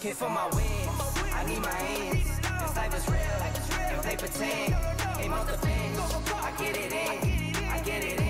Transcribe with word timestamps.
Hit 0.00 0.16
for 0.16 0.30
my 0.30 0.46
wins, 0.56 0.88
I 1.34 1.44
need 1.44 1.60
my 1.60 1.78
ends. 1.78 2.24
This 2.24 2.74
life 2.74 2.94
is 2.96 3.06
real, 3.06 3.20
and 3.20 4.00
play 4.00 4.16
pretend. 4.16 4.74
Aim 5.20 5.32
off 5.34 5.46
the 5.46 5.58
bench, 5.58 5.98
I 6.32 6.52
get 6.56 6.74
it 6.74 6.90
in, 6.90 7.64
I 7.66 7.78
get 7.84 8.04
it 8.04 8.18
in, 8.18 8.28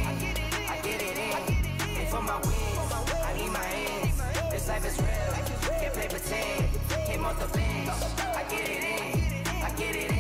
I 0.68 0.80
get 0.82 1.00
it 1.00 1.16
in. 1.16 1.54
Hit 1.94 2.08
for 2.08 2.22
my 2.22 2.38
wins, 2.38 2.92
I 3.22 3.34
need 3.36 3.52
my 3.52 3.64
ends. 3.64 4.20
This 4.50 4.66
life 4.66 4.84
is 4.84 4.98
real, 4.98 5.78
can't 5.78 5.94
play 5.94 6.08
pretend. 6.08 7.06
Came 7.06 7.24
off 7.24 7.38
the 7.38 7.46
bench, 7.56 7.88
I 8.18 8.42
get 8.50 8.68
it 8.68 8.82
in, 8.82 9.62
I 9.62 9.70
get 9.76 9.94
it 9.94 10.10
in, 10.10 10.18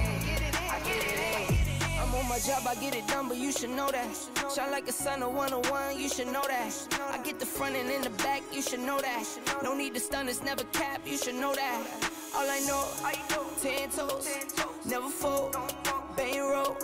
I 0.70 0.78
get 0.84 1.02
it 1.02 1.18
in. 1.18 1.98
I'm 1.98 2.14
on 2.14 2.28
my 2.28 2.38
job, 2.38 2.62
I 2.64 2.76
get 2.76 2.94
it 2.94 3.08
done, 3.08 3.26
but 3.26 3.38
you 3.38 3.50
should 3.50 3.70
know 3.70 3.90
that. 3.90 4.06
Shine 4.54 4.70
like 4.70 4.86
a 4.86 4.92
sun, 4.92 5.22
a 5.22 5.28
one 5.28 5.52
on 5.52 5.62
one, 5.62 5.98
you 5.98 6.08
should 6.08 6.28
know 6.28 6.44
that. 6.46 6.72
Get 7.30 7.38
the 7.38 7.46
front 7.46 7.76
and 7.76 7.88
in 7.88 8.02
the 8.02 8.10
back, 8.24 8.42
you 8.52 8.60
should 8.60 8.80
know 8.80 9.00
that. 9.00 9.24
No 9.62 9.72
need 9.72 9.94
to 9.94 10.00
stun, 10.00 10.28
it's 10.28 10.42
never 10.42 10.64
cap, 10.72 11.00
you 11.06 11.16
should 11.16 11.36
know 11.36 11.54
that. 11.54 11.86
All 12.34 12.50
I 12.50 12.58
know, 12.66 12.88
ten 13.62 13.88
toes, 13.88 14.28
never 14.84 15.08
fold, 15.08 15.56
bang 16.16 16.40
roll, 16.40 16.76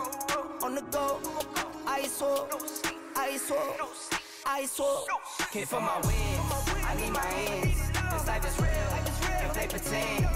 on 0.62 0.76
the 0.76 0.82
go, 0.82 1.18
ice 1.88 2.20
wall, 2.20 2.48
ice 3.16 3.50
wall, 3.50 3.74
ice 4.46 4.78
wall. 4.78 5.04
Hit 5.50 5.66
for 5.66 5.80
my 5.80 5.96
wins, 5.96 6.52
I 6.84 6.94
need 6.94 7.10
my 7.10 7.26
ends. 7.48 7.80
This 8.12 8.26
life 8.28 8.46
is 8.46 8.56
real, 8.60 8.70
and 9.42 9.52
play 9.52 9.66
pretend. 9.66 10.26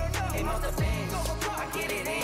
Off 0.49 0.61
the 0.61 0.73
bench, 0.83 1.13
I 1.51 1.71
get 1.73 1.93
it 1.93 2.09
in, 2.09 2.20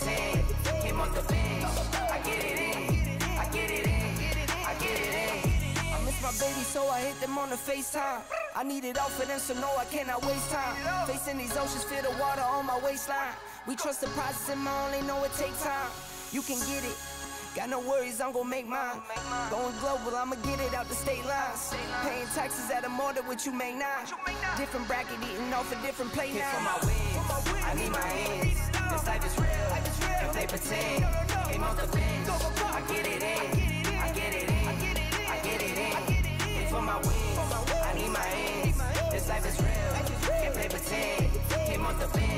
can't 0.00 0.42
play 0.42 0.42
pretend. 0.42 0.82
Came 0.82 1.00
off 1.00 1.14
the 1.14 1.22
bench, 1.32 1.64
I 2.10 2.18
get 2.24 2.44
it 2.44 2.58
in, 2.58 3.22
I 3.38 3.44
get 3.52 3.70
it 3.70 3.86
in, 3.86 4.50
I 4.66 4.74
get 4.78 4.98
it 5.00 5.14
in. 5.14 5.94
I 5.94 6.00
miss 6.04 6.22
my 6.22 6.32
baby, 6.40 6.62
so 6.64 6.88
I 6.88 7.00
hit 7.00 7.20
them 7.20 7.38
on 7.38 7.50
the 7.50 7.56
FaceTime. 7.56 8.22
I 8.56 8.64
need 8.64 8.84
it 8.84 8.98
all 8.98 9.08
for 9.08 9.26
them, 9.26 9.38
so 9.38 9.54
no, 9.54 9.68
I 9.78 9.84
cannot 9.84 10.24
waste 10.24 10.50
time. 10.50 10.76
Facing 11.06 11.38
these 11.38 11.56
oceans, 11.56 11.84
feel 11.84 12.02
the 12.02 12.16
water 12.20 12.42
on 12.42 12.66
my 12.66 12.78
waistline. 12.84 13.34
We 13.66 13.76
trust 13.76 14.00
the 14.00 14.08
process, 14.08 14.50
and 14.50 14.60
my 14.60 14.72
only 14.86 15.02
know 15.06 15.22
it 15.24 15.32
takes 15.34 15.62
time. 15.62 15.90
You 16.32 16.42
can 16.42 16.58
get 16.66 16.84
it. 16.84 16.96
Got 17.56 17.68
no 17.68 17.80
worries, 17.80 18.20
I'm 18.20 18.32
gon' 18.32 18.48
make 18.48 18.68
mine. 18.68 19.02
Going 19.50 19.74
global, 19.80 20.14
I'ma 20.14 20.36
get 20.46 20.60
it 20.60 20.72
out 20.72 20.88
the 20.88 20.94
state 20.94 21.24
lines. 21.26 21.74
Paying 22.02 22.28
taxes 22.28 22.70
at 22.70 22.84
a 22.84 22.88
more 22.88 23.12
than 23.12 23.26
what 23.26 23.44
you 23.44 23.52
make 23.52 23.74
now. 23.74 24.06
Different 24.56 24.86
bracket, 24.86 25.18
eating 25.18 25.52
off 25.52 25.70
a 25.72 25.74
different 25.84 26.12
plate 26.12 26.34
now. 26.34 26.46
for 26.46 26.62
my 26.62 26.78
wins, 26.86 27.64
I 27.66 27.74
need 27.74 27.90
my 27.90 28.08
ends. 28.08 28.70
This 28.92 29.06
life 29.06 29.26
is 29.26 29.36
real, 29.38 29.79
and 30.40 30.48
play 30.48 30.58
pretend. 30.58 31.04
Aim 31.50 31.62
off 31.62 31.76
the 31.76 31.86
bench, 31.96 32.28
I 32.28 32.80
get 32.88 33.06
it 33.06 33.22
in, 33.22 33.94
I 33.96 34.12
get 34.12 34.34
it 34.34 34.48
in, 34.48 34.68
I 34.68 35.38
get 35.42 35.62
it 35.62 35.78
in. 35.78 36.14
Hit 36.48 36.68
for 36.70 36.82
my 36.82 36.96
wins, 36.96 37.38
I 37.84 37.92
need 37.94 38.10
my 38.10 38.26
ends. 38.28 38.78
This 39.10 39.28
life 39.28 39.46
is 39.46 39.60
real, 39.60 39.92
can't 40.40 40.54
play 40.54 40.68
pretend. 40.68 41.30
Came 41.66 41.86
off 41.86 41.98
the 42.00 42.08
bench, 42.18 42.29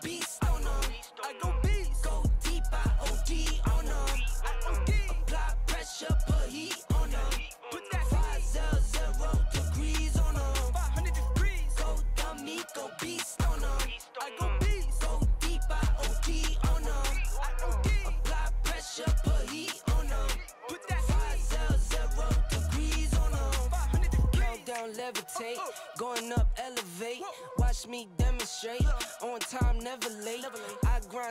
beats. 0.00 0.31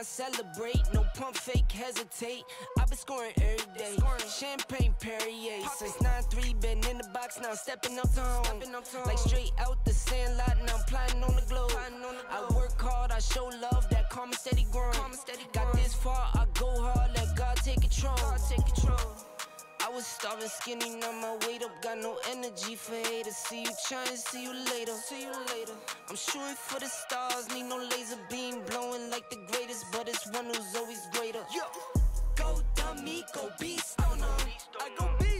I 0.02 0.04
celebrate. 0.04 0.82
No 0.92 1.06
pump, 1.14 1.36
fake, 1.36 1.70
hesitate. 1.70 2.42
i 2.76 2.84
been 2.86 2.98
scoring 2.98 3.30
every 3.36 3.78
day. 3.78 3.96
Champagne 4.36 4.96
Perrier. 4.98 5.62
Since 5.76 5.92
9-3, 5.98 6.60
been 6.60 6.78
in 6.90 6.98
the 6.98 7.08
box 7.14 7.38
now. 7.40 7.54
Stepping 7.54 7.96
up 8.00 8.12
to 8.14 8.20
home. 8.20 8.60
Like 9.06 9.18
straight 9.18 9.52
out 9.60 9.78
the 9.84 9.92
sandlot. 9.92 10.56
Now 10.66 10.74
I'm 10.74 10.82
plotting 10.88 11.22
on 11.22 11.36
the 11.36 11.42
globe. 11.42 11.70
I 12.28 12.52
work 12.52 12.80
hard, 12.80 13.12
I 13.12 13.20
show 13.20 13.44
love. 13.44 13.88
That 13.90 14.10
karma 14.10 14.34
steady 14.34 14.66
growing. 14.72 14.92
Got 15.52 15.72
this 15.74 15.94
far, 15.94 16.30
I 16.34 16.46
go 16.58 16.82
hard. 16.82 17.12
Let 17.14 17.36
God 17.36 17.56
take 17.58 17.82
control. 17.82 18.16
Take 18.48 18.66
control. 18.66 19.31
Was 19.94 20.06
starving 20.06 20.48
skinny, 20.48 20.96
now 20.96 21.12
my 21.12 21.36
weight 21.46 21.62
up, 21.62 21.82
got 21.82 21.98
no 21.98 22.16
energy 22.30 22.76
for 22.76 22.94
haters. 22.94 23.36
See 23.36 23.60
you 23.60 23.70
trying, 23.86 24.16
see 24.16 24.42
you 24.42 24.54
later. 24.72 24.92
See 24.92 25.20
you 25.20 25.32
later. 25.52 25.74
I'm 26.08 26.16
shooting 26.16 26.56
for 26.56 26.80
the 26.80 26.86
stars, 26.86 27.46
need 27.52 27.64
no 27.64 27.76
laser 27.76 28.16
beam, 28.30 28.62
blowing 28.70 29.10
like 29.10 29.28
the 29.28 29.36
greatest, 29.52 29.84
but 29.92 30.08
it's 30.08 30.26
one 30.32 30.46
who's 30.46 30.74
always 30.76 31.06
greater. 31.12 31.44
Yo, 31.54 31.64
go 32.36 32.62
dummy, 32.74 33.22
go 33.34 33.50
beast 33.60 34.00
on 34.00 34.18
'em. 34.18 34.30
I 34.80 34.88
go 34.98 35.10
beast. 35.18 35.31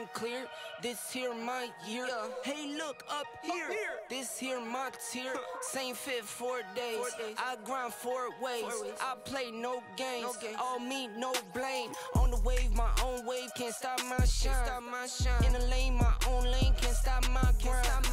Skin 0.00 0.08
clear. 0.12 0.46
This 0.82 1.12
here 1.12 1.34
my 1.34 1.68
year. 1.86 2.08
Hey, 2.42 2.74
look 2.76 3.04
up 3.10 3.26
here. 3.42 3.68
This 4.08 4.38
here 4.38 4.60
my 4.60 4.90
tier. 5.10 5.34
Same 5.60 5.94
fit 5.94 6.24
four 6.24 6.60
days. 6.74 7.04
I 7.38 7.56
grind 7.64 7.92
four 7.92 8.28
ways. 8.42 8.64
I 9.00 9.14
play 9.24 9.50
no 9.50 9.82
games. 9.96 10.36
All 10.58 10.78
me, 10.78 11.08
no 11.18 11.32
blame. 11.52 11.90
On 12.14 12.30
the 12.30 12.40
wave, 12.40 12.72
my 12.74 12.90
own 13.04 13.26
wave 13.26 13.50
can't 13.56 13.74
stop 13.74 14.00
my 14.04 14.24
shine. 14.24 15.44
In 15.46 15.52
the 15.52 15.66
lane, 15.66 15.96
my 15.96 16.14
own 16.28 16.44
lane 16.44 16.74
can't 16.80 16.96
stop 16.96 17.28
my 17.30 17.52
grind. 17.62 18.06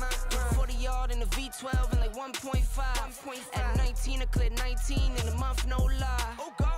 40 0.56 0.74
yard 0.74 1.12
in 1.12 1.20
the 1.20 1.26
V12 1.28 1.92
and 1.92 2.02
like 2.02 2.14
1.5. 2.14 2.58
At 3.56 3.78
19, 3.78 4.22
I 4.22 4.26
cleared 4.26 4.58
19 4.58 4.98
in 5.22 5.28
a 5.28 5.38
month, 5.38 5.66
no 5.68 5.78
lie. 5.78 6.36
Oh 6.40 6.54
God. 6.58 6.77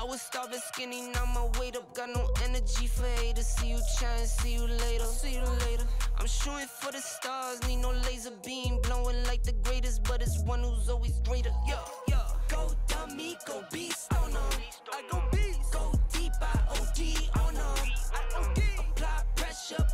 I 0.00 0.04
was 0.04 0.22
starving 0.22 0.60
skinny, 0.60 1.10
now 1.10 1.24
my 1.26 1.46
weight 1.58 1.76
up, 1.76 1.92
got 1.92 2.08
no 2.10 2.28
energy 2.44 2.86
for 2.86 3.06
haters. 3.20 3.48
See 3.48 3.70
you 3.70 3.80
trying, 3.98 4.26
see 4.26 4.54
you 4.54 4.66
later. 4.68 5.04
See 5.04 5.32
you 5.34 5.42
later. 5.66 5.84
I'm 6.16 6.26
shooting 6.28 6.68
for 6.68 6.92
the 6.92 6.98
stars, 7.00 7.60
need 7.66 7.78
no 7.78 7.90
laser 8.06 8.30
beam, 8.44 8.78
blowing 8.82 9.24
like 9.24 9.42
the 9.42 9.54
greatest, 9.64 10.04
but 10.04 10.22
it's 10.22 10.38
one 10.44 10.60
who's 10.62 10.88
always 10.88 11.18
greater. 11.26 11.50
Yo, 11.66 11.78
yo. 12.08 12.18
Go 12.48 12.70
dummy, 12.86 13.36
go 13.44 13.64
beast 13.72 14.06
oh 14.12 14.24
on 14.24 14.30
'em. 14.30 14.62
I 14.92 15.02
go 15.10 15.20
beast. 15.32 15.72
Go 15.72 15.92
deep, 16.12 16.32
I 16.40 16.58
OD 16.70 17.28
on 17.44 17.56
oh 17.56 17.74
'em. 17.82 17.90
I 18.14 18.22
OD. 18.38 18.62
Apply 18.78 19.22
pressure, 19.34 19.84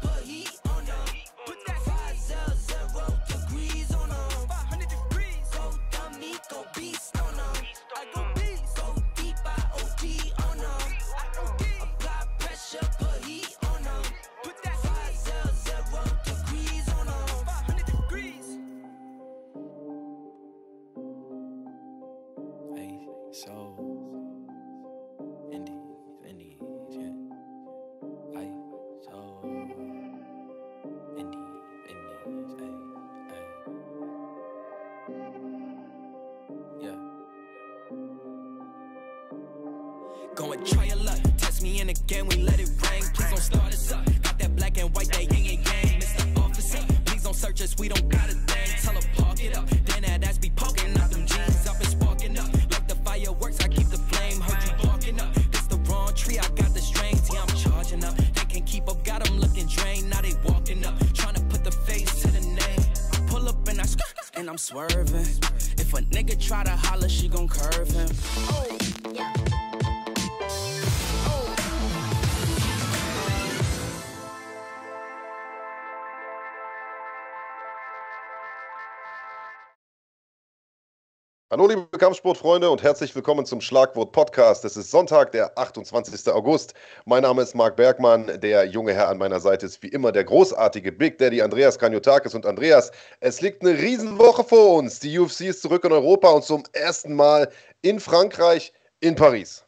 Hallo 81.55 81.69
liebe 81.69 81.87
Kampfsportfreunde 81.97 82.69
und 82.69 82.83
herzlich 82.83 83.15
willkommen 83.15 83.47
zum 83.47 83.61
Schlagwort 83.61 84.11
Podcast. 84.11 84.65
Es 84.65 84.77
ist 84.77 84.91
Sonntag, 84.91 85.31
der 85.31 85.57
28. 85.57 86.33
August. 86.33 86.75
Mein 87.07 87.23
Name 87.23 87.43
ist 87.43 87.55
Marc 87.55 87.77
Bergmann. 87.77 88.29
Der 88.41 88.65
junge 88.65 88.93
Herr 88.93 89.09
an 89.09 89.19
meiner 89.19 89.39
Seite 89.39 89.67
ist 89.67 89.81
wie 89.81 89.87
immer 89.87 90.11
der 90.11 90.25
großartige 90.25 90.91
Big 90.91 91.17
Daddy 91.19 91.41
Andreas 91.41 91.79
Kanyotakis. 91.79 92.35
Und 92.35 92.45
Andreas, 92.45 92.91
es 93.21 93.41
liegt 93.41 93.63
eine 93.63 93.79
Riesenwoche 93.79 94.43
vor 94.43 94.79
uns. 94.79 94.99
Die 94.99 95.17
UFC 95.17 95.43
ist 95.43 95.63
zurück 95.63 95.85
in 95.85 95.93
Europa 95.93 96.29
und 96.31 96.43
zum 96.43 96.65
ersten 96.73 97.15
Mal 97.15 97.49
in 97.83 98.01
Frankreich, 98.01 98.73
in 98.99 99.15
Paris. 99.15 99.65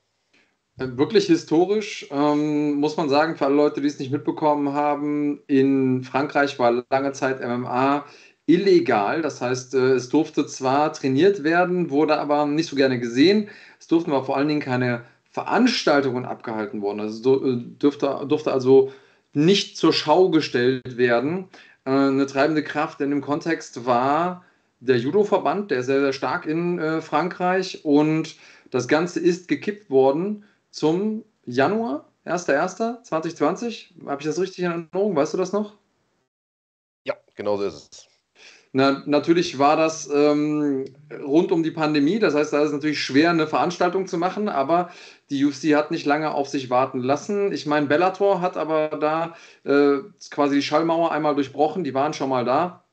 Wirklich 0.79 1.27
historisch, 1.27 2.09
ähm, 2.11 2.75
muss 2.75 2.97
man 2.97 3.09
sagen, 3.09 3.37
für 3.37 3.47
alle 3.47 3.55
Leute, 3.55 3.81
die 3.81 3.87
es 3.87 4.01
nicht 4.01 4.11
mitbekommen 4.11 4.73
haben. 4.73 5.41
In 5.47 6.03
Frankreich 6.03 6.59
war 6.59 6.85
lange 6.91 7.13
Zeit 7.13 7.41
MMA 7.41 8.05
illegal. 8.47 9.23
Das 9.23 9.41
heißt, 9.41 9.75
äh, 9.75 9.95
es 9.95 10.09
durfte 10.09 10.47
zwar 10.47 10.93
trainiert 10.93 11.45
werden, 11.45 11.91
wurde 11.91 12.19
aber 12.19 12.47
nicht 12.47 12.69
so 12.69 12.77
gerne 12.77 12.99
gesehen. 12.99 13.49
Es 13.79 13.89
durften 13.89 14.13
aber 14.13 14.25
vor 14.25 14.37
allen 14.37 14.49
Dingen 14.49 14.61
keine 14.61 15.05
Veranstaltungen 15.31 16.25
abgehalten 16.25 16.81
worden. 16.81 17.01
Also 17.01 17.45
äh, 17.45 17.57
dürfte, 17.57 18.25
durfte 18.29 18.53
also 18.53 18.93
nicht 19.33 19.77
zur 19.77 19.93
Schau 19.93 20.31
gestellt 20.31 20.97
werden. 20.97 21.49
Äh, 21.85 21.91
eine 21.91 22.27
treibende 22.27 22.63
Kraft 22.63 23.01
in 23.01 23.11
dem 23.11 23.21
Kontext 23.21 23.85
war 23.85 24.45
der 24.81 24.99
Judo-Verband, 24.99 25.71
der 25.71 25.81
ist 25.81 25.87
sehr, 25.87 26.01
sehr 26.01 26.13
stark 26.13 26.45
in 26.45 27.01
Frankreich. 27.01 27.85
Und 27.85 28.37
das 28.71 28.89
Ganze 28.89 29.21
ist 29.21 29.49
gekippt 29.49 29.89
worden 29.89 30.45
zum 30.71 31.25
Januar, 31.47 32.13
1.1.2020. 32.27 34.07
Habe 34.07 34.21
ich 34.21 34.27
das 34.27 34.39
richtig 34.39 34.65
in 34.65 34.71
Erinnerung? 34.71 35.17
Weißt 35.17 35.33
du 35.33 35.39
das 35.39 35.55
noch? 35.55 35.79
Ja, 37.05 37.15
genau 37.35 37.57
so 37.57 37.65
ist 37.65 37.75
es. 37.75 38.16
Na, 38.73 39.03
natürlich 39.07 39.59
war 39.59 39.77
das 39.77 40.09
ähm, 40.13 40.85
rund 41.25 41.51
um 41.53 41.63
die 41.63 41.71
Pandemie, 41.71 42.19
das 42.19 42.35
heißt, 42.35 42.53
da 42.53 42.61
ist 42.61 42.67
es 42.67 42.73
natürlich 42.73 43.01
schwer, 43.01 43.31
eine 43.31 43.47
Veranstaltung 43.47 44.07
zu 44.07 44.19
machen, 44.19 44.49
aber 44.49 44.91
die 45.31 45.45
UFC 45.45 45.75
hat 45.75 45.91
nicht 45.91 46.05
lange 46.05 46.33
auf 46.33 46.49
sich 46.49 46.69
warten 46.69 47.01
lassen. 47.01 47.53
Ich 47.53 47.67
meine, 47.67 47.87
Bellator 47.87 48.41
hat 48.41 48.57
aber 48.57 48.89
da 49.01 49.35
äh, 49.65 50.01
quasi 50.31 50.57
die 50.57 50.63
Schallmauer 50.63 51.13
einmal 51.13 51.35
durchbrochen, 51.35 51.85
die 51.85 51.95
waren 51.95 52.13
schon 52.13 52.29
mal 52.29 52.45
da, 52.45 52.85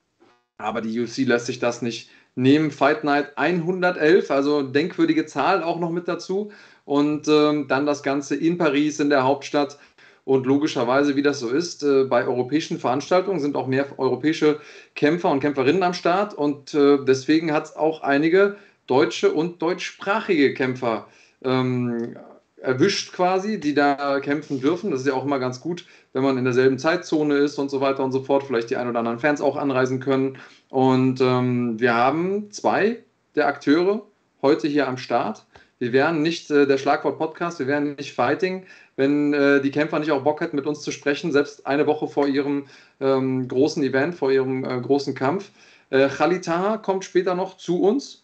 aber 0.57 0.81
die 0.81 0.99
UFC 0.99 1.19
lässt 1.19 1.47
sich 1.47 1.59
das 1.59 1.81
nicht 1.81 2.09
nehmen. 2.35 2.71
Fight 2.71 3.03
Night 3.03 3.37
111, 3.37 4.31
also 4.31 4.63
denkwürdige 4.63 5.25
Zahl 5.25 5.63
auch 5.63 5.79
noch 5.79 5.91
mit 5.91 6.07
dazu 6.07 6.51
und 6.85 7.27
ähm, 7.27 7.67
dann 7.67 7.85
das 7.85 8.03
Ganze 8.03 8.35
in 8.35 8.57
Paris, 8.57 8.99
in 8.99 9.09
der 9.09 9.23
Hauptstadt. 9.23 9.77
Und 10.25 10.45
logischerweise, 10.45 11.15
wie 11.15 11.21
das 11.21 11.39
so 11.39 11.49
ist, 11.49 11.83
äh, 11.83 12.05
bei 12.05 12.25
europäischen 12.25 12.79
Veranstaltungen 12.79 13.39
sind 13.39 13.55
auch 13.55 13.67
mehr 13.67 13.87
europäische 13.97 14.59
Kämpfer 14.95 15.29
und 15.29 15.41
Kämpferinnen 15.41 15.83
am 15.83 15.93
Start. 15.93 16.33
Und 16.33 16.73
äh, 16.73 16.99
deswegen 17.05 17.51
hat 17.51 17.65
es 17.65 17.75
auch 17.75 18.01
einige 18.01 18.55
deutsche 18.87 19.33
und 19.33 19.61
deutschsprachige 19.61 20.53
Kämpfer 20.53 21.07
ähm, 21.43 22.15
erwischt 22.63 23.11
quasi, 23.11 23.59
die 23.59 23.73
da 23.73 24.21
kämpfen 24.21 24.61
dürfen. 24.61 24.91
Das 24.91 25.01
ist 25.01 25.07
ja 25.07 25.13
auch 25.13 25.25
immer 25.25 25.39
ganz 25.39 25.59
gut, 25.59 25.85
wenn 26.13 26.23
man 26.23 26.37
in 26.37 26.45
derselben 26.45 26.79
Zeitzone 26.79 27.35
ist 27.35 27.59
und 27.59 27.69
so 27.69 27.81
weiter 27.81 28.03
und 28.03 28.13
so 28.13 28.23
fort. 28.23 28.43
Vielleicht 28.43 28.69
die 28.69 28.77
ein 28.77 28.87
oder 28.87 28.99
anderen 28.99 29.19
Fans 29.19 29.41
auch 29.41 29.57
anreisen 29.57 29.99
können. 29.99 30.37
Und 30.69 31.19
ähm, 31.19 31.79
wir 31.79 31.93
haben 31.93 32.49
zwei 32.51 33.03
der 33.35 33.47
Akteure 33.47 34.03
heute 34.41 34.69
hier 34.69 34.87
am 34.87 34.97
Start. 34.97 35.45
Wir 35.79 35.91
wären 35.91 36.21
nicht 36.21 36.49
äh, 36.49 36.65
der 36.65 36.77
Schlagwort-Podcast, 36.77 37.59
wir 37.59 37.67
wären 37.67 37.95
nicht 37.95 38.13
Fighting, 38.13 38.65
wenn 38.95 39.33
äh, 39.33 39.61
die 39.61 39.71
Kämpfer 39.71 39.99
nicht 39.99 40.11
auch 40.11 40.23
Bock 40.23 40.41
hätten, 40.41 40.55
mit 40.55 40.67
uns 40.67 40.81
zu 40.81 40.91
sprechen, 40.91 41.31
selbst 41.31 41.65
eine 41.65 41.87
Woche 41.87 42.07
vor 42.07 42.27
ihrem 42.27 42.65
ähm, 42.99 43.47
großen 43.47 43.83
Event, 43.83 44.15
vor 44.15 44.31
ihrem 44.31 44.63
äh, 44.63 44.79
großen 44.79 45.15
Kampf. 45.15 45.51
Äh, 45.89 46.09
Khalid 46.09 46.49
kommt 46.81 47.05
später 47.05 47.35
noch 47.35 47.57
zu 47.57 47.81
uns 47.81 48.23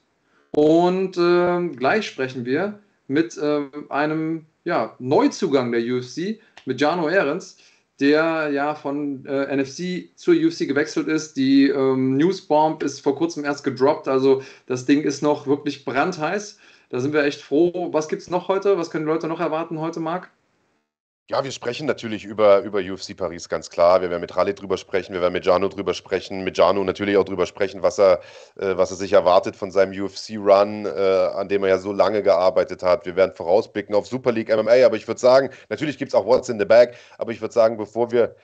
und 0.52 1.18
äh, 1.18 1.76
gleich 1.76 2.08
sprechen 2.08 2.46
wir 2.46 2.80
mit 3.08 3.38
äh, 3.38 3.62
einem 3.90 4.46
ja, 4.64 4.96
Neuzugang 5.00 5.72
der 5.72 5.82
UFC, 5.82 6.40
mit 6.66 6.80
Jano 6.80 7.10
Ehrens, 7.10 7.58
der 8.00 8.50
ja 8.54 8.76
von 8.76 9.26
äh, 9.26 9.56
NFC 9.56 10.10
zur 10.16 10.34
UFC 10.36 10.68
gewechselt 10.68 11.08
ist. 11.08 11.36
Die 11.36 11.68
ähm, 11.68 12.18
Newsbomb 12.18 12.82
ist 12.84 13.02
vor 13.02 13.16
kurzem 13.16 13.44
erst 13.44 13.64
gedroppt, 13.64 14.08
also 14.08 14.42
das 14.68 14.86
Ding 14.86 15.02
ist 15.02 15.22
noch 15.22 15.48
wirklich 15.48 15.86
brandheiß. 15.86 16.58
Da 16.90 17.00
sind 17.00 17.14
wir 17.14 17.24
echt 17.24 17.42
froh. 17.42 17.90
Was 17.92 18.08
gibt 18.08 18.22
es 18.22 18.30
noch 18.30 18.48
heute? 18.48 18.78
Was 18.78 18.90
können 18.90 19.06
die 19.06 19.12
Leute 19.12 19.28
noch 19.28 19.40
erwarten 19.40 19.80
heute, 19.80 20.00
Marc? 20.00 20.32
Ja, 21.32 21.44
wir 21.44 21.52
sprechen 21.52 21.86
natürlich 21.86 22.26
über, 22.26 22.62
über 22.62 22.80
UFC 22.80 23.16
Paris, 23.16 23.50
ganz 23.50 23.70
klar. 23.70 24.02
Wir 24.02 24.10
werden 24.10 24.22
mit 24.22 24.36
Raleigh 24.36 24.56
drüber 24.56 24.78
sprechen, 24.78 25.14
wir 25.14 25.22
werden 25.22 25.34
mit 25.34 25.46
Jano 25.46 25.68
drüber 25.68 25.94
sprechen, 25.94 26.44
mit 26.44 26.58
Jano 26.58 26.84
natürlich 26.84 27.18
auch 27.18 27.24
drüber 27.24 27.46
sprechen, 27.46 27.84
was 27.84 28.00
er, 28.00 28.22
äh, 28.56 28.76
was 28.78 28.90
er 28.90 28.98
sich 28.98 29.14
erwartet 29.14 29.56
von 29.56 29.70
seinem 29.70 29.92
UFC-Run, 29.92 30.88
äh, 30.88 30.90
an 30.90 31.48
dem 31.48 31.62
er 31.64 31.70
ja 31.70 31.78
so 31.78 31.92
lange 31.94 32.24
gearbeitet 32.24 32.82
hat. 32.82 33.06
Wir 33.06 33.16
werden 33.16 33.36
vorausblicken 33.36 33.94
auf 33.94 34.08
Super 34.08 34.32
League 34.32 34.50
MMA, 34.50 34.84
aber 34.84 34.96
ich 34.96 35.08
würde 35.08 35.22
sagen, 35.22 35.52
natürlich 35.70 36.00
gibt 36.00 36.10
es 36.10 36.16
auch 36.16 36.26
What's 36.26 36.50
in 36.50 36.58
the 36.58 36.66
Bag, 36.66 36.96
aber 37.20 37.32
ich 37.32 37.42
würde 37.42 37.54
sagen, 37.54 37.78
bevor 37.78 38.12
wir 38.12 38.36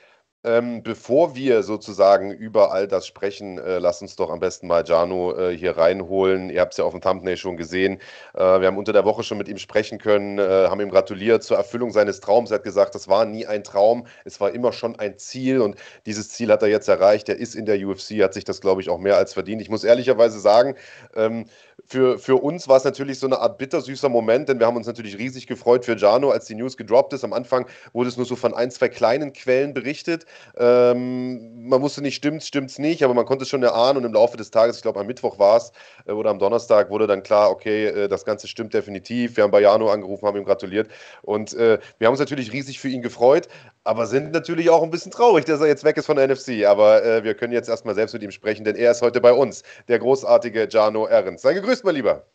ähm, 0.45 0.83
bevor 0.83 1.35
wir 1.35 1.63
sozusagen 1.63 2.31
über 2.31 2.71
all 2.71 2.87
das 2.87 3.07
sprechen, 3.07 3.57
äh, 3.57 3.79
lass 3.79 4.01
uns 4.01 4.15
doch 4.15 4.29
am 4.29 4.39
besten 4.39 4.67
mal 4.67 4.83
Jano 4.85 5.35
äh, 5.35 5.57
hier 5.57 5.75
reinholen. 5.75 6.51
Ihr 6.51 6.61
habt 6.61 6.73
es 6.73 6.77
ja 6.77 6.85
auf 6.85 6.93
dem 6.93 7.01
Thumbnail 7.01 7.35
schon 7.35 7.57
gesehen. 7.57 7.99
Äh, 8.35 8.61
wir 8.61 8.67
haben 8.67 8.77
unter 8.77 8.93
der 8.93 9.05
Woche 9.05 9.23
schon 9.23 9.39
mit 9.39 9.47
ihm 9.47 9.57
sprechen 9.57 9.97
können, 9.97 10.37
äh, 10.37 10.67
haben 10.67 10.79
ihm 10.81 10.91
gratuliert 10.91 11.43
zur 11.43 11.57
Erfüllung 11.57 11.89
seines 11.91 12.19
Traums. 12.19 12.51
Er 12.51 12.55
hat 12.55 12.63
gesagt, 12.63 12.93
das 12.93 13.07
war 13.07 13.25
nie 13.25 13.47
ein 13.47 13.63
Traum, 13.63 14.05
es 14.23 14.39
war 14.39 14.51
immer 14.51 14.71
schon 14.71 14.97
ein 14.99 15.17
Ziel 15.17 15.61
und 15.61 15.77
dieses 16.05 16.29
Ziel 16.29 16.51
hat 16.51 16.61
er 16.61 16.69
jetzt 16.69 16.87
erreicht. 16.87 17.27
Er 17.27 17.37
ist 17.37 17.55
in 17.55 17.65
der 17.65 17.83
UFC, 17.83 18.21
hat 18.21 18.35
sich 18.35 18.43
das, 18.43 18.61
glaube 18.61 18.81
ich, 18.81 18.89
auch 18.89 18.99
mehr 18.99 19.17
als 19.17 19.33
verdient. 19.33 19.63
Ich 19.63 19.69
muss 19.69 19.83
ehrlicherweise 19.83 20.39
sagen, 20.39 20.75
ähm, 21.15 21.45
für, 21.87 22.17
für 22.17 22.35
uns 22.37 22.67
war 22.67 22.77
es 22.77 22.83
natürlich 22.83 23.19
so 23.19 23.27
eine 23.27 23.39
Art 23.39 23.57
bittersüßer 23.57 24.09
Moment, 24.09 24.49
denn 24.49 24.59
wir 24.59 24.67
haben 24.67 24.77
uns 24.77 24.87
natürlich 24.87 25.17
riesig 25.17 25.45
gefreut 25.47 25.85
für 25.85 25.95
Jano, 25.95 26.31
als 26.31 26.45
die 26.45 26.55
News 26.55 26.77
gedroppt 26.77 27.13
ist. 27.13 27.23
Am 27.23 27.33
Anfang 27.33 27.67
wurde 27.93 28.09
es 28.09 28.17
nur 28.17 28.25
so 28.25 28.35
von 28.35 28.53
ein, 28.53 28.71
zwei 28.71 28.89
kleinen 28.89 29.33
Quellen 29.33 29.73
berichtet. 29.73 30.25
Ähm, 30.57 31.67
man 31.67 31.81
wusste 31.81 32.01
nicht, 32.01 32.15
stimmt 32.15 32.43
stimmt 32.43 32.69
es 32.69 32.79
nicht, 32.79 33.03
aber 33.03 33.13
man 33.13 33.25
konnte 33.25 33.43
es 33.43 33.49
schon 33.49 33.63
erahnen 33.63 33.97
und 33.97 34.03
im 34.05 34.13
Laufe 34.13 34.37
des 34.37 34.51
Tages, 34.51 34.77
ich 34.77 34.81
glaube 34.81 34.99
am 34.99 35.07
Mittwoch 35.07 35.39
war 35.39 35.57
es 35.57 35.71
äh, 36.05 36.11
oder 36.11 36.29
am 36.29 36.39
Donnerstag, 36.39 36.89
wurde 36.89 37.07
dann 37.07 37.23
klar, 37.23 37.51
okay, 37.51 37.87
äh, 37.87 38.07
das 38.07 38.25
Ganze 38.25 38.47
stimmt 38.47 38.73
definitiv. 38.73 39.37
Wir 39.37 39.43
haben 39.43 39.51
bei 39.51 39.61
Jano 39.61 39.89
angerufen, 39.89 40.25
haben 40.25 40.37
ihm 40.37 40.45
gratuliert 40.45 40.89
und 41.21 41.53
äh, 41.53 41.79
wir 41.97 42.07
haben 42.07 42.13
uns 42.13 42.19
natürlich 42.19 42.53
riesig 42.53 42.79
für 42.79 42.89
ihn 42.89 43.01
gefreut, 43.01 43.47
aber 43.83 44.07
sind 44.07 44.31
natürlich 44.31 44.69
auch 44.69 44.83
ein 44.83 44.91
bisschen 44.91 45.11
traurig, 45.11 45.45
dass 45.45 45.61
er 45.61 45.67
jetzt 45.67 45.83
weg 45.83 45.97
ist 45.97 46.05
von 46.05 46.17
der 46.17 46.27
NFC. 46.27 46.65
Aber 46.65 47.03
äh, 47.03 47.23
wir 47.23 47.35
können 47.35 47.53
jetzt 47.53 47.69
erstmal 47.69 47.95
selbst 47.95 48.13
mit 48.13 48.23
ihm 48.23 48.31
sprechen, 48.31 48.63
denn 48.63 48.75
er 48.75 48.91
ist 48.91 49.01
heute 49.01 49.21
bei 49.21 49.33
uns, 49.33 49.63
der 49.87 49.99
großartige 49.99 50.67
Jano 50.69 51.07
Ehrens. 51.07 51.41
Sei 51.41 51.53
gegrüßt, 51.53 51.83
mein 51.85 51.95
Lieber. 51.95 52.25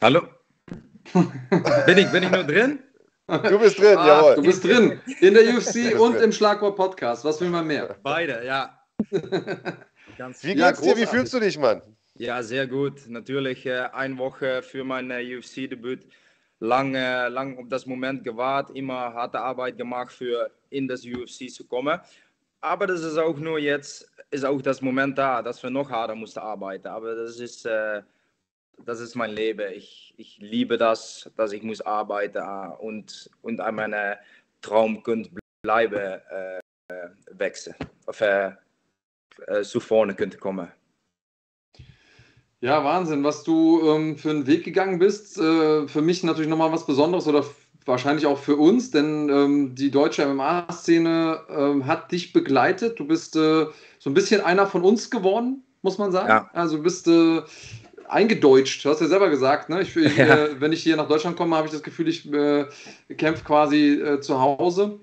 Hallo. 0.00 0.22
bin, 1.86 1.98
ich, 1.98 2.10
bin 2.10 2.24
ich 2.24 2.30
nur 2.30 2.44
drin? 2.44 2.80
Du 3.38 3.58
bist 3.58 3.78
drin, 3.78 3.96
ah, 3.96 4.06
jawohl. 4.06 4.34
Du 4.36 4.42
bist 4.42 4.62
drin. 4.62 5.00
In 5.20 5.32
der 5.34 5.54
UFC 5.54 5.98
und 5.98 6.14
drin. 6.14 6.24
im 6.24 6.32
Schlagwort-Podcast. 6.32 7.24
Was 7.24 7.40
will 7.40 7.48
man 7.48 7.66
mehr? 7.66 7.96
Beide, 8.02 8.44
ja. 8.44 8.78
Ganz 10.18 10.44
wie 10.44 10.54
geht's 10.54 10.84
ja, 10.84 10.94
dir? 10.94 11.00
Wie 11.00 11.06
fühlst 11.06 11.32
du 11.32 11.40
dich, 11.40 11.58
Mann? 11.58 11.80
Ja, 12.16 12.42
sehr 12.42 12.66
gut. 12.66 13.08
Natürlich 13.08 13.64
äh, 13.64 13.88
eine 13.92 14.18
Woche 14.18 14.62
für 14.62 14.84
mein 14.84 15.10
äh, 15.10 15.36
UFC-Debüt. 15.36 16.04
Lang, 16.60 16.94
äh, 16.94 17.28
lang 17.28 17.58
auf 17.58 17.68
das 17.68 17.86
Moment 17.86 18.22
gewartet, 18.22 18.76
immer 18.76 19.14
harte 19.14 19.40
Arbeit 19.40 19.78
gemacht, 19.78 20.12
für 20.12 20.50
in 20.70 20.86
das 20.86 21.04
UFC 21.04 21.50
zu 21.50 21.66
kommen. 21.66 21.98
Aber 22.60 22.86
das 22.86 23.02
ist 23.02 23.16
auch 23.16 23.36
nur 23.38 23.58
jetzt, 23.58 24.08
ist 24.30 24.44
auch 24.44 24.60
das 24.60 24.82
Moment 24.82 25.18
da, 25.18 25.42
dass 25.42 25.62
wir 25.62 25.70
noch 25.70 25.90
harter 25.90 26.14
mussten 26.14 26.38
arbeiten. 26.38 26.86
Aber 26.86 27.14
das 27.14 27.40
ist, 27.40 27.66
äh, 27.66 28.02
das 28.84 29.00
ist 29.00 29.14
mein 29.14 29.30
Leben. 29.30 29.72
Ich, 29.72 30.14
ich 30.16 30.38
liebe 30.38 30.78
das, 30.78 31.30
dass 31.36 31.52
ich 31.52 31.62
muss 31.62 31.80
arbeiten 31.80 32.38
äh, 32.38 32.74
und, 32.78 33.30
und 33.42 33.60
an 33.60 33.74
meinem 33.74 34.16
Traum 34.60 35.02
könnte 35.02 35.30
bleiben, 35.62 35.94
äh, 35.98 36.60
wechseln, 37.30 37.76
auf, 38.06 38.20
äh, 38.20 38.52
äh, 39.46 39.62
zu 39.62 39.80
vorne 39.80 40.14
könnte 40.14 40.38
kommen. 40.38 40.70
Ja, 42.60 42.84
Wahnsinn, 42.84 43.24
was 43.24 43.42
du 43.42 43.80
ähm, 43.88 44.16
für 44.16 44.30
einen 44.30 44.46
Weg 44.46 44.64
gegangen 44.64 44.98
bist. 44.98 45.36
Äh, 45.38 45.88
für 45.88 46.00
mich 46.00 46.22
natürlich 46.22 46.48
nochmal 46.48 46.70
was 46.70 46.86
Besonderes 46.86 47.26
oder 47.26 47.44
wahrscheinlich 47.86 48.26
auch 48.26 48.38
für 48.38 48.56
uns, 48.56 48.92
denn 48.92 49.28
ähm, 49.28 49.74
die 49.74 49.90
deutsche 49.90 50.24
MMA-Szene 50.24 51.40
ähm, 51.48 51.86
hat 51.86 52.12
dich 52.12 52.32
begleitet. 52.32 53.00
Du 53.00 53.06
bist 53.06 53.34
äh, 53.34 53.66
so 53.98 54.10
ein 54.10 54.14
bisschen 54.14 54.40
einer 54.40 54.66
von 54.68 54.82
uns 54.82 55.10
geworden, 55.10 55.64
muss 55.82 55.98
man 55.98 56.12
sagen. 56.12 56.28
Ja. 56.28 56.50
Also 56.52 56.76
du 56.76 56.84
bist 56.84 57.08
äh, 57.08 57.42
eingedeutscht. 58.12 58.84
Du 58.84 58.90
hast 58.90 59.00
ja 59.00 59.06
selber 59.06 59.30
gesagt, 59.30 59.68
ne? 59.68 59.82
ich, 59.82 59.96
ich, 59.96 60.16
ja. 60.16 60.46
äh, 60.46 60.60
wenn 60.60 60.72
ich 60.72 60.82
hier 60.82 60.96
nach 60.96 61.08
Deutschland 61.08 61.36
komme, 61.36 61.56
habe 61.56 61.66
ich 61.66 61.72
das 61.72 61.82
Gefühl, 61.82 62.08
ich 62.08 62.30
äh, 62.32 62.66
kämpfe 63.16 63.44
quasi 63.44 63.94
äh, 63.94 64.20
zu 64.20 64.40
Hause. 64.40 64.98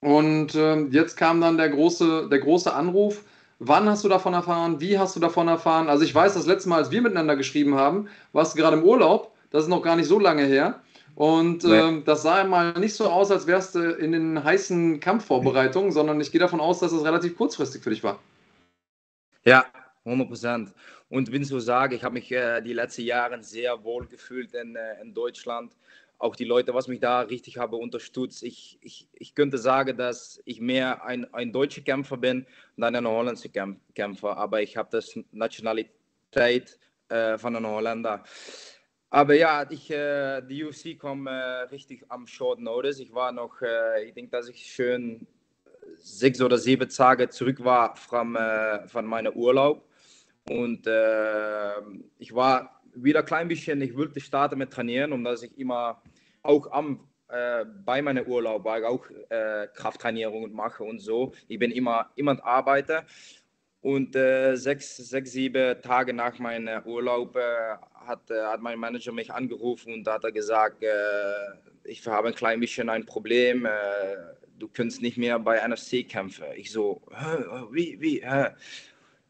Und 0.00 0.54
ähm, 0.54 0.90
jetzt 0.92 1.16
kam 1.16 1.40
dann 1.40 1.56
der 1.58 1.68
große, 1.68 2.28
der 2.30 2.38
große 2.38 2.72
Anruf 2.72 3.22
Wann 3.62 3.90
hast 3.90 4.04
du 4.04 4.08
davon 4.08 4.32
erfahren? 4.32 4.80
Wie 4.80 4.98
hast 4.98 5.14
du 5.14 5.20
davon 5.20 5.46
erfahren? 5.46 5.90
Also 5.90 6.02
ich 6.02 6.14
weiß, 6.14 6.32
das 6.32 6.46
letzte 6.46 6.70
Mal, 6.70 6.78
als 6.78 6.90
wir 6.90 7.02
miteinander 7.02 7.36
geschrieben 7.36 7.74
haben, 7.74 8.08
warst 8.32 8.54
du 8.54 8.58
gerade 8.58 8.78
im 8.78 8.84
Urlaub. 8.84 9.34
Das 9.50 9.64
ist 9.64 9.68
noch 9.68 9.82
gar 9.82 9.96
nicht 9.96 10.08
so 10.08 10.18
lange 10.18 10.44
her. 10.44 10.80
Und 11.14 11.64
nee. 11.64 11.78
ähm, 11.78 12.02
das 12.06 12.22
sah 12.22 12.42
mal 12.44 12.72
nicht 12.78 12.94
so 12.94 13.10
aus, 13.10 13.30
als 13.30 13.46
wärst 13.46 13.74
du 13.74 13.80
in 13.80 14.12
den 14.12 14.42
heißen 14.42 14.98
Kampfvorbereitungen, 15.00 15.92
sondern 15.92 16.18
ich 16.22 16.32
gehe 16.32 16.40
davon 16.40 16.58
aus, 16.58 16.78
dass 16.78 16.92
es 16.92 17.04
relativ 17.04 17.36
kurzfristig 17.36 17.82
für 17.82 17.90
dich 17.90 18.02
war. 18.02 18.18
Ja, 19.44 19.66
100 20.06 20.28
Prozent. 20.28 20.70
Und 21.10 21.28
ich 21.34 21.48
so 21.48 21.58
sage, 21.58 21.96
ich 21.96 22.04
habe 22.04 22.14
mich 22.14 22.30
äh, 22.32 22.62
die 22.62 22.72
letzten 22.72 23.02
Jahre 23.02 23.42
sehr 23.42 23.84
wohl 23.84 24.06
gefühlt 24.06 24.54
in, 24.54 24.76
äh, 24.76 25.00
in 25.02 25.12
Deutschland 25.12 25.76
auch 26.20 26.36
die 26.36 26.44
Leute, 26.44 26.74
was 26.74 26.86
mich 26.86 27.00
da 27.00 27.22
richtig 27.22 27.56
habe 27.56 27.76
unterstützt. 27.76 28.42
Ich, 28.42 28.78
ich, 28.82 29.08
ich 29.14 29.34
könnte 29.34 29.56
sagen, 29.58 29.96
dass 29.96 30.40
ich 30.44 30.60
mehr 30.60 31.02
ein, 31.04 31.32
ein 31.32 31.50
deutscher 31.50 31.80
Kämpfer 31.80 32.18
bin 32.18 32.46
dann 32.76 32.94
ein 32.94 33.06
holländischer 33.06 33.74
Kämpfer, 33.94 34.36
aber 34.36 34.60
ich 34.62 34.76
habe 34.76 34.88
das 34.92 35.18
Nationalität 35.32 36.78
äh, 37.08 37.38
von 37.38 37.56
einem 37.56 37.66
Holländer. 37.66 38.22
Aber 39.08 39.34
ja, 39.34 39.68
ich, 39.68 39.90
äh, 39.90 40.42
die 40.42 40.62
UFC 40.62 40.98
kam 41.00 41.26
äh, 41.26 41.32
richtig 41.72 42.04
am 42.08 42.26
Short 42.26 42.60
Notice. 42.60 43.00
Ich 43.00 43.12
war 43.12 43.32
noch, 43.32 43.60
äh, 43.62 44.04
ich 44.04 44.14
denke, 44.14 44.30
dass 44.30 44.48
ich 44.48 44.62
schön 44.64 45.26
sechs 45.96 46.40
oder 46.40 46.58
sieben 46.58 46.88
Tage 46.88 47.28
zurück 47.30 47.64
war 47.64 47.96
von, 47.96 48.36
äh, 48.36 48.86
von 48.86 49.06
meinem 49.06 49.32
Urlaub. 49.32 49.89
Und 50.50 50.84
äh, 50.88 51.80
ich 52.18 52.34
war 52.34 52.82
wieder 52.92 53.20
ein 53.20 53.24
klein 53.24 53.46
bisschen, 53.46 53.80
ich 53.82 53.96
wollte 53.96 54.18
starten 54.18 54.58
mit 54.58 54.72
Trainieren, 54.72 55.12
um 55.12 55.22
dass 55.22 55.44
ich 55.44 55.56
immer 55.56 56.02
auch 56.42 56.72
am, 56.72 57.08
äh, 57.28 57.64
bei 57.84 58.02
meinem 58.02 58.26
Urlaub 58.26 58.64
war, 58.64 58.84
auch 58.84 59.06
äh, 59.28 59.68
Krafttrainierungen 59.72 60.52
mache 60.52 60.82
und 60.82 60.98
so. 60.98 61.32
Ich 61.46 61.60
bin 61.60 61.70
immer, 61.70 62.10
immer 62.16 62.44
Arbeiter. 62.44 63.04
Und 63.80 64.16
äh, 64.16 64.56
sechs, 64.56 64.96
sechs, 64.96 65.30
sieben 65.30 65.80
Tage 65.82 66.12
nach 66.12 66.36
meinem 66.40 66.82
Urlaub 66.84 67.36
äh, 67.36 67.76
hat, 68.04 68.28
äh, 68.32 68.42
hat 68.42 68.60
mein 68.60 68.80
Manager 68.80 69.12
mich 69.12 69.32
angerufen 69.32 69.94
und 69.94 70.08
hat 70.08 70.24
er 70.24 70.32
gesagt, 70.32 70.82
äh, 70.82 70.88
ich 71.84 72.04
habe 72.08 72.28
ein 72.28 72.34
klein 72.34 72.58
bisschen 72.58 72.88
ein 72.88 73.06
Problem, 73.06 73.66
du 74.58 74.68
kannst 74.68 75.00
nicht 75.00 75.16
mehr 75.16 75.38
bei 75.38 75.66
NFC 75.66 76.06
kämpfen. 76.06 76.44
Ich 76.56 76.72
so, 76.72 77.02
wie, 77.70 77.98
wie? 78.00 78.22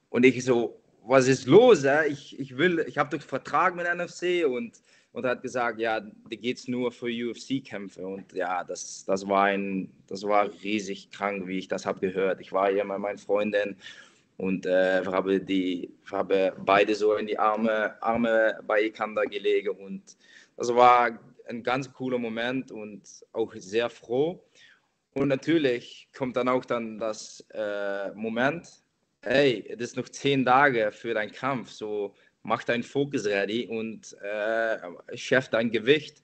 Und 0.08 0.26
ich 0.26 0.44
so, 0.44 0.79
was 1.04 1.28
ist 1.28 1.46
los? 1.46 1.84
Äh? 1.84 2.08
Ich, 2.08 2.38
ich 2.38 2.56
will, 2.56 2.84
ich 2.86 2.98
habe 2.98 3.16
doch 3.16 3.24
Vertrag 3.24 3.74
mit 3.74 3.86
NFC 3.86 4.44
und, 4.46 4.80
und 5.12 5.26
hat 5.26 5.42
gesagt, 5.42 5.78
ja, 5.80 6.00
da 6.00 6.36
geht 6.36 6.58
es 6.58 6.68
nur 6.68 6.92
für 6.92 7.06
UFC-Kämpfe. 7.06 8.06
Und 8.06 8.32
ja, 8.32 8.64
das, 8.64 9.04
das, 9.04 9.26
war 9.28 9.44
ein, 9.44 9.90
das 10.06 10.22
war 10.22 10.50
riesig 10.62 11.10
krank, 11.10 11.46
wie 11.46 11.58
ich 11.58 11.68
das 11.68 11.86
habe 11.86 12.00
gehört. 12.00 12.40
Ich 12.40 12.52
war 12.52 12.70
hier 12.70 12.84
mit 12.84 12.98
meiner 12.98 13.18
Freundin 13.18 13.76
und 14.36 14.64
äh, 14.64 15.04
wir, 15.04 15.12
haben 15.12 15.44
die, 15.44 15.92
wir 16.08 16.18
haben 16.18 16.64
beide 16.64 16.94
so 16.94 17.14
in 17.14 17.26
die 17.26 17.38
Arme, 17.38 18.00
Arme 18.02 18.58
beieinander 18.66 19.26
gelegen. 19.26 19.70
Und 19.70 20.16
das 20.56 20.74
war 20.74 21.18
ein 21.46 21.62
ganz 21.62 21.92
cooler 21.92 22.18
Moment 22.18 22.72
und 22.72 23.02
auch 23.32 23.52
sehr 23.54 23.90
froh. 23.90 24.42
Und 25.12 25.28
natürlich 25.28 26.08
kommt 26.16 26.36
dann 26.36 26.48
auch 26.48 26.64
dann 26.64 26.98
das 26.98 27.44
äh, 27.52 28.12
Moment, 28.12 28.79
hey, 29.22 29.64
es 29.68 29.80
ist 29.80 29.96
noch 29.96 30.08
zehn 30.08 30.44
Tage 30.44 30.92
für 30.92 31.14
deinen 31.14 31.32
Kampf, 31.32 31.70
so 31.70 32.14
mach 32.42 32.64
deinen 32.64 32.82
Fokus 32.82 33.26
ready 33.26 33.66
und 33.66 34.16
äh, 34.22 34.78
chef 35.16 35.48
dein 35.48 35.70
Gewicht 35.70 36.22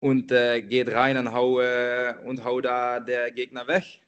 und 0.00 0.32
äh, 0.32 0.62
geht 0.62 0.90
rein 0.92 1.18
und 1.18 1.32
hau, 1.32 1.60
äh, 1.60 2.14
und 2.24 2.44
hau 2.44 2.60
da 2.60 3.00
der 3.00 3.30
Gegner 3.30 3.66
weg. 3.68 4.00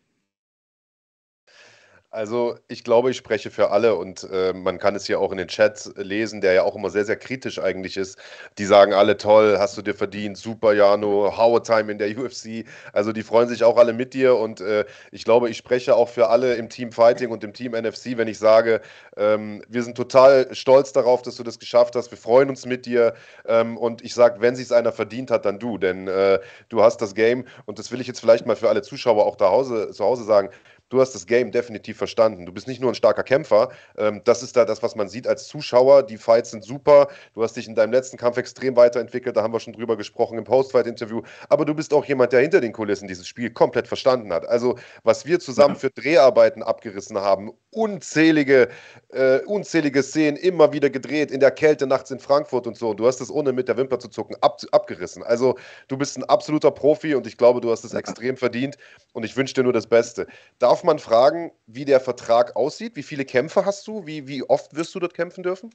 Also 2.13 2.57
ich 2.67 2.83
glaube, 2.83 3.13
ich 3.13 3.17
spreche 3.17 3.53
für 3.53 3.71
alle 3.71 3.95
und 3.95 4.29
äh, 4.33 4.53
man 4.53 4.79
kann 4.79 4.97
es 4.97 5.07
hier 5.07 5.21
auch 5.21 5.31
in 5.31 5.39
den 5.39 5.47
Chats 5.47 5.93
lesen, 5.95 6.41
der 6.41 6.55
ja 6.55 6.63
auch 6.65 6.75
immer 6.75 6.91
sehr, 6.91 7.05
sehr 7.05 7.15
kritisch 7.15 7.61
eigentlich 7.61 7.97
ist. 7.97 8.19
Die 8.59 8.65
sagen 8.65 8.93
alle 8.93 9.17
toll, 9.17 9.59
hast 9.61 9.77
du 9.79 9.83
dir 9.83 9.95
verdient, 9.95 10.37
super 10.37 10.73
Jano, 10.73 11.37
Howard 11.37 11.67
Time 11.67 11.93
in 11.93 11.99
der 11.99 12.09
UFC. 12.19 12.65
Also 12.93 13.13
die 13.13 13.23
freuen 13.23 13.49
sich 13.49 13.63
auch 13.63 13.77
alle 13.77 13.93
mit 13.93 14.13
dir 14.13 14.35
und 14.35 14.61
äh, 14.61 14.87
ich 15.13 15.23
glaube, 15.25 15.51
ich 15.51 15.57
spreche 15.57 15.95
auch 15.95 16.09
für 16.09 16.31
alle 16.31 16.55
im 16.55 16.69
Team 16.69 16.91
Fighting 16.91 17.31
und 17.31 17.45
im 17.45 17.53
Team 17.53 17.77
NFC, 17.77 18.17
wenn 18.17 18.27
ich 18.27 18.41
sage, 18.41 18.81
ähm, 19.17 19.63
wir 19.69 19.85
sind 19.85 19.97
total 19.97 20.53
stolz 20.53 20.93
darauf, 20.93 21.23
dass 21.23 21.37
du 21.37 21.45
das 21.45 21.61
geschafft 21.61 21.95
hast. 21.95 22.11
Wir 22.11 22.19
freuen 22.19 22.51
uns 22.51 22.67
mit 22.67 22.87
dir 22.87 23.15
ähm, 23.47 23.77
und 23.77 24.03
ich 24.03 24.15
sage, 24.15 24.41
wenn 24.41 24.57
sich 24.57 24.73
einer 24.73 24.91
verdient 24.91 25.31
hat, 25.31 25.45
dann 25.45 25.61
du, 25.61 25.79
denn 25.79 26.09
äh, 26.09 26.41
du 26.71 26.83
hast 26.83 27.01
das 27.03 27.15
Game 27.15 27.45
und 27.67 27.79
das 27.79 27.93
will 27.93 28.01
ich 28.01 28.09
jetzt 28.09 28.19
vielleicht 28.19 28.47
mal 28.47 28.57
für 28.57 28.69
alle 28.69 28.83
Zuschauer 28.83 29.25
auch 29.27 29.37
zu 29.37 29.47
Hause, 29.47 29.93
zu 29.93 30.05
Hause 30.05 30.25
sagen 30.25 30.51
du 30.91 31.01
hast 31.01 31.15
das 31.15 31.27
Game 31.27 31.51
definitiv 31.51 31.97
verstanden. 31.97 32.45
Du 32.45 32.53
bist 32.53 32.69
nicht 32.69 32.81
nur 32.81 32.91
ein 32.91 32.95
starker 32.95 33.23
Kämpfer. 33.23 33.71
Ähm, 33.97 34.21
das 34.25 34.43
ist 34.43 34.57
da 34.57 34.65
das, 34.65 34.83
was 34.83 34.97
man 34.97 35.09
sieht 35.09 35.27
als 35.27 35.47
Zuschauer. 35.49 36.03
Die 36.03 36.19
Fights 36.19 36.51
sind 36.51 36.65
super. 36.65 37.09
Du 37.35 37.43
hast 37.43 37.57
dich 37.57 37.67
in 37.67 37.75
deinem 37.75 37.93
letzten 37.93 38.17
Kampf 38.19 38.37
extrem 38.37 38.77
weiterentwickelt. 38.77 39.37
Da 39.37 39.43
haben 39.43 39.55
wir 39.55 39.61
schon 39.61 39.73
drüber 39.73 39.97
gesprochen 39.97 40.37
im 40.37 40.45
Post-Fight-Interview. 40.45 41.23
Aber 41.49 41.65
du 41.65 41.75
bist 41.75 41.95
auch 41.95 42.05
jemand, 42.05 42.33
der 42.33 42.41
hinter 42.41 42.61
den 42.61 42.73
Kulissen 42.73 43.09
dieses 43.09 43.27
Spiel 43.27 43.51
komplett 43.51 43.89
verstanden 43.89 44.33
hat. 44.33 44.47
Also, 44.47 44.77
was 45.05 45.25
wir 45.25 45.41
zusammen 45.41 45.77
für 45.77 45.91
Dreharbeiten 45.91 46.63
abgerissen 46.63 47.19
haben, 47.19 47.53
unzählige, 47.71 48.69
äh, 49.11 49.39
unzählige 49.47 50.03
Szenen 50.03 50.37
immer 50.37 50.73
wieder 50.73 50.91
gedreht, 50.91 51.31
in 51.31 51.41
der 51.41 51.53
Kälte 51.53 51.87
nachts 51.87 52.11
in 52.11 52.19
Frankfurt 52.19 52.67
und 52.67 52.77
so. 52.77 52.91
Und 52.91 52.99
du 52.99 53.07
hast 53.07 53.21
es 53.21 53.31
ohne 53.31 53.53
mit 53.53 53.69
der 53.69 53.77
Wimper 53.77 54.01
zu 54.01 54.09
zucken 54.09 54.37
ab, 54.41 54.61
abgerissen. 54.73 55.23
Also, 55.23 55.57
du 55.87 55.97
bist 55.97 56.19
ein 56.19 56.25
absoluter 56.25 56.73
Profi 56.73 57.15
und 57.15 57.27
ich 57.29 57.37
glaube, 57.37 57.61
du 57.61 57.71
hast 57.71 57.85
es 57.85 57.95
extrem 57.95 58.37
verdient. 58.37 58.77
Und 59.13 59.25
ich 59.25 59.37
wünsche 59.37 59.55
dir 59.55 59.63
nur 59.63 59.73
das 59.73 59.87
Beste. 59.87 60.27
Darf 60.59 60.80
Darf 60.81 60.87
man 60.87 60.99
fragen, 60.99 61.53
wie 61.67 61.85
der 61.85 62.01
Vertrag 62.01 62.57
aussieht? 62.57 62.97
Wie 62.97 63.03
viele 63.03 63.27
Kämpfe 63.27 63.67
hast 63.67 63.87
du? 63.87 64.07
Wie, 64.07 64.27
wie 64.27 64.43
oft 64.43 64.75
wirst 64.75 64.95
du 64.95 64.99
dort 64.99 65.13
kämpfen 65.13 65.43
dürfen? 65.43 65.75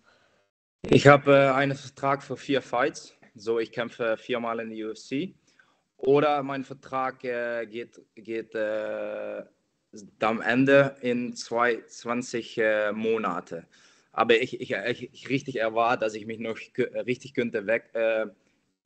Ich 0.89 1.05
habe 1.05 1.31
äh, 1.31 1.49
einen 1.51 1.77
Vertrag 1.77 2.23
für 2.23 2.35
vier 2.35 2.59
Fights. 2.59 3.13
So, 3.35 3.59
ich 3.59 3.71
kämpfe 3.71 4.17
viermal 4.17 4.61
in 4.61 4.75
der 4.75 4.89
UFC. 4.89 5.35
Oder 5.97 6.41
mein 6.41 6.63
Vertrag 6.63 7.23
äh, 7.23 7.67
geht, 7.67 8.01
geht 8.15 8.55
äh, 8.55 9.43
am 10.21 10.41
Ende 10.41 10.95
in 11.01 11.35
zwei, 11.35 11.83
20 11.85 12.57
äh, 12.57 12.91
Monate. 12.91 13.67
Aber 14.11 14.41
ich, 14.41 14.59
ich, 14.59 14.71
ich, 14.71 15.13
ich, 15.13 15.29
richtig 15.29 15.57
erwarte, 15.57 16.03
dass 16.05 16.15
ich 16.15 16.25
mich 16.25 16.39
noch 16.39 16.57
richtig 17.05 17.35
könnte 17.35 17.67
weg 17.67 17.91
äh, 17.93 18.25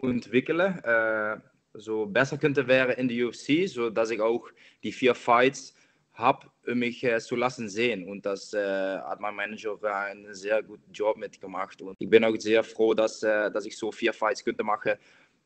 entwickle. 0.01 1.39
Äh, 1.39 1.79
so 1.79 2.07
besser 2.07 2.37
könnte 2.37 2.67
wäre 2.67 2.91
in 2.91 3.07
der 3.07 3.27
UFC, 3.27 3.69
so 3.69 3.89
dass 3.89 4.09
ich 4.09 4.19
auch 4.19 4.49
die 4.83 4.91
vier 4.91 5.15
Fights 5.15 5.75
habe, 6.19 6.47
mich 6.65 7.03
äh, 7.03 7.19
zu 7.19 7.35
lassen 7.35 7.69
sehen. 7.69 8.07
Und 8.07 8.25
das 8.25 8.53
äh, 8.53 8.97
hat 8.99 9.19
mein 9.19 9.35
Manager 9.35 9.77
einen 9.83 10.33
sehr 10.33 10.61
guten 10.61 10.91
Job 10.91 11.17
mitgemacht. 11.17 11.81
Und 11.81 11.95
ich 11.99 12.09
bin 12.09 12.23
auch 12.23 12.35
sehr 12.37 12.63
froh, 12.63 12.93
dass, 12.93 13.23
äh, 13.23 13.49
dass 13.51 13.65
ich 13.65 13.77
so 13.77 13.91
vier 13.91 14.13
Fights 14.13 14.43
könnte 14.43 14.63
machen, 14.63 14.93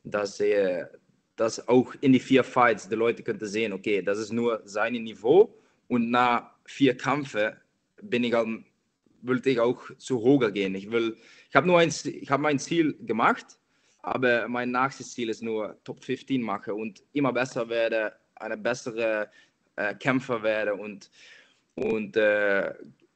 dass, 0.03 0.39
äh, 0.39 0.85
dass 1.35 1.67
auch 1.67 1.93
in 2.01 2.13
die 2.13 2.19
vier 2.19 2.43
Fights 2.43 2.89
die 2.89 2.95
Leute 2.95 3.23
könnten 3.23 3.45
sehen, 3.45 3.73
okay, 3.73 4.01
das 4.01 4.17
ist 4.17 4.33
nur 4.33 4.61
sein 4.65 4.93
Niveau. 4.93 5.55
Und 5.87 6.09
nach 6.09 6.51
vier 6.65 6.97
Kämpfen 6.97 7.55
bin 8.01 8.23
ich, 8.23 8.33
wollte 9.21 9.49
ich 9.49 9.59
auch 9.59 9.81
zu 9.97 10.19
hoch 10.19 10.51
gehen. 10.51 10.75
Ich 10.75 10.91
will, 10.91 11.17
ich 11.49 11.55
habe 11.55 11.67
nur 11.67 11.79
ein, 11.79 11.89
ich 11.89 12.29
habe 12.29 12.43
mein 12.43 12.59
Ziel 12.59 12.97
gemacht, 13.05 13.57
aber 13.99 14.47
mein 14.47 14.71
nächstes 14.71 15.13
Ziel 15.13 15.29
ist 15.29 15.41
nur 15.41 15.77
Top 15.83 16.03
15 16.03 16.41
machen 16.41 16.73
und 16.73 17.03
immer 17.13 17.31
besser 17.31 17.67
werden, 17.69 18.11
eine 18.35 18.57
bessere 18.57 19.29
äh, 19.75 19.93
Kämpfer 19.95 20.43
werde 20.43 20.75
und, 20.75 21.09
und 21.75 22.17
äh, 22.17 22.73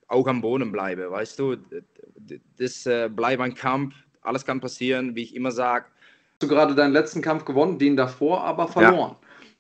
auch 0.08 0.28
am 0.28 0.42
Boden 0.42 0.72
bleibe. 0.72 1.12
Weißt 1.12 1.40
du, 1.40 1.58
das 2.58 2.86
äh, 2.86 3.10
bleibt 3.10 3.42
ein 3.42 3.54
Kampf, 3.54 3.96
alles 4.22 4.46
kann 4.46 4.60
passieren, 4.60 5.16
wie 5.16 5.24
ich 5.24 5.36
immer 5.36 5.52
sage. 5.52 5.86
Du 6.40 6.48
gerade 6.48 6.76
deinen 6.76 6.94
letzten 6.94 7.22
Kampf 7.22 7.46
gewonnen, 7.46 7.80
den 7.80 7.96
davor 7.96 8.44
aber 8.44 8.68
verloren. 8.68 9.16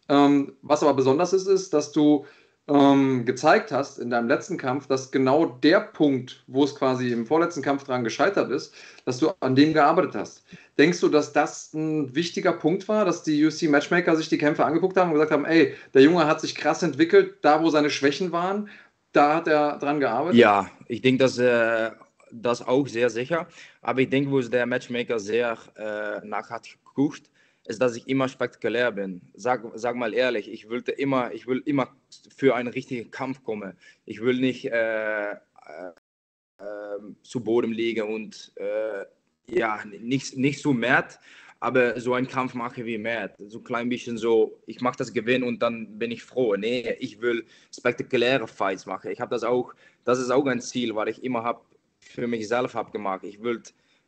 Ja. 0.09 0.25
Ähm, 0.25 0.53
was 0.61 0.83
aber 0.83 0.93
besonders 0.93 1.33
ist, 1.33 1.47
ist, 1.47 1.73
dass 1.73 1.91
du 1.91 2.25
ähm, 2.67 3.25
gezeigt 3.25 3.71
hast 3.71 3.97
in 3.97 4.09
deinem 4.09 4.27
letzten 4.27 4.57
Kampf, 4.57 4.87
dass 4.87 5.11
genau 5.11 5.45
der 5.45 5.79
Punkt, 5.79 6.43
wo 6.47 6.63
es 6.63 6.75
quasi 6.75 7.11
im 7.11 7.25
vorletzten 7.25 7.61
Kampf 7.61 7.85
dran 7.85 8.03
gescheitert 8.03 8.51
ist, 8.51 8.73
dass 9.05 9.19
du 9.19 9.31
an 9.39 9.55
dem 9.55 9.73
gearbeitet 9.73 10.15
hast. 10.15 10.43
Denkst 10.77 10.99
du, 10.99 11.07
dass 11.07 11.31
das 11.31 11.73
ein 11.73 12.13
wichtiger 12.13 12.51
Punkt 12.51 12.87
war, 12.87 13.05
dass 13.05 13.23
die 13.23 13.45
UFC 13.45 13.63
Matchmaker 13.63 14.15
sich 14.15 14.27
die 14.29 14.37
Kämpfe 14.37 14.65
angeguckt 14.65 14.97
haben 14.97 15.09
und 15.09 15.13
gesagt 15.13 15.31
haben, 15.31 15.45
ey, 15.45 15.75
der 15.93 16.01
Junge 16.01 16.27
hat 16.27 16.41
sich 16.41 16.55
krass 16.55 16.83
entwickelt, 16.83 17.37
da 17.41 17.63
wo 17.63 17.69
seine 17.69 17.89
Schwächen 17.89 18.31
waren, 18.31 18.69
da 19.13 19.35
hat 19.35 19.47
er 19.47 19.79
dran 19.79 19.99
gearbeitet? 19.99 20.37
Ja, 20.37 20.69
ich 20.87 21.01
denke, 21.01 21.23
dass 21.23 21.37
äh, 21.37 21.91
das 22.31 22.67
auch 22.67 22.87
sehr 22.87 23.09
sicher. 23.09 23.47
Aber 23.81 24.01
ich 24.01 24.09
denke, 24.09 24.29
wo 24.31 24.41
der 24.41 24.65
Matchmaker 24.65 25.19
sehr 25.19 25.57
äh, 25.77 26.25
nach 26.25 26.49
hat 26.49 26.67
geguckt, 26.85 27.29
ist, 27.67 27.81
dass 27.81 27.95
ich 27.95 28.07
immer 28.07 28.27
spektakulär 28.29 28.91
bin. 28.91 29.21
Sag, 29.35 29.63
sag 29.75 29.95
mal 29.95 30.13
ehrlich, 30.13 30.49
ich 30.51 30.69
wollte 30.69 30.91
immer, 30.91 31.33
ich 31.33 31.47
will 31.47 31.61
immer 31.65 31.89
für 32.35 32.55
einen 32.55 32.69
richtigen 32.69 33.11
Kampf 33.11 33.43
kommen. 33.43 33.77
Ich 34.05 34.21
will 34.21 34.39
nicht 34.39 34.65
äh, 34.65 35.31
äh, 35.31 35.35
ähm, 36.59 37.17
zu 37.23 37.41
Boden 37.41 37.71
liegen 37.71 38.07
und 38.07 38.53
äh, 38.55 39.05
ja, 39.49 39.83
nicht, 39.85 40.37
nicht 40.37 40.61
so 40.61 40.73
mad, 40.73 41.15
aber 41.59 41.99
so 41.99 42.13
einen 42.13 42.27
Kampf 42.27 42.53
mache 42.53 42.85
wie 42.85 42.97
mad. 42.97 43.33
So 43.49 43.59
ein 43.59 43.63
klein 43.63 43.89
bisschen 43.89 44.17
so, 44.17 44.59
ich 44.65 44.81
mache 44.81 44.97
das 44.97 45.13
Gewinn 45.13 45.43
und 45.43 45.61
dann 45.61 45.99
bin 45.99 46.11
ich 46.11 46.23
froh. 46.23 46.55
Nee, 46.55 46.95
ich 46.99 47.21
will 47.21 47.45
spektakuläre 47.75 48.47
Fights 48.47 48.85
machen. 48.85 49.11
Ich 49.11 49.19
habe 49.19 49.31
das 49.31 49.43
auch, 49.43 49.73
das 50.05 50.19
ist 50.19 50.31
auch 50.31 50.45
ein 50.45 50.61
Ziel, 50.61 50.95
was 50.95 51.09
ich 51.09 51.23
immer 51.23 51.43
habe 51.43 51.61
für 51.99 52.27
mich 52.27 52.47
selbst 52.47 52.75
habe 52.75 52.91
gemacht. 52.91 53.23
Ich 53.23 53.41
will, 53.41 53.61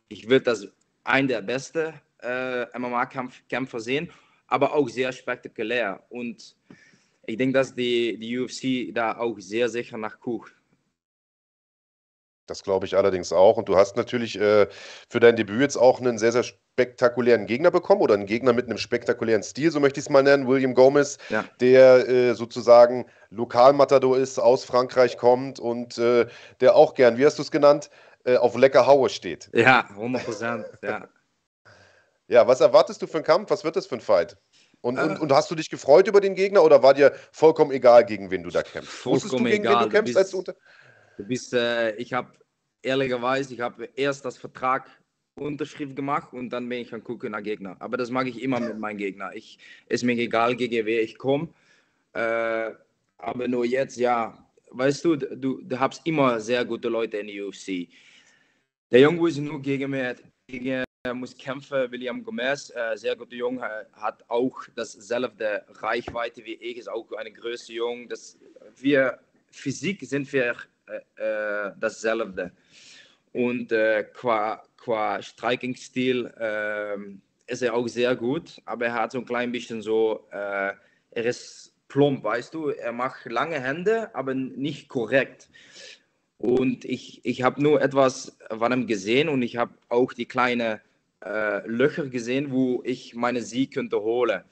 ich 0.08 0.28
will 0.28 0.40
das 0.40 0.68
ein 1.04 1.28
der 1.28 1.42
besten 1.42 1.92
äh, 2.22 2.78
MMA-Kämpfer 2.78 3.80
sehen, 3.80 4.10
aber 4.46 4.74
auch 4.74 4.88
sehr 4.88 5.12
spektakulär. 5.12 6.02
Und 6.08 6.56
ich 7.26 7.36
denke, 7.36 7.54
dass 7.54 7.74
die, 7.74 8.18
die 8.18 8.38
UFC 8.38 8.94
da 8.94 9.16
auch 9.16 9.38
sehr 9.38 9.68
sicher 9.68 9.98
nach 9.98 10.20
guckt. 10.20 10.52
Das 12.50 12.64
glaube 12.64 12.84
ich 12.84 12.96
allerdings 12.96 13.32
auch. 13.32 13.56
Und 13.56 13.68
du 13.68 13.76
hast 13.76 13.96
natürlich 13.96 14.38
äh, 14.38 14.66
für 15.08 15.20
dein 15.20 15.36
Debüt 15.36 15.60
jetzt 15.60 15.76
auch 15.76 16.00
einen 16.00 16.18
sehr, 16.18 16.32
sehr 16.32 16.42
spektakulären 16.42 17.46
Gegner 17.46 17.70
bekommen 17.70 18.00
oder 18.00 18.14
einen 18.14 18.26
Gegner 18.26 18.52
mit 18.52 18.66
einem 18.66 18.78
spektakulären 18.78 19.44
Stil, 19.44 19.70
so 19.70 19.78
möchte 19.78 20.00
ich 20.00 20.06
es 20.06 20.10
mal 20.10 20.24
nennen, 20.24 20.48
William 20.48 20.74
Gomez, 20.74 21.18
ja. 21.28 21.44
der 21.60 22.08
äh, 22.08 22.34
sozusagen 22.34 23.06
Lokalmatador 23.28 24.18
ist, 24.18 24.38
aus 24.38 24.64
Frankreich 24.64 25.16
kommt 25.16 25.60
und 25.60 25.98
äh, 25.98 26.26
der 26.60 26.74
auch 26.74 26.94
gern, 26.94 27.18
wie 27.18 27.26
hast 27.26 27.38
du 27.38 27.42
es 27.42 27.52
genannt, 27.52 27.90
äh, 28.24 28.36
auf 28.36 28.56
lecker 28.56 28.86
Haue 28.86 29.10
steht. 29.10 29.48
Ja, 29.52 29.86
100 29.90 30.24
Prozent, 30.24 30.66
ja. 30.82 31.08
Ja, 32.30 32.46
was 32.46 32.60
erwartest 32.60 33.02
du 33.02 33.06
für 33.06 33.18
einen 33.18 33.24
Kampf? 33.24 33.50
Was 33.50 33.64
wird 33.64 33.76
das 33.76 33.86
für 33.86 33.96
ein 33.96 34.00
Fight? 34.00 34.36
Und, 34.82 34.98
und, 34.98 35.16
äh. 35.16 35.18
und, 35.18 35.32
hast 35.32 35.50
du 35.50 35.54
dich 35.54 35.68
gefreut 35.68 36.06
über 36.06 36.20
den 36.20 36.34
Gegner 36.34 36.64
oder 36.64 36.82
war 36.82 36.94
dir 36.94 37.12
vollkommen 37.32 37.72
egal, 37.72 38.06
gegen 38.06 38.30
wen 38.30 38.42
du 38.42 38.50
da 38.50 38.62
kämpfst? 38.62 38.92
Vollkommen 38.92 39.44
du, 39.44 39.50
gegen 39.50 39.64
egal. 39.64 39.84
du 39.84 39.90
kämpfst? 39.90 40.14
Du 40.14 40.20
bist, 40.20 40.48
du 40.48 40.52
Du 41.18 41.24
bist, 41.24 41.52
äh, 41.52 41.94
ich 41.96 42.12
habe 42.12 42.32
ehrlicherweise, 42.82 43.52
ich 43.52 43.60
habe 43.60 43.90
erst 43.96 44.24
das 44.24 44.38
Vertrag 44.38 44.88
Unterschrift 45.34 45.96
gemacht 45.96 46.32
und 46.32 46.50
dann 46.50 46.68
bin 46.68 46.80
ich 46.80 46.94
an 46.94 47.02
gucken 47.02 47.32
nach 47.32 47.42
Gegner. 47.42 47.76
Aber 47.80 47.96
das 47.96 48.10
mag 48.10 48.26
ich 48.26 48.40
immer 48.40 48.60
mit 48.60 48.78
meinen 48.78 48.98
Gegnern. 48.98 49.32
Ich 49.34 49.58
ist 49.88 50.04
mir 50.04 50.12
egal, 50.12 50.54
gegen 50.54 50.86
wer 50.86 51.02
ich 51.02 51.18
komme. 51.18 51.48
Äh, 52.12 52.70
aber 53.18 53.48
nur 53.48 53.64
jetzt, 53.64 53.96
ja, 53.96 54.46
weißt 54.70 55.04
du, 55.04 55.16
du, 55.16 55.60
du 55.62 55.78
hast 55.78 56.06
immer 56.06 56.40
sehr 56.40 56.64
gute 56.64 56.88
Leute 56.88 57.18
in 57.18 57.26
der 57.26 57.46
UFC. 57.46 57.88
Der 58.90 59.00
Junge 59.00 59.28
ist 59.28 59.38
nur 59.38 59.60
gegen 59.60 59.90
mich, 59.90 60.16
gegen 60.46 60.84
muss 61.14 61.34
kämpfen, 61.34 61.90
William 61.90 62.22
Gomez, 62.22 62.70
äh, 62.76 62.94
sehr 62.94 63.16
guter 63.16 63.34
Junge, 63.34 63.86
hat 63.94 64.22
auch 64.28 64.60
dasselbe 64.76 65.64
Reichweite 65.80 66.44
wie 66.44 66.54
ich, 66.54 66.76
ist 66.76 66.90
auch 66.90 67.10
eine 67.12 67.32
größere 67.32 67.72
Junge. 67.72 68.06
Das, 68.08 68.36
wir, 68.76 69.18
Physik 69.50 70.00
sind 70.02 70.30
wir 70.30 70.56
äh, 70.86 71.68
äh, 71.68 71.72
dasselbe. 71.80 72.52
Und 73.32 73.72
äh, 73.72 74.04
qua, 74.12 74.62
qua 74.76 75.22
Striking-Stil 75.22 76.34
äh, 76.38 76.96
ist 77.50 77.62
er 77.62 77.72
auch 77.72 77.88
sehr 77.88 78.14
gut, 78.14 78.60
aber 78.66 78.86
er 78.86 78.92
hat 78.92 79.12
so 79.12 79.20
ein 79.20 79.24
klein 79.24 79.52
bisschen 79.52 79.80
so, 79.80 80.28
äh, 80.32 80.74
er 81.12 81.24
ist 81.24 81.72
plump, 81.88 82.24
weißt 82.24 82.52
du, 82.52 82.68
er 82.68 82.92
macht 82.92 83.24
lange 83.24 83.58
Hände, 83.58 84.14
aber 84.14 84.34
nicht 84.34 84.90
korrekt. 84.90 85.48
Und 86.36 86.84
ich, 86.84 87.24
ich 87.24 87.42
habe 87.42 87.62
nur 87.62 87.80
etwas 87.80 88.36
von 88.50 88.72
ihm 88.72 88.86
gesehen 88.86 89.30
und 89.30 89.40
ich 89.40 89.56
habe 89.56 89.72
auch 89.88 90.12
die 90.12 90.26
kleinen 90.26 90.80
äh, 91.24 91.66
Löcher 91.66 92.06
gesehen, 92.06 92.50
wo 92.50 92.82
ich 92.84 93.14
meine 93.14 93.42
Sieg 93.42 93.74
könnte 93.74 94.00
holen. 94.00 94.42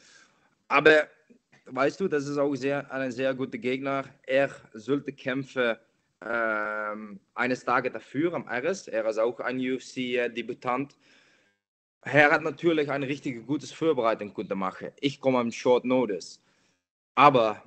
Aber 0.69 1.09
weißt 1.67 2.01
du, 2.01 2.09
das 2.09 2.27
ist 2.27 2.39
auch 2.39 2.55
sehr, 2.55 2.91
ein 2.93 3.11
sehr 3.11 3.35
guter 3.35 3.59
Gegner. 3.59 4.05
Er 4.27 4.51
sollte 4.75 5.13
kämpfen 5.13 5.77
ähm, 6.25 7.21
eines 7.35 7.65
Tages 7.65 7.93
dafür 7.93 8.35
am 8.35 8.49
RS. 8.49 8.89
Er 8.89 9.07
ist 9.07 9.19
auch 9.19 9.41
ein 9.41 9.59
UFC-Debutant. 9.59 10.97
Er 12.03 12.31
hat 12.31 12.43
natürlich 12.43 12.91
eine 12.91 13.07
richtig 13.07 13.47
gute 13.47 13.67
Vorbereitung 13.67 14.33
können 14.35 14.59
machen. 14.59 14.89
Ich 15.01 15.21
komme 15.21 15.39
am 15.39 15.53
Short 15.53 15.85
Notice. 15.85 16.41
Aber 17.15 17.63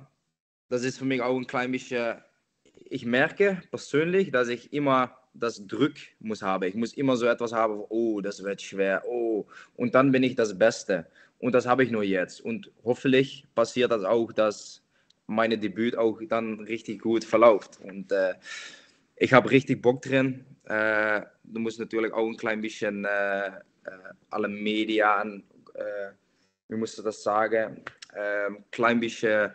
das 0.68 0.84
ist 0.84 0.98
für 0.98 1.04
mich 1.04 1.20
auch 1.20 1.36
ein 1.36 1.46
klein 1.46 1.70
bisschen, 1.70 2.16
ich 2.84 3.04
merke 3.04 3.62
persönlich, 3.70 4.30
dass 4.30 4.48
ich 4.48 4.72
immer 4.72 5.21
das 5.34 5.66
Druck 5.66 5.94
muss 6.20 6.42
haben. 6.42 6.64
Ich 6.64 6.74
muss 6.74 6.94
immer 6.94 7.16
so 7.16 7.26
etwas 7.26 7.52
haben, 7.52 7.82
oh, 7.88 8.20
das 8.20 8.42
wird 8.42 8.60
schwer, 8.60 9.04
oh, 9.06 9.46
und 9.76 9.94
dann 9.94 10.12
bin 10.12 10.22
ich 10.22 10.34
das 10.34 10.58
Beste. 10.58 11.06
Und 11.38 11.52
das 11.52 11.66
habe 11.66 11.82
ich 11.82 11.90
nur 11.90 12.04
jetzt. 12.04 12.40
Und 12.40 12.70
hoffentlich 12.84 13.46
passiert 13.54 13.90
das 13.90 14.04
auch, 14.04 14.32
dass 14.32 14.82
meine 15.26 15.58
Debüt 15.58 15.96
auch 15.96 16.20
dann 16.28 16.60
richtig 16.60 17.02
gut 17.02 17.24
verläuft. 17.24 17.80
Und 17.80 18.12
äh, 18.12 18.34
ich 19.16 19.32
habe 19.32 19.50
richtig 19.50 19.82
Bock 19.82 20.02
drin. 20.02 20.44
Äh, 20.64 21.22
du 21.42 21.60
musst 21.60 21.80
natürlich 21.80 22.12
auch 22.12 22.26
ein 22.26 22.36
klein 22.36 22.60
bisschen 22.60 23.04
äh, 23.04 23.46
äh 23.48 23.52
alle 24.30 24.48
Medien, 24.48 25.42
äh, 25.74 26.12
wie 26.68 26.76
musst 26.76 26.98
du 26.98 27.02
das 27.02 27.22
sagen, 27.22 27.82
ein 28.14 28.56
ähm, 28.56 28.64
klein 28.70 29.00
bisschen 29.00 29.50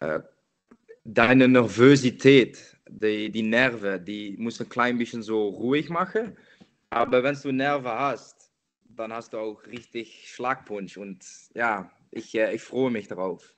äh, 0.00 0.20
deine 1.04 1.48
Nervosität, 1.48 2.78
die, 2.90 3.30
die 3.30 3.42
Nerven, 3.42 4.04
die 4.04 4.36
musst 4.38 4.60
du 4.60 4.64
ein 4.64 4.68
klein 4.68 4.98
bisschen 4.98 5.22
so 5.22 5.48
ruhig 5.48 5.88
machen. 5.88 6.36
Aber 6.90 7.22
wenn 7.22 7.36
du 7.40 7.52
Nerven 7.52 7.90
hast, 7.90 8.50
dann 8.96 9.12
hast 9.12 9.32
du 9.32 9.38
auch 9.38 9.64
richtig 9.66 10.30
Schlagpunch. 10.32 10.98
Und 10.98 11.24
ja, 11.54 11.90
ich, 12.10 12.34
ich 12.34 12.62
freue 12.62 12.90
mich 12.90 13.08
darauf. 13.08 13.54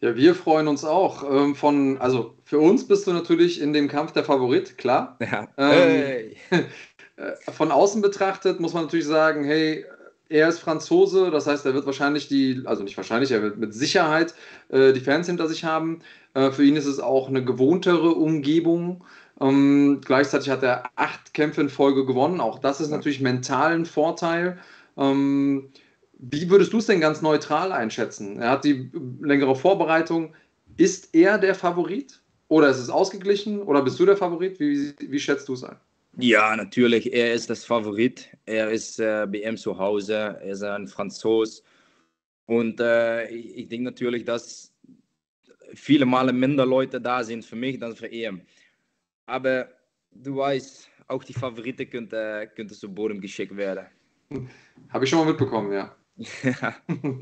Ja, 0.00 0.16
wir 0.16 0.34
freuen 0.34 0.68
uns 0.68 0.84
auch. 0.84 1.24
Ähm, 1.30 1.54
von, 1.54 1.98
also 1.98 2.34
für 2.44 2.58
uns 2.58 2.86
bist 2.86 3.06
du 3.06 3.12
natürlich 3.12 3.60
in 3.60 3.72
dem 3.72 3.88
Kampf 3.88 4.12
der 4.12 4.24
Favorit, 4.24 4.78
klar. 4.78 5.18
Ja. 5.20 5.48
Ähm, 5.56 5.70
hey. 5.70 6.36
Äh, 7.20 7.52
von 7.52 7.70
außen 7.70 8.00
betrachtet 8.00 8.60
muss 8.60 8.72
man 8.72 8.84
natürlich 8.84 9.06
sagen, 9.06 9.44
hey, 9.44 9.84
er 10.30 10.48
ist 10.48 10.60
Franzose, 10.60 11.30
das 11.30 11.46
heißt, 11.46 11.66
er 11.66 11.74
wird 11.74 11.84
wahrscheinlich 11.86 12.28
die, 12.28 12.62
also 12.64 12.82
nicht 12.82 12.96
wahrscheinlich, 12.96 13.32
er 13.32 13.42
wird 13.42 13.58
mit 13.58 13.74
Sicherheit 13.74 14.32
äh, 14.70 14.92
die 14.92 15.00
Fans 15.00 15.26
hinter 15.26 15.48
sich 15.48 15.64
haben. 15.64 16.00
Äh, 16.34 16.50
für 16.50 16.64
ihn 16.64 16.76
ist 16.76 16.86
es 16.86 17.00
auch 17.00 17.28
eine 17.28 17.44
gewohntere 17.44 18.14
Umgebung. 18.14 19.04
Ähm, 19.40 20.00
gleichzeitig 20.04 20.50
hat 20.50 20.62
er 20.62 20.90
acht 20.96 21.34
Kämpfe 21.34 21.62
in 21.62 21.68
Folge 21.68 22.04
gewonnen. 22.04 22.40
Auch 22.40 22.58
das 22.58 22.80
ist 22.80 22.90
natürlich 22.90 23.20
mental 23.20 23.72
ein 23.72 23.86
Vorteil. 23.86 24.58
Ähm, 24.96 25.70
wie 26.18 26.50
würdest 26.50 26.72
du 26.72 26.78
es 26.78 26.86
denn 26.86 27.00
ganz 27.00 27.22
neutral 27.22 27.72
einschätzen? 27.72 28.40
Er 28.40 28.50
hat 28.50 28.64
die 28.64 28.90
längere 29.20 29.56
Vorbereitung. 29.56 30.34
Ist 30.76 31.14
er 31.14 31.38
der 31.38 31.54
Favorit? 31.54 32.20
Oder 32.48 32.68
ist 32.68 32.78
es 32.78 32.90
ausgeglichen? 32.90 33.62
Oder 33.62 33.82
bist 33.82 33.98
du 33.98 34.06
der 34.06 34.16
Favorit? 34.16 34.60
Wie, 34.60 34.92
wie 34.98 35.20
schätzt 35.20 35.48
du 35.48 35.54
es 35.54 35.64
ein? 35.64 35.76
Ja, 36.18 36.54
natürlich. 36.56 37.12
Er 37.12 37.32
ist 37.32 37.48
das 37.48 37.64
Favorit. 37.64 38.28
Er 38.44 38.70
ist 38.70 39.00
äh, 39.00 39.24
ihm 39.24 39.56
zu 39.56 39.78
Hause. 39.78 40.14
Er 40.14 40.52
ist 40.52 40.62
ein 40.62 40.86
Franzos. 40.86 41.62
Und 42.46 42.80
äh, 42.80 43.28
ich, 43.28 43.56
ich 43.56 43.68
denke 43.68 43.84
natürlich, 43.84 44.24
dass 44.24 44.69
viele 45.74 46.06
Male 46.06 46.32
minder 46.32 46.66
Leute 46.66 47.00
da 47.00 47.22
sind 47.22 47.44
für 47.44 47.56
mich 47.56 47.82
als 47.82 47.98
für 47.98 48.08
ihn. 48.08 48.42
Aber 49.26 49.68
du 50.10 50.36
weißt, 50.36 50.90
auch 51.08 51.24
die 51.24 51.32
Favoriten 51.32 51.88
könnten, 51.88 52.48
könnten 52.54 52.74
zu 52.74 52.92
Boden 52.92 53.20
geschickt 53.20 53.56
werden. 53.56 53.86
Habe 54.90 55.04
ich 55.04 55.10
schon 55.10 55.20
mal 55.20 55.26
mitbekommen, 55.26 55.72
ja. 55.72 55.96
Ja. 56.42 56.76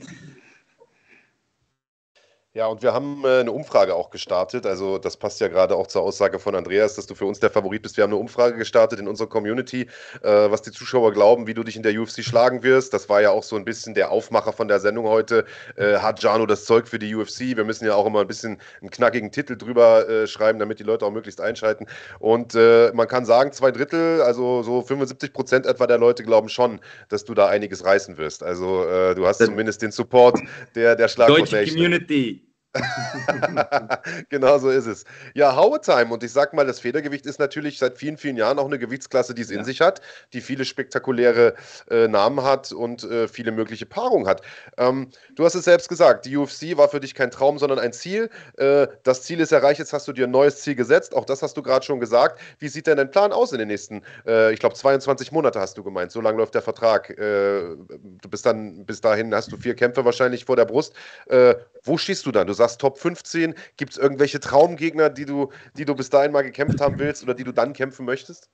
Ja, 2.59 2.67
und 2.67 2.83
wir 2.83 2.93
haben 2.93 3.23
äh, 3.25 3.39
eine 3.39 3.53
Umfrage 3.53 3.95
auch 3.95 4.11
gestartet. 4.11 4.67
Also, 4.67 4.99
das 4.99 5.17
passt 5.17 5.41
ja 5.41 5.47
gerade 5.47 5.77
auch 5.77 5.87
zur 5.87 6.03
Aussage 6.03 6.41
von 6.41 6.57
Andreas, 6.57 6.97
dass 6.97 7.07
du 7.07 7.15
für 7.15 7.25
uns 7.25 7.39
der 7.39 7.51
Favorit 7.51 7.83
bist. 7.83 7.97
Wir 7.97 8.03
haben 8.03 8.11
eine 8.11 8.19
Umfrage 8.19 8.57
gestartet 8.57 8.99
in 8.99 9.07
unserer 9.07 9.29
Community, 9.29 9.83
äh, 10.23 10.51
was 10.51 10.63
die 10.63 10.73
Zuschauer 10.73 11.13
glauben, 11.13 11.47
wie 11.47 11.55
du 11.55 11.63
dich 11.63 11.77
in 11.77 11.85
der 11.85 11.97
UFC 11.97 12.25
schlagen 12.25 12.65
wirst. 12.65 12.93
Das 12.93 13.09
war 13.09 13.21
ja 13.21 13.31
auch 13.31 13.45
so 13.45 13.55
ein 13.55 13.65
bisschen 13.65 13.95
der 13.95 14.11
Aufmacher 14.11 14.53
von 14.53 14.67
der 14.67 14.81
Sendung 14.81 15.07
heute. 15.07 15.45
Äh, 15.77 15.99
hat 15.99 16.21
Jano 16.21 16.47
das 16.47 16.65
Zeug 16.65 16.89
für 16.89 16.99
die 16.99 17.15
UFC? 17.15 17.57
Wir 17.57 17.63
müssen 17.63 17.87
ja 17.87 17.95
auch 17.95 18.07
immer 18.07 18.23
ein 18.23 18.27
bisschen 18.27 18.59
einen 18.81 18.91
knackigen 18.91 19.31
Titel 19.31 19.57
drüber 19.57 20.09
äh, 20.09 20.27
schreiben, 20.27 20.59
damit 20.59 20.81
die 20.81 20.85
Leute 20.85 21.07
auch 21.07 21.13
möglichst 21.13 21.41
einschalten. 21.41 21.87
Und 22.19 22.57
äh, 22.57 22.91
man 22.93 23.07
kann 23.07 23.25
sagen, 23.25 23.53
zwei 23.53 23.71
Drittel, 23.71 24.21
also 24.23 24.65
so 24.65 24.83
75 24.83 25.33
Prozent 25.33 25.65
etwa 25.65 25.87
der 25.87 25.99
Leute 25.99 26.25
glauben 26.25 26.49
schon, 26.49 26.81
dass 27.09 27.25
du 27.25 27.35
da 27.35 27.47
einiges 27.47 27.85
reißen 27.85 28.19
wirst. 28.19 28.43
Also, 28.43 28.85
äh, 28.85 29.15
du 29.15 29.29
hast 29.29 29.39
zumindest 29.39 29.81
den 29.81 29.93
Support 29.93 30.41
der, 30.75 30.97
der 30.97 31.07
Schlagwort 31.07 31.53
Deutsche 31.53 31.65
Community. 31.69 32.48
genau 34.29 34.59
so 34.59 34.71
ist 34.71 34.87
es. 34.87 35.05
Ja, 35.35 35.57
Howard 35.57 35.85
Time. 35.85 36.13
Und 36.13 36.23
ich 36.23 36.33
sag 36.33 36.53
mal, 36.53 36.67
das 36.67 36.81
Federgewicht 36.81 37.27
ist 37.27 37.39
natürlich 37.39 37.79
seit 37.79 37.97
vielen, 37.97 38.17
vielen 38.17 38.37
Jahren 38.37 38.59
auch 38.59 38.67
eine 38.67 38.79
Gewichtsklasse, 38.79 39.35
die 39.35 39.43
es 39.43 39.51
in 39.51 39.65
sich 39.65 39.81
hat, 39.81 40.01
die 40.33 40.41
viele 40.41 40.65
spektakuläre 40.65 41.55
äh, 41.91 42.09
Namen 42.09 42.43
hat 42.43 42.73
und 42.73 43.05
äh, 43.05 43.27
viele 43.27 43.53
mögliche 43.53 43.87
Paarungen 43.87 44.27
hat. 44.27 44.43
Ähm, 44.77 45.09
du 45.35 45.45
hast 45.45 45.55
es 45.55 45.65
selbst 45.65 45.89
gesagt, 45.89 46.27
die 46.27 46.37
UFC 46.37 46.77
war 46.77 46.89
für 46.89 47.01
dich 47.01 47.15
kein 47.15 47.31
Traum, 47.31 47.59
sondern 47.59 47.79
ein 47.79 47.93
Ziel. 47.93 48.29
Äh, 48.57 48.89
das 49.03 49.23
Ziel 49.23 49.41
ist 49.41 49.53
erreicht, 49.53 49.79
jetzt 49.79 49.93
hast 49.93 50.07
du 50.07 50.13
dir 50.13 50.27
ein 50.27 50.31
neues 50.31 50.61
Ziel 50.61 50.75
gesetzt. 50.75 51.15
Auch 51.17 51.25
das 51.25 51.43
hast 51.43 51.57
du 51.57 51.63
gerade 51.63 51.85
schon 51.85 52.01
gesagt. 52.01 52.39
Wie 52.59 52.69
sieht 52.69 52.87
denn 52.87 52.99
dein 52.99 53.11
Plan 53.11 53.33
aus 53.33 53.53
in 53.53 53.59
den 53.59 53.69
nächsten, 53.69 54.03
äh, 54.27 54.53
ich 54.53 54.61
glaube, 54.61 54.75
22 54.75 55.33
Monate 55.33 55.59
hast 55.59 55.79
du 55.79 55.83
gemeint. 55.83 56.13
So 56.13 56.21
lange 56.21 56.39
läuft 56.39 56.55
der 56.55 56.63
Vertrag. 56.63 57.11
Äh, 57.11 57.17
du 57.19 58.29
bist 58.29 58.45
dann, 58.45 58.85
bis 58.85 59.01
dahin 59.01 59.35
hast 59.35 59.51
du 59.51 59.57
vier 59.57 59.75
Kämpfe 59.75 60.05
wahrscheinlich 60.05 60.45
vor 60.45 60.57
der 60.57 60.67
Brust. 60.67 60.93
Äh, 61.27 61.55
wo 61.83 61.97
stehst 61.97 62.27
du 62.27 62.33
dann? 62.33 62.47
Du 62.47 62.53
sagst 62.59 62.81
Top 62.81 62.99
15. 62.99 63.55
Gibt 63.77 63.93
es 63.93 63.99
irgendwelche 63.99 64.41
Traumgegner, 64.41 65.11
die 65.11 65.25
du, 65.25 65.51
die 65.77 65.85
du 65.85 65.95
bis 65.95 66.11
dahin 66.11 66.33
mal 66.33 66.43
gekämpft 66.43 66.81
haben 66.81 66.99
willst 66.99 67.23
oder 67.23 67.35
die 67.35 67.45
du 67.45 67.53
dann 67.53 67.73
kämpfen 67.73 68.05
möchtest? 68.05 68.51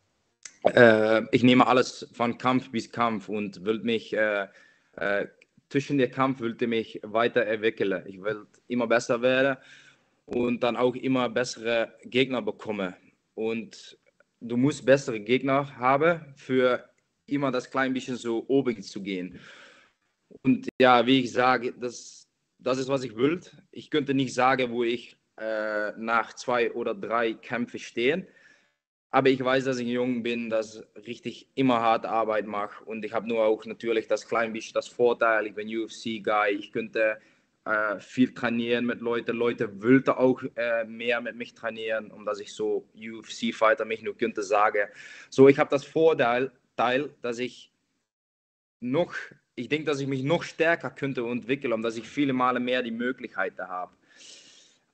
Äh, 0.64 1.22
ich 1.32 1.42
nehme 1.42 1.66
alles 1.66 2.08
von 2.12 2.38
Kampf 2.38 2.70
bis 2.70 2.90
Kampf 2.90 3.28
und 3.28 3.64
will 3.64 3.80
mich 3.80 4.16
äh, 4.16 4.46
äh, 4.96 5.26
zwischen 5.68 5.98
der 5.98 6.10
Kampf 6.10 6.40
wollte 6.40 6.66
mich 6.66 7.00
weiterentwickeln. 7.02 8.04
Ich 8.06 8.22
will 8.22 8.46
immer 8.68 8.86
besser 8.86 9.20
werden 9.20 9.56
und 10.26 10.62
dann 10.62 10.76
auch 10.76 10.94
immer 10.94 11.28
bessere 11.28 11.92
Gegner 12.04 12.40
bekommen. 12.40 12.94
Und 13.34 13.98
du 14.40 14.56
musst 14.56 14.86
bessere 14.86 15.20
Gegner 15.20 15.76
haben, 15.76 16.20
für 16.36 16.88
immer 17.26 17.50
das 17.50 17.70
klein 17.70 17.92
bisschen 17.92 18.16
so 18.16 18.44
oben 18.48 18.82
zu 18.82 19.02
gehen. 19.02 19.38
Und 20.42 20.68
ja, 20.80 21.06
wie 21.06 21.20
ich 21.20 21.32
sage, 21.32 21.72
das 21.72 22.23
das 22.64 22.78
ist, 22.78 22.88
was 22.88 23.04
ich 23.04 23.16
will. 23.16 23.40
Ich 23.70 23.90
könnte 23.90 24.14
nicht 24.14 24.34
sagen, 24.34 24.72
wo 24.72 24.82
ich 24.82 25.16
äh, 25.36 25.92
nach 25.96 26.32
zwei 26.34 26.72
oder 26.72 26.94
drei 26.94 27.34
Kämpfen 27.34 27.78
stehe. 27.78 28.26
Aber 29.10 29.28
ich 29.28 29.44
weiß, 29.44 29.64
dass 29.64 29.78
ich 29.78 29.86
jung 29.86 30.24
bin, 30.24 30.50
dass 30.50 30.82
ich 30.96 31.06
richtig 31.06 31.48
immer 31.54 31.80
harte 31.80 32.08
Arbeit 32.08 32.46
mache. 32.46 32.84
Und 32.84 33.04
ich 33.04 33.12
habe 33.12 33.28
nur 33.28 33.44
auch 33.44 33.64
natürlich 33.64 34.08
das 34.08 34.26
klein 34.26 34.52
bisschen 34.52 34.74
das 34.74 34.88
Vorteil. 34.88 35.46
Ich 35.46 35.54
bin 35.54 35.68
UFC-Guy. 35.68 36.54
Ich 36.54 36.72
könnte 36.72 37.20
äh, 37.64 38.00
viel 38.00 38.34
trainieren 38.34 38.86
mit 38.86 39.00
Leuten. 39.00 39.36
Leute 39.36 39.82
wollten 39.82 40.10
auch 40.10 40.42
äh, 40.56 40.84
mehr 40.84 41.20
mit 41.20 41.36
mich 41.36 41.54
trainieren, 41.54 42.10
um 42.10 42.24
dass 42.24 42.40
ich 42.40 42.52
so 42.52 42.88
UFC-Fighter 42.96 43.84
mich 43.84 44.02
nur 44.02 44.16
könnte 44.16 44.42
sagen. 44.42 44.88
So, 45.30 45.48
ich 45.48 45.58
habe 45.58 45.70
das 45.70 45.84
Vorteil, 45.84 46.50
dass 46.76 47.38
ich 47.38 47.70
noch 48.80 49.14
ich 49.56 49.68
denke, 49.68 49.86
dass 49.86 50.00
ich 50.00 50.06
mich 50.06 50.22
noch 50.22 50.42
stärker 50.42 50.90
könnte 50.90 51.22
entwickeln 51.22 51.72
und 51.72 51.82
dass 51.82 51.96
ich 51.96 52.08
viele 52.08 52.32
Male 52.32 52.60
mehr 52.60 52.82
die 52.82 52.90
Möglichkeiten 52.90 53.62
habe. 53.62 53.92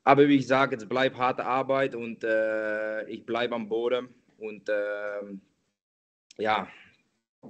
Aber 0.05 0.29
wie 0.29 0.37
ich 0.37 0.47
sage, 0.47 0.77
es 0.77 0.87
bleibt 0.87 1.17
harte 1.19 1.45
Arbeit 1.45 1.95
und 1.95 2.25
äh, 2.25 3.05
ich 3.09 3.25
bleibe 3.25 3.55
am 3.55 3.69
Boden. 3.69 4.09
Und 4.39 4.69
äh, 4.69 5.23
ja, 6.39 6.69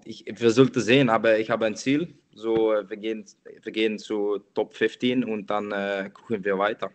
ich, 0.05 0.25
wir 0.27 0.51
sollten 0.51 0.81
sehen, 0.81 1.09
aber 1.09 1.39
ich 1.39 1.51
habe 1.51 1.67
ein 1.67 1.77
Ziel. 1.77 2.15
So, 2.33 2.73
wir 2.87 2.97
gehen, 2.97 3.25
wir 3.63 3.73
gehen 3.73 3.99
zu 3.99 4.39
Top 4.55 4.75
15 4.75 5.25
und 5.25 5.51
dann 5.51 5.73
äh, 5.73 6.11
gucken 6.13 6.45
wir 6.45 6.59
weiter. 6.59 6.91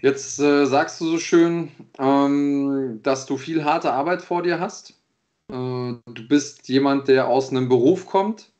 Jetzt 0.00 0.38
äh, 0.38 0.64
sagst 0.64 1.00
du 1.00 1.06
so 1.06 1.18
schön, 1.18 1.72
ähm, 1.98 3.00
dass 3.02 3.26
du 3.26 3.36
viel 3.36 3.64
harte 3.64 3.92
Arbeit 3.92 4.22
vor 4.22 4.42
dir 4.42 4.60
hast. 4.60 4.97
Äh, 5.50 5.54
du 5.54 6.28
bist 6.28 6.68
jemand, 6.68 7.08
der 7.08 7.28
aus 7.28 7.50
einem 7.50 7.68
Beruf 7.68 8.06
kommt, 8.06 8.52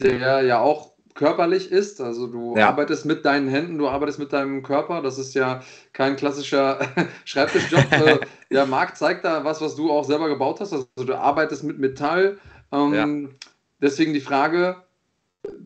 der 0.00 0.42
ja 0.42 0.60
auch 0.60 0.92
körperlich 1.18 1.72
ist. 1.72 2.00
Also 2.00 2.28
du 2.28 2.56
ja. 2.56 2.68
arbeitest 2.68 3.04
mit 3.04 3.24
deinen 3.24 3.48
Händen, 3.48 3.76
du 3.76 3.88
arbeitest 3.88 4.20
mit 4.20 4.32
deinem 4.32 4.62
Körper. 4.62 5.02
Das 5.02 5.18
ist 5.18 5.34
ja 5.34 5.62
kein 5.92 6.16
klassischer 6.16 6.78
Schreibtischjob. 7.24 7.84
Äh, 7.90 8.20
ja, 8.50 8.64
Marc 8.64 8.96
zeigt 8.96 9.24
da 9.24 9.44
was, 9.44 9.60
was 9.60 9.74
du 9.74 9.90
auch 9.90 10.04
selber 10.04 10.28
gebaut 10.28 10.60
hast. 10.60 10.72
Also 10.72 10.86
du 10.96 11.18
arbeitest 11.18 11.64
mit 11.64 11.78
Metall. 11.78 12.38
Ähm, 12.70 12.94
ja. 12.94 13.28
Deswegen 13.82 14.14
die 14.14 14.20
Frage, 14.20 14.76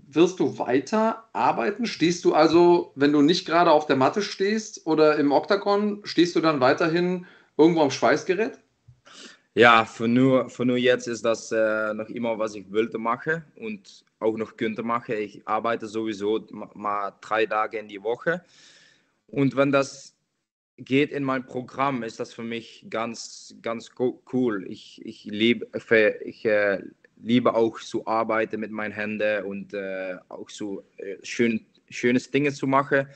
wirst 0.08 0.40
du 0.40 0.58
weiter 0.58 1.28
arbeiten? 1.32 1.86
Stehst 1.86 2.24
du 2.24 2.34
also, 2.34 2.92
wenn 2.94 3.12
du 3.12 3.20
nicht 3.20 3.46
gerade 3.46 3.70
auf 3.70 3.86
der 3.86 3.96
Matte 3.96 4.22
stehst 4.22 4.86
oder 4.86 5.16
im 5.16 5.32
Oktagon, 5.32 6.00
stehst 6.04 6.34
du 6.34 6.40
dann 6.40 6.60
weiterhin 6.60 7.26
irgendwo 7.58 7.82
am 7.82 7.90
Schweißgerät? 7.90 8.58
Ja, 9.54 9.84
für 9.84 10.08
nur, 10.08 10.48
für 10.48 10.64
nur 10.64 10.78
jetzt 10.78 11.06
ist 11.06 11.24
das 11.24 11.52
äh, 11.52 11.92
noch 11.92 12.08
immer, 12.08 12.38
was 12.38 12.54
ich 12.54 12.72
wollte 12.72 12.96
machen 12.96 13.44
und 13.56 14.02
auch 14.18 14.36
noch 14.38 14.56
könnte 14.56 14.82
machen. 14.82 15.16
Ich 15.16 15.46
arbeite 15.46 15.86
sowieso 15.86 16.46
mal 16.74 17.12
drei 17.20 17.44
Tage 17.44 17.78
in 17.78 17.86
die 17.86 18.02
Woche. 18.02 18.42
Und 19.26 19.54
wenn 19.54 19.70
das 19.70 20.16
geht 20.78 21.12
in 21.12 21.22
mein 21.22 21.44
Programm, 21.44 22.02
ist 22.02 22.18
das 22.18 22.32
für 22.32 22.42
mich 22.42 22.86
ganz, 22.88 23.54
ganz 23.60 23.90
cool. 24.32 24.66
Ich, 24.70 25.04
ich, 25.04 25.24
lieb, 25.24 25.66
ich 26.24 26.44
äh, 26.46 26.82
liebe 27.16 27.54
auch 27.54 27.78
zu 27.78 28.06
arbeiten 28.06 28.58
mit 28.58 28.70
meinen 28.70 28.92
Händen 28.92 29.44
und 29.44 29.74
äh, 29.74 30.16
auch 30.30 30.48
so 30.48 30.82
schön, 31.22 31.66
schönes 31.90 32.30
Dinge 32.30 32.52
zu 32.52 32.66
machen. 32.66 33.06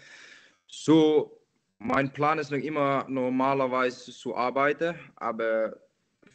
So, 0.66 1.40
mein 1.79 2.12
Plan 2.12 2.38
ist 2.38 2.51
noch 2.51 2.59
immer 2.59 3.07
normalerweise 3.09 4.12
zu 4.12 4.37
arbeiten, 4.37 4.94
aber 5.16 5.86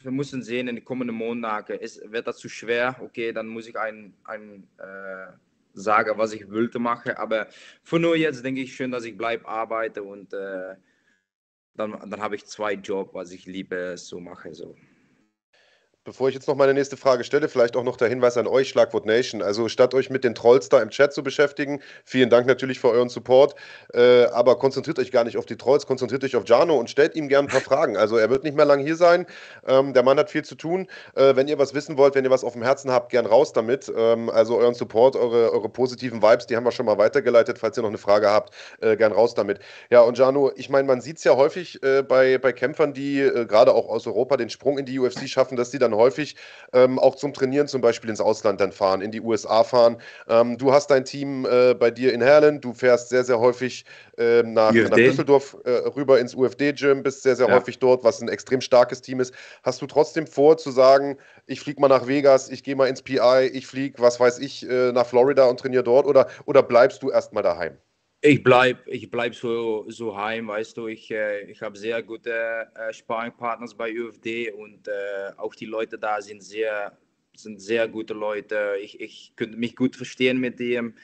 wir 0.04 0.12
müssen 0.12 0.42
sehen 0.42 0.68
in 0.68 0.76
den 0.76 0.84
kommenden 0.84 1.16
Monaten, 1.16 1.72
ist, 1.72 2.10
wird 2.10 2.26
das 2.26 2.38
zu 2.38 2.48
schwer, 2.48 2.96
okay, 3.00 3.32
dann 3.32 3.46
muss 3.46 3.68
ich 3.68 3.78
ein, 3.78 4.14
ein 4.24 4.66
äh, 4.78 5.32
sagen, 5.74 6.18
was 6.18 6.32
ich 6.32 6.50
wollte 6.50 6.78
machen. 6.78 7.12
Aber 7.12 7.48
für 7.82 7.98
nur 7.98 8.16
jetzt 8.16 8.44
denke 8.44 8.60
ich 8.60 8.74
schön, 8.74 8.90
dass 8.90 9.04
ich 9.04 9.16
bleibe 9.16 9.46
arbeite 9.46 10.02
und 10.02 10.32
äh, 10.32 10.76
dann, 11.74 11.92
dann 12.10 12.20
habe 12.20 12.36
ich 12.36 12.44
zwei 12.46 12.74
Jobs, 12.74 13.14
was 13.14 13.32
ich 13.32 13.46
liebe, 13.46 13.96
so 13.96 14.20
mache. 14.20 14.54
So. 14.54 14.76
Bevor 16.04 16.28
ich 16.28 16.34
jetzt 16.34 16.48
noch 16.48 16.56
meine 16.56 16.74
nächste 16.74 16.96
Frage 16.96 17.22
stelle, 17.22 17.48
vielleicht 17.48 17.76
auch 17.76 17.84
noch 17.84 17.96
der 17.96 18.08
Hinweis 18.08 18.36
an 18.36 18.48
euch, 18.48 18.68
Schlagwort 18.68 19.06
Nation. 19.06 19.40
Also 19.40 19.68
statt 19.68 19.94
euch 19.94 20.10
mit 20.10 20.24
den 20.24 20.34
Trolls 20.34 20.68
da 20.68 20.82
im 20.82 20.90
Chat 20.90 21.12
zu 21.12 21.22
beschäftigen, 21.22 21.80
vielen 22.04 22.28
Dank 22.28 22.48
natürlich 22.48 22.80
für 22.80 22.88
euren 22.88 23.08
Support, 23.08 23.54
äh, 23.94 24.24
aber 24.24 24.58
konzentriert 24.58 24.98
euch 24.98 25.12
gar 25.12 25.22
nicht 25.22 25.36
auf 25.36 25.46
die 25.46 25.56
Trolls, 25.56 25.86
konzentriert 25.86 26.24
euch 26.24 26.34
auf 26.34 26.42
Jano 26.48 26.76
und 26.76 26.90
stellt 26.90 27.14
ihm 27.14 27.28
gerne 27.28 27.46
ein 27.46 27.52
paar 27.52 27.60
Fragen. 27.60 27.96
Also 27.96 28.16
er 28.16 28.30
wird 28.30 28.42
nicht 28.42 28.56
mehr 28.56 28.64
lange 28.64 28.82
hier 28.82 28.96
sein, 28.96 29.26
ähm, 29.64 29.92
der 29.94 30.02
Mann 30.02 30.18
hat 30.18 30.28
viel 30.28 30.42
zu 30.44 30.56
tun. 30.56 30.88
Äh, 31.14 31.36
wenn 31.36 31.46
ihr 31.46 31.60
was 31.60 31.72
wissen 31.72 31.96
wollt, 31.96 32.16
wenn 32.16 32.24
ihr 32.24 32.32
was 32.32 32.42
auf 32.42 32.54
dem 32.54 32.64
Herzen 32.64 32.90
habt, 32.90 33.12
gern 33.12 33.24
raus 33.24 33.52
damit. 33.52 33.88
Ähm, 33.96 34.28
also 34.28 34.58
euren 34.58 34.74
Support, 34.74 35.14
eure, 35.14 35.52
eure 35.52 35.68
positiven 35.68 36.20
Vibes, 36.20 36.48
die 36.48 36.56
haben 36.56 36.64
wir 36.64 36.72
schon 36.72 36.86
mal 36.86 36.98
weitergeleitet. 36.98 37.60
Falls 37.60 37.78
ihr 37.78 37.82
noch 37.82 37.90
eine 37.90 37.98
Frage 37.98 38.28
habt, 38.28 38.52
äh, 38.80 38.96
gern 38.96 39.12
raus 39.12 39.34
damit. 39.34 39.60
Ja, 39.88 40.00
und 40.00 40.18
Jano, 40.18 40.50
ich 40.56 40.68
meine, 40.68 40.88
man 40.88 41.00
sieht 41.00 41.18
es 41.18 41.22
ja 41.22 41.36
häufig 41.36 41.80
äh, 41.84 42.02
bei, 42.02 42.38
bei 42.38 42.52
Kämpfern, 42.52 42.92
die 42.92 43.20
äh, 43.20 43.46
gerade 43.46 43.72
auch 43.72 43.88
aus 43.88 44.08
Europa 44.08 44.36
den 44.36 44.50
Sprung 44.50 44.78
in 44.78 44.84
die 44.84 44.98
UFC 44.98 45.28
schaffen, 45.28 45.56
dass 45.56 45.70
die 45.70 45.78
dann 45.78 45.91
häufig 45.96 46.36
ähm, 46.72 46.98
auch 46.98 47.16
zum 47.16 47.32
Trainieren 47.32 47.68
zum 47.68 47.80
Beispiel 47.80 48.10
ins 48.10 48.20
Ausland 48.20 48.60
dann 48.60 48.72
fahren, 48.72 49.00
in 49.00 49.10
die 49.10 49.20
USA 49.20 49.64
fahren. 49.64 49.98
Ähm, 50.28 50.58
du 50.58 50.72
hast 50.72 50.90
dein 50.90 51.04
Team 51.04 51.46
äh, 51.46 51.74
bei 51.74 51.90
dir 51.90 52.12
in 52.12 52.22
Herlen, 52.22 52.60
du 52.60 52.72
fährst 52.72 53.10
sehr, 53.10 53.24
sehr 53.24 53.38
häufig 53.38 53.84
äh, 54.18 54.42
nach, 54.42 54.72
nach, 54.72 54.90
Düsseldorf 54.90 55.56
äh, 55.64 55.70
rüber 55.70 56.20
ins 56.20 56.34
UFD-Gym, 56.34 57.02
bist 57.02 57.22
sehr, 57.22 57.36
sehr 57.36 57.48
ja. 57.48 57.54
häufig 57.54 57.78
dort, 57.78 58.04
was 58.04 58.20
ein 58.20 58.28
extrem 58.28 58.60
starkes 58.60 59.02
Team 59.02 59.20
ist. 59.20 59.34
Hast 59.62 59.82
du 59.82 59.86
trotzdem 59.86 60.26
vor 60.26 60.56
zu 60.56 60.70
sagen, 60.70 61.18
ich 61.46 61.60
fliege 61.60 61.80
mal 61.80 61.88
nach 61.88 62.06
Vegas, 62.06 62.48
ich 62.48 62.62
gehe 62.62 62.76
mal 62.76 62.88
ins 62.88 63.02
PI, 63.02 63.50
ich 63.52 63.66
fliege, 63.66 64.00
was 64.02 64.20
weiß 64.20 64.38
ich, 64.38 64.68
äh, 64.68 64.92
nach 64.92 65.06
Florida 65.06 65.46
und 65.46 65.60
trainiere 65.60 65.84
dort 65.84 66.06
oder, 66.06 66.28
oder 66.46 66.62
bleibst 66.62 67.02
du 67.02 67.10
erstmal 67.10 67.42
daheim? 67.42 67.76
Ich 68.24 68.40
bleibe 68.44 68.88
ich 68.88 69.10
bleib 69.10 69.34
so, 69.34 69.84
so 69.88 70.16
heim, 70.16 70.46
weißt 70.46 70.76
du. 70.76 70.86
Ich, 70.86 71.10
äh, 71.10 71.50
ich 71.50 71.60
habe 71.60 71.76
sehr 71.76 72.00
gute 72.04 72.68
äh, 72.76 72.92
Sparringpartners 72.92 73.74
bei 73.74 73.92
UFD 74.00 74.52
und 74.52 74.86
äh, 74.86 75.32
auch 75.36 75.56
die 75.56 75.66
Leute 75.66 75.98
da 75.98 76.22
sind 76.22 76.40
sehr, 76.40 76.96
sind 77.34 77.60
sehr 77.60 77.88
gute 77.88 78.14
Leute. 78.14 78.76
Ich, 78.80 79.00
ich 79.00 79.32
könnte 79.34 79.56
mich 79.56 79.74
gut 79.74 79.96
verstehen 79.96 80.38
mit 80.38 80.60
dem. 80.60 80.94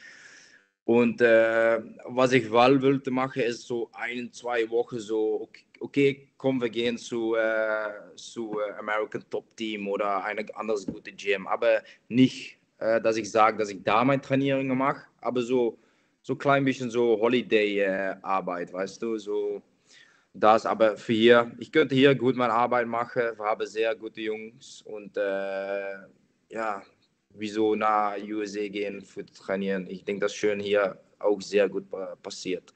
Und 0.85 1.21
äh, 1.21 1.83
was 2.05 2.31
ich 2.31 2.49
mal 2.51 2.81
wollte 2.81 3.11
machen, 3.11 3.43
ist 3.43 3.67
so 3.67 3.91
ein, 3.95 4.33
zwei 4.33 4.71
Wochen 4.71 5.01
so, 5.01 5.41
okay, 5.41 5.65
okay 5.81 6.29
komm, 6.37 6.61
wir 6.61 6.71
gehen 6.71 6.99
zu, 6.99 7.35
äh, 7.35 8.15
zu 8.15 8.61
äh, 8.61 8.79
American 8.79 9.25
Top 9.29 9.57
Team 9.57 9.89
oder 9.89 10.23
ein 10.23 10.49
anderes 10.55 10.87
gute 10.87 11.11
Gym. 11.11 11.49
Aber 11.49 11.83
nicht, 12.07 12.59
äh, 12.79 13.01
dass 13.01 13.17
ich 13.17 13.29
sage, 13.29 13.59
dass 13.59 13.71
ich 13.71 13.83
da 13.83 14.05
meine 14.05 14.23
Trainierungen 14.23 14.79
mache, 14.79 15.03
aber 15.21 15.43
so 15.43 15.79
so 16.23 16.37
klein 16.37 16.65
bisschen 16.65 16.91
so 16.91 17.19
Holiday-Arbeit, 17.21 18.73
weißt 18.73 19.03
du, 19.03 19.19
so 19.19 19.63
das, 20.35 20.67
aber 20.67 20.97
für 20.97 21.13
hier, 21.13 21.53
ich 21.59 21.73
könnte 21.73 21.95
hier 21.95 22.15
gut 22.15 22.37
meine 22.37 22.53
Arbeit 22.53 22.87
machen, 22.87 23.23
wir 23.37 23.45
haben 23.45 23.67
sehr 23.67 23.95
gute 23.97 24.21
Jungs 24.21 24.83
und 24.83 25.17
äh, 25.17 25.97
ja, 26.51 26.83
wieso 27.31 27.75
nach 27.75 28.17
USA 28.23 28.69
gehen 28.69 29.03
für 29.03 29.25
trainieren. 29.25 29.87
Ich 29.89 30.05
denke, 30.05 30.21
das 30.21 30.35
schön 30.35 30.61
hier 30.61 30.99
auch 31.19 31.41
sehr 31.41 31.69
gut 31.69 31.85
passiert. 32.23 32.75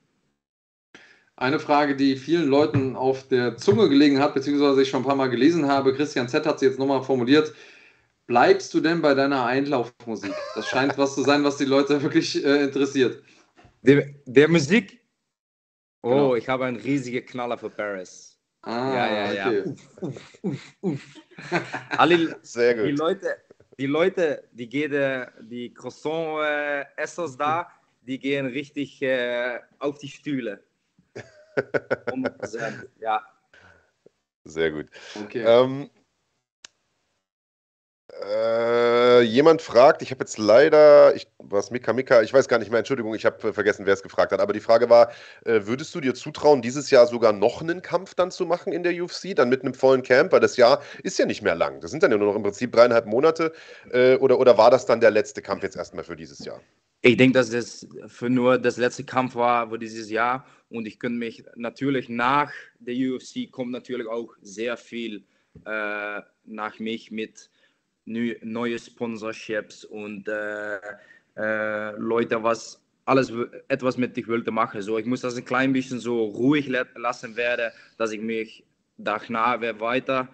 Eine 1.37 1.59
Frage, 1.59 1.97
die 1.97 2.17
vielen 2.17 2.49
Leuten 2.49 2.95
auf 2.95 3.27
der 3.29 3.57
Zunge 3.57 3.89
gelegen 3.89 4.21
hat, 4.21 4.35
beziehungsweise 4.35 4.83
ich 4.83 4.91
schon 4.91 5.03
ein 5.03 5.07
paar 5.07 5.17
Mal 5.17 5.31
gelesen 5.31 5.67
habe, 5.67 5.95
Christian 5.95 6.29
Z 6.29 6.47
hat 6.47 6.61
sie 6.61 6.67
jetzt 6.67 6.79
nochmal 6.79 7.03
formuliert. 7.03 7.53
Bleibst 8.27 8.73
du 8.75 8.81
denn 8.81 9.03
bei 9.03 9.15
deiner 9.15 9.45
Einlaufmusik? 9.45 10.35
Das 10.55 10.67
scheint 10.69 10.97
was 10.97 11.15
zu 11.15 11.23
sein, 11.23 11.43
was 11.45 11.57
die 11.57 11.65
Leute 11.65 12.01
wirklich 12.03 12.43
äh, 12.45 12.65
interessiert. 12.65 13.23
Der, 13.83 14.07
der 14.27 14.49
Musik? 14.49 15.01
Oh, 16.03 16.11
Genau. 16.11 16.35
ich 16.37 16.49
habe 16.49 16.65
einen 16.67 16.77
riesigen 16.77 17.25
Knaller 17.27 17.59
für 17.59 17.71
Paris. 17.71 18.39
Ah, 18.63 18.95
ja, 18.95 19.13
ja, 19.13 19.33
ja. 19.33 19.47
okay. 19.49 19.75
Uff, 20.01 20.39
uff, 20.43 20.43
uff, 20.43 20.75
uff. 20.83 21.15
Alle, 21.99 22.37
Sehr 22.43 22.75
die 22.75 22.91
gut. 22.91 22.99
Leute, 22.99 23.37
die 23.79 23.87
Leute, 23.87 24.49
die 24.53 24.69
gehen, 24.69 24.93
äh, 24.93 25.27
die 25.41 25.75
Croissant-Essers 25.75 27.37
da, 27.37 27.69
die 28.03 28.19
gehen 28.19 28.47
richtig 28.47 29.03
äh, 29.03 29.59
auf 29.81 29.99
die 29.99 30.09
Stühle. 30.09 30.63
100%, 31.57 32.87
ja. 33.01 33.21
Sehr 34.45 34.71
gut. 34.71 34.87
okay. 35.17 35.43
Ähm, 35.47 35.91
äh, 38.21 39.23
jemand 39.23 39.63
fragt, 39.63 40.03
ich 40.03 40.11
habe 40.11 40.21
jetzt 40.21 40.37
leider, 40.37 41.15
ich, 41.15 41.27
was 41.39 41.71
Mika 41.71 41.93
Mika, 41.93 42.23
ich 42.23 42.33
weiß 42.33 42.47
gar 42.47 42.59
nicht 42.59 42.71
mehr, 42.71 42.79
Entschuldigung, 42.79 43.15
ich 43.15 43.25
habe 43.25 43.53
vergessen, 43.53 43.87
wer 43.87 43.95
es 43.95 44.03
gefragt 44.03 44.33
hat, 44.33 44.41
aber 44.41 44.53
die 44.53 44.61
Frage 44.61 44.91
war, 44.91 45.11
äh, 45.45 45.61
würdest 45.65 45.95
du 45.95 46.01
dir 46.01 46.15
zutrauen, 46.15 46.61
dieses 46.61 46.91
Jahr 46.91 47.07
sogar 47.07 47.33
noch 47.33 47.63
einen 47.63 47.81
Kampf 47.81 48.15
dann 48.15 48.31
zu 48.31 48.45
machen 48.45 48.73
in 48.73 48.83
der 48.83 48.93
UFC, 49.03 49.35
dann 49.35 49.49
mit 49.49 49.63
einem 49.63 49.75
vollen 49.75 50.03
Camp, 50.03 50.33
weil 50.33 50.41
das 50.41 50.57
Jahr 50.57 50.83
ist 51.03 51.19
ja 51.19 51.25
nicht 51.25 51.43
mehr 51.43 51.55
lang, 51.55 51.81
das 51.81 51.91
sind 51.91 52.03
dann 52.03 52.11
ja 52.11 52.19
nur 52.19 52.29
noch 52.29 52.37
im 52.37 52.43
Prinzip 52.43 52.73
dreieinhalb 52.73 53.07
Monate, 53.07 53.53
äh, 53.91 54.17
oder, 54.17 54.39
oder 54.39 54.59
war 54.59 54.71
das 54.71 54.85
dann 54.85 55.01
der 55.01 55.11
letzte 55.11 55.41
Kampf 55.41 55.63
jetzt 55.63 55.77
erstmal 55.77 56.05
für 56.05 56.17
dieses 56.17 56.45
Jahr? 56.45 56.61
Ich 57.01 57.17
denke, 57.17 57.39
dass 57.39 57.51
das 57.51 57.87
für 58.07 58.31
nur 58.31 58.59
das 58.59 58.77
letzte 58.77 59.05
Kampf 59.05 59.35
war 59.35 59.71
für 59.71 59.79
dieses 59.79 60.11
Jahr 60.11 60.47
und 60.69 60.87
ich 60.87 61.01
könnte 61.01 61.19
mich 61.19 61.45
natürlich 61.57 62.09
nach 62.09 62.53
der 62.79 62.95
UFC 62.95 63.51
kommt 63.51 63.73
natürlich 63.73 64.07
auch 64.07 64.35
sehr 64.41 64.77
viel 64.77 65.25
äh, 65.65 66.21
nach 66.45 66.79
mich 66.79 67.11
mit 67.11 67.51
neue 68.05 68.79
Sponsorships 68.79 69.85
und 69.85 70.29
äh, 70.29 70.79
äh, 71.37 71.93
Leute, 71.97 72.43
was 72.43 72.83
alles 73.05 73.33
etwas 73.69 73.97
mit 73.97 74.17
dich 74.17 74.29
wollte 74.29 74.51
machen. 74.51 74.83
So, 74.83 74.99
ich 74.99 75.07
muss 75.07 75.23
das 75.23 75.37
ein 75.37 75.45
klein 75.45 75.73
bisschen 75.73 75.99
so 75.99 76.25
ruhig 76.25 76.69
la- 76.69 76.87
lassen 76.95 77.37
werden, 77.37 77.73
dass 77.99 78.13
ich 78.13 78.21
mich 78.21 78.65
danach 78.97 79.61
weiter 79.81 80.29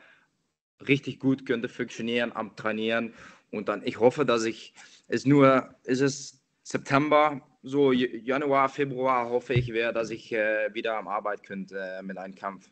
richtig 0.86 1.18
gut 1.18 1.46
könnte 1.46 1.68
funktionieren 1.68 2.32
am 2.34 2.54
Trainieren 2.56 3.14
und 3.50 3.68
dann 3.68 3.82
ich 3.84 3.98
hoffe, 3.98 4.24
dass 4.24 4.44
ich 4.44 4.74
es 5.08 5.26
nur 5.26 5.74
ist 5.84 6.00
es 6.00 6.40
September 6.62 7.40
so 7.62 7.92
Januar 7.92 8.68
Februar 8.68 9.28
hoffe 9.28 9.54
ich 9.54 9.72
wäre, 9.72 9.92
dass 9.92 10.10
ich 10.10 10.32
äh, 10.32 10.72
wieder 10.74 10.96
am 10.98 11.08
Arbeit 11.08 11.42
könnte 11.42 11.78
äh, 11.80 12.02
mit 12.02 12.18
einem 12.18 12.34
Kampf. 12.34 12.70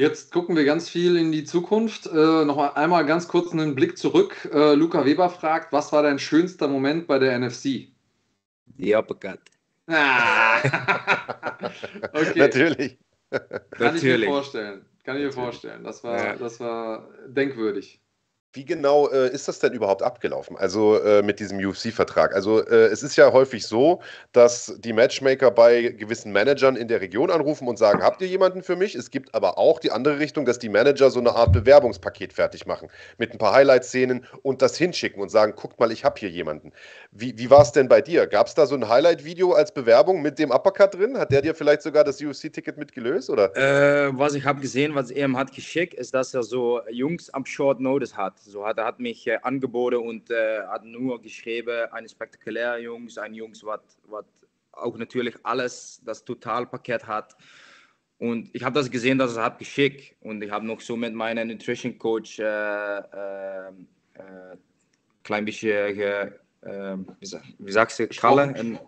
Jetzt 0.00 0.32
gucken 0.32 0.56
wir 0.56 0.64
ganz 0.64 0.88
viel 0.88 1.14
in 1.18 1.30
die 1.30 1.44
Zukunft. 1.44 2.06
Äh, 2.06 2.46
noch 2.46 2.56
mal 2.56 2.68
einmal 2.68 3.04
ganz 3.04 3.28
kurz 3.28 3.52
einen 3.52 3.74
Blick 3.74 3.98
zurück. 3.98 4.48
Äh, 4.50 4.72
Luca 4.72 5.04
Weber 5.04 5.28
fragt, 5.28 5.74
was 5.74 5.92
war 5.92 6.02
dein 6.02 6.18
schönster 6.18 6.68
Moment 6.68 7.06
bei 7.06 7.18
der 7.18 7.38
NFC? 7.38 7.88
Die 8.64 8.94
Uppercut. 8.94 9.40
Ah. 9.86 10.56
okay, 12.14 12.38
Natürlich. 12.38 12.98
kann 13.28 13.94
ich 13.94 14.02
mir 14.02 14.08
Natürlich. 14.16 14.28
vorstellen. 14.30 14.86
Kann 15.04 15.16
ich 15.16 15.20
mir 15.20 15.26
Natürlich. 15.26 15.34
vorstellen. 15.34 15.84
Das 15.84 16.02
war, 16.02 16.16
Ja. 16.16 16.36
das 16.36 16.60
war 16.60 17.06
denkwürdig. 17.26 18.00
Wie 18.52 18.64
genau 18.64 19.08
äh, 19.08 19.28
ist 19.32 19.46
das 19.46 19.60
denn 19.60 19.72
überhaupt 19.72 20.02
abgelaufen? 20.02 20.56
Also 20.56 21.00
äh, 21.00 21.22
mit 21.22 21.38
diesem 21.38 21.58
UFC-Vertrag? 21.64 22.34
Also 22.34 22.66
äh, 22.66 22.86
es 22.86 23.04
ist 23.04 23.14
ja 23.14 23.32
häufig 23.32 23.64
so, 23.64 24.00
dass 24.32 24.74
die 24.78 24.92
Matchmaker 24.92 25.52
bei 25.52 25.82
gewissen 25.82 26.32
Managern 26.32 26.74
in 26.74 26.88
der 26.88 27.00
Region 27.00 27.30
anrufen 27.30 27.68
und 27.68 27.78
sagen, 27.78 28.02
habt 28.02 28.20
ihr 28.22 28.26
jemanden 28.26 28.64
für 28.64 28.74
mich? 28.74 28.96
Es 28.96 29.12
gibt 29.12 29.36
aber 29.36 29.56
auch 29.56 29.78
die 29.78 29.92
andere 29.92 30.18
Richtung, 30.18 30.46
dass 30.46 30.58
die 30.58 30.68
Manager 30.68 31.12
so 31.12 31.20
eine 31.20 31.30
Art 31.30 31.52
Bewerbungspaket 31.52 32.32
fertig 32.32 32.66
machen 32.66 32.88
mit 33.18 33.32
ein 33.32 33.38
paar 33.38 33.52
Highlight-Szenen 33.54 34.26
und 34.42 34.62
das 34.62 34.76
hinschicken 34.76 35.22
und 35.22 35.28
sagen, 35.28 35.54
guckt 35.54 35.78
mal, 35.78 35.92
ich 35.92 36.04
habe 36.04 36.18
hier 36.18 36.30
jemanden. 36.30 36.72
Wie, 37.12 37.38
wie 37.38 37.50
war 37.50 37.62
es 37.62 37.70
denn 37.70 37.88
bei 37.88 38.00
dir? 38.00 38.26
Gab 38.26 38.48
es 38.48 38.54
da 38.54 38.66
so 38.66 38.74
ein 38.74 38.88
Highlight-Video 38.88 39.52
als 39.52 39.72
Bewerbung 39.72 40.22
mit 40.22 40.40
dem 40.40 40.50
Uppercut 40.50 40.94
drin? 40.94 41.18
Hat 41.18 41.30
der 41.30 41.42
dir 41.42 41.54
vielleicht 41.54 41.82
sogar 41.82 42.02
das 42.02 42.20
UFC-Ticket 42.20 42.78
mitgelöst? 42.78 43.30
Oder? 43.30 43.56
Äh, 43.56 44.10
was 44.18 44.34
ich 44.34 44.44
habe 44.44 44.60
gesehen, 44.60 44.96
was 44.96 45.12
er 45.12 45.26
ihm 45.26 45.36
hat 45.36 45.54
geschickt, 45.54 45.94
ist, 45.94 46.14
dass 46.14 46.34
er 46.34 46.42
so 46.42 46.80
Jungs 46.90 47.30
am 47.30 47.46
Short 47.46 47.78
Notice 47.78 48.16
hat. 48.16 48.39
So 48.42 48.66
hat 48.66 48.78
er 48.78 48.86
hat 48.86 48.98
mich 49.00 49.26
äh, 49.26 49.38
angeboten 49.42 49.96
und 49.96 50.30
äh, 50.30 50.62
hat 50.66 50.84
nur 50.84 51.20
geschrieben, 51.20 51.86
eine 51.92 52.08
spektakuläre 52.08 52.78
Jungs, 52.78 53.18
ein 53.18 53.34
Jungs, 53.34 53.64
was 53.64 53.80
auch 54.72 54.96
natürlich 54.96 55.34
alles, 55.42 56.00
das 56.04 56.24
Totalpaket 56.24 57.06
hat. 57.06 57.36
Und 58.18 58.50
ich 58.54 58.62
habe 58.62 58.74
das 58.74 58.90
gesehen, 58.90 59.18
dass 59.18 59.36
er 59.36 59.44
hat 59.44 59.58
geschickt 59.58 60.14
und 60.20 60.42
ich 60.42 60.50
habe 60.50 60.66
noch 60.66 60.80
so 60.80 60.96
mit 60.96 61.14
meinem 61.14 61.48
Nutrition 61.48 61.98
Coach 61.98 62.38
äh, 62.38 62.44
äh, 62.44 63.68
äh, 63.68 64.56
klein 65.22 65.44
bisschen, 65.44 65.98
äh, 65.98 66.30
wie, 67.20 67.26
sa- 67.26 67.42
wie 67.58 67.72
sagst 67.72 67.98
du, 67.98 68.08
Kalle, 68.08 68.54
ähm, 68.56 68.78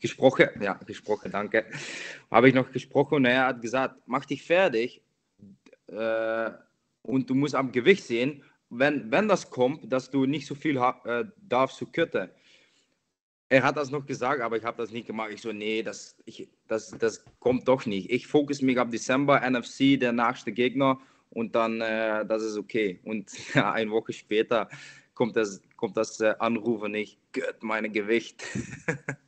gesprochen, 0.00 0.48
ja, 0.60 0.74
gesprochen, 0.74 1.30
danke. 1.32 1.64
Habe 2.30 2.48
ich 2.48 2.54
noch 2.54 2.70
gesprochen 2.70 3.16
und 3.16 3.24
er 3.26 3.46
hat 3.46 3.60
gesagt, 3.62 3.96
mach 4.06 4.24
dich 4.24 4.42
fertig 4.42 5.02
und 5.86 7.28
du 7.30 7.34
musst 7.34 7.54
am 7.54 7.72
Gewicht 7.72 8.04
sehen, 8.04 8.42
wenn, 8.72 9.10
wenn 9.10 9.28
das 9.28 9.50
kommt, 9.50 9.92
dass 9.92 10.10
du 10.10 10.26
nicht 10.26 10.46
so 10.46 10.54
viel 10.54 10.76
äh, 10.76 11.24
darfst 11.48 11.76
zu 11.76 11.86
kütten. 11.86 12.30
Er 13.48 13.62
hat 13.62 13.76
das 13.76 13.90
noch 13.90 14.06
gesagt, 14.06 14.40
aber 14.40 14.56
ich 14.56 14.64
habe 14.64 14.78
das 14.78 14.90
nicht 14.90 15.06
gemacht. 15.06 15.30
Ich 15.32 15.42
so, 15.42 15.52
nee, 15.52 15.82
das, 15.82 16.16
ich, 16.24 16.48
das, 16.68 16.90
das 16.98 17.22
kommt 17.38 17.68
doch 17.68 17.84
nicht. 17.84 18.10
Ich 18.10 18.26
fokusse 18.26 18.64
mich 18.64 18.78
auf 18.78 18.88
Dezember, 18.88 19.40
NFC, 19.48 20.00
der 20.00 20.12
nächste 20.12 20.52
Gegner 20.52 20.98
und 21.28 21.54
dann, 21.54 21.82
äh, 21.82 22.24
das 22.24 22.42
ist 22.42 22.56
okay. 22.56 22.98
Und 23.04 23.30
ja, 23.54 23.72
eine 23.72 23.90
Woche 23.90 24.14
später 24.14 24.70
kommt 25.14 25.36
das, 25.36 25.60
kommt 25.76 25.98
das 25.98 26.18
äh, 26.20 26.34
Anruf 26.38 26.82
und 26.82 26.94
ich, 26.94 27.18
Gott, 27.32 27.62
meine 27.62 27.90
Gewicht. 27.90 28.44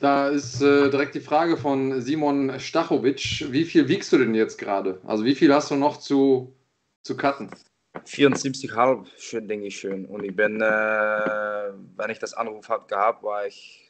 Da 0.00 0.30
ist 0.30 0.62
äh, 0.62 0.88
direkt 0.88 1.14
die 1.14 1.20
Frage 1.20 1.58
von 1.58 2.00
Simon 2.00 2.58
Stachowitsch. 2.58 3.44
Wie 3.50 3.66
viel 3.66 3.86
wiegst 3.86 4.10
du 4.10 4.16
denn 4.16 4.34
jetzt 4.34 4.56
gerade? 4.56 4.98
Also 5.04 5.26
wie 5.26 5.34
viel 5.34 5.52
hast 5.52 5.70
du 5.70 5.76
noch 5.76 5.98
zu, 5.98 6.56
zu 7.02 7.18
cutten? 7.18 7.50
74,5, 7.94 9.06
schön, 9.18 9.48
denke 9.48 9.66
ich 9.66 9.78
schön. 9.78 10.06
Und 10.06 10.24
ich 10.24 10.34
bin, 10.34 10.60
äh, 10.60 11.72
wenn 11.96 12.10
ich 12.10 12.18
das 12.18 12.34
Anruf 12.34 12.68
habe 12.68 12.86
gehabt, 12.86 13.22
war 13.22 13.46
ich 13.46 13.88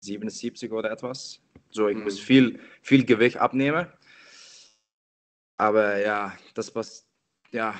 77 0.00 0.70
oder 0.72 0.90
etwas. 0.90 1.40
So, 1.70 1.88
ich 1.88 1.96
Mhm. 1.96 2.04
muss 2.04 2.18
viel, 2.20 2.60
viel 2.82 3.04
Gewicht 3.04 3.36
abnehmen. 3.38 3.86
Aber 5.58 5.98
ja, 5.98 6.36
das 6.54 6.74
was, 6.74 7.06
ja, 7.50 7.78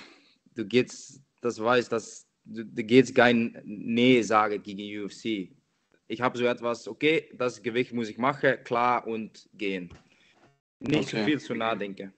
du 0.54 0.64
gehst, 0.66 1.20
das 1.40 1.62
weiß, 1.62 1.88
dass 1.88 2.26
du, 2.44 2.64
du 2.64 2.82
gehst 2.82 3.14
kein 3.14 3.60
Nee 3.64 4.22
sagen 4.22 4.62
gegen 4.62 5.04
UFC. 5.04 5.52
Ich 6.08 6.20
habe 6.20 6.38
so 6.38 6.44
etwas, 6.46 6.88
okay, 6.88 7.30
das 7.34 7.62
Gewicht 7.62 7.92
muss 7.92 8.08
ich 8.08 8.18
machen, 8.18 8.62
klar 8.64 9.06
und 9.06 9.48
gehen. 9.54 9.92
Nicht 10.80 11.08
Okay. 11.08 11.18
zu 11.18 11.24
viel 11.24 11.40
zu 11.40 11.54
nachdenken. 11.54 12.12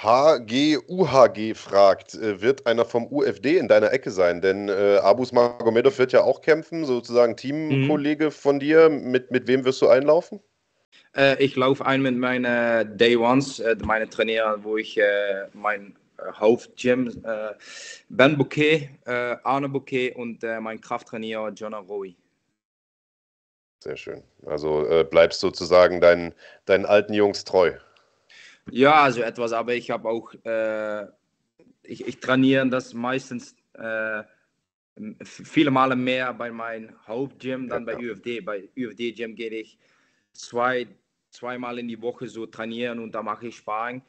HG 0.00 0.78
UHG 0.86 1.54
fragt, 1.54 2.14
äh, 2.14 2.40
wird 2.40 2.66
einer 2.66 2.84
vom 2.84 3.10
UFD 3.10 3.58
in 3.58 3.66
deiner 3.66 3.92
Ecke 3.92 4.12
sein? 4.12 4.40
Denn 4.40 4.68
äh, 4.68 4.98
Abus 5.02 5.32
Magomedov 5.32 5.98
wird 5.98 6.12
ja 6.12 6.22
auch 6.22 6.40
kämpfen, 6.40 6.84
sozusagen 6.84 7.36
Teamkollege 7.36 8.30
von 8.30 8.60
dir. 8.60 8.88
Mit, 8.88 9.32
mit 9.32 9.48
wem 9.48 9.64
wirst 9.64 9.82
du 9.82 9.88
einlaufen? 9.88 10.38
Äh, 11.16 11.42
ich 11.42 11.56
laufe 11.56 11.84
ein 11.84 12.02
mit 12.02 12.16
meinen 12.16 12.96
Day 12.96 13.16
Ones, 13.16 13.58
äh, 13.58 13.74
meine 13.84 14.08
Trainer, 14.08 14.62
wo 14.62 14.76
ich 14.76 14.96
äh, 14.98 15.48
mein 15.52 15.96
äh, 16.18 16.32
Hauptgym, 16.32 17.08
äh, 17.24 17.54
Ben 18.08 18.38
Bouquet, 18.38 18.90
äh, 19.04 19.36
Arne 19.42 19.68
Bouquet 19.68 20.14
und 20.14 20.42
mein 20.60 20.80
Krafttrainer 20.80 21.50
Jonah 21.50 21.78
Roy. 21.78 22.14
Sehr 23.82 23.96
schön. 23.96 24.22
Also 24.46 25.04
bleibst 25.10 25.38
sozusagen 25.38 26.00
deinen, 26.00 26.34
deinen 26.66 26.84
alten 26.84 27.14
Jungs 27.14 27.44
treu. 27.44 27.72
Ja, 28.70 29.02
also 29.02 29.22
etwas, 29.22 29.52
aber 29.52 29.74
ich 29.74 29.90
habe 29.90 30.08
auch, 30.08 30.32
äh, 30.44 31.06
ich, 31.82 32.06
ich 32.06 32.20
trainiere 32.20 32.68
das 32.68 32.94
meistens 32.94 33.56
äh, 33.74 34.22
viele 35.22 35.70
Male 35.70 35.96
mehr 35.96 36.34
bei 36.34 36.50
meinem 36.50 36.94
Hauptgym 37.06 37.68
dann 37.68 37.86
Ja, 37.86 37.94
bei 37.94 38.02
ja. 38.02 38.12
UFD. 38.12 38.40
Bei 38.40 38.68
UFD 38.76 39.12
Gym 39.12 39.34
gehe 39.34 39.50
ich 39.50 39.78
zwei, 40.32 40.86
zweimal 41.30 41.78
in 41.78 41.88
die 41.88 42.00
Woche 42.00 42.28
so 42.28 42.46
trainieren 42.46 42.98
und 42.98 43.12
da 43.12 43.22
mache 43.22 43.48
ich 43.48 43.56
Sparring. 43.56 44.02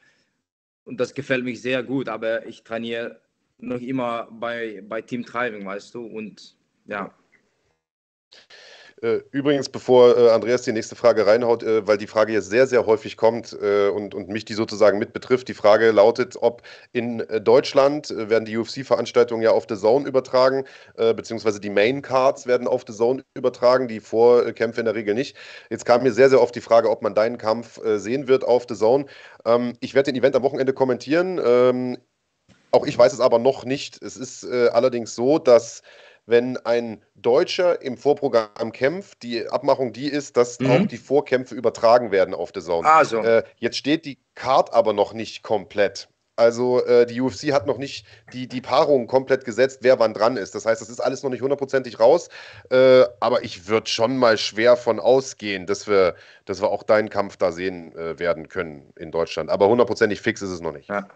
Und 0.84 0.98
das 0.98 1.14
gefällt 1.14 1.44
mich 1.44 1.60
sehr 1.62 1.82
gut, 1.82 2.08
aber 2.08 2.46
ich 2.46 2.64
trainiere 2.64 3.20
noch 3.58 3.80
immer 3.80 4.28
bei, 4.30 4.82
bei 4.86 5.02
Team 5.02 5.22
Driving, 5.22 5.64
weißt 5.64 5.94
du, 5.94 6.04
und 6.06 6.56
ja. 6.86 7.14
Äh, 9.02 9.20
Übrigens, 9.30 9.68
bevor 9.68 10.16
äh, 10.16 10.30
Andreas 10.30 10.62
die 10.62 10.72
nächste 10.72 10.94
Frage 10.94 11.26
reinhaut, 11.26 11.62
äh, 11.62 11.86
weil 11.86 11.96
die 11.96 12.06
Frage 12.06 12.32
jetzt 12.32 12.50
sehr, 12.50 12.66
sehr 12.66 12.84
häufig 12.86 13.16
kommt 13.16 13.52
und, 13.52 14.14
und 14.14 14.28
mich 14.28 14.44
die 14.44 14.54
sozusagen 14.54 14.98
mit 14.98 15.12
betrifft. 15.12 15.48
Die 15.48 15.54
Frage 15.54 15.90
lautet, 15.90 16.36
ob 16.40 16.62
in 16.92 17.24
Deutschland 17.42 18.10
werden 18.10 18.44
die 18.44 18.56
UFC-Veranstaltungen 18.56 19.42
ja 19.42 19.50
auf 19.50 19.66
The 19.68 19.76
Zone 19.76 20.06
übertragen, 20.06 20.64
beziehungsweise 20.96 21.60
die 21.60 21.70
Main 21.70 22.02
Cards 22.02 22.46
werden 22.46 22.66
auf 22.66 22.84
The 22.86 22.94
Zone 22.94 23.22
übertragen, 23.34 23.88
die 23.88 24.00
Vorkämpfe 24.00 24.80
in 24.80 24.86
der 24.86 24.94
Regel 24.94 25.14
nicht. 25.14 25.36
Jetzt 25.70 25.84
kam 25.84 26.02
mir 26.02 26.12
sehr, 26.12 26.30
sehr 26.30 26.40
oft 26.40 26.54
die 26.54 26.60
Frage, 26.60 26.90
ob 26.90 27.02
man 27.02 27.14
deinen 27.14 27.38
Kampf 27.38 27.80
sehen 27.96 28.28
wird 28.28 28.44
auf 28.44 28.66
The 28.68 28.74
Zone. 28.74 29.06
Ähm, 29.44 29.74
ich 29.80 29.94
werde 29.94 30.12
den 30.12 30.20
Event 30.20 30.36
am 30.36 30.42
Wochenende 30.42 30.72
kommentieren. 30.72 31.40
Ähm, 31.44 31.98
auch 32.70 32.86
ich 32.86 32.96
weiß 32.96 33.12
es 33.12 33.20
aber 33.20 33.38
noch 33.38 33.64
nicht. 33.64 34.00
Es 34.02 34.16
ist 34.16 34.44
allerdings 34.46 35.14
so, 35.14 35.38
dass 35.38 35.82
wenn 36.26 36.56
ein 36.58 37.02
Deutscher 37.14 37.82
im 37.82 37.96
Vorprogramm 37.96 38.72
kämpft. 38.72 39.22
Die 39.22 39.48
Abmachung 39.48 39.92
die 39.92 40.08
ist, 40.08 40.36
dass 40.36 40.58
Mhm. 40.60 40.70
auch 40.70 40.86
die 40.86 40.96
Vorkämpfe 40.98 41.54
übertragen 41.54 42.10
werden 42.10 42.34
auf 42.34 42.50
The 42.54 42.60
Zone. 42.60 42.88
Also, 42.88 43.18
Äh, 43.22 43.42
jetzt 43.56 43.76
steht 43.76 44.04
die 44.04 44.18
Card 44.34 44.72
aber 44.72 44.92
noch 44.92 45.12
nicht 45.12 45.42
komplett. 45.42 46.08
Also 46.36 46.82
äh, 46.86 47.04
die 47.04 47.20
UFC 47.20 47.52
hat 47.52 47.66
noch 47.66 47.76
nicht 47.76 48.06
die, 48.32 48.48
die 48.48 48.62
Paarung 48.62 49.06
komplett 49.06 49.44
gesetzt, 49.44 49.80
wer 49.82 49.98
wann 49.98 50.14
dran 50.14 50.38
ist. 50.38 50.54
Das 50.54 50.64
heißt, 50.64 50.80
das 50.80 50.88
ist 50.88 50.98
alles 51.00 51.22
noch 51.22 51.28
nicht 51.28 51.42
hundertprozentig 51.42 52.00
raus. 52.00 52.30
Äh, 52.70 53.04
aber 53.20 53.44
ich 53.44 53.68
würde 53.68 53.90
schon 53.90 54.16
mal 54.16 54.38
schwer 54.38 54.78
von 54.78 55.00
ausgehen, 55.00 55.66
dass 55.66 55.86
wir, 55.86 56.14
dass 56.46 56.62
wir 56.62 56.70
auch 56.70 56.82
deinen 56.82 57.10
Kampf 57.10 57.36
da 57.36 57.52
sehen 57.52 57.94
äh, 57.94 58.18
werden 58.18 58.48
können 58.48 58.90
in 58.96 59.10
Deutschland. 59.10 59.50
Aber 59.50 59.68
hundertprozentig 59.68 60.22
fix 60.22 60.40
ist 60.40 60.50
es 60.50 60.60
noch 60.62 60.72
nicht. 60.72 60.88
ja. 60.88 61.06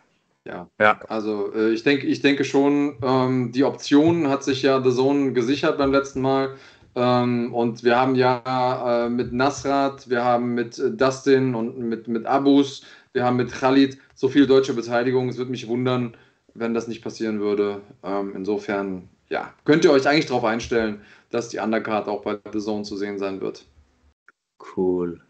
Ja, 0.46 0.68
Ja. 0.78 1.00
also 1.08 1.52
äh, 1.54 1.70
ich, 1.72 1.82
denke, 1.84 2.06
ich 2.06 2.20
denke 2.20 2.44
schon, 2.44 2.98
ähm, 3.02 3.52
die 3.52 3.64
Option 3.64 4.28
hat 4.28 4.44
sich 4.44 4.62
ja 4.62 4.82
The 4.82 4.90
Zone 4.92 5.32
gesichert 5.32 5.78
beim 5.78 5.90
letzten 5.92 6.20
Mal. 6.20 6.56
Ähm, 6.94 7.52
und 7.54 7.82
wir 7.82 7.96
haben 7.98 8.14
ja 8.14 9.06
äh, 9.06 9.08
mit 9.08 9.32
Nasrat, 9.32 10.08
wir 10.10 10.22
haben 10.24 10.54
mit 10.54 10.78
Dustin 11.00 11.54
und 11.54 11.78
mit, 11.78 12.08
mit 12.08 12.26
Abus, 12.26 12.84
wir 13.12 13.24
haben 13.24 13.36
mit 13.36 13.52
Khalid 13.52 13.98
so 14.14 14.28
viel 14.28 14.46
deutsche 14.46 14.74
Beteiligung. 14.74 15.28
Es 15.28 15.38
würde 15.38 15.50
mich 15.50 15.66
wundern, 15.66 16.16
wenn 16.54 16.74
das 16.74 16.88
nicht 16.88 17.02
passieren 17.02 17.40
würde. 17.40 17.80
Ähm, 18.02 18.34
insofern, 18.36 19.08
ja, 19.30 19.52
könnt 19.64 19.84
ihr 19.84 19.92
euch 19.92 20.06
eigentlich 20.06 20.26
darauf 20.26 20.44
einstellen, 20.44 21.00
dass 21.30 21.48
die 21.48 21.58
Undercard 21.58 22.06
auch 22.06 22.22
bei 22.22 22.38
The 22.52 22.60
Zone 22.60 22.84
zu 22.84 22.96
sehen 22.96 23.18
sein 23.18 23.40
wird. 23.40 23.66
Cool. 24.58 25.23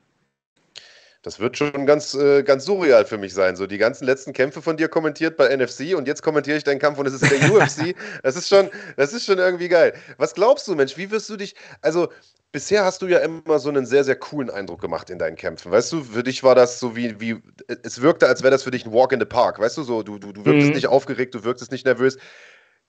Das 1.25 1.41
wird 1.41 1.57
schon 1.57 1.87
ganz, 1.87 2.15
äh, 2.15 2.43
ganz 2.43 2.67
surreal 2.67 3.07
für 3.07 3.17
mich 3.19 3.33
sein. 3.35 3.57
So 3.57 3.67
die 3.67 3.79
ganzen 3.79 4.05
letzten 4.05 4.35
Kämpfe 4.35 4.61
von 4.63 4.77
dir 4.77 4.89
kommentiert 4.89 5.37
bei 5.39 5.49
NFC 5.57 5.95
und 5.97 6.07
jetzt 6.07 6.23
kommentiere 6.23 6.59
ich 6.59 6.65
deinen 6.65 6.79
Kampf 6.79 6.99
und 6.99 7.07
es 7.07 7.15
ist 7.15 7.23
in 7.23 7.31
der 7.31 7.41
UFC. 7.51 7.97
Das 8.23 8.37
ist 8.37 8.49
schon, 8.49 8.71
das 8.97 9.13
ist 9.15 9.25
schon 9.25 9.39
irgendwie 9.39 9.69
geil. 9.69 9.95
Was 10.19 10.35
glaubst 10.35 10.69
du, 10.69 10.75
Mensch? 10.75 10.97
Wie 10.99 11.11
wirst 11.11 11.29
du 11.31 11.37
dich? 11.39 11.55
Also 11.81 12.11
bisher 12.53 12.85
hast 12.85 13.01
du 13.03 13.07
ja 13.07 13.19
immer 13.21 13.59
so 13.59 13.71
einen 13.71 13.87
sehr, 13.87 14.05
sehr 14.05 14.17
coolen 14.17 14.51
Eindruck 14.51 14.81
gemacht 14.83 15.09
in 15.11 15.19
deinen 15.19 15.37
Kämpfen. 15.37 15.73
Weißt 15.73 15.91
du, 15.93 16.05
für 16.05 16.23
dich 16.23 16.45
war 16.45 16.55
das 16.55 16.79
so 16.79 16.95
wie, 16.95 17.19
wie 17.21 17.43
es 17.83 18.03
wirkte, 18.03 18.29
als 18.29 18.43
wäre 18.43 18.51
das 18.53 18.63
für 18.63 18.71
dich 18.71 18.85
ein 18.85 18.93
Walk 18.93 19.13
in 19.13 19.19
the 19.21 19.27
Park. 19.27 19.59
Weißt 19.59 19.79
du, 19.79 19.83
so 19.83 20.03
du, 20.03 20.19
du, 20.19 20.33
du 20.33 20.45
wirktest 20.45 20.73
Mhm. 20.73 20.75
nicht 20.75 20.89
aufgeregt, 20.89 21.35
du 21.35 21.43
wirktest 21.43 21.73
nicht 21.73 21.87
nervös. 21.87 22.19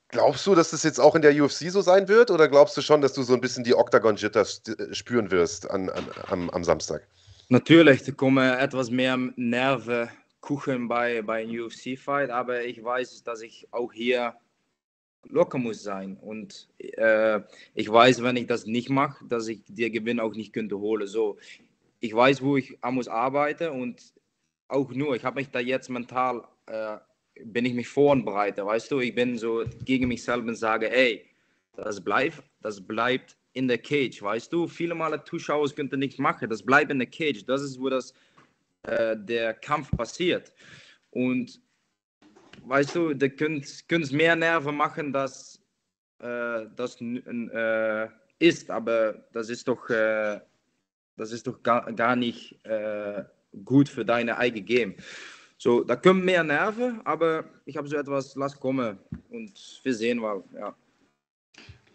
Glaubst 0.10 0.46
du, 0.48 0.56
dass 0.56 0.72
das 0.72 0.84
jetzt 0.84 1.00
auch 1.00 1.16
in 1.16 1.22
der 1.24 1.34
UFC 1.42 1.70
so 1.72 1.82
sein 1.82 2.08
wird? 2.08 2.32
Oder 2.32 2.48
glaubst 2.50 2.78
du 2.78 2.82
schon, 2.82 3.02
dass 3.02 3.14
du 3.14 3.24
so 3.24 3.34
ein 3.34 3.42
bisschen 3.42 3.64
die 3.64 3.76
Octagon-Jitters 3.76 4.62
äh, 4.68 4.94
spüren 4.94 5.32
wirst 5.32 5.70
an, 5.70 5.90
an, 5.90 6.12
am, 6.28 6.50
am 6.52 6.64
Samstag? 6.64 7.08
Natürlich, 7.50 8.04
da 8.04 8.12
kommen 8.12 8.58
etwas 8.58 8.90
mehr 8.90 9.18
Nerven 9.36 10.10
kuchen 10.42 10.88
bei, 10.88 11.22
bei 11.22 11.44
einem 11.44 11.66
UFC-Fight, 11.66 12.30
aber 12.30 12.64
ich 12.64 12.84
weiß, 12.84 13.24
dass 13.24 13.42
ich 13.42 13.68
auch 13.72 13.94
hier 13.94 14.36
locker 15.28 15.58
muss 15.58 15.84
sein. 15.84 16.18
Und 16.18 16.68
äh, 16.80 17.42
ich 17.74 17.92
weiß, 17.92 18.24
wenn 18.24 18.38
ich 18.38 18.48
das 18.48 18.66
nicht 18.66 18.90
mache, 18.90 19.26
dass 19.26 19.48
ich 19.48 19.64
den 19.68 19.92
Gewinn 19.92 20.20
auch 20.20 20.34
nicht 20.34 20.54
könnte 20.54 20.80
holen. 20.80 21.08
So, 21.08 21.38
ich 22.00 22.16
weiß, 22.16 22.42
wo 22.42 22.58
ich 22.58 22.78
muss 22.92 23.08
arbeite 23.08 23.72
und 23.72 24.02
auch 24.68 24.92
nur, 24.92 25.16
ich 25.16 25.24
habe 25.24 25.40
mich 25.40 25.50
da 25.50 25.60
jetzt 25.60 25.90
mental, 25.90 26.48
äh, 26.66 26.98
bin 27.44 27.66
ich 27.66 27.74
mich 27.74 27.88
vorbereitet, 27.88 28.66
weißt 28.66 28.90
du, 28.92 29.00
ich 29.02 29.14
bin 29.14 29.38
so 29.38 29.66
gegen 29.84 30.08
mich 30.08 30.24
selber 30.24 30.48
und 30.48 30.56
sage, 30.56 30.92
ey, 30.92 31.26
das 31.76 32.04
bleibt, 32.04 32.42
das 32.62 32.82
bleibt 32.82 33.38
in 33.56 33.68
der 33.68 33.78
Cage, 33.78 34.22
weißt 34.22 34.52
du, 34.52 34.68
viele 34.68 34.94
Male 34.94 35.24
Zuschauer 35.24 35.70
könnten 35.70 36.00
nichts 36.00 36.20
machen, 36.20 36.50
das 36.50 36.62
bleibt 36.62 36.92
in 36.92 37.00
der 37.00 37.08
Cage, 37.08 37.46
das 37.46 37.62
ist, 37.62 37.80
wo 37.80 37.90
das, 37.90 38.14
äh, 38.84 39.16
der 39.18 39.54
Kampf 39.54 39.90
passiert. 39.92 40.54
Und 41.12 41.62
weißt 42.66 42.96
du, 42.96 43.14
da 43.14 43.30
könnt, 43.30 43.88
könnt 43.88 44.12
mehr 44.12 44.36
Nerven 44.36 44.76
machen, 44.76 45.14
dass 45.14 45.62
äh, 46.20 46.66
das 46.76 47.00
äh, 47.02 48.08
ist, 48.40 48.70
aber 48.70 49.26
das 49.32 49.50
ist 49.50 49.68
doch, 49.68 49.90
äh, 49.90 50.40
das 51.16 51.32
ist 51.32 51.48
doch 51.48 51.64
gar, 51.64 51.92
gar 51.94 52.18
nicht 52.18 52.60
äh, 52.66 53.24
gut 53.64 53.88
für 53.88 54.04
deine 54.04 54.38
eigene 54.38 54.64
Game. 54.64 54.96
So, 55.58 55.82
da 55.86 55.96
kommen 55.96 56.26
mehr 56.26 56.44
Nerven, 56.44 57.00
aber 57.06 57.46
ich 57.64 57.78
habe 57.78 57.88
so 57.88 57.96
etwas, 57.96 58.36
lass 58.36 58.60
kommen 58.60 59.00
und 59.30 59.80
wir 59.82 59.94
sehen 59.94 60.20
mal, 60.20 60.44
ja. 60.54 60.76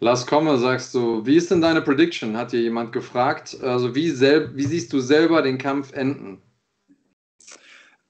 Lass 0.03 0.25
komme, 0.25 0.57
sagst 0.57 0.95
du. 0.95 1.23
Wie 1.27 1.35
ist 1.35 1.51
denn 1.51 1.61
deine 1.61 1.79
Prediction? 1.79 2.35
Hat 2.35 2.51
dir 2.51 2.59
jemand 2.59 2.91
gefragt. 2.91 3.55
Also 3.61 3.93
wie, 3.93 4.09
wie 4.19 4.63
siehst 4.63 4.91
du 4.91 4.99
selber 4.99 5.43
den 5.43 5.59
Kampf 5.59 5.93
enden? 5.93 6.41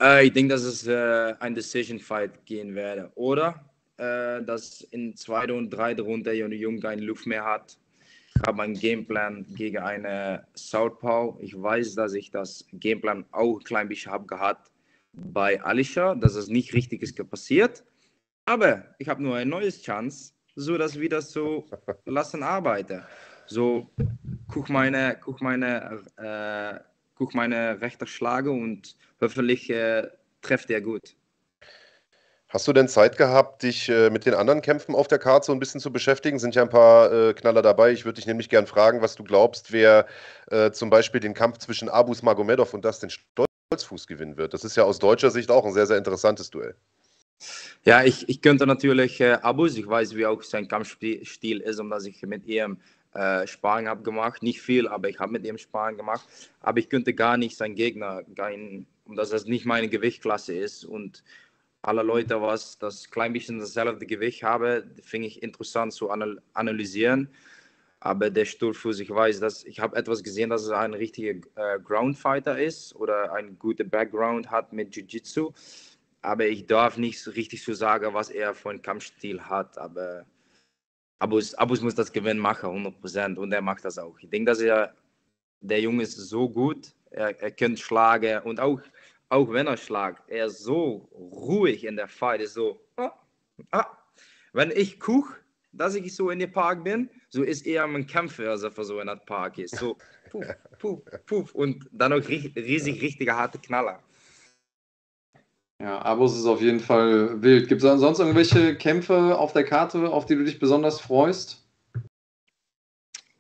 Äh, 0.02 0.28
ich 0.28 0.32
denke, 0.32 0.54
dass 0.54 0.64
es 0.64 0.88
äh, 0.88 1.36
ein 1.42 1.54
Decision 1.54 2.00
Fight 2.00 2.46
gehen 2.46 2.76
werde. 2.76 3.12
Oder 3.16 3.66
äh, 3.98 4.42
dass 4.42 4.80
in 4.92 5.18
zweiter 5.18 5.54
und 5.54 5.70
dritter 5.70 6.04
Runde 6.04 6.32
Jonny 6.32 6.56
Jung 6.56 6.80
keine 6.80 7.02
Luft 7.02 7.28
mehr 7.28 7.44
hat. 7.44 7.78
Ich 8.38 8.48
habe 8.48 8.64
einen 8.64 8.76
Gameplan 8.76 9.46
gegen 9.54 9.80
eine 9.80 10.48
Southpaw. 10.56 11.38
Ich 11.42 11.62
weiß, 11.62 11.96
dass 11.96 12.14
ich 12.14 12.32
das 12.32 12.66
Gameplan 12.72 13.26
auch 13.32 13.58
ein 13.58 13.64
klein 13.66 13.90
bisschen 13.90 14.14
habe 14.14 14.28
gehabt 14.28 14.72
bei 15.12 15.62
Alisha, 15.62 16.16
dass 16.16 16.36
es 16.36 16.48
nicht 16.48 16.74
richtig 16.74 17.02
ist 17.02 17.30
passiert. 17.30 17.84
Aber 18.46 18.86
ich 18.98 19.10
habe 19.10 19.22
nur 19.22 19.36
eine 19.36 19.50
neue 19.50 19.72
Chance, 19.72 20.32
so 20.62 20.78
dass 20.78 21.00
wir 21.00 21.10
das 21.10 21.32
so 21.32 21.66
lassen 22.06 22.44
arbeiten. 22.44 23.04
So, 23.46 23.90
guck 24.48 24.70
meine, 24.70 25.18
guck 25.20 25.42
meine, 25.42 26.02
äh, 26.18 26.80
guck 27.16 27.34
meine 27.34 27.82
rechte 27.82 28.08
Schlage 28.08 28.52
und 28.52 28.96
hoffentlich 29.20 29.70
äh, 29.70 30.08
trefft 30.42 30.70
er 30.70 30.82
gut. 30.82 31.16
Hast 32.48 32.68
du 32.68 32.74
denn 32.74 32.90
Zeit 32.90 33.18
gehabt, 33.18 33.64
dich 33.64 33.88
äh, 33.88 34.10
mit 34.10 34.26
den 34.26 34.34
anderen 34.34 34.62
Kämpfen 34.62 34.94
auf 34.94 35.08
der 35.08 35.20
Karte 35.20 35.46
so 35.46 35.54
ein 35.54 35.60
bisschen 35.60 35.80
zu 35.80 35.92
beschäftigen? 35.92 36.38
Sind 36.38 36.54
ja 36.54 36.62
ein 36.62 36.70
paar 36.70 37.12
äh, 37.12 37.34
Knaller 37.34 37.62
dabei. 37.62 37.92
Ich 37.92 38.04
würde 38.04 38.16
dich 38.16 38.28
nämlich 38.28 38.50
gern 38.50 38.68
fragen, 38.68 39.02
was 39.02 39.16
du 39.16 39.24
glaubst, 39.24 39.72
wer 39.72 40.06
äh, 40.50 40.72
zum 40.72 40.90
Beispiel 40.90 41.22
den 41.22 41.34
Kampf 41.34 41.60
zwischen 41.60 41.88
Abus 41.88 42.24
Magomedov 42.24 42.74
und 42.74 42.84
Dustin 42.84 43.10
Stolzfuß 43.10 44.06
gewinnen 44.06 44.36
wird. 44.36 44.54
Das 44.54 44.66
ist 44.66 44.76
ja 44.76 44.84
aus 44.84 45.00
deutscher 45.00 45.32
Sicht 45.32 45.50
auch 45.50 45.66
ein 45.66 45.72
sehr, 45.72 45.88
sehr 45.88 45.98
interessantes 45.98 46.50
Duell. 46.50 46.76
Ja, 47.84 48.04
ich, 48.04 48.30
ich 48.30 48.42
könnte 48.42 48.68
natürlich 48.68 49.20
äh, 49.22 49.34
Abus, 49.42 49.78
ich 49.78 49.88
weiß, 49.88 50.16
wie 50.16 50.26
auch 50.26 50.44
sein 50.44 50.68
Kampfstil 50.68 51.60
ist, 51.62 51.80
omdat 51.80 52.06
ich 52.06 52.22
mit 52.24 52.46
ihm 52.46 52.78
äh, 53.14 53.48
Sparring 53.48 53.88
habe 53.88 54.04
gemacht. 54.04 54.44
Nicht 54.44 54.62
viel, 54.62 54.88
aber 54.88 55.10
ich 55.10 55.20
habe 55.20 55.32
mit 55.32 55.46
ihm 55.46 55.58
Sparring 55.58 55.98
gemacht. 55.98 56.26
Aber 56.62 56.80
ich 56.80 56.90
könnte 56.90 57.14
gar 57.14 57.38
nicht 57.38 57.58
sein 57.58 57.76
Gegner, 57.76 58.24
kein, 58.36 58.86
omdat 59.06 59.32
das 59.32 59.46
nicht 59.46 59.66
meine 59.66 59.90
Gewichtsklasse 59.90 60.54
ist. 60.54 60.86
Und 60.86 61.24
alle 61.82 62.04
Leute, 62.04 62.42
was 62.42 62.78
das 62.78 63.10
klein 63.10 63.34
bisschen 63.34 63.60
dasselbe 63.60 64.06
Gewicht 64.06 64.44
haben, 64.44 64.84
finde 65.04 65.28
ich 65.28 65.42
interessant 65.42 65.94
zu 65.94 66.12
anal 66.12 66.42
analysieren. 66.54 67.30
Aber 68.00 68.32
der 68.32 68.46
Stolfuß, 68.46 69.00
ich 69.00 69.12
weiß, 69.12 69.40
dass 69.40 69.64
ich 69.64 69.80
habe 69.80 69.96
etwas 69.96 70.24
gesehen, 70.24 70.50
dass 70.50 70.68
er 70.68 70.80
ein 70.80 70.96
richtiger 70.96 71.34
äh, 71.56 71.80
Groundfighter 71.80 72.60
ist 72.60 72.96
oder 72.96 73.32
einen 73.34 73.60
guten 73.60 73.90
Background 73.90 74.50
hat 74.50 74.74
mit 74.74 74.96
Jiu-Jitsu. 74.96 75.54
Aber 76.22 76.46
ich 76.46 76.68
darf 76.68 76.98
nicht 76.98 77.20
so 77.20 77.32
richtig 77.32 77.64
so 77.64 77.74
sagen, 77.74 78.14
was 78.14 78.30
er 78.30 78.54
für 78.54 78.70
einen 78.70 78.82
Kampfstil 78.82 79.42
hat. 79.42 79.78
Aber 79.78 80.26
Abus, 81.20 81.54
Abus 81.56 81.82
muss 81.82 81.96
das 81.96 82.12
Gewinn 82.12 82.38
machen, 82.38 82.70
100%. 82.70 83.38
Und 83.38 83.52
er 83.52 83.62
macht 83.62 83.86
das 83.86 83.98
auch. 83.98 84.18
Ich 84.20 84.30
denke, 84.30 84.52
dass 84.52 84.62
er, 84.62 84.96
der 85.62 85.82
Junge 85.82 86.04
ist 86.04 86.16
so 86.16 86.50
gut. 86.50 86.94
Er, 87.10 87.40
er 87.42 87.52
kann 87.52 87.76
schlagen. 87.76 88.42
Und 88.44 88.60
auch, 88.60 88.82
auch 89.30 89.52
wenn 89.52 89.68
er 89.68 89.78
schlagt, 89.78 90.30
er 90.30 90.46
ist 90.46 90.60
so 90.60 91.10
ruhig 91.14 91.86
in 91.86 91.96
der 91.96 92.08
Fight. 92.08 92.42
Ist 92.42 92.54
so, 92.54 92.82
ah, 92.98 93.12
ah. 93.72 93.88
Wenn 94.54 94.72
ich 94.72 95.00
gucke, 95.00 95.38
dass 95.72 95.96
ich 95.96 96.14
so 96.16 96.30
in 96.30 96.40
den 96.40 96.52
Park 96.52 96.84
bin, 96.84 97.10
so 97.30 97.44
ist 97.44 97.66
er 97.66 97.88
mein 97.88 98.06
Kämpfer, 98.06 98.50
als 98.50 98.64
er 98.64 98.72
so 98.84 99.00
in 99.00 99.08
der 99.08 99.16
Park 99.16 99.58
ist. 99.58 99.78
So, 99.78 99.98
puff, 100.30 100.46
puff, 100.78 101.00
puff. 101.26 101.56
Und 101.56 101.88
dann 101.92 102.14
auch 102.14 102.28
riesig, 102.28 103.02
richtige 103.02 103.36
harte 103.36 103.58
Knaller. 103.58 104.04
Ja, 105.82 106.00
Abus 106.04 106.38
ist 106.38 106.46
auf 106.46 106.62
jeden 106.62 106.80
Fall 106.80 107.42
wild. 107.42 107.68
Gibt 107.68 107.82
es 107.84 108.00
sonst 108.00 108.20
irgendwelche 108.20 108.76
Kämpfe 108.76 109.36
auf 109.40 109.52
der 109.52 109.64
Karte, 109.64 110.12
auf 110.12 110.28
die 110.28 110.36
du 110.36 110.44
dich 110.44 110.60
besonders 110.60 111.02
freust? 111.02 111.66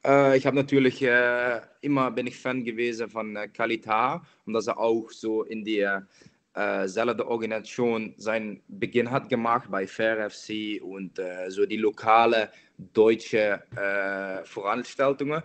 Äh, 0.04 0.38
ich 0.38 0.48
habe 0.48 0.56
natürlich 0.56 1.04
äh, 1.04 1.62
immer 1.82 2.10
bin 2.10 2.26
ich 2.26 2.40
Fan 2.40 2.64
gewesen 2.64 3.12
von 3.12 3.36
äh, 3.36 3.48
Kalita 3.48 4.26
und 4.48 4.54
dass 4.54 4.66
er 4.66 4.80
auch 4.80 5.12
so 5.12 5.44
in 5.44 5.64
der 5.64 6.08
äh, 6.56 6.88
selbe 6.88 7.28
Organisation 7.28 8.16
seinen 8.18 8.64
Beginn 8.68 9.12
hat 9.12 9.30
gemacht 9.30 9.70
bei 9.70 9.86
Fair 9.86 10.28
FC 10.28 10.82
und 10.82 11.20
äh, 11.20 11.48
so 11.50 11.68
die 11.68 11.78
lokale 11.78 12.50
deutsche 12.94 13.62
äh, 13.76 14.44
Veranstaltungen. 14.46 15.44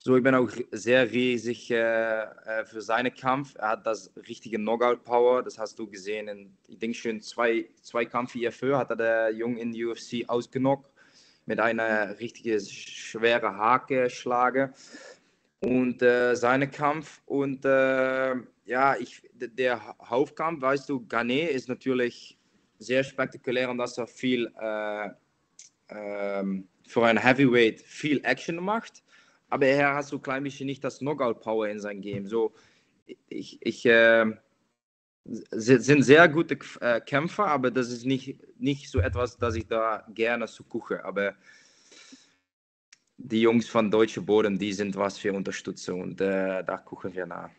So, 0.00 0.16
ich 0.16 0.22
bin 0.22 0.34
auch 0.36 0.48
sehr 0.70 1.10
riesig 1.10 1.72
äh, 1.72 2.22
äh, 2.22 2.64
für 2.64 2.80
seinen 2.80 3.12
Kampf. 3.12 3.56
Er 3.56 3.70
hat 3.70 3.84
das 3.84 4.12
richtige 4.28 4.56
Knockout-Power, 4.56 5.42
das 5.42 5.58
hast 5.58 5.76
du 5.76 5.88
gesehen. 5.88 6.28
In, 6.28 6.56
ich 6.68 6.78
denke 6.78 6.96
schon 6.96 7.20
zwei, 7.20 7.68
zwei 7.82 8.04
Kämpfe 8.04 8.38
hierfür 8.38 8.78
hat 8.78 8.90
er 8.90 8.96
der 8.96 9.30
Jung 9.32 9.56
in 9.56 9.72
die 9.72 9.84
UFC 9.84 10.24
ausgenockt 10.28 10.88
mit 11.46 11.58
einer 11.58 12.16
richtigen 12.20 12.60
schweren 12.60 13.56
Hake 13.56 14.08
schlage. 14.08 14.72
Und 15.60 16.00
äh, 16.02 16.36
seine 16.36 16.70
Kampf 16.70 17.20
und 17.26 17.64
äh, 17.64 18.36
ja, 18.66 18.96
ich, 18.96 19.22
der 19.32 19.96
Hauptkampf, 20.00 20.62
weißt 20.62 20.88
du, 20.88 21.04
Gane 21.08 21.48
ist 21.48 21.68
natürlich 21.68 22.38
sehr 22.78 23.02
spektakulär 23.02 23.68
und 23.68 23.78
dass 23.78 23.98
er 23.98 24.06
viel, 24.06 24.48
äh, 24.60 25.08
ähm, 25.88 26.68
für 26.86 27.04
ein 27.04 27.18
Heavyweight 27.18 27.80
viel 27.80 28.20
Action 28.24 28.56
macht, 28.62 29.02
aber 29.48 29.66
er 29.66 29.94
hat 29.94 30.06
so 30.06 30.16
ein 30.16 30.22
klein 30.22 30.44
bisschen 30.44 30.66
nicht 30.66 30.84
das 30.84 30.98
Knockout-Power 30.98 31.68
in 31.68 31.80
seinem 31.80 32.00
Game. 32.00 32.26
So, 32.26 32.52
ich, 33.28 33.58
ich 33.62 33.86
äh, 33.86 34.26
sind 35.24 36.02
sehr 36.02 36.28
gute 36.28 36.58
äh, 36.80 37.00
Kämpfer, 37.00 37.46
aber 37.46 37.70
das 37.70 37.90
ist 37.90 38.04
nicht, 38.04 38.38
nicht 38.58 38.90
so 38.90 39.00
etwas, 39.00 39.36
das 39.36 39.54
ich 39.54 39.66
da 39.66 40.06
gerne 40.14 40.46
so 40.46 40.64
gucke. 40.64 41.04
Aber 41.04 41.34
die 43.16 43.42
Jungs 43.42 43.68
von 43.68 43.90
Deutsche 43.90 44.22
Boden, 44.22 44.58
die 44.58 44.72
sind 44.72 44.96
was 44.96 45.18
für 45.18 45.32
Unterstützung 45.32 46.00
und 46.02 46.20
äh, 46.20 46.62
da 46.64 46.78
gucken 46.78 47.14
wir 47.14 47.26
nach. 47.26 47.50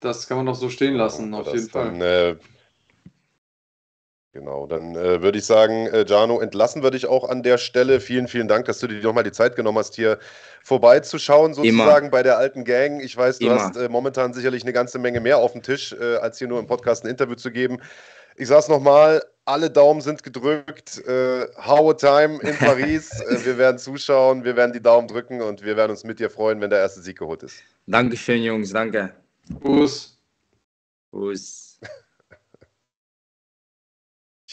Das 0.00 0.26
kann 0.26 0.36
man 0.38 0.46
doch 0.46 0.56
so 0.56 0.68
stehen 0.68 0.94
lassen, 0.94 1.32
Ja, 1.32 1.40
auf 1.40 1.54
jeden 1.54 1.68
Fall. 1.68 1.92
dann, 1.92 2.00
äh, 2.00 2.36
Genau, 4.34 4.66
dann 4.66 4.96
äh, 4.96 5.20
würde 5.20 5.36
ich 5.38 5.44
sagen, 5.44 5.88
äh, 5.88 6.06
Jano, 6.08 6.40
entlassen 6.40 6.82
wir 6.82 6.90
dich 6.90 7.06
auch 7.06 7.28
an 7.28 7.42
der 7.42 7.58
Stelle. 7.58 8.00
Vielen, 8.00 8.28
vielen 8.28 8.48
Dank, 8.48 8.64
dass 8.64 8.78
du 8.78 8.86
dir 8.86 9.02
nochmal 9.02 9.24
die 9.24 9.32
Zeit 9.32 9.56
genommen 9.56 9.76
hast, 9.76 9.94
hier 9.94 10.18
vorbeizuschauen, 10.62 11.52
sozusagen 11.52 12.10
bei 12.10 12.22
der 12.22 12.38
alten 12.38 12.64
Gang. 12.64 13.00
Ich 13.00 13.14
weiß, 13.14 13.40
du 13.40 13.46
Immer. 13.46 13.56
hast 13.56 13.76
äh, 13.76 13.90
momentan 13.90 14.32
sicherlich 14.32 14.62
eine 14.62 14.72
ganze 14.72 14.98
Menge 14.98 15.20
mehr 15.20 15.36
auf 15.36 15.52
dem 15.52 15.62
Tisch, 15.62 15.92
äh, 15.92 16.16
als 16.16 16.38
hier 16.38 16.48
nur 16.48 16.58
im 16.60 16.66
Podcast 16.66 17.04
ein 17.04 17.10
Interview 17.10 17.34
zu 17.34 17.50
geben. 17.50 17.76
Ich 18.36 18.48
sage 18.48 18.60
es 18.60 18.68
nochmal, 18.68 19.22
alle 19.44 19.70
Daumen 19.70 20.00
sind 20.00 20.22
gedrückt. 20.22 21.06
Äh, 21.06 21.46
How 21.58 21.94
Time 21.94 22.40
in 22.40 22.56
Paris. 22.58 23.10
äh, 23.20 23.44
wir 23.44 23.58
werden 23.58 23.76
zuschauen, 23.76 24.44
wir 24.44 24.56
werden 24.56 24.72
die 24.72 24.80
Daumen 24.80 25.08
drücken 25.08 25.42
und 25.42 25.62
wir 25.62 25.76
werden 25.76 25.90
uns 25.90 26.04
mit 26.04 26.18
dir 26.18 26.30
freuen, 26.30 26.58
wenn 26.62 26.70
der 26.70 26.78
erste 26.78 27.02
Sieg 27.02 27.18
geholt 27.18 27.42
ist. 27.42 27.62
Dankeschön, 27.86 28.42
Jungs, 28.42 28.72
danke. 28.72 29.12
Gruß. 29.60 30.18
Tschüss. 31.10 31.71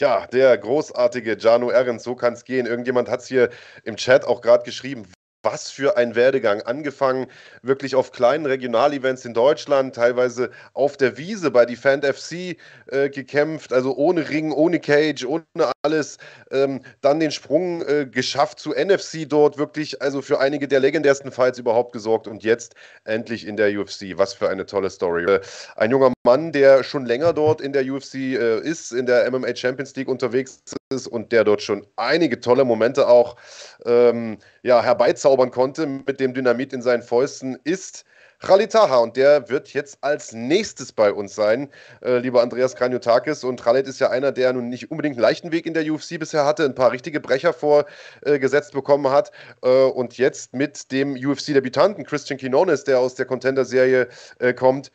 Tja, 0.00 0.26
der 0.28 0.56
großartige 0.56 1.36
Jano 1.36 1.70
Ehrens, 1.70 2.04
so 2.04 2.14
kann 2.14 2.32
es 2.32 2.46
gehen. 2.46 2.64
Irgendjemand 2.64 3.10
hat 3.10 3.20
es 3.20 3.26
hier 3.26 3.50
im 3.84 3.96
Chat 3.96 4.24
auch 4.24 4.40
gerade 4.40 4.64
geschrieben. 4.64 5.06
Was 5.52 5.68
für 5.68 5.96
ein 5.96 6.14
Werdegang. 6.14 6.62
Angefangen 6.62 7.26
wirklich 7.62 7.96
auf 7.96 8.12
kleinen 8.12 8.46
Regionalevents 8.46 9.24
in 9.24 9.34
Deutschland, 9.34 9.96
teilweise 9.96 10.50
auf 10.74 10.96
der 10.96 11.18
Wiese 11.18 11.50
bei 11.50 11.66
Defend 11.66 12.06
FC 12.06 12.56
äh, 12.86 13.10
gekämpft, 13.10 13.72
also 13.72 13.96
ohne 13.96 14.28
Ring, 14.28 14.52
ohne 14.52 14.78
Cage, 14.78 15.24
ohne 15.24 15.42
alles. 15.82 16.18
Ähm, 16.52 16.82
dann 17.00 17.18
den 17.18 17.32
Sprung 17.32 17.82
äh, 17.82 18.06
geschafft 18.06 18.60
zu 18.60 18.70
NFC 18.70 19.28
dort, 19.28 19.58
wirklich 19.58 20.00
also 20.00 20.22
für 20.22 20.38
einige 20.38 20.68
der 20.68 20.78
legendärsten 20.78 21.32
Fights 21.32 21.58
überhaupt 21.58 21.92
gesorgt 21.92 22.28
und 22.28 22.44
jetzt 22.44 22.76
endlich 23.02 23.44
in 23.44 23.56
der 23.56 23.76
UFC. 23.76 24.16
Was 24.16 24.34
für 24.34 24.48
eine 24.48 24.66
tolle 24.66 24.88
Story. 24.88 25.24
Äh, 25.24 25.40
ein 25.74 25.90
junger 25.90 26.12
Mann, 26.22 26.52
der 26.52 26.84
schon 26.84 27.06
länger 27.06 27.32
dort 27.32 27.60
in 27.60 27.72
der 27.72 27.84
UFC 27.84 28.14
äh, 28.14 28.60
ist, 28.60 28.92
in 28.92 29.06
der 29.06 29.28
MMA 29.28 29.56
Champions 29.56 29.96
League 29.96 30.08
unterwegs 30.08 30.62
ist 30.92 31.08
und 31.08 31.32
der 31.32 31.42
dort 31.42 31.62
schon 31.62 31.84
einige 31.96 32.40
tolle 32.40 32.64
Momente 32.64 33.08
auch 33.08 33.36
ähm, 33.84 34.38
ja, 34.62 34.82
herbeizaubern 34.82 35.50
konnte 35.50 35.86
mit 35.86 36.20
dem 36.20 36.34
Dynamit 36.34 36.72
in 36.72 36.82
seinen 36.82 37.02
Fäusten, 37.02 37.58
ist 37.64 38.04
Khalid 38.40 38.72
Taha 38.72 38.96
und 38.98 39.16
der 39.16 39.50
wird 39.50 39.74
jetzt 39.74 39.98
als 40.00 40.32
nächstes 40.32 40.92
bei 40.92 41.12
uns 41.12 41.34
sein, 41.34 41.68
äh, 42.02 42.18
lieber 42.18 42.40
Andreas 42.40 42.74
Kranjotakis. 42.74 43.44
Und 43.44 43.62
Khalid 43.62 43.86
ist 43.86 44.00
ja 44.00 44.08
einer, 44.08 44.32
der 44.32 44.54
nun 44.54 44.70
nicht 44.70 44.90
unbedingt 44.90 45.16
einen 45.16 45.22
leichten 45.22 45.52
Weg 45.52 45.66
in 45.66 45.74
der 45.74 45.84
UFC 45.90 46.18
bisher 46.18 46.46
hatte, 46.46 46.64
ein 46.64 46.74
paar 46.74 46.90
richtige 46.90 47.20
Brecher 47.20 47.52
vorgesetzt 47.52 48.72
bekommen 48.72 49.10
hat 49.10 49.30
äh, 49.62 49.68
und 49.68 50.16
jetzt 50.16 50.54
mit 50.54 50.90
dem 50.90 51.12
UFC-Debütanten 51.14 52.04
Christian 52.04 52.38
Quinones, 52.38 52.84
der 52.84 52.98
aus 52.98 53.14
der 53.14 53.26
Contender-Serie 53.26 54.08
äh, 54.38 54.54
kommt, 54.54 54.90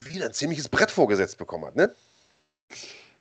wieder 0.00 0.26
ein 0.26 0.32
ziemliches 0.32 0.68
Brett 0.68 0.90
vorgesetzt 0.90 1.38
bekommen 1.38 1.66
hat, 1.66 1.76
ne? 1.76 1.94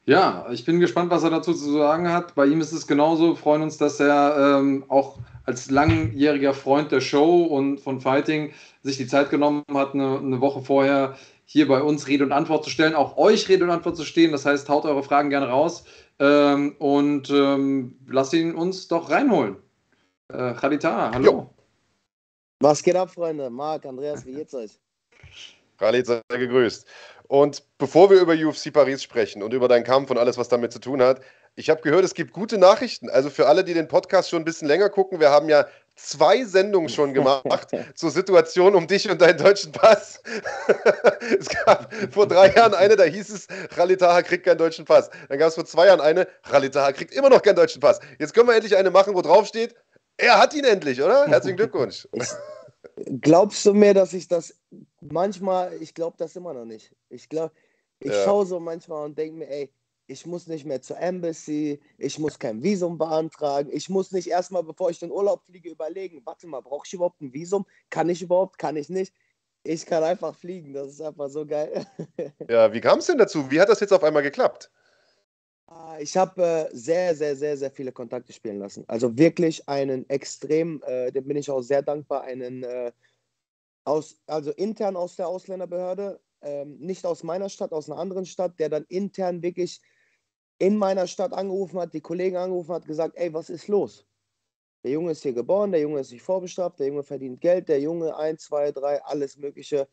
Ja, 0.06 0.48
ich 0.52 0.66
bin 0.66 0.82
gespannt, 0.82 1.12
was 1.12 1.24
er 1.24 1.30
dazu 1.30 1.54
zu 1.54 1.72
sagen 1.72 2.10
hat. 2.12 2.36
Bei 2.36 2.46
ihm 2.46 2.60
ist 2.60 2.74
es 2.74 2.88
genauso. 2.88 3.30
Wir 3.30 3.36
freuen 3.38 3.62
uns, 3.62 3.78
dass 3.78 4.00
er 4.02 4.58
ähm, 4.60 4.84
auch 4.90 5.20
als 5.46 5.72
langjähriger 5.72 6.54
Freund 6.54 6.92
der 6.92 7.02
Show 7.02 7.44
und 7.44 7.80
von 7.80 8.02
Fighting 8.02 8.54
sich 8.82 8.98
die 8.98 9.08
Zeit 9.08 9.30
genommen 9.30 9.64
hat, 9.74 9.94
eine, 9.94 10.18
eine 10.18 10.42
Woche 10.42 10.62
vorher 10.62 11.18
hier 11.46 11.68
bei 11.68 11.82
uns 11.82 12.08
Rede 12.08 12.26
und 12.26 12.32
Antwort 12.32 12.64
zu 12.64 12.70
stellen, 12.70 12.96
auch 12.96 13.18
euch 13.18 13.48
Rede 13.48 13.64
und 13.64 13.70
Antwort 13.70 13.96
zu 13.96 14.04
stehen. 14.04 14.32
Das 14.32 14.46
heißt, 14.46 14.68
haut 14.70 14.86
eure 14.86 15.04
Fragen 15.04 15.30
gerne 15.30 15.48
raus 15.48 15.86
ähm, 16.20 16.76
und 16.80 17.30
ähm, 17.30 17.98
lasst 18.08 18.34
ihn 18.34 18.56
uns 18.56 18.88
doch 18.88 19.10
reinholen. 19.10 19.58
Äh, 20.30 20.54
Khalita, 20.54 21.12
hallo. 21.14 21.32
Jo. 21.32 21.50
Was 22.60 22.82
geht 22.82 22.96
ab, 22.96 23.10
Freunde? 23.10 23.50
Marc, 23.50 23.86
Andreas, 23.86 24.26
wie 24.26 24.34
geht's 24.34 24.54
euch? 24.54 24.80
Khalid, 25.78 26.06
sei 26.06 26.22
gegrüßt. 26.30 26.88
Und 27.34 27.64
bevor 27.80 28.12
wir 28.12 28.22
über 28.22 28.34
UFC 28.34 28.72
Paris 28.72 29.02
sprechen 29.02 29.42
und 29.42 29.56
über 29.56 29.68
deinen 29.68 29.84
Kampf 29.84 30.12
und 30.12 30.20
alles, 30.20 30.38
was 30.38 30.50
damit 30.50 30.72
zu 30.72 30.78
tun 30.78 31.02
hat, 31.02 31.20
ich 31.56 31.72
habe 31.72 31.82
gehört, 31.82 32.06
es 32.06 32.14
gibt 32.14 32.32
gute 32.32 32.60
Nachrichten. 32.60 33.10
Also 33.10 33.32
für 33.32 33.48
alle, 33.48 33.64
die 33.64 33.74
den 33.74 33.88
Podcast 33.88 34.30
schon 34.30 34.44
ein 34.44 34.46
bisschen 34.46 34.68
länger 34.68 34.92
gucken, 34.92 35.20
wir 35.20 35.32
haben 35.32 35.50
ja 35.50 35.66
zwei 35.96 36.44
Sendungen 36.44 36.90
schon 36.90 37.16
gemacht 37.16 37.70
zur 37.96 38.12
Situation 38.12 38.76
um 38.76 38.86
dich 38.86 39.10
und 39.10 39.20
deinen 39.20 39.40
deutschen 39.40 39.72
Pass. 39.72 40.22
es 41.40 41.50
gab 41.50 41.92
vor 42.12 42.28
drei 42.28 42.54
Jahren 42.54 42.76
eine, 42.76 42.96
da 42.96 43.06
hieß 43.06 43.32
es, 43.32 43.48
Khalid 43.76 44.02
Taha 44.02 44.22
kriegt 44.22 44.46
keinen 44.46 44.60
deutschen 44.60 44.86
Pass. 44.86 45.10
Dann 45.28 45.40
gab 45.40 45.48
es 45.48 45.56
vor 45.56 45.66
zwei 45.66 45.88
Jahren 45.88 46.02
eine, 46.02 46.28
Khalid 46.48 46.76
Taha 46.76 46.92
kriegt 46.92 47.16
immer 47.16 47.32
noch 47.32 47.42
keinen 47.42 47.56
deutschen 47.56 47.80
Pass. 47.80 48.00
Jetzt 48.20 48.36
können 48.36 48.48
wir 48.48 48.54
endlich 48.54 48.78
eine 48.78 48.92
machen, 48.92 49.16
wo 49.16 49.24
drauf 49.24 49.48
steht, 49.48 49.74
er 50.18 50.38
hat 50.38 50.54
ihn 50.54 50.66
endlich, 50.66 51.02
oder? 51.02 51.26
Herzlichen 51.26 51.58
Glückwunsch. 51.58 52.08
Glaubst 53.22 53.66
du 53.66 53.74
mir, 53.74 53.94
dass 53.94 54.14
ich 54.14 54.28
das 54.28 54.60
manchmal, 55.02 55.82
ich 55.82 55.94
glaube 55.94 56.18
das 56.18 56.36
immer 56.36 56.54
noch 56.54 56.66
nicht. 56.66 56.96
Ich 57.10 57.30
glaube, 57.30 57.54
ich 58.00 58.14
Ja. 58.14 58.24
schaue 58.24 58.46
so 58.46 58.60
manchmal 58.60 59.06
und 59.06 59.18
denke 59.18 59.38
mir, 59.38 59.50
ey, 59.50 59.74
ich 60.08 60.26
muss 60.26 60.48
nicht 60.48 60.66
mehr 60.66 60.82
zur 60.82 61.00
Embassy, 61.00 61.80
ich 61.98 62.20
muss 62.20 62.38
kein 62.38 62.62
Visum 62.62 62.98
beantragen, 62.98 63.70
ich 63.72 63.90
muss 63.90 64.12
nicht 64.12 64.28
erstmal, 64.28 64.64
bevor 64.64 64.90
ich 64.90 65.02
in 65.02 65.12
Urlaub 65.12 65.46
fliege, 65.46 65.70
überlegen, 65.70 66.22
warte 66.26 66.46
mal, 66.46 66.62
brauche 66.62 66.86
ich 66.86 66.94
überhaupt 66.94 67.22
ein 67.22 67.34
Visum? 67.34 67.66
Kann 67.90 68.10
ich 68.10 68.22
überhaupt? 68.22 68.58
Kann 68.58 68.76
ich 68.76 68.90
nicht? 68.90 69.14
Ich 69.64 69.86
kann 69.86 70.04
einfach 70.04 70.36
fliegen, 70.36 70.74
das 70.74 70.90
ist 70.90 71.02
einfach 71.02 71.30
so 71.30 71.46
geil. 71.46 71.86
Ja, 72.50 72.74
wie 72.74 72.82
kam 72.82 73.00
es 73.00 73.06
denn 73.06 73.18
dazu? 73.18 73.50
Wie 73.50 73.62
hat 73.62 73.70
das 73.70 73.80
jetzt 73.80 73.94
auf 73.94 74.04
einmal 74.04 74.24
geklappt? 74.24 74.70
Ah, 75.68 75.98
Ich 76.00 76.16
habe 76.18 76.42
äh, 76.44 76.76
sehr, 76.76 77.16
sehr, 77.16 77.36
sehr, 77.36 77.58
sehr 77.58 77.72
viele 77.72 77.92
Kontakte 77.92 78.34
spielen 78.34 78.60
lassen. 78.60 78.84
Also 78.88 79.18
wirklich 79.18 79.68
einen 79.70 80.08
extrem, 80.10 80.82
äh, 80.86 81.12
dem 81.12 81.26
bin 81.28 81.38
ich 81.38 81.50
auch 81.50 81.62
sehr 81.62 81.82
dankbar, 81.82 82.24
einen 82.24 82.64
äh, 82.64 82.92
aus, 83.86 84.22
also 84.28 84.52
intern 84.52 84.96
aus 84.98 85.16
der 85.18 85.28
Ausländerbehörde, 85.28 86.22
ähm, 86.42 86.78
nicht 86.80 87.06
aus 87.06 87.24
meiner 87.24 87.50
Stadt, 87.50 87.74
aus 87.74 87.90
einer 87.90 88.00
anderen 88.00 88.26
Stadt, 88.26 88.60
der 88.60 88.70
dann 88.70 88.86
intern 88.90 89.44
wirklich 89.44 89.82
in 90.60 90.78
meiner 90.78 91.08
Stadt 91.08 91.34
angerufen 91.34 91.80
hat, 91.80 91.94
die 91.94 92.02
Kollegen 92.02 92.38
angerufen 92.38 92.74
hat, 92.74 92.86
gesagt, 92.88 93.16
ey, 93.18 93.34
was 93.34 93.50
ist 93.50 93.68
los? 93.68 94.08
Der 94.84 94.92
Junge 94.92 95.12
ist 95.12 95.24
hier 95.24 95.34
geboren, 95.34 95.72
der 95.72 95.82
Junge 95.82 96.00
ist 96.02 96.12
nicht 96.12 96.24
vorbestraft, 96.24 96.80
der 96.80 96.88
Junge 96.88 97.04
verdient 97.04 97.42
Geld, 97.42 97.70
der 97.70 97.82
Junge 97.82 98.16
1, 98.18 98.44
2, 98.44 98.72
3, 98.72 99.04
alles 99.04 99.38
Mögliche. 99.38 99.88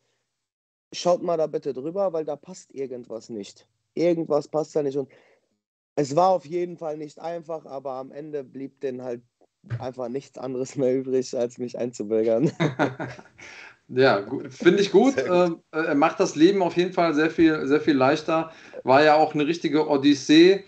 Schaut 0.93 1.21
mal 1.21 1.37
da 1.37 1.47
bitte 1.47 1.73
drüber, 1.73 2.11
weil 2.13 2.25
da 2.25 2.35
passt 2.35 2.73
irgendwas 2.73 3.29
nicht. 3.29 3.67
Irgendwas 3.93 4.47
passt 4.47 4.75
da 4.75 4.83
nicht. 4.83 4.97
Und 4.97 5.09
es 5.95 6.15
war 6.15 6.29
auf 6.29 6.45
jeden 6.45 6.77
Fall 6.77 6.97
nicht 6.97 7.19
einfach, 7.19 7.65
aber 7.65 7.93
am 7.93 8.11
Ende 8.11 8.43
blieb 8.43 8.79
denen 8.81 9.03
halt 9.03 9.21
einfach 9.79 10.09
nichts 10.09 10.37
anderes 10.37 10.75
mehr 10.75 10.95
übrig, 10.95 11.37
als 11.37 11.57
mich 11.57 11.77
einzubürgern. 11.77 12.51
Ja, 13.93 14.25
finde 14.49 14.81
ich 14.81 14.91
gut. 14.91 15.15
Sehr 15.15 15.29
Ähm, 15.29 15.59
äh, 15.73 15.79
Er 15.79 15.95
macht 15.95 16.19
das 16.19 16.35
Leben 16.35 16.61
auf 16.61 16.77
jeden 16.77 16.93
Fall 16.93 17.13
sehr 17.13 17.29
viel, 17.29 17.67
sehr 17.67 17.81
viel 17.81 17.95
leichter. 17.95 18.51
War 18.83 19.03
ja 19.03 19.15
auch 19.15 19.33
eine 19.33 19.45
richtige 19.45 19.87
Odyssee. 19.89 20.63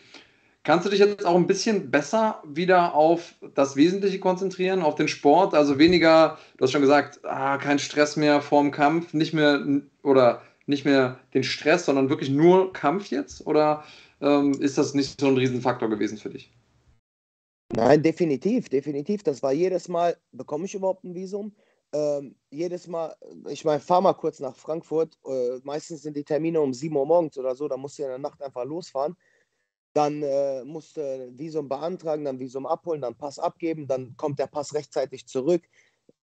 Kannst 0.63 0.85
du 0.85 0.89
dich 0.89 0.99
jetzt 0.99 1.25
auch 1.25 1.35
ein 1.35 1.47
bisschen 1.47 1.89
besser 1.91 2.41
wieder 2.45 2.93
auf 2.93 3.35
das 3.55 3.75
Wesentliche 3.75 4.19
konzentrieren, 4.19 4.81
auf 4.81 4.95
den 4.95 5.07
Sport? 5.07 5.53
Also 5.53 5.77
weniger, 5.77 6.37
du 6.57 6.63
hast 6.63 6.71
schon 6.71 6.81
gesagt, 6.81 7.19
ah, 7.23 7.57
kein 7.57 7.79
Stress 7.79 8.15
mehr 8.15 8.41
vorm 8.41 8.71
Kampf, 8.71 9.13
nicht 9.13 9.33
mehr 9.33 9.61
oder 10.03 10.41
nicht 10.65 10.85
mehr 10.85 11.19
den 11.33 11.43
Stress, 11.43 11.85
sondern 11.85 12.09
wirklich 12.09 12.29
nur 12.29 12.71
Kampf 12.73 13.07
jetzt? 13.07 13.45
Oder 13.45 13.83
ähm, 14.23 14.53
ist 14.61 14.77
das 14.77 14.93
nicht 14.93 15.19
so 15.19 15.27
ein 15.27 15.37
Riesenfaktor 15.37 15.89
gewesen 15.89 16.17
für 16.17 16.29
dich? 16.29 16.51
Nein, 17.75 18.01
definitiv, 18.01 18.69
definitiv. 18.69 19.23
Das 19.23 19.43
war 19.43 19.51
jedes 19.51 19.87
Mal, 19.87 20.15
bekomme 20.31 20.65
ich 20.65 20.75
überhaupt 20.75 21.03
ein 21.03 21.13
Visum? 21.13 21.55
Ähm, 21.93 22.35
jedes 22.49 22.87
Mal, 22.87 23.15
ich 23.49 23.65
meine, 23.65 23.79
fahr 23.79 24.01
mal 24.01 24.13
kurz 24.13 24.39
nach 24.39 24.55
Frankfurt. 24.55 25.17
Äh, 25.25 25.59
meistens 25.63 26.03
sind 26.03 26.15
die 26.15 26.23
Termine 26.23 26.61
um 26.61 26.73
7 26.73 26.95
Uhr 26.95 27.05
morgens 27.05 27.37
oder 27.37 27.55
so, 27.55 27.67
da 27.67 27.77
musst 27.77 27.99
du 27.99 28.03
in 28.03 28.09
der 28.09 28.17
Nacht 28.19 28.41
einfach 28.41 28.63
losfahren. 28.65 29.15
Dann 29.93 30.23
äh, 30.23 30.63
musst 30.63 30.97
du 30.97 31.31
Visum 31.37 31.67
beantragen, 31.67 32.25
dann 32.25 32.39
Visum 32.39 32.65
abholen, 32.65 33.01
dann 33.01 33.15
Pass 33.15 33.37
abgeben, 33.37 33.87
dann 33.87 34.15
kommt 34.17 34.39
der 34.39 34.47
Pass 34.47 34.73
rechtzeitig 34.73 35.27
zurück. 35.27 35.63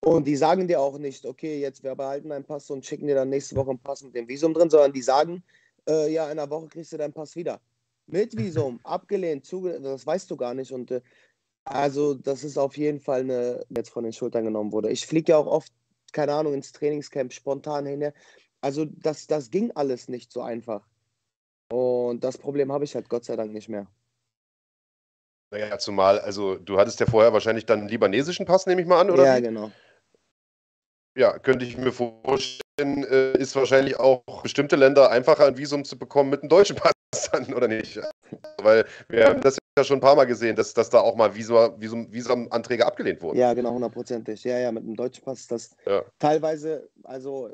Und 0.04 0.26
die 0.26 0.36
sagen 0.36 0.66
dir 0.66 0.80
auch 0.80 0.98
nicht, 0.98 1.26
okay, 1.26 1.60
jetzt 1.60 1.82
wir 1.82 1.94
behalten 1.94 2.30
deinen 2.30 2.44
Pass 2.44 2.70
und 2.70 2.84
schicken 2.86 3.06
dir 3.06 3.14
dann 3.14 3.28
nächste 3.28 3.54
Woche 3.56 3.70
einen 3.70 3.82
Pass 3.82 4.02
mit 4.02 4.14
dem 4.14 4.28
Visum 4.28 4.54
drin, 4.54 4.70
sondern 4.70 4.92
die 4.92 5.02
sagen, 5.02 5.44
äh, 5.88 6.12
ja, 6.12 6.24
in 6.30 6.38
einer 6.38 6.50
Woche 6.50 6.68
kriegst 6.68 6.92
du 6.92 6.96
deinen 6.96 7.12
Pass 7.12 7.36
wieder. 7.36 7.60
Mit 8.12 8.36
Visum, 8.36 8.80
abgelehnt, 8.84 9.44
zuge 9.44 9.80
das 9.80 10.06
weißt 10.06 10.30
du 10.30 10.36
gar 10.36 10.54
nicht. 10.54 10.72
Und 10.72 10.90
äh, 10.90 11.00
also, 11.64 12.14
das 12.14 12.44
ist 12.44 12.58
auf 12.58 12.76
jeden 12.76 13.00
Fall 13.00 13.20
eine, 13.20 13.64
die 13.68 13.76
jetzt 13.76 13.90
von 13.90 14.04
den 14.04 14.12
Schultern 14.12 14.44
genommen 14.44 14.72
wurde. 14.72 14.90
Ich 14.90 15.06
fliege 15.06 15.32
ja 15.32 15.38
auch 15.38 15.46
oft, 15.46 15.72
keine 16.12 16.34
Ahnung, 16.34 16.54
ins 16.54 16.72
Trainingscamp 16.72 17.32
spontan 17.32 17.86
hin. 17.86 18.12
Also, 18.60 18.84
das, 18.84 19.26
das 19.26 19.50
ging 19.50 19.70
alles 19.74 20.08
nicht 20.08 20.32
so 20.32 20.42
einfach. 20.42 20.86
Und 21.72 22.24
das 22.24 22.38
Problem 22.38 22.72
habe 22.72 22.84
ich 22.84 22.94
halt 22.94 23.08
Gott 23.08 23.24
sei 23.24 23.36
Dank 23.36 23.52
nicht 23.52 23.68
mehr. 23.68 23.86
Naja, 25.52 25.78
zumal, 25.78 26.20
also 26.20 26.56
du 26.56 26.78
hattest 26.78 27.00
ja 27.00 27.06
vorher 27.06 27.32
wahrscheinlich 27.32 27.66
dann 27.66 27.80
einen 27.80 27.88
libanesischen 27.88 28.46
Pass, 28.46 28.66
nehme 28.66 28.80
ich 28.80 28.86
mal 28.86 29.00
an, 29.00 29.10
oder? 29.10 29.24
Ja, 29.24 29.40
genau. 29.40 29.72
Ja, 31.16 31.38
könnte 31.38 31.64
ich 31.64 31.76
mir 31.76 31.90
vorstellen, 31.90 33.04
äh, 33.04 33.36
ist 33.36 33.56
wahrscheinlich 33.56 33.98
auch 33.98 34.22
bestimmte 34.42 34.76
Länder 34.76 35.10
einfacher 35.10 35.46
ein 35.46 35.58
Visum 35.58 35.84
zu 35.84 35.98
bekommen 35.98 36.30
mit 36.30 36.42
einem 36.42 36.48
deutschen 36.48 36.76
Pass 36.76 36.92
dann, 37.32 37.52
oder 37.54 37.68
nicht? 37.68 38.00
Weil 38.58 38.86
wir 39.08 39.26
haben 39.26 39.40
das 39.40 39.58
ja 39.76 39.84
schon 39.84 39.98
ein 39.98 40.00
paar 40.00 40.14
Mal 40.14 40.26
gesehen, 40.26 40.54
dass, 40.56 40.72
dass 40.74 40.90
da 40.90 41.00
auch 41.00 41.16
mal 41.16 41.34
Visum, 41.34 41.80
Visum, 41.80 42.12
Visumanträge 42.12 42.86
abgelehnt 42.86 43.20
wurden. 43.22 43.38
Ja, 43.38 43.52
genau, 43.54 43.72
hundertprozentig. 43.72 44.44
Ja, 44.44 44.58
ja, 44.58 44.72
mit 44.72 44.84
dem 44.84 44.96
deutschen 44.96 45.24
Pass 45.24 45.40
ist 45.40 45.50
das 45.52 45.70
Ja. 45.86 46.02
teilweise, 46.18 46.88
also 47.02 47.50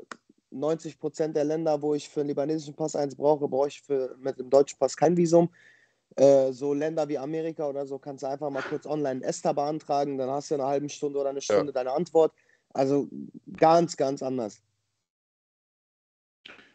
90 0.51 0.99
Prozent 0.99 1.35
der 1.35 1.43
Länder, 1.43 1.81
wo 1.81 1.93
ich 1.93 2.07
für 2.09 2.21
einen 2.21 2.29
libanesischen 2.29 2.75
Pass 2.75 2.95
eins 2.95 3.15
brauche, 3.15 3.47
brauche 3.47 3.69
ich 3.69 3.81
für, 3.81 4.15
mit 4.19 4.39
dem 4.39 4.49
deutschen 4.49 4.77
Pass 4.77 4.95
kein 4.95 5.17
Visum. 5.17 5.49
Äh, 6.15 6.51
so 6.51 6.73
Länder 6.73 7.07
wie 7.09 7.17
Amerika 7.17 7.67
oder 7.67 7.85
so 7.85 7.99
kannst 7.99 8.23
du 8.23 8.27
einfach 8.27 8.49
mal 8.49 8.63
kurz 8.63 8.85
online 8.85 9.09
einen 9.09 9.21
ESTA 9.23 9.53
beantragen, 9.53 10.17
dann 10.17 10.29
hast 10.29 10.49
du 10.49 10.55
in 10.55 10.61
einer 10.61 10.69
halben 10.69 10.89
Stunde 10.89 11.19
oder 11.19 11.29
eine 11.31 11.41
Stunde 11.41 11.73
deine 11.73 11.91
Antwort. 11.91 12.33
Also 12.73 13.07
ganz, 13.57 13.97
ganz 13.97 14.23
anders. 14.23 14.61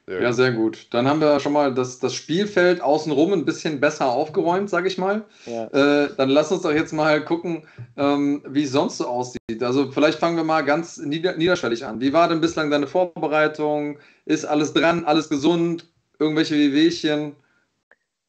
Ja, 0.09 0.33
sehr 0.33 0.51
gut. 0.53 0.89
Dann 0.91 1.07
haben 1.07 1.21
wir 1.21 1.39
schon 1.39 1.53
mal 1.53 1.73
das, 1.73 2.01
das 2.01 2.13
Spielfeld 2.15 2.81
außenrum 2.81 3.33
ein 3.33 3.45
bisschen 3.45 3.79
besser 3.81 4.07
aufgeräumt, 4.07 4.69
sage 4.69 4.89
ich 4.89 4.99
mal. 4.99 5.25
Ja. 5.47 5.67
Äh, 5.67 6.11
dann 6.17 6.29
lass 6.29 6.51
uns 6.51 6.63
doch 6.63 6.73
jetzt 6.73 6.93
mal 6.93 7.25
gucken, 7.25 7.67
ähm, 7.97 8.43
wie 8.49 8.65
es 8.65 8.73
sonst 8.73 8.99
so 8.99 9.07
aussieht. 9.07 9.63
Also 9.63 9.93
vielleicht 9.93 10.19
fangen 10.19 10.37
wir 10.37 10.45
mal 10.45 10.63
ganz 10.63 10.99
nieder 10.99 11.37
niederschwellig 11.37 11.85
an. 11.85 12.01
Wie 12.01 12.13
war 12.13 12.29
denn 12.29 12.41
bislang 12.41 12.71
deine 12.71 12.89
Vorbereitung? 12.89 14.01
Ist 14.25 14.45
alles 14.45 14.73
dran, 14.73 15.05
alles 15.05 15.29
gesund? 15.29 15.93
Irgendwelche 16.19 16.57
Wehwehchen? 16.57 17.37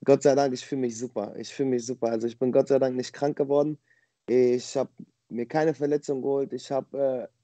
Gott 0.05 0.21
sei 0.21 0.35
Dank, 0.35 0.53
ich 0.53 0.65
fühle 0.65 0.81
mich 0.81 0.97
super. 0.97 1.33
Ich 1.37 1.51
fühle 1.53 1.69
mich 1.69 1.85
super. 1.85 2.09
Also 2.09 2.27
ich 2.27 2.37
bin 2.37 2.51
Gott 2.51 2.67
sei 2.67 2.77
Dank 2.77 2.95
nicht 2.95 3.13
krank 3.13 3.35
geworden. 3.35 3.79
Ich 4.27 4.77
habe 4.77 4.89
mir 5.29 5.47
keine 5.47 5.73
Verletzung 5.73 6.21
geholt. 6.21 6.53
Ich 6.53 6.71
habe 6.71 7.29
äh, 7.29 7.42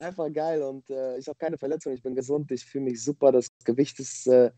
einfach 0.00 0.32
geil 0.32 0.62
und 0.62 0.88
äh, 0.90 1.18
ich 1.18 1.28
habe 1.28 1.38
keine 1.38 1.58
Verletzung. 1.58 1.92
Ich 1.92 2.02
bin 2.02 2.14
gesund. 2.14 2.50
Ich 2.50 2.64
fühle 2.64 2.84
mich 2.84 3.02
super. 3.02 3.32
Das 3.32 3.48
Gewicht 3.64 4.00
ist, 4.00 4.26
äh, 4.26 4.50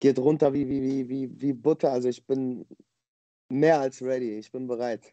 geht 0.00 0.18
runter 0.18 0.52
wie, 0.52 0.68
wie, 0.68 0.82
wie, 0.82 1.08
wie, 1.08 1.40
wie 1.40 1.52
Butter. 1.52 1.92
Also 1.92 2.08
ich 2.08 2.26
bin 2.26 2.66
mehr 3.48 3.80
als 3.80 4.02
ready. 4.02 4.38
Ich 4.38 4.50
bin 4.50 4.66
bereit. 4.66 5.12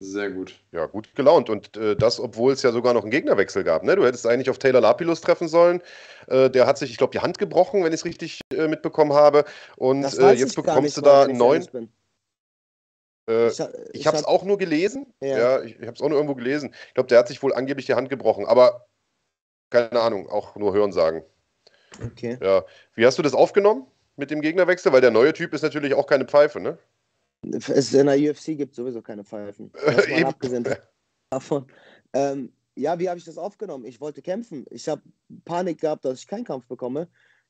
Sehr 0.00 0.30
gut. 0.30 0.60
Ja, 0.70 0.86
gut 0.86 1.12
gelaunt. 1.16 1.50
Und 1.50 1.76
äh, 1.76 1.96
das, 1.96 2.20
obwohl 2.20 2.52
es 2.52 2.62
ja 2.62 2.70
sogar 2.70 2.94
noch 2.94 3.02
einen 3.02 3.10
Gegnerwechsel 3.10 3.64
gab. 3.64 3.82
Ne? 3.82 3.96
Du 3.96 4.04
hättest 4.04 4.26
eigentlich 4.26 4.48
auf 4.48 4.58
Taylor 4.58 4.80
Lapilus 4.80 5.20
treffen 5.20 5.48
sollen. 5.48 5.82
Äh, 6.28 6.50
der 6.50 6.68
hat 6.68 6.78
sich, 6.78 6.92
ich 6.92 6.98
glaube, 6.98 7.10
die 7.10 7.18
Hand 7.18 7.38
gebrochen, 7.38 7.82
wenn 7.82 7.92
ich 7.92 8.00
es 8.00 8.04
richtig 8.04 8.40
äh, 8.54 8.68
mitbekommen 8.68 9.12
habe. 9.12 9.44
Und 9.76 10.04
äh, 10.18 10.32
jetzt 10.34 10.54
bekommst 10.54 10.82
nicht 10.82 10.96
du 10.96 11.00
da 11.00 11.24
einen 11.24 11.36
neuen. 11.36 11.90
Äh, 13.28 13.48
Ich, 13.48 13.60
ich 13.92 14.06
habe 14.06 14.16
es 14.16 14.24
auch 14.24 14.42
nur 14.44 14.58
gelesen. 14.58 15.12
Ja. 15.20 15.38
Ja, 15.38 15.62
ich, 15.62 15.76
ich 15.78 15.86
habe 15.86 15.94
es 15.94 16.00
auch 16.00 16.08
nur 16.08 16.18
irgendwo 16.18 16.34
gelesen. 16.34 16.74
Ich 16.88 16.94
glaube, 16.94 17.08
der 17.08 17.18
hat 17.18 17.28
sich 17.28 17.42
wohl 17.42 17.54
angeblich 17.54 17.86
die 17.86 17.94
Hand 17.94 18.08
gebrochen. 18.08 18.46
Aber 18.46 18.86
keine 19.70 20.00
Ahnung, 20.00 20.28
auch 20.28 20.56
nur 20.56 20.72
hören 20.72 20.92
sagen. 20.92 21.22
Okay. 22.04 22.38
Ja. 22.42 22.64
Wie 22.94 23.04
hast 23.06 23.18
du 23.18 23.22
das 23.22 23.34
aufgenommen 23.34 23.86
mit 24.16 24.30
dem 24.30 24.40
Gegnerwechsel? 24.40 24.92
Weil 24.92 25.00
der 25.00 25.10
neue 25.10 25.32
Typ 25.32 25.52
ist 25.52 25.62
natürlich 25.62 25.94
auch 25.94 26.06
keine 26.06 26.24
Pfeife, 26.24 26.60
ne? 26.60 26.78
Es, 27.52 27.94
in 27.94 28.06
der 28.06 28.16
UFC 28.16 28.56
gibt 28.56 28.72
es 28.72 28.76
sowieso 28.76 29.02
keine 29.02 29.24
Pfeifen. 29.24 29.72
Eben. 30.08 30.24
abgesehen 30.24 30.66
davon. 31.30 31.66
Ähm, 32.12 32.52
ja, 32.74 32.98
wie 32.98 33.08
habe 33.08 33.18
ich 33.18 33.24
das 33.24 33.38
aufgenommen? 33.38 33.84
Ich 33.84 34.00
wollte 34.00 34.22
kämpfen. 34.22 34.64
Ich 34.70 34.88
habe 34.88 35.02
Panik 35.44 35.80
gehabt, 35.80 36.04
dass 36.04 36.20
ich 36.20 36.26
keinen 36.26 36.44
Kampf 36.44 36.66
bekomme, 36.66 37.08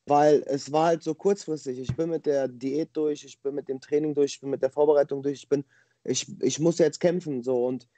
weil 0.08 0.42
es 0.46 0.72
war 0.72 0.86
halt 0.86 1.02
so 1.02 1.14
kurzfristig. 1.14 1.78
Ich 1.78 1.94
bin 1.96 2.10
mit 2.10 2.26
der 2.26 2.48
Diät 2.48 2.90
durch, 2.94 3.24
ich 3.24 3.40
bin 3.40 3.54
mit 3.54 3.68
dem 3.68 3.80
Training 3.80 4.14
durch, 4.14 4.34
ich 4.34 4.40
bin 4.40 4.50
mit 4.50 4.62
der 4.62 4.70
Vorbereitung 4.70 5.22
durch, 5.22 5.42
ich 5.42 5.48
bin, 5.48 5.64
ich, 6.04 6.26
ich 6.42 6.58
muss 6.60 6.78
jetzt 6.78 7.00
kämpfen. 7.00 7.42
So 7.42 7.66
und 7.66 7.88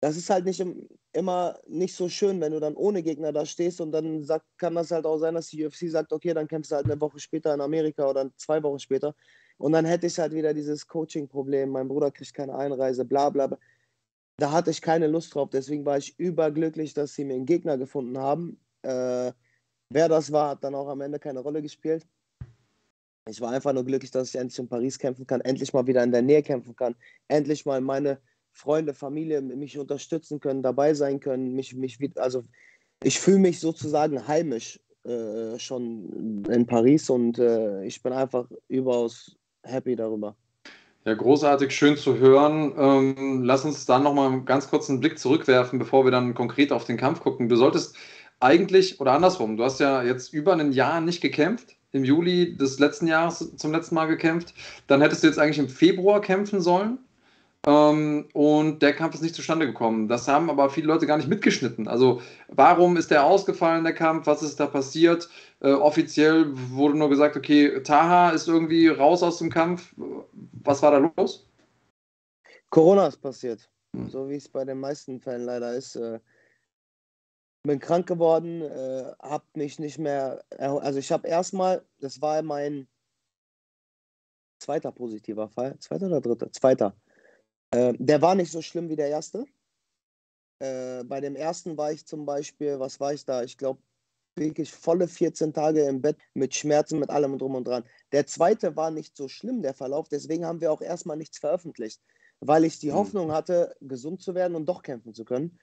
das 0.00 0.16
ist 0.16 0.30
halt 0.30 0.46
nicht 0.46 0.60
im, 0.60 0.88
immer 1.12 1.58
nicht 1.66 1.94
so 1.94 2.08
schön, 2.08 2.40
wenn 2.40 2.52
du 2.52 2.60
dann 2.60 2.74
ohne 2.74 3.02
Gegner 3.02 3.32
da 3.32 3.44
stehst 3.44 3.80
und 3.80 3.92
dann 3.92 4.24
sagt, 4.24 4.46
kann 4.56 4.74
das 4.74 4.90
halt 4.90 5.04
auch 5.04 5.18
sein, 5.18 5.34
dass 5.34 5.48
die 5.48 5.64
UFC 5.64 5.90
sagt, 5.90 6.12
okay, 6.12 6.32
dann 6.32 6.48
kämpfst 6.48 6.72
du 6.72 6.76
halt 6.76 6.86
eine 6.86 7.00
Woche 7.00 7.18
später 7.18 7.52
in 7.52 7.60
Amerika 7.60 8.08
oder 8.08 8.30
zwei 8.36 8.62
Wochen 8.62 8.78
später. 8.78 9.14
Und 9.58 9.72
dann 9.72 9.84
hätte 9.84 10.06
ich 10.06 10.18
halt 10.18 10.32
wieder 10.32 10.54
dieses 10.54 10.86
Coaching-Problem, 10.86 11.68
mein 11.68 11.88
Bruder 11.88 12.10
kriegt 12.10 12.32
keine 12.32 12.56
Einreise, 12.56 13.04
bla 13.04 13.28
bla 13.28 13.46
bla. 13.48 13.58
Da 14.38 14.52
hatte 14.52 14.70
ich 14.70 14.80
keine 14.80 15.06
Lust 15.06 15.34
drauf, 15.34 15.50
deswegen 15.50 15.84
war 15.84 15.98
ich 15.98 16.18
überglücklich, 16.18 16.94
dass 16.94 17.14
sie 17.14 17.24
mir 17.24 17.34
einen 17.34 17.44
Gegner 17.44 17.76
gefunden 17.76 18.16
haben. 18.16 18.58
Äh, 18.82 19.32
wer 19.90 20.08
das 20.08 20.32
war, 20.32 20.50
hat 20.50 20.64
dann 20.64 20.74
auch 20.74 20.88
am 20.88 21.00
Ende 21.00 21.18
keine 21.18 21.40
Rolle 21.40 21.60
gespielt. 21.60 22.06
Ich 23.28 23.40
war 23.40 23.52
einfach 23.52 23.72
nur 23.72 23.84
glücklich, 23.84 24.10
dass 24.10 24.30
ich 24.30 24.36
endlich 24.36 24.58
in 24.58 24.68
Paris 24.68 24.98
kämpfen 24.98 25.26
kann, 25.26 25.40
endlich 25.42 25.72
mal 25.72 25.86
wieder 25.86 26.02
in 26.02 26.10
der 26.10 26.22
Nähe 26.22 26.42
kämpfen 26.42 26.74
kann, 26.74 26.96
endlich 27.28 27.66
mal 27.66 27.80
meine 27.80 28.18
Freunde, 28.52 28.94
Familie 28.94 29.40
mich 29.40 29.78
unterstützen 29.78 30.40
können, 30.40 30.62
dabei 30.62 30.94
sein 30.94 31.20
können, 31.20 31.54
mich, 31.54 31.74
mich 31.76 31.98
also 32.16 32.42
ich 33.02 33.20
fühle 33.20 33.38
mich 33.38 33.60
sozusagen 33.60 34.26
heimisch 34.26 34.80
äh, 35.04 35.58
schon 35.58 36.44
in 36.48 36.66
Paris 36.66 37.08
und 37.08 37.38
äh, 37.38 37.84
ich 37.84 38.02
bin 38.02 38.12
einfach 38.12 38.46
überaus 38.68 39.36
happy 39.62 39.96
darüber. 39.96 40.34
Ja, 41.06 41.14
großartig, 41.14 41.70
schön 41.72 41.96
zu 41.96 42.18
hören. 42.18 42.74
Ähm, 42.76 43.42
lass 43.42 43.64
uns 43.64 43.86
dann 43.86 44.02
nochmal 44.02 44.42
ganz 44.42 44.68
kurz 44.68 44.90
einen 44.90 45.00
Blick 45.00 45.18
zurückwerfen, 45.18 45.78
bevor 45.78 46.04
wir 46.04 46.10
dann 46.10 46.34
konkret 46.34 46.72
auf 46.72 46.84
den 46.84 46.98
Kampf 46.98 47.20
gucken. 47.20 47.48
Du 47.48 47.56
solltest 47.56 47.96
eigentlich, 48.40 49.00
oder 49.00 49.12
andersrum, 49.12 49.56
du 49.56 49.64
hast 49.64 49.80
ja 49.80 50.02
jetzt 50.02 50.32
über 50.32 50.54
ein 50.54 50.72
Jahr 50.72 51.00
nicht 51.00 51.20
gekämpft, 51.20 51.76
im 51.92 52.04
Juli 52.04 52.56
des 52.56 52.78
letzten 52.78 53.06
Jahres 53.06 53.56
zum 53.56 53.72
letzten 53.72 53.94
Mal 53.94 54.06
gekämpft. 54.06 54.54
Dann 54.86 55.00
hättest 55.02 55.22
du 55.22 55.26
jetzt 55.28 55.38
eigentlich 55.38 55.58
im 55.58 55.68
Februar 55.68 56.20
kämpfen 56.20 56.60
sollen. 56.60 56.98
Ähm, 57.66 58.28
und 58.32 58.80
der 58.80 58.94
Kampf 58.94 59.14
ist 59.14 59.22
nicht 59.22 59.34
zustande 59.34 59.66
gekommen. 59.66 60.08
Das 60.08 60.28
haben 60.28 60.48
aber 60.50 60.70
viele 60.70 60.86
Leute 60.86 61.06
gar 61.06 61.18
nicht 61.18 61.28
mitgeschnitten. 61.28 61.88
Also, 61.88 62.22
warum 62.48 62.96
ist 62.96 63.10
der 63.10 63.24
ausgefallen, 63.24 63.84
der 63.84 63.94
Kampf? 63.94 64.26
Was 64.26 64.42
ist 64.42 64.60
da 64.60 64.66
passiert? 64.66 65.28
Äh, 65.60 65.72
offiziell 65.72 66.46
wurde 66.70 66.96
nur 66.98 67.10
gesagt, 67.10 67.36
okay, 67.36 67.82
Taha 67.82 68.30
ist 68.30 68.48
irgendwie 68.48 68.88
raus 68.88 69.22
aus 69.22 69.38
dem 69.38 69.50
Kampf. 69.50 69.94
Was 70.64 70.82
war 70.82 70.92
da 70.92 71.12
los? 71.16 71.46
Corona 72.70 73.06
ist 73.08 73.18
passiert, 73.18 73.68
Hm. 73.94 74.08
so 74.08 74.28
wie 74.28 74.36
es 74.36 74.48
bei 74.48 74.64
den 74.64 74.78
meisten 74.80 75.20
Fällen 75.20 75.44
leider 75.44 75.74
ist. 75.74 75.96
Äh, 75.96 76.20
bin 77.62 77.78
krank 77.78 78.06
geworden, 78.06 78.62
äh, 78.62 79.12
habe 79.20 79.44
mich 79.54 79.78
nicht 79.78 79.98
mehr, 79.98 80.44
also 80.58 80.98
ich 80.98 81.12
habe 81.12 81.28
erstmal, 81.28 81.86
das 81.98 82.20
war 82.20 82.42
mein 82.42 82.88
zweiter 84.58 84.92
positiver 84.92 85.48
Fall, 85.48 85.78
zweiter 85.78 86.06
oder 86.06 86.20
dritter? 86.20 86.52
Zweiter. 86.52 86.96
Äh, 87.72 87.94
der 87.98 88.22
war 88.22 88.34
nicht 88.34 88.52
so 88.52 88.62
schlimm 88.62 88.88
wie 88.88 88.96
der 88.96 89.08
erste. 89.08 89.44
Äh, 90.60 91.04
bei 91.04 91.20
dem 91.20 91.36
ersten 91.36 91.76
war 91.76 91.92
ich 91.92 92.06
zum 92.06 92.26
Beispiel, 92.26 92.78
was 92.78 93.00
war 93.00 93.14
ich 93.14 93.24
da? 93.24 93.42
Ich 93.42 93.56
glaube, 93.56 93.82
wirklich 94.36 94.72
volle 94.72 95.08
14 95.08 95.52
Tage 95.52 95.82
im 95.84 96.00
Bett 96.02 96.18
mit 96.34 96.54
Schmerzen, 96.54 96.98
mit 96.98 97.10
allem 97.10 97.38
drum 97.38 97.54
und 97.54 97.66
dran. 97.66 97.84
Der 98.12 98.26
zweite 98.26 98.76
war 98.76 98.90
nicht 98.90 99.16
so 99.16 99.28
schlimm, 99.28 99.62
der 99.62 99.74
Verlauf, 99.74 100.08
deswegen 100.08 100.46
haben 100.46 100.60
wir 100.60 100.72
auch 100.72 100.82
erstmal 100.82 101.16
nichts 101.16 101.38
veröffentlicht, 101.38 102.02
weil 102.40 102.64
ich 102.64 102.78
die 102.78 102.92
Hm. 102.92 102.96
Hoffnung 102.96 103.32
hatte, 103.32 103.74
gesund 103.80 104.22
zu 104.22 104.34
werden 104.34 104.54
und 104.54 104.66
doch 104.66 104.82
kämpfen 104.82 105.14
zu 105.14 105.24
können. 105.24 105.58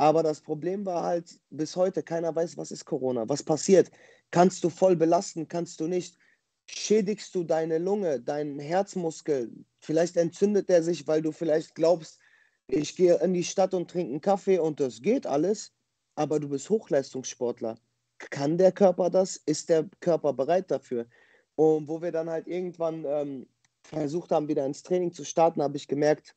Aber 0.00 0.22
das 0.22 0.40
Problem 0.40 0.86
war 0.86 1.02
halt 1.02 1.38
bis 1.50 1.76
heute, 1.76 2.02
keiner 2.02 2.34
weiß, 2.34 2.56
was 2.56 2.70
ist 2.70 2.86
Corona, 2.86 3.28
was 3.28 3.42
passiert. 3.42 3.90
Kannst 4.30 4.64
du 4.64 4.70
voll 4.70 4.96
belasten, 4.96 5.46
kannst 5.46 5.78
du 5.78 5.88
nicht. 5.88 6.16
Schädigst 6.64 7.34
du 7.34 7.44
deine 7.44 7.76
Lunge, 7.76 8.18
deinen 8.18 8.58
Herzmuskel, 8.58 9.52
vielleicht 9.78 10.16
entzündet 10.16 10.70
der 10.70 10.82
sich, 10.82 11.06
weil 11.06 11.20
du 11.20 11.32
vielleicht 11.32 11.74
glaubst, 11.74 12.18
ich 12.66 12.96
gehe 12.96 13.16
in 13.16 13.34
die 13.34 13.44
Stadt 13.44 13.74
und 13.74 13.90
trinke 13.90 14.12
einen 14.12 14.22
Kaffee 14.22 14.58
und 14.58 14.80
das 14.80 15.02
geht 15.02 15.26
alles, 15.26 15.74
aber 16.14 16.40
du 16.40 16.48
bist 16.48 16.70
Hochleistungssportler. 16.70 17.78
Kann 18.30 18.56
der 18.56 18.72
Körper 18.72 19.10
das? 19.10 19.36
Ist 19.36 19.68
der 19.68 19.86
Körper 20.00 20.32
bereit 20.32 20.70
dafür? 20.70 21.08
Und 21.56 21.88
wo 21.88 22.00
wir 22.00 22.10
dann 22.10 22.30
halt 22.30 22.46
irgendwann 22.46 23.04
ähm, 23.06 23.46
versucht 23.82 24.32
haben, 24.32 24.48
wieder 24.48 24.64
ins 24.64 24.82
Training 24.82 25.12
zu 25.12 25.24
starten, 25.24 25.60
habe 25.60 25.76
ich 25.76 25.88
gemerkt, 25.88 26.34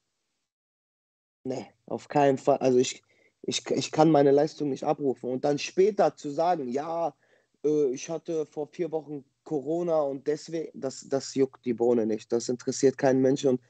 nee, 1.45 1.65
auf 1.85 2.09
keinen 2.09 2.37
Fall. 2.37 2.57
Also 2.57 2.77
ich, 2.77 3.01
ich, 3.45 3.69
ich 3.69 3.91
kann 3.91 4.09
meine 4.09 4.31
Leistung 4.31 4.69
nicht 4.69 4.83
abrufen. 4.83 5.29
Und 5.29 5.43
dann 5.45 5.59
später 5.59 6.15
zu 6.15 6.29
sagen, 6.29 6.67
ja, 6.69 7.13
äh, 7.63 7.91
ich 7.91 8.09
hatte 8.09 8.45
vor 8.45 8.67
vier 8.67 8.91
Wochen 8.91 9.23
Corona 9.43 10.01
und 10.01 10.25
deswegen, 10.27 10.69
das, 10.73 11.07
das 11.09 11.35
juckt 11.35 11.65
die 11.65 11.73
Bohne 11.73 12.05
nicht. 12.05 12.31
Das 12.31 12.49
interessiert 12.49 12.97
keinen 12.97 13.21
Menschen. 13.21 13.51
Und 13.51 13.61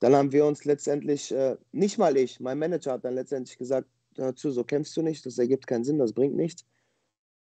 dann 0.00 0.14
haben 0.14 0.32
wir 0.32 0.46
uns 0.46 0.64
letztendlich, 0.64 1.32
äh, 1.32 1.56
nicht 1.72 1.98
mal 1.98 2.16
ich, 2.16 2.40
mein 2.40 2.58
Manager 2.58 2.92
hat 2.92 3.04
dann 3.04 3.14
letztendlich 3.14 3.58
gesagt, 3.58 3.88
hör 4.16 4.32
so 4.34 4.64
kämpfst 4.64 4.96
du 4.96 5.02
nicht, 5.02 5.24
das 5.26 5.38
ergibt 5.38 5.66
keinen 5.66 5.84
Sinn, 5.84 5.98
das 5.98 6.12
bringt 6.12 6.34
nichts. 6.34 6.64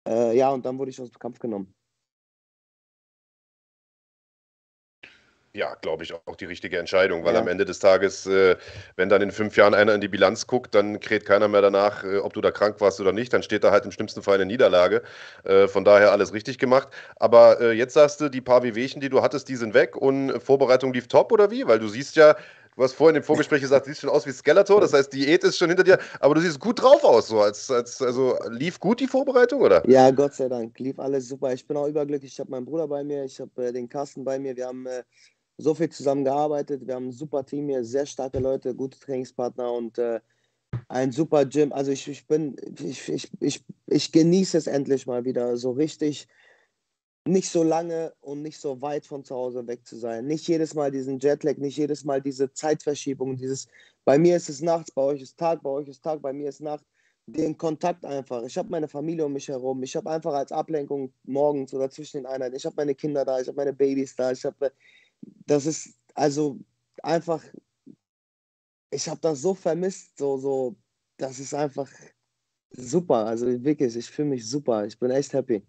Äh, 0.06 0.36
ja, 0.36 0.50
und 0.50 0.64
dann 0.64 0.78
wurde 0.78 0.90
ich 0.90 1.00
aus 1.00 1.10
dem 1.10 1.18
Kampf 1.18 1.38
genommen. 1.38 1.74
Ja, 5.54 5.74
glaube 5.74 6.02
ich, 6.02 6.14
auch 6.14 6.36
die 6.36 6.46
richtige 6.46 6.78
Entscheidung, 6.78 7.24
weil 7.24 7.34
Ja. 7.34 7.40
am 7.40 7.46
Ende 7.46 7.66
des 7.66 7.78
Tages, 7.78 8.24
äh, 8.26 8.56
wenn 8.96 9.10
dann 9.10 9.20
in 9.20 9.30
fünf 9.30 9.54
Jahren 9.58 9.74
einer 9.74 9.94
in 9.94 10.00
die 10.00 10.08
Bilanz 10.08 10.46
guckt, 10.46 10.74
dann 10.74 10.98
kräht 10.98 11.26
keiner 11.26 11.46
mehr 11.46 11.60
danach, 11.60 12.04
äh, 12.04 12.16
ob 12.16 12.32
du 12.32 12.40
da 12.40 12.50
krank 12.50 12.80
warst 12.80 13.00
oder 13.02 13.12
nicht. 13.12 13.34
Dann 13.34 13.42
steht 13.42 13.62
da 13.62 13.70
halt 13.70 13.84
im 13.84 13.90
schlimmsten 13.90 14.22
Fall 14.22 14.36
eine 14.36 14.46
Niederlage. 14.46 15.02
Äh, 15.44 15.68
von 15.68 15.84
daher 15.84 16.10
alles 16.10 16.32
richtig 16.32 16.56
gemacht. 16.56 16.88
Aber 17.16 17.60
äh, 17.60 17.72
jetzt 17.72 17.92
sagst 17.92 18.22
du, 18.22 18.30
die 18.30 18.40
paar 18.40 18.62
Wehwehchen, 18.62 19.02
die 19.02 19.10
du 19.10 19.20
hattest, 19.20 19.46
die 19.50 19.56
sind 19.56 19.74
weg 19.74 19.94
und 19.94 20.40
Vorbereitung 20.40 20.94
lief 20.94 21.06
top 21.08 21.30
oder 21.32 21.50
wie? 21.50 21.66
Weil 21.66 21.78
du 21.78 21.88
siehst 21.88 22.16
ja, 22.16 22.34
du 22.74 22.82
hast 22.82 22.94
vorhin 22.94 23.16
im 23.16 23.22
Vorgespräch 23.22 23.60
gesagt, 23.60 23.84
du 23.84 23.90
siehst 23.90 24.00
schon 24.00 24.08
aus 24.10 24.24
wie 24.26 24.32
Skeletor, 24.32 24.80
das 24.80 24.94
heißt, 24.94 25.12
Diät 25.12 25.44
ist 25.44 25.58
schon 25.58 25.68
hinter 25.68 25.84
dir, 25.84 25.98
aber 26.20 26.34
du 26.34 26.40
siehst 26.40 26.58
gut 26.60 26.80
drauf 26.80 27.04
aus, 27.04 27.28
so 27.28 27.42
als, 27.42 27.70
als 27.70 28.00
also 28.00 28.38
lief 28.48 28.80
gut 28.80 29.00
die 29.00 29.06
Vorbereitung, 29.06 29.60
oder? 29.60 29.82
Ja, 29.86 30.10
Gott 30.12 30.32
sei 30.32 30.48
Dank, 30.48 30.78
lief 30.78 30.98
alles 30.98 31.28
super. 31.28 31.52
Ich 31.52 31.66
bin 31.66 31.76
auch 31.76 31.86
überglücklich. 31.88 32.32
Ich 32.32 32.40
habe 32.40 32.50
meinen 32.50 32.64
Bruder 32.64 32.88
bei 32.88 33.04
mir, 33.04 33.24
ich 33.24 33.38
habe 33.38 33.66
äh, 33.66 33.72
den 33.72 33.88
Carsten 33.88 34.24
bei 34.24 34.38
mir. 34.38 34.56
Wir 34.56 34.66
haben 34.66 34.86
äh, 34.86 35.02
so 35.58 35.74
viel 35.74 35.88
zusammen 35.88 36.24
gearbeitet. 36.24 36.86
Wir 36.86 36.94
haben 36.94 37.08
ein 37.08 37.12
super 37.12 37.44
Team 37.44 37.68
hier, 37.68 37.84
sehr 37.84 38.06
starke 38.06 38.38
Leute, 38.38 38.74
gute 38.74 38.98
Trainingspartner 38.98 39.72
und 39.72 39.98
äh, 39.98 40.20
ein 40.88 41.12
super 41.12 41.44
Gym. 41.44 41.72
Also 41.72 41.92
ich, 41.92 42.08
ich 42.08 42.26
bin, 42.26 42.56
ich, 42.78 43.08
ich, 43.08 43.30
ich, 43.40 43.64
ich 43.86 44.12
genieße 44.12 44.58
es 44.58 44.66
endlich 44.66 45.06
mal 45.06 45.24
wieder 45.24 45.56
so 45.56 45.72
richtig, 45.72 46.28
nicht 47.24 47.50
so 47.50 47.62
lange 47.62 48.12
und 48.20 48.42
nicht 48.42 48.58
so 48.58 48.80
weit 48.82 49.06
von 49.06 49.24
zu 49.24 49.34
Hause 49.34 49.66
weg 49.66 49.86
zu 49.86 49.96
sein. 49.96 50.26
Nicht 50.26 50.48
jedes 50.48 50.74
Mal 50.74 50.90
diesen 50.90 51.18
Jetlag, 51.20 51.56
nicht 51.58 51.76
jedes 51.76 52.04
Mal 52.04 52.20
diese 52.20 52.52
Zeitverschiebung, 52.52 53.36
dieses, 53.36 53.68
bei 54.04 54.18
mir 54.18 54.36
ist 54.36 54.48
es 54.48 54.60
nachts, 54.60 54.90
bei 54.90 55.02
euch 55.02 55.22
ist 55.22 55.38
Tag, 55.38 55.62
bei 55.62 55.70
euch 55.70 55.88
ist 55.88 56.02
Tag, 56.02 56.20
bei 56.20 56.32
mir 56.32 56.48
ist 56.48 56.60
Nacht 56.60 56.84
den 57.26 57.56
Kontakt 57.56 58.04
einfach. 58.04 58.42
Ich 58.42 58.58
habe 58.58 58.68
meine 58.68 58.88
Familie 58.88 59.24
um 59.24 59.32
mich 59.32 59.48
herum. 59.48 59.82
Ich 59.82 59.94
habe 59.94 60.10
einfach 60.10 60.34
als 60.34 60.50
Ablenkung 60.50 61.12
morgens 61.24 61.72
oder 61.72 61.88
zwischen 61.90 62.18
den 62.18 62.26
Einheiten, 62.26 62.56
ich 62.56 62.66
habe 62.66 62.74
meine 62.76 62.94
Kinder 62.94 63.24
da, 63.24 63.40
ich 63.40 63.46
habe 63.46 63.56
meine 63.56 63.72
Babys 63.72 64.16
da. 64.16 64.32
Ich 64.32 64.44
habe, 64.44 64.72
das 65.46 65.66
ist 65.66 65.94
also 66.14 66.58
einfach, 67.02 67.42
ich 68.90 69.08
habe 69.08 69.20
das 69.20 69.40
so 69.40 69.54
vermisst, 69.54 70.18
so, 70.18 70.36
so, 70.36 70.76
das 71.16 71.38
ist 71.38 71.54
einfach 71.54 71.88
super. 72.70 73.26
Also 73.26 73.46
wirklich, 73.64 73.96
ich 73.96 74.10
fühle 74.10 74.28
mich 74.28 74.48
super. 74.48 74.86
Ich 74.86 74.98
bin 74.98 75.10
echt 75.10 75.32
happy. 75.32 75.62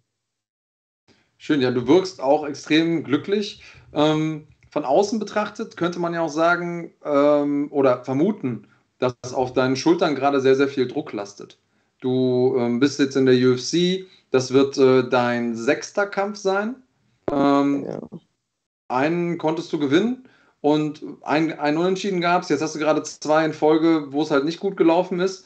Schön, 1.37 1.61
ja, 1.61 1.71
du 1.71 1.87
wirkst 1.87 2.21
auch 2.21 2.45
extrem 2.45 3.03
glücklich. 3.03 3.61
Ähm, 3.93 4.47
von 4.69 4.85
außen 4.85 5.19
betrachtet 5.19 5.77
könnte 5.77 5.99
man 5.99 6.13
ja 6.13 6.21
auch 6.21 6.29
sagen 6.29 6.93
ähm, 7.03 7.71
oder 7.71 8.03
vermuten, 8.03 8.67
dass 8.97 9.15
auf 9.33 9.53
deinen 9.53 9.75
Schultern 9.75 10.15
gerade 10.15 10.39
sehr, 10.39 10.55
sehr 10.55 10.67
viel 10.67 10.87
Druck 10.87 11.11
lastet. 11.13 11.59
Du 11.99 12.55
ähm, 12.57 12.79
bist 12.79 12.99
jetzt 12.99 13.15
in 13.15 13.25
der 13.25 13.35
UFC, 13.35 14.07
das 14.31 14.51
wird 14.51 14.77
äh, 14.77 15.07
dein 15.07 15.55
sechster 15.55 16.07
Kampf 16.07 16.37
sein. 16.37 16.75
Ähm, 17.31 17.85
Ja. 17.85 17.99
Einen 18.93 19.37
konntest 19.37 19.71
du 19.73 19.79
gewinnen 19.79 20.27
und 20.61 21.03
ein, 21.23 21.57
ein 21.59 21.77
Unentschieden 21.77 22.21
gab 22.21 22.43
es. 22.43 22.49
Jetzt 22.49 22.61
hast 22.61 22.75
du 22.75 22.79
gerade 22.79 23.03
zwei 23.03 23.43
in 23.45 23.53
Folge, 23.53 24.11
wo 24.11 24.21
es 24.21 24.31
halt 24.31 24.45
nicht 24.45 24.59
gut 24.59 24.77
gelaufen 24.77 25.19
ist. 25.19 25.45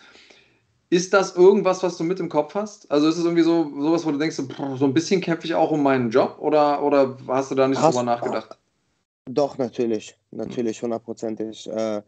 Ist 0.89 1.13
das 1.13 1.35
irgendwas, 1.35 1.83
was 1.83 1.97
du 1.97 2.03
mit 2.03 2.19
im 2.19 2.29
Kopf 2.29 2.55
hast? 2.55 2.89
Also 2.89 3.07
ist 3.09 3.17
es 3.17 3.25
irgendwie 3.25 3.43
so 3.43 3.69
sowas, 3.81 4.05
wo 4.05 4.11
du 4.11 4.17
denkst, 4.17 4.37
so, 4.37 4.85
ein 4.85 4.93
bisschen 4.93 5.19
kämpfe 5.19 5.45
ich 5.45 5.53
auch 5.55 5.71
um 5.71 5.83
meinen 5.83 6.11
Job 6.11 6.37
oder, 6.39 6.81
oder 6.81 7.17
hast 7.27 7.51
du 7.51 7.55
da 7.55 7.67
nicht 7.67 7.81
Hast- 7.81 7.95
drüber 7.95 8.03
nachgedacht? 8.03 8.57
Doch, 9.29 9.57
natürlich, 9.57 10.17
natürlich, 10.31 10.81
hundertprozentig. 10.81 11.67
Äh, 11.67 12.01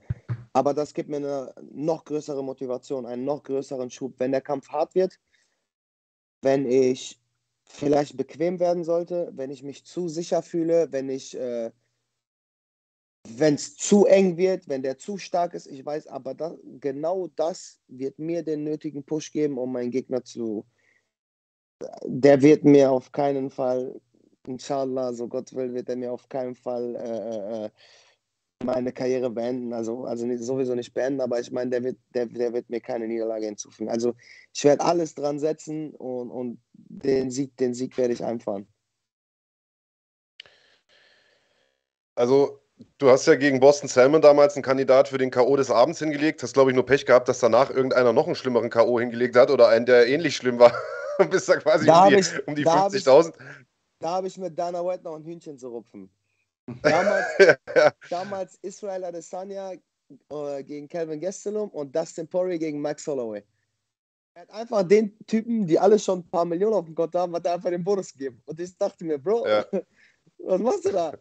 aber 0.53 0.73
das 0.73 0.93
gibt 0.93 1.09
mir 1.09 1.17
eine 1.17 1.53
noch 1.73 2.05
größere 2.05 2.41
Motivation, 2.41 3.05
einen 3.05 3.25
noch 3.25 3.43
größeren 3.43 3.91
Schub. 3.91 4.13
Wenn 4.19 4.31
der 4.31 4.39
Kampf 4.39 4.69
hart 4.69 4.95
wird, 4.95 5.19
wenn 6.41 6.65
ich 6.65 7.19
vielleicht 7.70 8.17
bequem 8.17 8.59
werden 8.59 8.84
sollte, 8.84 9.32
wenn 9.34 9.51
ich 9.51 9.63
mich 9.63 9.86
zu 9.86 10.09
sicher 10.09 10.41
fühle, 10.41 10.91
wenn 10.91 11.09
ich, 11.09 11.38
äh, 11.38 11.72
wenn 13.28 13.55
es 13.55 13.78
zu 13.78 14.05
eng 14.05 14.38
wird, 14.38 14.67
wenn 14.67 14.82
der 14.82 14.97
zu 14.97 15.17
stark 15.17 15.53
ist, 15.53 15.67
ich 15.67 15.86
weiß, 15.86 16.07
aber 16.07 16.34
da, 16.34 16.57
genau 16.80 17.28
das 17.36 17.80
wird 17.88 18.20
mir 18.20 18.43
den 18.43 18.63
nötigen 18.63 19.03
Push 19.03 19.32
geben, 19.32 19.57
um 19.57 19.72
meinen 19.72 19.91
Gegner 19.91 20.24
zu. 20.24 20.65
Der 22.03 22.41
wird 22.41 22.65
mir 22.65 22.91
auf 22.91 23.11
keinen 23.11 23.49
Fall 23.49 24.01
Inshallah, 24.47 25.13
so 25.13 25.28
Gott 25.28 25.53
will, 25.53 25.74
wird 25.74 25.89
er 25.89 25.95
mir 25.95 26.11
auf 26.11 26.28
keinen 26.28 26.55
Fall 26.55 26.95
äh, 26.95 27.65
äh, 27.65 27.70
meine 28.64 28.91
Karriere 28.91 29.30
beenden. 29.30 29.74
Also, 29.74 30.03
also 30.05 30.26
sowieso 30.38 30.76
nicht 30.76 30.93
beenden, 30.93 31.22
aber 31.22 31.39
ich 31.39 31.51
meine, 31.51 31.72
der 31.72 31.84
wird, 31.84 31.97
der, 32.14 32.26
der 32.26 32.53
wird 32.53 32.70
mir 32.70 32.82
keine 32.82 33.07
Niederlage 33.07 33.45
hinzufügen. 33.45 33.89
Also 33.89 34.16
ich 34.53 34.64
werde 34.64 34.84
alles 34.84 35.16
dran 35.16 35.39
setzen 35.39 35.91
und, 35.95 36.30
und 36.30 36.62
den 36.74 37.32
Sieg, 37.32 37.55
den 37.57 37.74
Sieg 37.74 37.97
werde 37.97 38.14
ich 38.14 38.24
einfahren. 38.24 38.68
Also, 42.16 42.60
du 42.97 43.10
hast 43.10 43.26
ja 43.28 43.36
gegen 43.36 43.62
Boston 43.62 43.88
Salmon 43.88 44.22
damals 44.22 44.55
einen 44.55 44.64
Kandidat 44.64 45.07
für 45.07 45.18
den 45.18 45.32
K.O. 45.32 45.55
des 45.55 45.72
Abends 45.72 45.99
hingelegt. 45.99 46.43
Hast, 46.43 46.53
glaube 46.53 46.70
ich, 46.72 46.76
nur 46.76 46.86
Pech 46.86 47.05
gehabt, 47.05 47.30
dass 47.30 47.39
danach 47.39 47.70
irgendeiner 47.70 48.12
noch 48.12 48.26
einen 48.26 48.36
schlimmeren 48.36 48.70
K.O. 48.70 48.99
hingelegt 48.99 49.38
hat 49.38 49.51
oder 49.51 49.70
einen, 49.70 49.86
der 49.86 50.07
ähnlich 50.07 50.36
schlimm 50.36 50.60
war. 50.60 50.74
Und 51.18 51.30
bist 51.32 51.47
da 51.47 51.55
quasi 51.57 51.86
Da 51.86 52.07
um 52.07 52.10
die, 52.10 52.26
um 52.45 52.55
die 52.55 52.64
da 52.64 52.84
hab 52.84 52.93
ich- 52.93 53.03
50.000. 53.05 53.34
Da 54.01 54.10
habe 54.12 54.28
ich 54.28 54.38
mit 54.38 54.57
Dana 54.57 54.86
White 54.86 55.03
noch 55.03 55.16
ein 55.16 55.24
Hühnchen 55.24 55.57
zu 55.57 55.70
rupfen. 55.70 56.10
Damals, 56.82 57.26
damals 58.09 58.55
Israel 58.61 59.03
Adesanya 59.05 59.74
äh, 59.74 60.63
gegen 60.63 60.88
Calvin 60.88 61.20
Gastelum 61.20 61.70
und 61.70 61.95
Dustin 61.95 62.28
Poirier 62.28 62.59
gegen 62.59 62.82
Max 62.82 63.05
Holloway. 63.07 63.43
Er 64.34 64.43
hat 64.43 64.51
einfach 64.51 64.84
den 64.84 65.17
Typen, 65.26 65.67
die 65.67 65.78
alle 65.78 65.99
schon 65.99 66.20
ein 66.20 66.30
paar 66.30 66.45
Millionen 66.45 66.76
auf 66.76 66.86
dem 66.86 66.95
Konto 66.95 67.20
haben, 67.20 67.36
hat 67.36 67.45
er 67.45 67.55
einfach 67.55 67.70
den 67.70 67.84
Bonus 67.84 68.11
gegeben. 68.13 68.41
Und 68.45 68.59
ich 68.59 68.78
dachte 68.78 69.03
mir, 69.03 69.17
Bro, 69.17 69.47
Ja. 69.47 69.65
was 70.39 70.61
machst 70.61 70.86
du 70.86 70.91
da? 70.91 71.13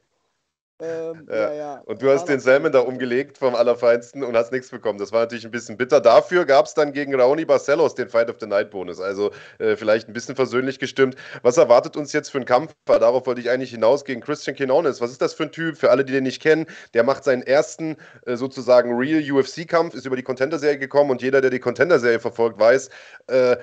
Ähm, 0.81 1.26
Ja. 1.29 1.37
ja, 1.37 1.53
ja. 1.55 1.83
Und 1.87 2.03
du 2.03 2.09
hast 2.11 2.26
den 2.26 2.39
Salmon 2.39 2.70
da 2.70 2.81
umgelegt 2.81 3.37
vom 3.37 3.57
Allerfeinsten 3.57 4.22
und 4.22 4.37
hast 4.37 4.53
nichts 4.53 4.70
bekommen. 4.70 4.99
Das 4.99 5.11
war 5.11 5.20
natürlich 5.22 5.45
ein 5.45 5.51
bisschen 5.51 5.76
bitter. 5.76 6.01
Dafür 6.01 6.45
gab 6.45 6.66
es 6.66 6.74
dann 6.74 6.93
gegen 6.93 7.14
Raoni 7.14 7.45
Barcelos 7.45 7.97
den 7.97 8.09
Fight 8.09 8.31
of 8.31 8.37
the 8.39 8.47
Night 8.47 8.70
Bonus. 8.70 9.01
Also 9.01 9.33
äh, 9.59 9.74
vielleicht 9.76 10.09
ein 10.09 10.12
bisschen 10.12 10.37
versöhnlich 10.37 10.79
gestimmt. 10.79 11.16
Was 11.43 11.57
erwartet 11.57 11.97
uns 11.97 12.12
jetzt 12.12 12.29
für 12.31 12.39
einen 12.39 12.45
Kampf? 12.45 12.74
Darauf 12.87 13.26
wollte 13.26 13.41
ich 13.41 13.51
eigentlich 13.51 13.70
hinaus 13.72 14.05
gegen 14.05 14.20
Christian 14.20 14.55
Quinones. 14.55 15.01
Was 15.01 15.11
ist 15.11 15.20
das 15.20 15.35
für 15.35 15.45
ein 15.45 15.53
Typ? 15.53 15.76
Für 15.76 15.91
alle, 15.91 16.05
die 16.05 16.12
den 16.12 16.22
nicht 16.24 16.41
kennen, 16.41 16.66
der 16.95 17.03
macht 17.03 17.24
seinen 17.24 17.43
ersten 17.43 17.97
äh, 18.26 18.37
sozusagen 18.37 18.97
Real 18.97 19.22
UFC-Kampf, 19.33 19.95
ist 19.95 20.07
über 20.07 20.14
die 20.16 20.22
Contender-Serie 20.22 20.79
gekommen 20.79 21.11
und 21.11 21.22
jeder, 21.22 21.41
der 21.41 21.51
die 21.51 21.59
Contender-Serie 21.59 22.20
verfolgt, 22.20 22.61
weiß, 22.61 22.89
äh, 23.26 23.57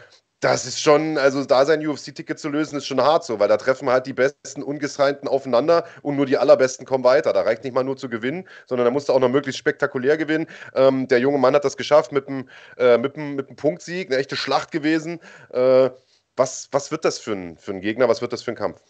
das 0.51 0.65
ist 0.65 0.79
schon, 0.79 1.17
also 1.17 1.43
da 1.43 1.65
sein 1.65 1.85
UFC-Ticket 1.85 2.37
zu 2.37 2.49
lösen, 2.49 2.77
ist 2.77 2.85
schon 2.85 3.01
hart 3.01 3.23
so, 3.23 3.39
weil 3.39 3.47
da 3.47 3.57
treffen 3.57 3.89
halt 3.89 4.05
die 4.05 4.13
besten 4.13 4.63
Ungesignten 4.63 5.27
aufeinander 5.27 5.85
und 6.01 6.15
nur 6.15 6.25
die 6.25 6.37
allerbesten 6.37 6.85
kommen 6.85 7.03
weiter. 7.03 7.33
Da 7.33 7.41
reicht 7.41 7.63
nicht 7.63 7.73
mal 7.73 7.83
nur 7.83 7.97
zu 7.97 8.09
gewinnen, 8.09 8.47
sondern 8.67 8.85
da 8.85 8.91
musst 8.91 9.09
du 9.09 9.13
auch 9.13 9.19
noch 9.19 9.29
möglichst 9.29 9.59
spektakulär 9.59 10.17
gewinnen. 10.17 10.47
Ähm, 10.73 11.07
der 11.07 11.19
junge 11.19 11.39
Mann 11.39 11.55
hat 11.55 11.65
das 11.65 11.77
geschafft 11.77 12.11
mit 12.11 12.27
einem 12.27 12.49
äh, 12.77 12.97
mit 12.97 13.17
mit 13.17 13.55
Punktsieg, 13.55 14.09
eine 14.09 14.17
echte 14.17 14.35
Schlacht 14.35 14.71
gewesen. 14.71 15.19
Äh, 15.51 15.89
was, 16.35 16.67
was 16.71 16.91
wird 16.91 17.05
das 17.05 17.19
für 17.19 17.31
ein, 17.33 17.57
für 17.57 17.71
ein 17.71 17.81
Gegner? 17.81 18.09
Was 18.09 18.21
wird 18.21 18.33
das 18.33 18.43
für 18.43 18.51
ein 18.51 18.57
Kampf? 18.57 18.81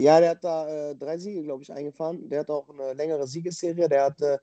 Ja, 0.00 0.20
der 0.20 0.30
hat 0.30 0.44
da 0.44 0.68
äh, 0.68 0.94
drei 0.94 1.16
Siege, 1.16 1.42
glaube 1.42 1.62
ich, 1.62 1.72
eingefahren. 1.72 2.28
Der 2.28 2.40
hat 2.40 2.50
auch 2.50 2.68
eine 2.68 2.92
längere 2.92 3.26
Siegesserie. 3.26 3.88
Der 3.88 4.04
hat, 4.04 4.20
äh, 4.20 4.38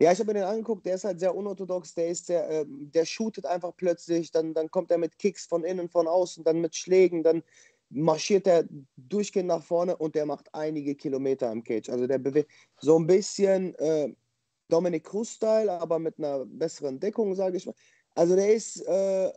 ja, 0.00 0.12
ich 0.12 0.18
habe 0.18 0.32
mir 0.32 0.40
den 0.40 0.48
angeguckt, 0.48 0.84
der 0.84 0.96
ist 0.96 1.04
halt 1.04 1.20
sehr 1.20 1.34
unorthodox, 1.34 1.94
der 1.94 2.08
ist 2.08 2.26
sehr, 2.26 2.48
äh, 2.48 2.64
der 2.66 3.04
shootet 3.04 3.46
einfach 3.46 3.72
plötzlich, 3.76 4.30
dann, 4.32 4.54
dann 4.54 4.70
kommt 4.70 4.90
er 4.90 4.98
mit 4.98 5.18
Kicks 5.18 5.46
von 5.46 5.64
innen, 5.64 5.88
von 5.88 6.08
außen, 6.08 6.44
dann 6.44 6.60
mit 6.60 6.74
Schlägen, 6.74 7.22
dann 7.22 7.42
marschiert 7.90 8.46
er 8.46 8.64
durchgehend 8.96 9.48
nach 9.48 9.62
vorne 9.62 9.96
und 9.96 10.14
der 10.14 10.26
macht 10.26 10.52
einige 10.54 10.94
Kilometer 10.94 11.52
im 11.52 11.62
Cage. 11.62 11.90
Also 11.90 12.06
der 12.06 12.18
bewegt 12.18 12.50
so 12.80 12.98
ein 12.98 13.06
bisschen 13.06 13.74
äh, 13.76 14.12
Dominic 14.68 15.04
Cruz-Style, 15.04 15.70
aber 15.70 15.98
mit 15.98 16.18
einer 16.18 16.46
besseren 16.46 16.98
Deckung, 16.98 17.34
sage 17.34 17.58
ich 17.58 17.66
mal. 17.66 17.74
Also 18.14 18.34
der 18.34 18.54
ist 18.54 18.80
äh, 18.86 19.30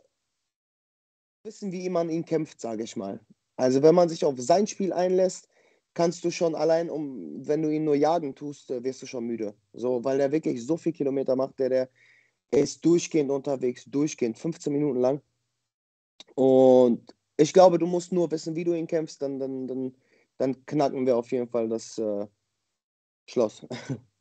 wissen, 1.44 1.70
wie 1.70 1.88
man 1.88 2.08
ihn 2.08 2.24
kämpft, 2.24 2.60
sage 2.60 2.82
ich 2.82 2.96
mal. 2.96 3.20
Also 3.56 3.82
wenn 3.82 3.94
man 3.94 4.08
sich 4.08 4.24
auf 4.24 4.34
sein 4.38 4.66
Spiel 4.66 4.92
einlässt, 4.92 5.48
kannst 5.96 6.22
du 6.24 6.30
schon 6.30 6.54
allein, 6.54 6.90
um, 6.90 7.46
wenn 7.48 7.62
du 7.62 7.70
ihn 7.70 7.84
nur 7.84 7.96
jagen 7.96 8.34
tust, 8.34 8.70
äh, 8.70 8.84
wirst 8.84 9.00
du 9.02 9.06
schon 9.06 9.24
müde. 9.24 9.54
So, 9.72 10.04
weil 10.04 10.20
er 10.20 10.30
wirklich 10.30 10.64
so 10.64 10.76
viel 10.76 10.92
Kilometer 10.92 11.34
macht, 11.34 11.58
der, 11.58 11.70
der 11.70 11.88
er 12.50 12.60
ist 12.60 12.84
durchgehend 12.84 13.30
unterwegs, 13.30 13.84
durchgehend, 13.86 14.38
15 14.38 14.72
Minuten 14.72 15.00
lang. 15.00 15.22
Und 16.34 17.14
ich 17.38 17.52
glaube, 17.52 17.78
du 17.78 17.86
musst 17.86 18.12
nur 18.12 18.30
wissen, 18.30 18.54
wie 18.54 18.64
du 18.64 18.74
ihn 18.74 18.86
kämpfst, 18.86 19.22
dann, 19.22 19.38
dann, 19.38 19.66
dann, 19.66 19.96
dann 20.36 20.66
knacken 20.66 21.06
wir 21.06 21.16
auf 21.16 21.32
jeden 21.32 21.48
Fall 21.48 21.68
das 21.68 21.98
äh, 21.98 22.26
Schloss. 23.26 23.66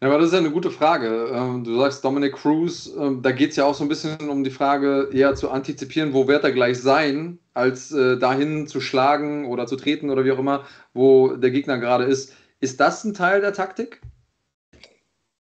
Ja, 0.00 0.08
aber 0.08 0.16
das 0.16 0.28
ist 0.28 0.32
ja 0.32 0.38
eine 0.38 0.50
gute 0.50 0.70
Frage. 0.70 1.30
Ähm, 1.32 1.62
Du 1.62 1.78
sagst 1.78 2.02
Dominic 2.02 2.32
Cruz, 2.32 2.90
ähm, 2.98 3.20
da 3.20 3.32
geht 3.32 3.50
es 3.50 3.56
ja 3.56 3.66
auch 3.66 3.74
so 3.74 3.84
ein 3.84 3.88
bisschen 3.88 4.30
um 4.30 4.44
die 4.44 4.50
Frage, 4.50 5.10
eher 5.12 5.34
zu 5.34 5.50
antizipieren, 5.50 6.14
wo 6.14 6.26
wird 6.26 6.42
er 6.42 6.52
gleich 6.52 6.78
sein, 6.80 7.38
als 7.52 7.92
äh, 7.92 8.18
dahin 8.18 8.66
zu 8.66 8.80
schlagen 8.80 9.46
oder 9.46 9.66
zu 9.66 9.76
treten 9.76 10.08
oder 10.08 10.24
wie 10.24 10.32
auch 10.32 10.38
immer, 10.38 10.64
wo 10.94 11.36
der 11.36 11.50
Gegner 11.50 11.78
gerade 11.78 12.04
ist. 12.04 12.32
Ist 12.60 12.80
das 12.80 13.04
ein 13.04 13.12
Teil 13.12 13.42
der 13.42 13.52
Taktik? 13.52 14.00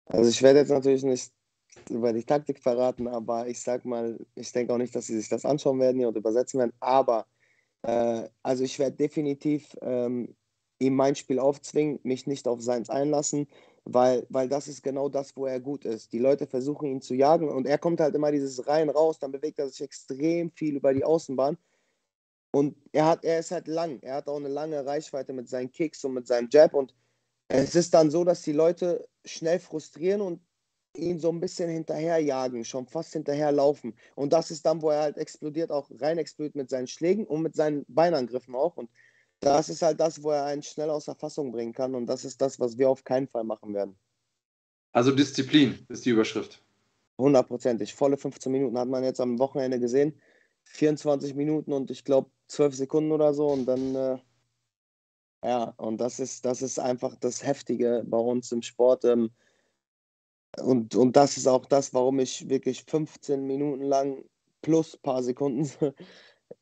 Also 0.06 0.30
ich 0.30 0.42
werde 0.44 0.60
jetzt 0.60 0.70
natürlich 0.70 1.04
nicht 1.04 1.32
über 1.90 2.14
die 2.14 2.24
Taktik 2.24 2.60
verraten, 2.60 3.08
aber 3.08 3.48
ich 3.48 3.62
sag 3.62 3.84
mal, 3.86 4.20
ich 4.36 4.52
denke 4.52 4.74
auch 4.74 4.78
nicht, 4.78 4.96
dass 4.96 5.08
sie 5.08 5.18
sich 5.18 5.30
das 5.30 5.46
anschauen 5.46 5.80
werden 5.80 5.98
hier 5.98 6.08
und 6.08 6.18
übersetzen 6.18 6.60
werden, 6.60 6.74
aber 6.80 7.26
äh, 7.82 8.24
also 8.44 8.64
ich 8.64 8.78
werde 8.78 8.96
definitiv 8.96 9.76
ähm, 9.82 10.36
ihm 10.80 10.96
mein 10.96 11.16
Spiel 11.16 11.40
aufzwingen, 11.40 12.00
mich 12.04 12.28
nicht 12.28 12.48
auf 12.48 12.62
seins 12.62 12.90
einlassen, 12.90 13.48
weil, 13.86 14.26
weil 14.30 14.50
das 14.50 14.68
ist 14.68 14.84
genau 14.84 15.10
das, 15.10 15.36
wo 15.38 15.46
er 15.46 15.60
gut 15.60 15.86
ist. 15.86 16.12
Die 16.12 16.20
Leute 16.20 16.48
versuchen 16.48 16.88
ihn 16.88 17.02
zu 17.02 17.14
jagen 17.14 17.50
und 17.50 17.68
er 17.68 17.78
kommt 17.78 18.00
halt 18.02 18.16
immer 18.16 18.32
dieses 18.32 18.68
rein 18.68 18.90
raus, 18.90 19.20
dann 19.20 19.32
bewegt 19.32 19.60
er 19.60 19.70
sich 19.70 19.82
extrem 19.82 20.52
viel 20.52 20.76
über 20.76 20.94
die 20.94 21.06
Außenbahn. 21.06 21.58
Und 22.52 22.76
er, 22.94 23.06
hat, 23.06 23.26
er 23.26 23.40
ist 23.40 23.52
halt 23.52 23.68
lang, 23.68 24.00
er 24.02 24.16
hat 24.16 24.28
auch 24.28 24.38
eine 24.38 24.48
lange 24.48 24.86
Reichweite 24.86 25.34
mit 25.34 25.50
seinen 25.50 25.72
Kicks 25.72 26.04
und 26.04 26.14
mit 26.14 26.26
seinem 26.28 26.50
Jab 26.52 26.74
und 26.74 26.96
es 27.48 27.76
ist 27.76 27.94
dann 27.94 28.10
so, 28.10 28.24
dass 28.24 28.42
die 28.42 28.54
Leute 28.54 29.08
schnell 29.24 29.60
frustrieren 29.60 30.22
und 30.22 30.42
ihn 30.96 31.20
so 31.20 31.30
ein 31.30 31.40
bisschen 31.40 31.70
hinterherjagen, 31.70 32.64
schon 32.66 32.88
fast 32.88 33.14
hinterherlaufen. 33.14 33.94
Und 34.16 34.34
das 34.34 34.50
ist 34.50 34.66
dann, 34.66 34.82
wo 34.82 34.90
er 34.90 35.02
halt 35.02 35.18
explodiert, 35.18 35.72
auch 35.72 35.90
rein 36.00 36.18
explodiert 36.18 36.56
mit 36.56 36.70
seinen 36.70 36.88
Schlägen 36.88 37.28
und 37.28 37.42
mit 37.42 37.56
seinen 37.56 37.86
Beinangriffen 37.88 38.56
auch. 38.56 38.78
Und 38.78 38.90
das 39.46 39.70
ist 39.70 39.82
halt 39.82 40.00
das, 40.00 40.24
wo 40.24 40.32
er 40.32 40.46
einen 40.46 40.64
schnell 40.64 40.90
aus 40.90 41.06
der 41.06 41.16
Fassung 41.16 41.52
bringen 41.52 41.74
kann. 41.74 41.94
Und 41.94 42.08
das 42.08 42.26
ist 42.26 42.42
das, 42.42 42.60
was 42.60 42.78
wir 42.78 42.90
auf 42.90 43.04
keinen 43.04 43.28
Fall 43.28 43.44
machen 43.44 43.74
werden. 43.74 43.96
Also 44.92 45.12
Disziplin 45.12 45.86
ist 45.90 46.06
die 46.06 46.10
Überschrift. 46.10 46.64
Hundertprozentig. 47.18 47.94
Volle 47.94 48.18
15 48.18 48.52
Minuten 48.52 48.78
hat 48.78 48.88
man 48.88 49.04
jetzt 49.04 49.22
am 49.22 49.40
Wochenende 49.40 49.80
gesehen. 49.80 50.20
24 50.64 51.36
Minuten 51.36 51.74
und 51.74 51.92
ich 51.92 52.04
glaube 52.04 52.32
12 52.48 52.76
Sekunden 52.76 53.12
oder 53.12 53.34
so. 53.34 53.48
Und 53.48 53.66
dann, 53.66 53.96
äh, 53.96 54.18
ja, 55.44 55.74
und 55.78 55.98
das 56.02 56.20
ist, 56.20 56.44
das 56.44 56.62
ist 56.62 56.80
einfach 56.80 57.16
das 57.18 57.46
Heftige 57.46 58.04
bei 58.06 58.18
uns 58.18 58.52
im 58.52 58.64
Sport. 58.64 59.06
Ähm, 59.06 59.32
und, 60.60 60.96
und 60.96 61.16
das 61.16 61.38
ist 61.38 61.48
auch 61.48 61.66
das, 61.66 61.94
warum 61.94 62.20
ich 62.20 62.50
wirklich 62.50 62.84
15 62.86 63.46
Minuten 63.46 63.84
lang 63.84 64.24
plus 64.62 64.96
ein 64.96 65.02
paar 65.04 65.22
Sekunden 65.22 65.70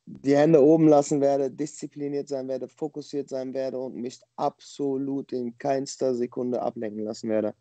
die 0.06 0.36
Hände 0.36 0.62
oben 0.62 0.88
lassen 0.88 1.22
werde, 1.22 1.52
diszipliniert 1.52 2.28
sein 2.28 2.48
werde, 2.48 2.68
fokussiert 2.68 3.30
sein 3.30 3.54
werde 3.54 3.80
und 3.80 3.96
mich 3.96 4.22
absolut 4.36 5.32
in 5.34 5.58
keinster 5.58 6.16
Sekunde 6.16 6.62
ablenken 6.62 7.04
lassen 7.04 7.30
werde. 7.30 7.56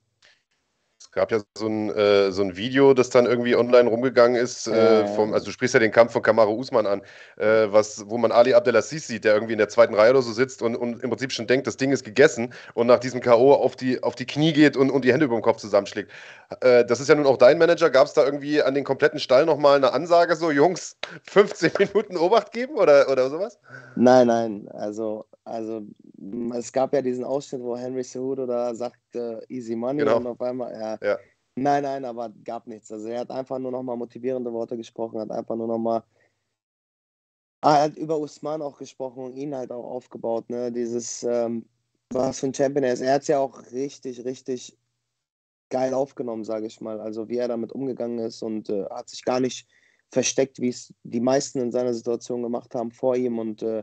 Es 1.03 1.11
gab 1.11 1.33
ja 1.33 1.41
so 1.59 1.67
ein, 1.67 1.91
äh, 1.91 2.31
so 2.31 2.43
ein 2.43 2.57
Video, 2.57 2.95
das 2.95 3.11
dann 3.11 3.27
irgendwie 3.27 3.57
online 3.57 3.89
rumgegangen 3.89 4.41
ist. 4.41 4.69
Äh, 4.69 5.07
vom, 5.09 5.35
also 5.35 5.47
du 5.47 5.51
sprichst 5.51 5.75
ja 5.75 5.81
den 5.81 5.91
Kampf 5.91 6.13
von 6.13 6.23
Kamaro 6.23 6.55
Usman 6.55 6.87
an, 6.87 7.03
äh, 7.39 7.67
was, 7.73 8.09
wo 8.09 8.19
man 8.19 8.31
Ali 8.31 8.55
Abdelaziz 8.55 9.09
sieht, 9.09 9.25
der 9.25 9.35
irgendwie 9.35 9.55
in 9.55 9.59
der 9.59 9.69
zweiten 9.69 9.95
Reihe 9.95 10.11
oder 10.11 10.23
so 10.23 10.33
sitzt 10.33 10.63
und, 10.63 10.77
und 10.77 11.03
im 11.03 11.11
Prinzip 11.11 11.33
schon 11.33 11.49
denkt, 11.49 11.67
das 11.67 11.77
Ding 11.77 11.91
ist 11.91 12.05
gegessen 12.05 12.55
und 12.75 12.87
nach 12.87 13.01
diesem 13.01 13.21
K.O. 13.21 13.53
auf 13.53 13.75
die, 13.75 14.03
auf 14.03 14.15
die 14.15 14.27
Knie 14.27 14.53
geht 14.53 14.77
und, 14.77 14.91
und 14.91 15.05
die 15.05 15.13
Hände 15.13 15.25
über 15.25 15.35
dem 15.35 15.43
Kopf 15.43 15.59
zusammenschlägt. 15.59 16.11
Äh, 16.61 16.85
das 16.85 17.01
ist 17.01 17.09
ja 17.09 17.17
nun 17.17 17.27
auch 17.27 17.37
dein 17.37 17.59
Manager. 17.59 17.91
Gab 17.91 18.07
es 18.07 18.13
da 18.13 18.25
irgendwie 18.25 18.63
an 18.63 18.75
den 18.75 18.85
kompletten 18.85 19.19
Stall 19.19 19.45
nochmal 19.45 19.77
eine 19.77 19.93
Ansage, 19.93 20.37
so 20.37 20.53
Jungs, 20.53 20.97
15 21.25 21.73
Minuten 21.79 22.17
Obacht 22.17 22.53
geben 22.53 22.77
oder, 22.77 23.11
oder 23.11 23.29
sowas? 23.29 23.59
Nein, 23.97 24.29
nein. 24.29 24.69
Also 24.73 25.27
also 25.45 25.83
es 26.55 26.73
gab 26.73 26.93
ja 26.93 27.03
diesen 27.03 27.25
Ausschnitt, 27.25 27.63
wo 27.63 27.77
Henry 27.77 28.05
Cejudo 28.05 28.47
da 28.47 28.75
sagt 28.75 28.99
äh, 29.15 29.41
Easy 29.49 29.75
Money 29.75 30.01
genau. 30.01 30.19
und 30.19 30.27
auf 30.27 30.41
einmal, 30.41 30.73
ja, 30.73 30.92
ja. 31.01 31.19
Nein, 31.55 31.83
nein, 31.83 32.05
aber 32.05 32.31
gab 32.45 32.67
nichts. 32.67 32.91
Also 32.91 33.09
er 33.09 33.21
hat 33.21 33.31
einfach 33.31 33.59
nur 33.59 33.71
nochmal 33.71 33.97
motivierende 33.97 34.53
Worte 34.53 34.77
gesprochen, 34.77 35.21
hat 35.21 35.31
einfach 35.31 35.55
nur 35.55 35.69
nochmal 35.69 36.03
ah, 37.63 37.77
er 37.77 37.83
hat 37.85 37.97
über 37.97 38.19
Usman 38.19 38.61
auch 38.61 38.79
gesprochen 38.79 39.25
und 39.25 39.37
ihn 39.37 39.55
halt 39.55 39.71
auch 39.71 39.85
aufgebaut, 39.85 40.51
ne? 40.51 40.71
Dieses, 40.71 41.23
ähm, 41.23 41.65
was 42.11 42.41
für 42.41 42.47
ein 42.47 42.55
Champion 42.55 42.85
er 42.85 42.93
ist. 42.93 43.01
Er 43.01 43.15
hat 43.15 43.23
es 43.23 43.29
ja 43.29 43.39
auch 43.39 43.73
richtig, 43.73 44.25
richtig 44.25 44.77
geil 45.71 45.95
aufgenommen, 45.95 46.45
sage 46.45 46.67
ich 46.67 46.81
mal. 46.81 47.01
Also 47.01 47.29
wie 47.29 47.39
er 47.39 47.49
damit 47.49 47.73
umgegangen 47.73 48.19
ist 48.19 48.43
und 48.43 48.69
äh, 48.69 48.85
hat 48.91 49.09
sich 49.09 49.25
gar 49.25 49.41
nicht 49.41 49.67
versteckt, 50.11 50.61
wie 50.61 50.69
es 50.69 50.93
die 51.05 51.21
meisten 51.21 51.61
in 51.61 51.71
seiner 51.71 51.95
Situation 51.95 52.43
gemacht 52.43 52.75
haben 52.75 52.91
vor 52.91 53.17
ihm 53.17 53.39
und 53.39 53.63
äh, 53.63 53.83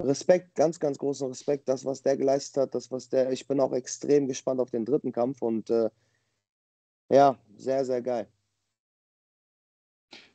Respekt, 0.00 0.54
ganz, 0.54 0.78
ganz 0.78 0.98
großen 0.98 1.28
Respekt, 1.28 1.68
das, 1.68 1.84
was 1.84 2.02
der 2.02 2.16
geleistet 2.16 2.62
hat, 2.62 2.74
das, 2.74 2.90
was 2.90 3.08
der, 3.08 3.30
ich 3.30 3.46
bin 3.48 3.60
auch 3.60 3.72
extrem 3.72 4.28
gespannt 4.28 4.60
auf 4.60 4.70
den 4.70 4.84
dritten 4.84 5.12
Kampf 5.12 5.40
und 5.42 5.70
äh, 5.70 5.88
ja, 7.10 7.36
sehr, 7.56 7.84
sehr 7.84 8.02
geil. 8.02 8.26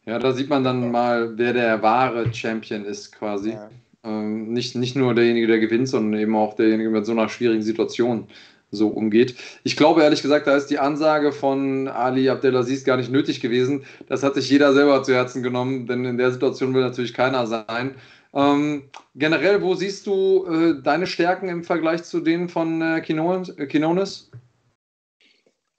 Ja, 0.05 0.17
da 0.17 0.31
sieht 0.33 0.49
man 0.49 0.63
dann 0.63 0.91
mal, 0.91 1.37
wer 1.37 1.53
der 1.53 1.81
wahre 1.81 2.33
Champion 2.33 2.85
ist 2.85 3.11
quasi. 3.11 3.51
Ja. 3.51 3.69
Ähm, 4.03 4.53
nicht, 4.53 4.75
nicht 4.75 4.95
nur 4.95 5.13
derjenige, 5.13 5.47
der 5.47 5.59
gewinnt, 5.59 5.89
sondern 5.89 6.19
eben 6.19 6.35
auch 6.35 6.55
derjenige 6.55 6.89
mit 6.89 7.05
so 7.05 7.11
einer 7.11 7.29
schwierigen 7.29 7.61
Situation 7.61 8.27
so 8.71 8.87
umgeht. 8.87 9.35
Ich 9.63 9.75
glaube 9.75 10.03
ehrlich 10.03 10.21
gesagt, 10.21 10.47
da 10.47 10.55
ist 10.55 10.67
die 10.67 10.79
Ansage 10.79 11.31
von 11.31 11.87
Ali 11.87 12.29
Abdelaziz 12.29 12.83
gar 12.83 12.97
nicht 12.97 13.11
nötig 13.11 13.41
gewesen. 13.41 13.83
Das 14.07 14.23
hat 14.23 14.35
sich 14.35 14.49
jeder 14.49 14.73
selber 14.73 15.03
zu 15.03 15.13
Herzen 15.13 15.43
genommen, 15.43 15.87
denn 15.87 16.05
in 16.05 16.17
der 16.17 16.31
Situation 16.31 16.73
will 16.73 16.81
natürlich 16.81 17.13
keiner 17.13 17.47
sein. 17.47 17.95
Ähm, 18.33 18.83
generell, 19.15 19.61
wo 19.61 19.73
siehst 19.73 20.05
du 20.05 20.45
äh, 20.45 20.81
deine 20.81 21.07
Stärken 21.07 21.49
im 21.49 21.63
Vergleich 21.63 22.03
zu 22.03 22.19
denen 22.19 22.47
von 22.47 22.81
äh, 22.81 23.01
Kinonis? 23.01 24.29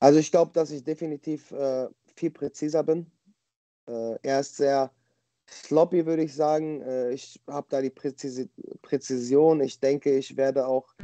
Also 0.00 0.18
ich 0.18 0.30
glaube, 0.30 0.52
dass 0.52 0.70
ich 0.70 0.82
definitiv 0.82 1.52
äh, 1.52 1.88
viel 2.16 2.30
präziser 2.30 2.82
bin. 2.82 3.06
Äh, 3.86 4.18
er 4.22 4.40
ist 4.40 4.56
sehr 4.56 4.90
sloppy, 5.48 6.06
würde 6.06 6.24
ich 6.24 6.34
sagen. 6.34 6.80
Äh, 6.80 7.12
ich 7.12 7.40
habe 7.46 7.66
da 7.68 7.82
die 7.82 7.90
Präzis 7.90 8.48
Präzision. 8.82 9.60
Ich 9.60 9.78
denke, 9.78 10.16
ich 10.16 10.36
werde 10.36 10.66
auch 10.66 10.94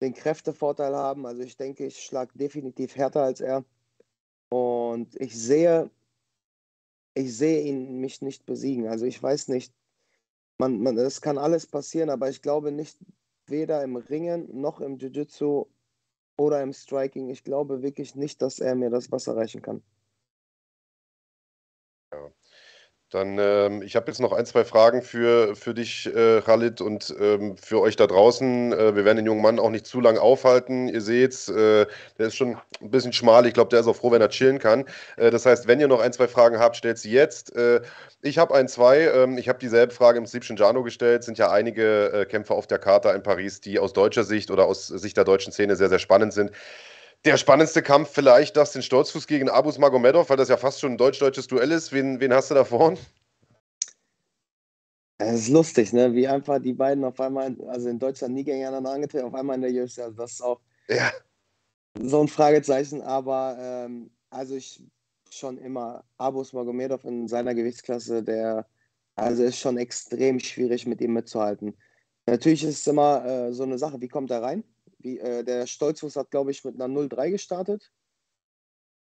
den 0.00 0.12
Kräftevorteil 0.12 0.94
haben. 0.94 1.24
Also 1.24 1.42
ich 1.42 1.56
denke, 1.56 1.86
ich 1.86 2.02
schlage 2.02 2.36
definitiv 2.36 2.96
härter 2.96 3.22
als 3.22 3.40
er. 3.40 3.64
Und 4.48 5.14
ich 5.20 5.38
sehe, 5.38 5.90
ich 7.14 7.36
sehe 7.36 7.62
ihn 7.62 7.98
mich 8.00 8.22
nicht 8.22 8.44
besiegen. 8.44 8.88
Also 8.88 9.06
ich 9.06 9.22
weiß 9.22 9.48
nicht, 9.48 9.72
man, 10.58 10.80
man, 10.80 10.98
es 10.98 11.20
kann 11.20 11.38
alles 11.38 11.66
passieren, 11.66 12.10
aber 12.10 12.28
ich 12.28 12.42
glaube 12.42 12.72
nicht, 12.72 12.98
weder 13.46 13.84
im 13.84 13.96
Ringen 13.96 14.48
noch 14.60 14.80
im 14.80 14.98
Jiu-Jitsu 14.98 15.66
oder 16.38 16.62
im 16.62 16.72
Striking. 16.72 17.30
Ich 17.30 17.44
glaube 17.44 17.82
wirklich 17.82 18.14
nicht, 18.14 18.42
dass 18.42 18.58
er 18.60 18.74
mir 18.74 18.90
das 18.90 19.10
Wasser 19.12 19.36
reichen 19.36 19.62
kann. 19.62 19.82
Ja. 22.12 22.30
Dann, 23.10 23.38
ähm, 23.38 23.82
ich 23.82 23.94
habe 23.94 24.08
jetzt 24.08 24.18
noch 24.18 24.32
ein, 24.32 24.44
zwei 24.46 24.64
Fragen 24.64 25.00
für, 25.00 25.54
für 25.54 25.74
dich, 25.74 26.06
äh, 26.12 26.40
Khalid, 26.40 26.80
und 26.80 27.14
ähm, 27.20 27.56
für 27.56 27.80
euch 27.80 27.94
da 27.94 28.08
draußen. 28.08 28.72
Äh, 28.72 28.96
wir 28.96 29.04
werden 29.04 29.18
den 29.18 29.26
jungen 29.26 29.42
Mann 29.42 29.60
auch 29.60 29.70
nicht 29.70 29.86
zu 29.86 30.00
lange 30.00 30.20
aufhalten. 30.20 30.88
Ihr 30.88 31.00
seht, 31.00 31.48
äh, 31.48 31.86
der 32.18 32.26
ist 32.26 32.34
schon 32.34 32.56
ein 32.80 32.90
bisschen 32.90 33.12
schmal. 33.12 33.46
Ich 33.46 33.54
glaube, 33.54 33.70
der 33.70 33.78
ist 33.78 33.86
auch 33.86 33.94
froh, 33.94 34.10
wenn 34.10 34.20
er 34.20 34.28
chillen 34.28 34.58
kann. 34.58 34.86
Äh, 35.16 35.30
das 35.30 35.46
heißt, 35.46 35.68
wenn 35.68 35.78
ihr 35.78 35.86
noch 35.86 36.00
ein, 36.00 36.12
zwei 36.12 36.26
Fragen 36.26 36.58
habt, 36.58 36.76
stellt 36.76 36.98
sie 36.98 37.12
jetzt. 37.12 37.54
Äh, 37.54 37.80
ich 38.22 38.38
habe 38.38 38.52
ein, 38.54 38.66
zwei. 38.66 39.02
Ähm, 39.02 39.38
ich 39.38 39.48
habe 39.48 39.60
dieselbe 39.60 39.94
Frage 39.94 40.18
im 40.18 40.26
schon 40.42 40.56
Jano 40.56 40.82
gestellt. 40.82 41.20
Es 41.20 41.26
sind 41.26 41.38
ja 41.38 41.52
einige 41.52 42.12
äh, 42.12 42.24
Kämpfer 42.24 42.56
auf 42.56 42.66
der 42.66 42.80
Karte 42.80 43.10
in 43.10 43.22
Paris, 43.22 43.60
die 43.60 43.78
aus 43.78 43.92
deutscher 43.92 44.24
Sicht 44.24 44.50
oder 44.50 44.66
aus 44.66 44.88
Sicht 44.88 45.16
der 45.16 45.24
deutschen 45.24 45.52
Szene 45.52 45.76
sehr, 45.76 45.88
sehr 45.88 46.00
spannend 46.00 46.32
sind. 46.32 46.50
Der 47.24 47.36
spannendste 47.36 47.82
Kampf 47.82 48.10
vielleicht 48.12 48.56
das 48.56 48.72
den 48.72 48.82
Stolzfuß 48.82 49.26
gegen 49.26 49.48
Abus 49.48 49.78
Magomedov, 49.78 50.30
weil 50.30 50.36
das 50.36 50.48
ja 50.48 50.56
fast 50.56 50.80
schon 50.80 50.92
ein 50.92 50.98
deutsch-deutsches 50.98 51.48
Duell 51.48 51.72
ist. 51.72 51.92
Wen, 51.92 52.20
wen 52.20 52.32
hast 52.32 52.50
du 52.50 52.54
da 52.54 52.64
vorne? 52.64 52.98
Es 55.18 55.40
ist 55.40 55.48
lustig, 55.48 55.92
ne? 55.92 56.14
wie 56.14 56.28
einfach 56.28 56.60
die 56.60 56.74
beiden 56.74 57.02
auf 57.04 57.18
einmal, 57.20 57.56
also 57.68 57.88
in 57.88 57.98
Deutschland 57.98 58.34
nie 58.34 58.44
gegeneinander 58.44 58.90
angetreten, 58.90 59.24
auf 59.24 59.34
einmal 59.34 59.56
in 59.56 59.62
der 59.62 59.70
UFC. 59.70 60.00
Also 60.00 60.16
das 60.16 60.32
ist 60.32 60.42
auch 60.42 60.60
ja. 60.88 61.10
so 61.98 62.20
ein 62.20 62.28
Fragezeichen. 62.28 63.00
Aber 63.00 63.56
ähm, 63.58 64.10
also 64.30 64.54
ich 64.56 64.84
schon 65.30 65.58
immer 65.58 66.04
Abus 66.18 66.52
Magomedov 66.52 67.04
in 67.04 67.28
seiner 67.28 67.54
Gewichtsklasse, 67.54 68.22
der 68.22 68.66
also 69.16 69.42
ist 69.42 69.58
schon 69.58 69.78
extrem 69.78 70.38
schwierig 70.38 70.86
mit 70.86 71.00
ihm 71.00 71.14
mitzuhalten. 71.14 71.74
Natürlich 72.26 72.64
ist 72.64 72.80
es 72.80 72.86
immer 72.86 73.24
äh, 73.24 73.52
so 73.52 73.62
eine 73.62 73.78
Sache, 73.78 74.00
wie 74.00 74.08
kommt 74.08 74.30
er 74.30 74.42
rein? 74.42 74.62
Wie, 75.06 75.20
äh, 75.20 75.44
der 75.44 75.68
Stolzfuß 75.68 76.16
hat, 76.16 76.32
glaube 76.32 76.50
ich, 76.50 76.64
mit 76.64 76.74
einer 76.74 76.88
0-3 76.92 77.30
gestartet. 77.30 77.92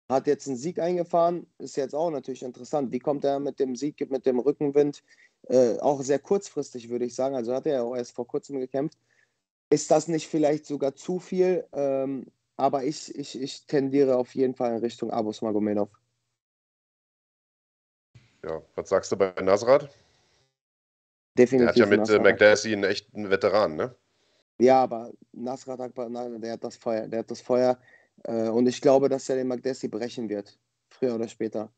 Hat 0.08 0.28
jetzt 0.28 0.46
einen 0.46 0.56
Sieg 0.56 0.78
eingefahren. 0.78 1.52
Ist 1.58 1.76
jetzt 1.76 1.96
auch 1.96 2.10
natürlich 2.10 2.44
interessant. 2.44 2.92
Wie 2.92 3.00
kommt 3.00 3.24
er 3.24 3.40
mit 3.40 3.58
dem 3.58 3.74
Sieg, 3.74 4.08
mit 4.08 4.24
dem 4.24 4.38
Rückenwind? 4.38 5.02
Äh, 5.48 5.78
auch 5.80 6.00
sehr 6.02 6.20
kurzfristig, 6.20 6.90
würde 6.90 7.06
ich 7.06 7.14
sagen. 7.16 7.34
Also 7.34 7.52
hat 7.52 7.66
er 7.66 7.74
ja 7.74 7.82
auch 7.82 7.96
erst 7.96 8.14
vor 8.14 8.26
kurzem 8.26 8.60
gekämpft. 8.60 8.98
Ist 9.68 9.90
das 9.90 10.06
nicht 10.06 10.28
vielleicht 10.28 10.64
sogar 10.64 10.94
zu 10.94 11.18
viel? 11.18 11.66
Ähm, 11.72 12.26
aber 12.56 12.84
ich, 12.84 13.12
ich, 13.16 13.40
ich 13.40 13.66
tendiere 13.66 14.16
auf 14.16 14.32
jeden 14.36 14.54
Fall 14.54 14.76
in 14.76 14.78
Richtung 14.78 15.10
Abus 15.10 15.42
Magomedov. 15.42 15.90
Ja, 18.44 18.62
was 18.76 18.88
sagst 18.88 19.10
du 19.10 19.16
bei 19.16 19.32
Nasrat? 19.42 19.90
Definitiv. 21.36 21.74
Der 21.74 21.98
hat 21.98 22.08
ja 22.08 22.18
mit 22.20 22.40
äh, 22.40 22.72
einen 22.72 22.84
echten 22.84 23.28
Veteran, 23.28 23.74
ne? 23.74 23.96
Ja, 24.60 24.82
aber 24.82 25.12
Nasrat 25.32 25.80
Akbar, 25.80 26.10
der 26.10 26.52
hat 26.52 26.64
das 26.64 26.76
Feuer, 26.76 27.08
der 27.08 27.20
hat 27.20 27.30
das 27.30 27.40
Feuer. 27.40 27.78
Äh, 28.24 28.48
und 28.48 28.66
ich 28.66 28.80
glaube, 28.80 29.08
dass 29.08 29.28
er 29.28 29.36
den 29.36 29.48
McDessie 29.48 29.88
brechen 29.88 30.28
wird. 30.28 30.58
Früher 30.90 31.14
oder 31.14 31.28
später. 31.28 31.72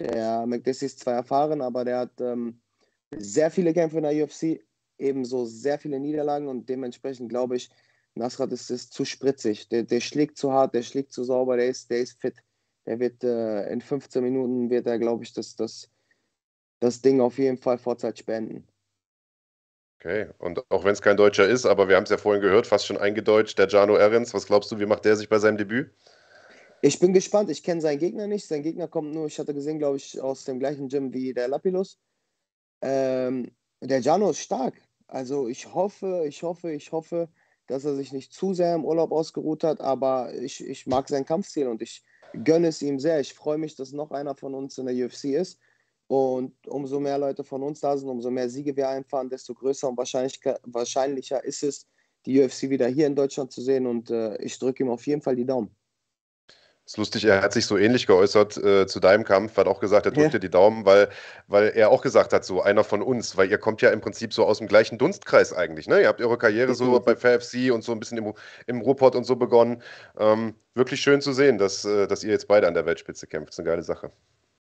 Der 0.00 0.46
McDessie 0.46 0.86
ist 0.86 1.00
zwar 1.00 1.14
erfahren, 1.14 1.60
aber 1.60 1.84
der 1.84 1.98
hat 2.00 2.20
ähm, 2.20 2.60
sehr 3.16 3.50
viele 3.50 3.72
Kämpfe 3.72 3.98
in 3.98 4.04
der 4.04 4.24
UFC, 4.24 4.64
ebenso 4.98 5.44
sehr 5.46 5.78
viele 5.78 5.98
Niederlagen 5.98 6.46
und 6.46 6.68
dementsprechend 6.68 7.28
glaube 7.28 7.56
ich, 7.56 7.70
Nasrat 8.14 8.52
ist, 8.52 8.70
ist 8.70 8.92
zu 8.92 9.04
spritzig. 9.04 9.68
Der, 9.68 9.82
der 9.82 10.00
schlägt 10.00 10.38
zu 10.38 10.52
hart, 10.52 10.74
der 10.74 10.82
schlägt 10.82 11.12
zu 11.12 11.24
sauber, 11.24 11.56
der 11.56 11.68
ist, 11.68 11.90
der 11.90 12.00
ist 12.00 12.20
fit. 12.20 12.36
Der 12.86 13.00
wird 13.00 13.24
äh, 13.24 13.68
in 13.72 13.80
15 13.80 14.22
Minuten 14.22 14.70
wird 14.70 14.86
er, 14.86 14.98
glaube 14.98 15.24
ich, 15.24 15.32
das, 15.32 15.56
das, 15.56 15.90
das 16.80 17.02
Ding 17.02 17.20
auf 17.20 17.38
jeden 17.38 17.58
Fall 17.58 17.78
Vorzeit 17.78 18.18
spenden. 18.18 18.66
Okay, 20.00 20.28
und 20.38 20.62
auch 20.70 20.84
wenn 20.84 20.92
es 20.92 21.02
kein 21.02 21.16
Deutscher 21.16 21.48
ist, 21.48 21.66
aber 21.66 21.88
wir 21.88 21.96
haben 21.96 22.04
es 22.04 22.10
ja 22.10 22.18
vorhin 22.18 22.40
gehört, 22.40 22.68
fast 22.68 22.86
schon 22.86 22.98
eingedeutscht, 22.98 23.58
der 23.58 23.66
Jano 23.66 23.96
Ehrens. 23.96 24.32
Was 24.32 24.46
glaubst 24.46 24.70
du, 24.70 24.78
wie 24.78 24.86
macht 24.86 25.04
der 25.04 25.16
sich 25.16 25.28
bei 25.28 25.40
seinem 25.40 25.56
Debüt? 25.56 25.90
Ich 26.82 27.00
bin 27.00 27.12
gespannt. 27.12 27.50
Ich 27.50 27.64
kenne 27.64 27.80
seinen 27.80 27.98
Gegner 27.98 28.28
nicht. 28.28 28.46
Sein 28.46 28.62
Gegner 28.62 28.86
kommt 28.86 29.12
nur, 29.12 29.26
ich 29.26 29.40
hatte 29.40 29.54
gesehen, 29.54 29.80
glaube 29.80 29.96
ich, 29.96 30.20
aus 30.20 30.44
dem 30.44 30.60
gleichen 30.60 30.88
Gym 30.88 31.12
wie 31.12 31.34
der 31.34 31.48
Lapilus. 31.48 31.98
Ähm, 32.80 33.50
der 33.80 33.98
Jano 33.98 34.30
ist 34.30 34.38
stark. 34.38 34.74
Also 35.08 35.48
ich 35.48 35.74
hoffe, 35.74 36.24
ich 36.28 36.44
hoffe, 36.44 36.70
ich 36.70 36.92
hoffe, 36.92 37.28
dass 37.66 37.84
er 37.84 37.96
sich 37.96 38.12
nicht 38.12 38.32
zu 38.32 38.54
sehr 38.54 38.76
im 38.76 38.84
Urlaub 38.84 39.10
ausgeruht 39.10 39.64
hat, 39.64 39.80
aber 39.80 40.32
ich, 40.34 40.64
ich 40.64 40.86
mag 40.86 41.08
sein 41.08 41.24
Kampfstil 41.24 41.66
und 41.66 41.82
ich 41.82 42.04
gönne 42.44 42.68
es 42.68 42.82
ihm 42.82 43.00
sehr. 43.00 43.18
Ich 43.18 43.34
freue 43.34 43.58
mich, 43.58 43.74
dass 43.74 43.90
noch 43.90 44.12
einer 44.12 44.36
von 44.36 44.54
uns 44.54 44.78
in 44.78 44.86
der 44.86 44.94
UFC 44.94 45.24
ist. 45.24 45.58
Und 46.08 46.54
umso 46.66 46.98
mehr 46.98 47.18
Leute 47.18 47.44
von 47.44 47.62
uns 47.62 47.80
da 47.80 47.96
sind, 47.96 48.08
umso 48.08 48.30
mehr 48.30 48.48
Siege 48.48 48.74
wir 48.74 48.88
einfahren, 48.88 49.28
desto 49.28 49.54
größer 49.54 49.88
und 49.88 49.98
wahrscheinlich, 49.98 50.40
wahrscheinlicher 50.64 51.44
ist 51.44 51.62
es, 51.62 51.86
die 52.24 52.42
UFC 52.42 52.62
wieder 52.70 52.88
hier 52.88 53.06
in 53.06 53.14
Deutschland 53.14 53.52
zu 53.52 53.60
sehen. 53.60 53.86
Und 53.86 54.10
äh, 54.10 54.36
ich 54.38 54.58
drücke 54.58 54.82
ihm 54.82 54.90
auf 54.90 55.06
jeden 55.06 55.22
Fall 55.22 55.36
die 55.36 55.44
Daumen. 55.44 55.70
Das 56.88 56.94
ist 56.94 56.96
lustig, 56.96 57.24
er 57.26 57.42
hat 57.42 57.52
sich 57.52 57.66
so 57.66 57.76
ähnlich 57.76 58.06
geäußert 58.06 58.56
äh, 58.56 58.86
zu 58.86 58.98
deinem 58.98 59.22
Kampf, 59.22 59.58
hat 59.58 59.66
auch 59.66 59.78
gesagt, 59.78 60.06
er 60.06 60.12
drückt 60.12 60.28
ja. 60.28 60.30
dir 60.30 60.38
die 60.38 60.48
Daumen, 60.48 60.86
weil, 60.86 61.10
weil 61.46 61.72
er 61.74 61.90
auch 61.90 62.00
gesagt 62.00 62.32
hat, 62.32 62.46
so 62.46 62.62
einer 62.62 62.82
von 62.82 63.02
uns, 63.02 63.36
weil 63.36 63.50
ihr 63.50 63.58
kommt 63.58 63.82
ja 63.82 63.90
im 63.90 64.00
Prinzip 64.00 64.32
so 64.32 64.46
aus 64.46 64.56
dem 64.56 64.68
gleichen 64.68 64.96
Dunstkreis 64.96 65.52
eigentlich. 65.52 65.86
Ne? 65.86 66.00
Ihr 66.00 66.08
habt 66.08 66.22
eure 66.22 66.38
Karriere 66.38 66.74
so 66.74 66.98
bei 67.00 67.14
FFC 67.14 67.70
und 67.74 67.84
so 67.84 67.92
ein 67.92 68.00
bisschen 68.00 68.16
im, 68.16 68.32
im 68.66 68.80
Ruhrpott 68.80 69.14
und 69.16 69.24
so 69.24 69.36
begonnen. 69.36 69.82
Ähm, 70.18 70.54
wirklich 70.74 71.02
schön 71.02 71.20
zu 71.20 71.34
sehen, 71.34 71.58
dass, 71.58 71.84
äh, 71.84 72.06
dass 72.06 72.24
ihr 72.24 72.30
jetzt 72.30 72.48
beide 72.48 72.66
an 72.66 72.72
der 72.72 72.86
Weltspitze 72.86 73.26
kämpft. 73.26 73.50
Das 73.50 73.56
ist 73.56 73.58
eine 73.58 73.68
geile 73.68 73.82
Sache. 73.82 74.10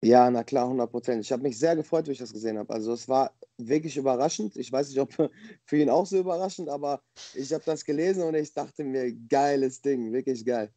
Ja, 0.05 0.29
na 0.29 0.43
klar, 0.43 0.65
100 0.65 0.91
Prozent. 0.91 1.25
Ich 1.25 1.31
habe 1.31 1.41
mich 1.41 1.57
sehr 1.57 1.75
gefreut, 1.75 2.05
wie 2.07 2.11
ich 2.11 2.19
das 2.19 2.31
gesehen 2.31 2.59
habe. 2.59 2.71
Also 2.71 2.93
es 2.93 3.09
war 3.09 3.31
wirklich 3.57 3.97
überraschend. 3.97 4.55
Ich 4.55 4.71
weiß 4.71 4.89
nicht, 4.89 4.99
ob 4.99 5.11
für 5.65 5.77
ihn 5.77 5.89
auch 5.89 6.05
so 6.05 6.19
überraschend, 6.19 6.69
aber 6.69 7.01
ich 7.33 7.51
habe 7.51 7.63
das 7.65 7.83
gelesen 7.83 8.21
und 8.21 8.35
ich 8.35 8.53
dachte 8.53 8.83
mir, 8.83 9.11
geiles 9.27 9.81
Ding, 9.81 10.13
wirklich 10.13 10.45
geil. 10.45 10.69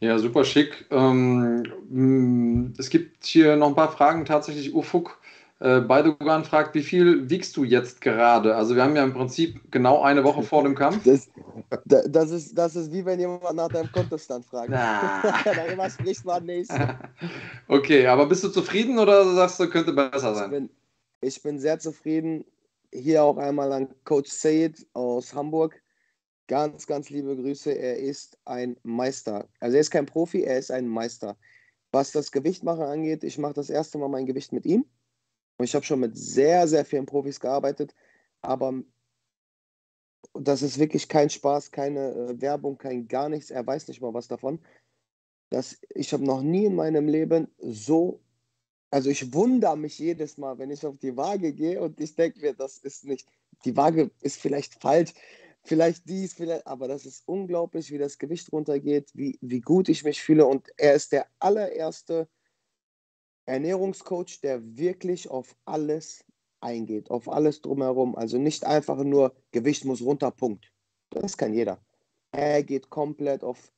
Ja, 0.00 0.18
super 0.18 0.44
schick. 0.44 0.86
Ähm, 0.90 1.62
mm, 1.88 2.74
es 2.76 2.90
gibt 2.90 3.24
hier 3.24 3.56
noch 3.56 3.68
ein 3.68 3.74
paar 3.74 3.92
Fragen. 3.92 4.26
Tatsächlich, 4.26 4.74
Ufuk 4.74 5.18
äh, 5.60 5.80
Beidogan 5.80 6.42
fragt, 6.44 6.74
wie 6.74 6.82
viel 6.82 7.28
wiegst 7.28 7.54
du 7.54 7.64
jetzt 7.64 8.00
gerade? 8.00 8.56
Also 8.56 8.74
wir 8.74 8.82
haben 8.82 8.96
ja 8.96 9.04
im 9.04 9.12
Prinzip 9.12 9.60
genau 9.70 10.00
eine 10.00 10.24
Woche 10.24 10.42
vor 10.42 10.62
dem 10.62 10.74
Kampf. 10.74 11.04
Das, 11.04 11.28
das, 11.84 12.30
ist, 12.30 12.56
das 12.56 12.76
ist 12.76 12.90
wie 12.92 13.04
wenn 13.04 13.20
jemand 13.20 13.54
nach 13.54 13.68
deinem 13.68 13.92
Kontostand 13.92 14.46
fragt. 14.46 14.72
Darüber 15.44 15.90
spricht 15.90 16.24
man 16.24 16.44
nicht. 16.46 16.70
Okay, 17.68 18.06
aber 18.06 18.26
bist 18.26 18.42
du 18.42 18.48
zufrieden 18.48 18.98
oder 18.98 19.24
sagst 19.34 19.60
du, 19.60 19.68
könnte 19.68 19.92
besser 19.92 20.34
sein? 20.34 20.44
Ich 20.46 20.50
bin, 20.50 20.70
ich 21.20 21.42
bin 21.42 21.58
sehr 21.60 21.78
zufrieden. 21.78 22.44
Hier 22.92 23.22
auch 23.22 23.36
einmal 23.36 23.72
an 23.72 23.94
Coach 24.04 24.30
Said 24.30 24.86
aus 24.94 25.34
Hamburg. 25.34 25.80
Ganz, 26.48 26.86
ganz 26.86 27.10
liebe 27.10 27.36
Grüße. 27.36 27.70
Er 27.70 27.98
ist 27.98 28.38
ein 28.46 28.76
Meister. 28.82 29.46
Also 29.60 29.76
er 29.76 29.82
ist 29.82 29.90
kein 29.90 30.06
Profi, 30.06 30.42
er 30.42 30.58
ist 30.58 30.72
ein 30.72 30.88
Meister. 30.88 31.36
Was 31.92 32.10
das 32.10 32.32
Gewichtmachen 32.32 32.82
angeht, 32.82 33.22
ich 33.22 33.38
mache 33.38 33.54
das 33.54 33.70
erste 33.70 33.98
Mal 33.98 34.08
mein 34.08 34.26
Gewicht 34.26 34.52
mit 34.52 34.64
ihm. 34.64 34.86
Und 35.60 35.64
ich 35.64 35.74
habe 35.74 35.84
schon 35.84 36.00
mit 36.00 36.16
sehr, 36.16 36.66
sehr 36.66 36.86
vielen 36.86 37.04
Profis 37.04 37.38
gearbeitet. 37.38 37.94
Aber 38.40 38.82
das 40.32 40.62
ist 40.62 40.78
wirklich 40.78 41.06
kein 41.06 41.28
Spaß, 41.28 41.70
keine 41.70 42.14
äh, 42.14 42.40
Werbung, 42.40 42.78
kein 42.78 43.06
gar 43.08 43.28
nichts. 43.28 43.50
Er 43.50 43.66
weiß 43.66 43.86
nicht 43.88 44.00
mal 44.00 44.14
was 44.14 44.26
davon. 44.26 44.58
Das, 45.50 45.78
ich 45.90 46.14
habe 46.14 46.24
noch 46.24 46.40
nie 46.40 46.64
in 46.64 46.76
meinem 46.76 47.08
Leben 47.08 47.48
so, 47.58 48.22
also 48.90 49.10
ich 49.10 49.34
wundere 49.34 49.76
mich 49.76 49.98
jedes 49.98 50.38
Mal, 50.38 50.58
wenn 50.58 50.70
ich 50.70 50.86
auf 50.86 50.96
die 50.96 51.14
Waage 51.14 51.52
gehe 51.52 51.78
und 51.78 52.00
ich 52.00 52.14
denke 52.14 52.40
mir, 52.40 52.54
das 52.54 52.78
ist 52.78 53.04
nicht, 53.04 53.28
die 53.66 53.76
Waage 53.76 54.10
ist 54.22 54.40
vielleicht 54.40 54.80
falsch 54.80 55.12
vielleicht 55.62 56.08
dies, 56.08 56.32
vielleicht, 56.32 56.66
aber 56.66 56.88
das 56.88 57.04
ist 57.04 57.22
unglaublich, 57.28 57.90
wie 57.90 57.98
das 57.98 58.16
Gewicht 58.16 58.50
runtergeht, 58.50 59.10
wie, 59.12 59.38
wie 59.42 59.60
gut 59.60 59.90
ich 59.90 60.04
mich 60.04 60.22
fühle. 60.22 60.46
Und 60.46 60.68
er 60.78 60.94
ist 60.94 61.12
der 61.12 61.26
allererste 61.38 62.28
Ernährungscoach, 63.50 64.40
der 64.42 64.60
wirklich 64.76 65.28
auf 65.28 65.56
alles 65.64 66.24
eingeht, 66.60 67.10
auf 67.10 67.28
alles 67.28 67.60
drumherum. 67.60 68.14
Also 68.16 68.38
nicht 68.38 68.64
einfach 68.64 69.02
nur 69.02 69.34
Gewicht 69.50 69.84
muss 69.84 70.02
runter, 70.02 70.30
Punkt. 70.30 70.72
Das 71.10 71.36
kann 71.36 71.52
jeder. 71.52 71.80
Er 72.32 72.62
geht 72.62 72.90
komplett 72.90 73.42
auf, 73.42 73.72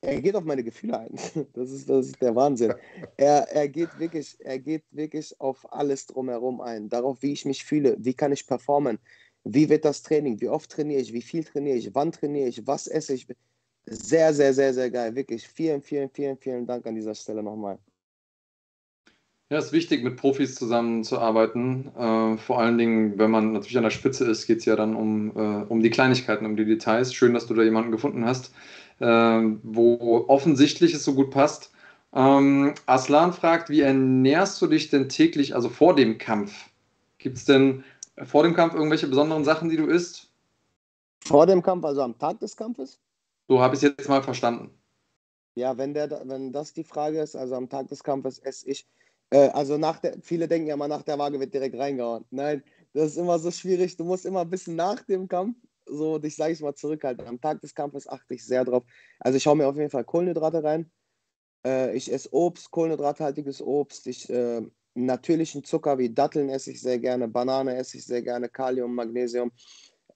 er 0.00 0.20
geht 0.22 0.34
auf 0.34 0.44
meine 0.44 0.64
Gefühle 0.64 0.98
ein. 0.98 1.14
Das 1.52 1.70
ist, 1.70 1.88
das 1.90 2.06
ist 2.06 2.22
der 2.22 2.34
Wahnsinn. 2.34 2.72
Er, 3.16 3.48
er, 3.50 3.68
geht 3.68 3.98
wirklich, 3.98 4.36
er 4.40 4.58
geht 4.58 4.84
wirklich 4.90 5.38
auf 5.40 5.70
alles 5.72 6.06
drumherum 6.06 6.60
ein. 6.60 6.88
Darauf, 6.88 7.22
wie 7.22 7.32
ich 7.32 7.44
mich 7.44 7.64
fühle, 7.64 7.96
wie 7.98 8.14
kann 8.14 8.32
ich 8.32 8.46
performen, 8.46 8.98
wie 9.44 9.68
wird 9.68 9.84
das 9.84 10.02
Training? 10.02 10.40
Wie 10.40 10.48
oft 10.48 10.70
trainiere 10.70 11.00
ich? 11.00 11.12
Wie 11.12 11.22
viel 11.22 11.44
trainiere 11.44 11.76
ich? 11.76 11.94
Wann 11.94 12.12
trainiere 12.12 12.48
ich? 12.48 12.66
Was 12.66 12.86
esse 12.86 13.14
ich? 13.14 13.26
Sehr, 13.86 14.34
sehr, 14.34 14.52
sehr, 14.54 14.74
sehr 14.74 14.90
geil. 14.90 15.14
Wirklich 15.14 15.46
vielen, 15.48 15.82
vielen, 15.82 16.10
vielen, 16.10 16.36
vielen 16.38 16.66
Dank 16.66 16.86
an 16.86 16.94
dieser 16.94 17.14
Stelle 17.14 17.42
nochmal. 17.42 17.78
Ja, 19.50 19.56
es 19.56 19.66
ist 19.66 19.72
wichtig, 19.72 20.04
mit 20.04 20.16
Profis 20.16 20.56
zusammenzuarbeiten. 20.56 21.90
Äh, 21.96 22.36
vor 22.36 22.60
allen 22.60 22.76
Dingen, 22.76 23.18
wenn 23.18 23.30
man 23.30 23.54
natürlich 23.54 23.78
an 23.78 23.84
der 23.84 23.90
Spitze 23.90 24.26
ist, 24.26 24.46
geht 24.46 24.58
es 24.58 24.66
ja 24.66 24.76
dann 24.76 24.94
um, 24.94 25.30
äh, 25.34 25.64
um 25.68 25.80
die 25.80 25.88
Kleinigkeiten, 25.88 26.44
um 26.44 26.54
die 26.54 26.66
Details. 26.66 27.14
Schön, 27.14 27.32
dass 27.32 27.46
du 27.46 27.54
da 27.54 27.62
jemanden 27.62 27.90
gefunden 27.90 28.26
hast, 28.26 28.52
äh, 28.98 29.06
wo 29.62 30.26
offensichtlich 30.28 30.92
es 30.92 31.02
so 31.02 31.14
gut 31.14 31.30
passt. 31.30 31.72
Ähm, 32.12 32.74
Aslan 32.84 33.32
fragt, 33.32 33.70
wie 33.70 33.80
ernährst 33.80 34.60
du 34.60 34.66
dich 34.66 34.90
denn 34.90 35.08
täglich, 35.08 35.54
also 35.54 35.70
vor 35.70 35.94
dem 35.94 36.18
Kampf? 36.18 36.68
Gibt 37.16 37.38
es 37.38 37.46
denn 37.46 37.84
vor 38.24 38.42
dem 38.42 38.54
Kampf 38.54 38.74
irgendwelche 38.74 39.06
besonderen 39.06 39.44
Sachen, 39.44 39.70
die 39.70 39.78
du 39.78 39.86
isst? 39.86 40.30
Vor 41.24 41.46
dem 41.46 41.62
Kampf, 41.62 41.86
also 41.86 42.02
am 42.02 42.18
Tag 42.18 42.38
des 42.40 42.54
Kampfes? 42.54 43.00
So 43.48 43.60
habe 43.60 43.74
ich 43.74 43.82
es 43.82 43.94
jetzt 43.96 44.08
mal 44.10 44.22
verstanden. 44.22 44.70
Ja, 45.54 45.78
wenn, 45.78 45.94
der, 45.94 46.22
wenn 46.26 46.52
das 46.52 46.74
die 46.74 46.84
Frage 46.84 47.20
ist, 47.20 47.34
also 47.34 47.54
am 47.54 47.68
Tag 47.70 47.88
des 47.88 48.04
Kampfes 48.04 48.38
esse 48.38 48.68
ich, 48.68 48.86
äh, 49.30 49.48
also 49.48 49.78
nach 49.78 49.98
der, 49.98 50.16
viele 50.22 50.48
denken 50.48 50.68
ja 50.68 50.74
immer, 50.74 50.88
nach 50.88 51.02
der 51.02 51.18
Waage 51.18 51.40
wird 51.40 51.54
direkt 51.54 51.76
reingehauen. 51.76 52.24
Nein, 52.30 52.62
das 52.92 53.12
ist 53.12 53.16
immer 53.16 53.38
so 53.38 53.50
schwierig. 53.50 53.96
Du 53.96 54.04
musst 54.04 54.26
immer 54.26 54.40
ein 54.42 54.50
bisschen 54.50 54.76
nach 54.76 55.02
dem 55.02 55.28
Kampf 55.28 55.56
so 55.86 56.18
dich, 56.18 56.36
sage 56.36 56.52
ich 56.52 56.60
mal, 56.60 56.74
zurückhalten. 56.74 57.26
Am 57.26 57.40
Tag 57.40 57.60
des 57.60 57.74
Kampfes 57.74 58.06
achte 58.08 58.34
ich 58.34 58.44
sehr 58.44 58.64
drauf. 58.64 58.84
Also 59.20 59.36
ich 59.36 59.46
hau 59.46 59.54
mir 59.54 59.66
auf 59.66 59.76
jeden 59.76 59.90
Fall 59.90 60.04
Kohlenhydrate 60.04 60.62
rein. 60.62 60.90
Äh, 61.66 61.96
ich 61.96 62.12
esse 62.12 62.32
Obst, 62.32 62.70
kohlenhydrathaltiges 62.70 63.62
Obst. 63.62 64.06
Ich 64.06 64.28
äh, 64.30 64.62
natürlichen 64.94 65.64
Zucker 65.64 65.98
wie 65.98 66.12
Datteln 66.12 66.48
esse 66.48 66.72
ich 66.72 66.80
sehr 66.80 66.98
gerne, 66.98 67.28
Banane 67.28 67.76
esse 67.76 67.98
ich 67.98 68.06
sehr 68.06 68.22
gerne, 68.22 68.48
Kalium, 68.48 68.94
Magnesium, 68.94 69.52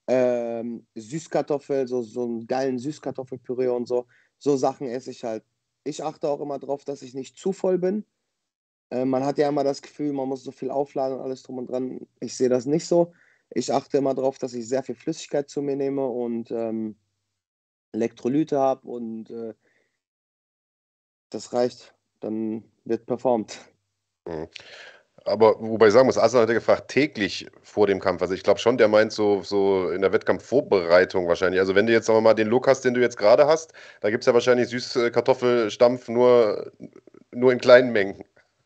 ähm, 0.07 0.85
Süßkartoffel, 0.95 1.87
so, 1.87 2.01
so 2.01 2.23
einen 2.23 2.47
geilen 2.47 2.77
Süßkartoffelpüree 2.79 3.69
und 3.69 3.87
so. 3.87 4.07
So 4.37 4.57
Sachen 4.57 4.87
esse 4.87 5.11
ich 5.11 5.23
halt. 5.23 5.43
Ich 5.85 6.03
achte 6.03 6.29
auch 6.29 6.41
immer 6.41 6.59
darauf, 6.59 6.83
dass 6.85 7.01
ich 7.01 7.13
nicht 7.13 7.37
zu 7.37 7.53
voll 7.53 7.77
bin. 7.77 8.05
Äh, 8.89 9.05
man 9.05 9.25
hat 9.25 9.37
ja 9.37 9.49
immer 9.49 9.63
das 9.63 9.81
Gefühl, 9.81 10.13
man 10.13 10.27
muss 10.27 10.43
so 10.43 10.51
viel 10.51 10.71
aufladen 10.71 11.17
und 11.17 11.23
alles 11.23 11.43
drum 11.43 11.57
und 11.57 11.69
dran. 11.69 12.07
Ich 12.19 12.35
sehe 12.35 12.49
das 12.49 12.65
nicht 12.65 12.87
so. 12.87 13.13
Ich 13.49 13.71
achte 13.71 13.97
immer 13.97 14.13
darauf, 14.13 14.37
dass 14.37 14.53
ich 14.53 14.67
sehr 14.67 14.83
viel 14.83 14.95
Flüssigkeit 14.95 15.49
zu 15.49 15.61
mir 15.61 15.75
nehme 15.75 16.05
und 16.05 16.51
ähm, 16.51 16.95
Elektrolyte 17.91 18.59
habe 18.59 18.87
und 18.87 19.29
äh, 19.29 19.53
das 21.29 21.53
reicht. 21.53 21.93
Dann 22.19 22.63
wird 22.85 23.05
performt. 23.05 23.59
Mhm. 24.25 24.47
Aber 25.25 25.55
wobei 25.59 25.87
ich 25.87 25.93
sagen 25.93 26.07
muss, 26.07 26.17
Aslan 26.17 26.41
hat 26.41 26.49
ja 26.49 26.55
gefragt, 26.55 26.89
täglich 26.91 27.47
vor 27.61 27.87
dem 27.87 27.99
Kampf. 27.99 28.21
Also 28.21 28.33
ich 28.33 28.43
glaube 28.43 28.59
schon, 28.59 28.77
der 28.77 28.89
meint 28.89 29.13
so, 29.13 29.41
so 29.41 29.89
in 29.89 30.01
der 30.01 30.11
Wettkampfvorbereitung 30.11 31.27
wahrscheinlich. 31.27 31.61
Also 31.61 31.75
wenn 31.75 31.87
du 31.87 31.93
jetzt, 31.93 32.07
sagen 32.07 32.17
wir 32.17 32.21
mal, 32.21 32.33
den 32.33 32.47
Look 32.47 32.67
hast, 32.67 32.81
den 32.81 32.93
du 32.93 32.99
jetzt 32.99 33.17
gerade 33.17 33.47
hast, 33.47 33.73
da 34.01 34.09
gibt 34.09 34.23
es 34.23 34.27
ja 34.27 34.33
wahrscheinlich 34.33 34.67
Süßkartoffelstampf 34.67 36.09
nur, 36.09 36.73
nur 37.31 37.53
in 37.53 37.59
kleinen 37.59 37.91
Mengen. 37.93 38.23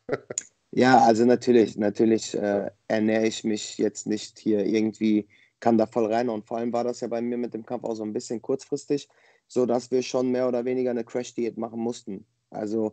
Ja, 0.70 1.00
also 1.00 1.24
natürlich, 1.24 1.76
natürlich 1.78 2.34
äh, 2.34 2.70
ernähre 2.88 3.26
ich 3.26 3.42
mich 3.42 3.78
jetzt 3.78 4.06
nicht 4.06 4.38
hier 4.38 4.66
irgendwie, 4.66 5.26
kann 5.60 5.78
da 5.78 5.86
voll 5.86 6.12
rein. 6.12 6.28
Und 6.28 6.46
vor 6.46 6.58
allem 6.58 6.72
war 6.72 6.84
das 6.84 7.00
ja 7.00 7.08
bei 7.08 7.22
mir 7.22 7.38
mit 7.38 7.54
dem 7.54 7.64
Kampf 7.64 7.84
auch 7.84 7.94
so 7.94 8.04
ein 8.04 8.12
bisschen 8.12 8.42
kurzfristig, 8.42 9.08
sodass 9.46 9.90
wir 9.90 10.02
schon 10.02 10.30
mehr 10.30 10.46
oder 10.46 10.64
weniger 10.66 10.90
eine 10.90 11.04
Crash-Diät 11.04 11.56
machen 11.56 11.80
mussten. 11.80 12.26
Also 12.50 12.92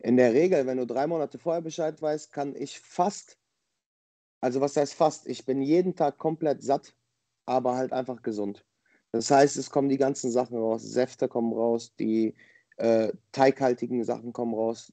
in 0.00 0.16
der 0.16 0.32
Regel, 0.34 0.66
wenn 0.66 0.78
du 0.78 0.86
drei 0.86 1.06
Monate 1.06 1.38
vorher 1.38 1.62
Bescheid 1.62 2.00
weißt, 2.02 2.32
kann 2.32 2.56
ich 2.56 2.80
fast, 2.80 3.38
also 4.40 4.60
was 4.60 4.76
heißt 4.76 4.94
fast, 4.94 5.26
ich 5.28 5.44
bin 5.46 5.62
jeden 5.62 5.94
Tag 5.94 6.18
komplett 6.18 6.62
satt, 6.62 6.94
aber 7.46 7.76
halt 7.76 7.92
einfach 7.92 8.22
gesund. 8.22 8.64
Das 9.12 9.30
heißt, 9.30 9.56
es 9.56 9.70
kommen 9.70 9.88
die 9.88 9.98
ganzen 9.98 10.30
Sachen 10.30 10.56
raus, 10.56 10.82
Säfte 10.82 11.28
kommen 11.28 11.52
raus, 11.52 11.94
die 11.98 12.34
äh, 12.78 13.12
teighaltigen 13.32 14.04
Sachen 14.04 14.32
kommen 14.32 14.54
raus, 14.54 14.92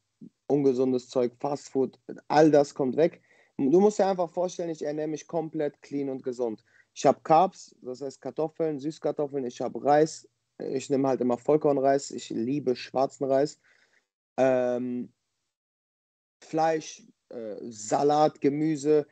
ungesundes 0.49 1.09
Zeug, 1.09 1.33
Fastfood, 1.39 1.99
all 2.27 2.51
das 2.51 2.73
kommt 2.73 2.97
weg. 2.97 3.21
Du 3.57 3.79
musst 3.79 3.99
dir 3.99 4.07
einfach 4.07 4.29
vorstellen, 4.29 4.69
ich 4.69 4.83
ernähre 4.83 5.07
mich 5.07 5.27
komplett 5.27 5.81
clean 5.81 6.09
und 6.09 6.23
gesund. 6.23 6.63
Ich 6.93 7.05
habe 7.05 7.19
Carbs, 7.21 7.75
das 7.81 8.01
heißt 8.01 8.21
Kartoffeln, 8.21 8.79
Süßkartoffeln, 8.79 9.45
ich 9.45 9.61
habe 9.61 9.83
Reis, 9.83 10.27
ich 10.57 10.89
nehme 10.89 11.07
halt 11.07 11.21
immer 11.21 11.37
Vollkornreis, 11.37 12.11
ich 12.11 12.29
liebe 12.29 12.75
schwarzen 12.75 13.25
Reis 13.25 13.59
ähm, 14.39 15.11
Fleisch, 16.41 17.03
äh, 17.29 17.57
Salat, 17.69 18.39
Gemüse, 18.41 19.05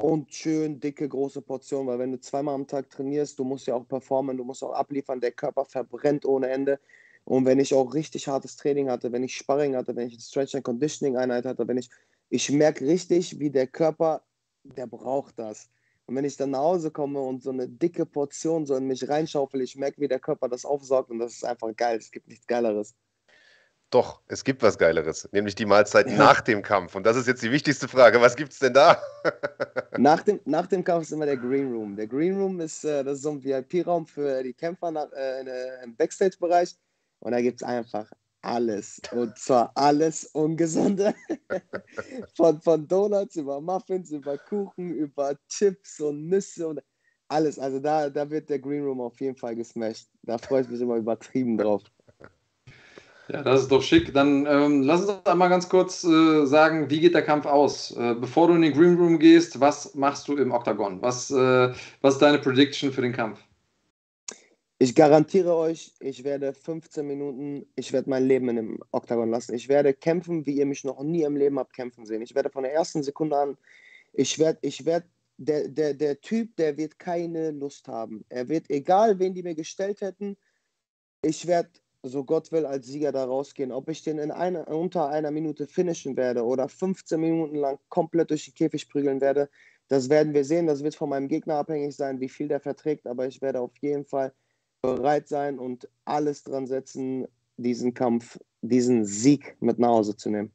und 0.00 0.32
schön 0.32 0.80
dicke, 0.80 1.06
große 1.06 1.42
Portionen, 1.42 1.86
weil 1.86 1.98
wenn 1.98 2.12
du 2.12 2.18
zweimal 2.18 2.54
am 2.54 2.66
Tag 2.66 2.88
trainierst, 2.88 3.38
du 3.38 3.44
musst 3.44 3.66
ja 3.66 3.74
auch 3.74 3.86
performen, 3.86 4.38
du 4.38 4.44
musst 4.44 4.64
auch 4.64 4.72
abliefern, 4.72 5.20
der 5.20 5.32
Körper 5.32 5.66
verbrennt 5.66 6.24
ohne 6.24 6.48
Ende. 6.48 6.80
Und 7.24 7.46
wenn 7.46 7.60
ich 7.60 7.74
auch 7.74 7.94
richtig 7.94 8.28
hartes 8.28 8.56
Training 8.56 8.90
hatte, 8.90 9.12
wenn 9.12 9.22
ich 9.22 9.36
Sparring 9.36 9.76
hatte, 9.76 9.94
wenn 9.94 10.08
ich 10.08 10.14
eine 10.14 10.22
Stretch 10.22 10.54
and 10.54 10.64
Conditioning 10.64 11.16
Einheit 11.16 11.44
hatte, 11.44 11.66
wenn 11.68 11.78
ich, 11.78 11.90
ich 12.28 12.50
merke 12.50 12.86
richtig, 12.86 13.38
wie 13.38 13.50
der 13.50 13.66
Körper, 13.66 14.22
der 14.64 14.86
braucht 14.86 15.38
das. 15.38 15.68
Und 16.06 16.16
wenn 16.16 16.24
ich 16.24 16.36
dann 16.36 16.50
nach 16.50 16.58
Hause 16.58 16.90
komme 16.90 17.20
und 17.20 17.42
so 17.42 17.50
eine 17.50 17.68
dicke 17.68 18.04
Portion 18.04 18.66
so 18.66 18.74
in 18.74 18.86
mich 18.86 19.08
reinschaufel, 19.08 19.60
ich 19.60 19.76
merke, 19.76 20.00
wie 20.00 20.08
der 20.08 20.18
Körper 20.18 20.48
das 20.48 20.64
aufsaugt 20.64 21.10
und 21.10 21.20
das 21.20 21.34
ist 21.34 21.44
einfach 21.44 21.74
geil. 21.76 21.98
Es 21.98 22.10
gibt 22.10 22.26
nichts 22.26 22.46
Geileres. 22.48 22.96
Doch, 23.90 24.20
es 24.28 24.44
gibt 24.44 24.62
was 24.62 24.78
Geileres, 24.78 25.28
nämlich 25.32 25.56
die 25.56 25.66
Mahlzeit 25.66 26.08
ja. 26.08 26.16
nach 26.16 26.40
dem 26.40 26.62
Kampf. 26.62 26.94
Und 26.94 27.04
das 27.04 27.16
ist 27.16 27.26
jetzt 27.26 27.42
die 27.42 27.50
wichtigste 27.50 27.88
Frage. 27.88 28.20
Was 28.20 28.36
gibt 28.36 28.52
es 28.52 28.60
denn 28.60 28.72
da? 28.72 29.02
nach, 29.98 30.22
dem, 30.22 30.40
nach 30.44 30.66
dem 30.66 30.84
Kampf 30.84 31.02
ist 31.02 31.12
immer 31.12 31.26
der 31.26 31.36
Green 31.36 31.72
Room. 31.72 31.96
Der 31.96 32.06
Green 32.06 32.36
Room 32.36 32.60
ist, 32.60 32.84
äh, 32.84 33.02
das 33.02 33.18
ist 33.18 33.22
so 33.22 33.30
ein 33.30 33.42
VIP-Raum 33.42 34.06
für 34.06 34.42
die 34.44 34.54
Kämpfer 34.54 34.92
nach, 34.92 35.10
äh, 35.12 35.42
äh 35.42 35.84
im 35.84 35.96
Backstage-Bereich. 35.96 36.76
Und 37.20 37.32
da 37.32 37.40
gibt 37.40 37.62
es 37.62 37.66
einfach 37.66 38.10
alles. 38.42 39.00
Und 39.12 39.38
zwar 39.38 39.70
alles 39.74 40.24
Ungesunde. 40.32 41.14
von, 42.36 42.60
von 42.60 42.88
Donuts 42.88 43.36
über 43.36 43.60
Muffins, 43.60 44.10
über 44.10 44.38
Kuchen, 44.38 44.90
über 44.90 45.34
Chips 45.48 46.00
und 46.00 46.28
Nüsse 46.28 46.68
und 46.68 46.80
alles. 47.28 47.58
Also 47.58 47.78
da, 47.78 48.10
da 48.10 48.28
wird 48.30 48.48
der 48.48 48.58
Green 48.58 48.84
Room 48.84 49.00
auf 49.00 49.20
jeden 49.20 49.36
Fall 49.36 49.54
gesmashed. 49.54 50.08
Da 50.22 50.38
freue 50.38 50.62
ich 50.62 50.68
mich 50.68 50.80
immer 50.80 50.96
übertrieben 50.96 51.56
drauf. 51.56 51.82
Ja, 53.28 53.42
das 53.42 53.62
ist 53.62 53.70
doch 53.70 53.82
schick. 53.82 54.12
Dann 54.12 54.44
ähm, 54.46 54.82
lass 54.82 55.02
uns 55.02 55.24
einmal 55.24 55.48
ganz 55.48 55.68
kurz 55.68 56.02
äh, 56.02 56.46
sagen, 56.46 56.90
wie 56.90 57.00
geht 57.00 57.14
der 57.14 57.22
Kampf 57.22 57.46
aus? 57.46 57.92
Äh, 57.96 58.14
bevor 58.14 58.48
du 58.48 58.54
in 58.54 58.62
den 58.62 58.72
Green 58.72 58.96
Room 58.96 59.20
gehst, 59.20 59.60
was 59.60 59.94
machst 59.94 60.26
du 60.26 60.36
im 60.36 60.50
Octagon? 60.50 61.00
Was, 61.00 61.30
äh, 61.30 61.72
was 62.00 62.14
ist 62.14 62.22
deine 62.22 62.38
Prediction 62.38 62.90
für 62.90 63.02
den 63.02 63.12
Kampf? 63.12 63.38
Ich 64.82 64.94
garantiere 64.94 65.54
euch, 65.56 65.92
ich 66.00 66.24
werde 66.24 66.54
15 66.54 67.06
Minuten, 67.06 67.66
ich 67.76 67.92
werde 67.92 68.08
mein 68.08 68.24
Leben 68.24 68.48
in 68.48 68.56
dem 68.56 68.78
Octagon 68.92 69.28
lassen. 69.28 69.54
Ich 69.54 69.68
werde 69.68 69.92
kämpfen, 69.92 70.46
wie 70.46 70.56
ihr 70.56 70.64
mich 70.64 70.84
noch 70.84 71.02
nie 71.02 71.22
im 71.22 71.36
Leben 71.36 71.58
habt 71.58 71.74
kämpfen 71.74 72.06
sehen. 72.06 72.22
Ich 72.22 72.34
werde 72.34 72.48
von 72.48 72.62
der 72.62 72.72
ersten 72.72 73.02
Sekunde 73.02 73.36
an, 73.36 73.58
ich 74.14 74.38
werde, 74.38 74.58
ich 74.62 74.86
werde, 74.86 75.06
der, 75.36 75.68
der, 75.68 75.92
der 75.92 76.18
Typ, 76.22 76.56
der 76.56 76.78
wird 76.78 76.98
keine 76.98 77.50
Lust 77.50 77.88
haben. 77.88 78.24
Er 78.30 78.48
wird, 78.48 78.70
egal 78.70 79.18
wen 79.18 79.34
die 79.34 79.42
mir 79.42 79.54
gestellt 79.54 80.00
hätten, 80.00 80.38
ich 81.20 81.46
werde 81.46 81.68
so 82.02 82.24
Gott 82.24 82.50
will, 82.50 82.64
als 82.64 82.86
Sieger 82.86 83.12
da 83.12 83.26
rausgehen. 83.26 83.72
Ob 83.72 83.90
ich 83.90 84.02
den 84.02 84.16
in 84.16 84.30
einer, 84.30 84.66
unter 84.68 85.10
einer 85.10 85.30
Minute 85.30 85.66
finishen 85.66 86.16
werde 86.16 86.42
oder 86.42 86.70
15 86.70 87.20
Minuten 87.20 87.56
lang 87.56 87.78
komplett 87.90 88.30
durch 88.30 88.46
den 88.46 88.54
Käfig 88.54 88.88
prügeln 88.88 89.20
werde, 89.20 89.50
das 89.88 90.08
werden 90.08 90.32
wir 90.32 90.46
sehen. 90.46 90.66
Das 90.66 90.82
wird 90.82 90.94
von 90.94 91.10
meinem 91.10 91.28
Gegner 91.28 91.56
abhängig 91.56 91.94
sein, 91.94 92.18
wie 92.18 92.30
viel 92.30 92.48
der 92.48 92.60
verträgt. 92.60 93.06
Aber 93.06 93.26
ich 93.26 93.42
werde 93.42 93.60
auf 93.60 93.76
jeden 93.82 94.06
Fall 94.06 94.32
bereit 94.82 95.28
sein 95.28 95.58
und 95.58 95.88
alles 96.04 96.42
dran 96.42 96.66
setzen, 96.66 97.26
diesen 97.56 97.94
Kampf, 97.94 98.38
diesen 98.62 99.04
Sieg 99.04 99.56
mit 99.60 99.78
nach 99.78 99.88
Hause 99.88 100.16
zu 100.16 100.30
nehmen. 100.30 100.52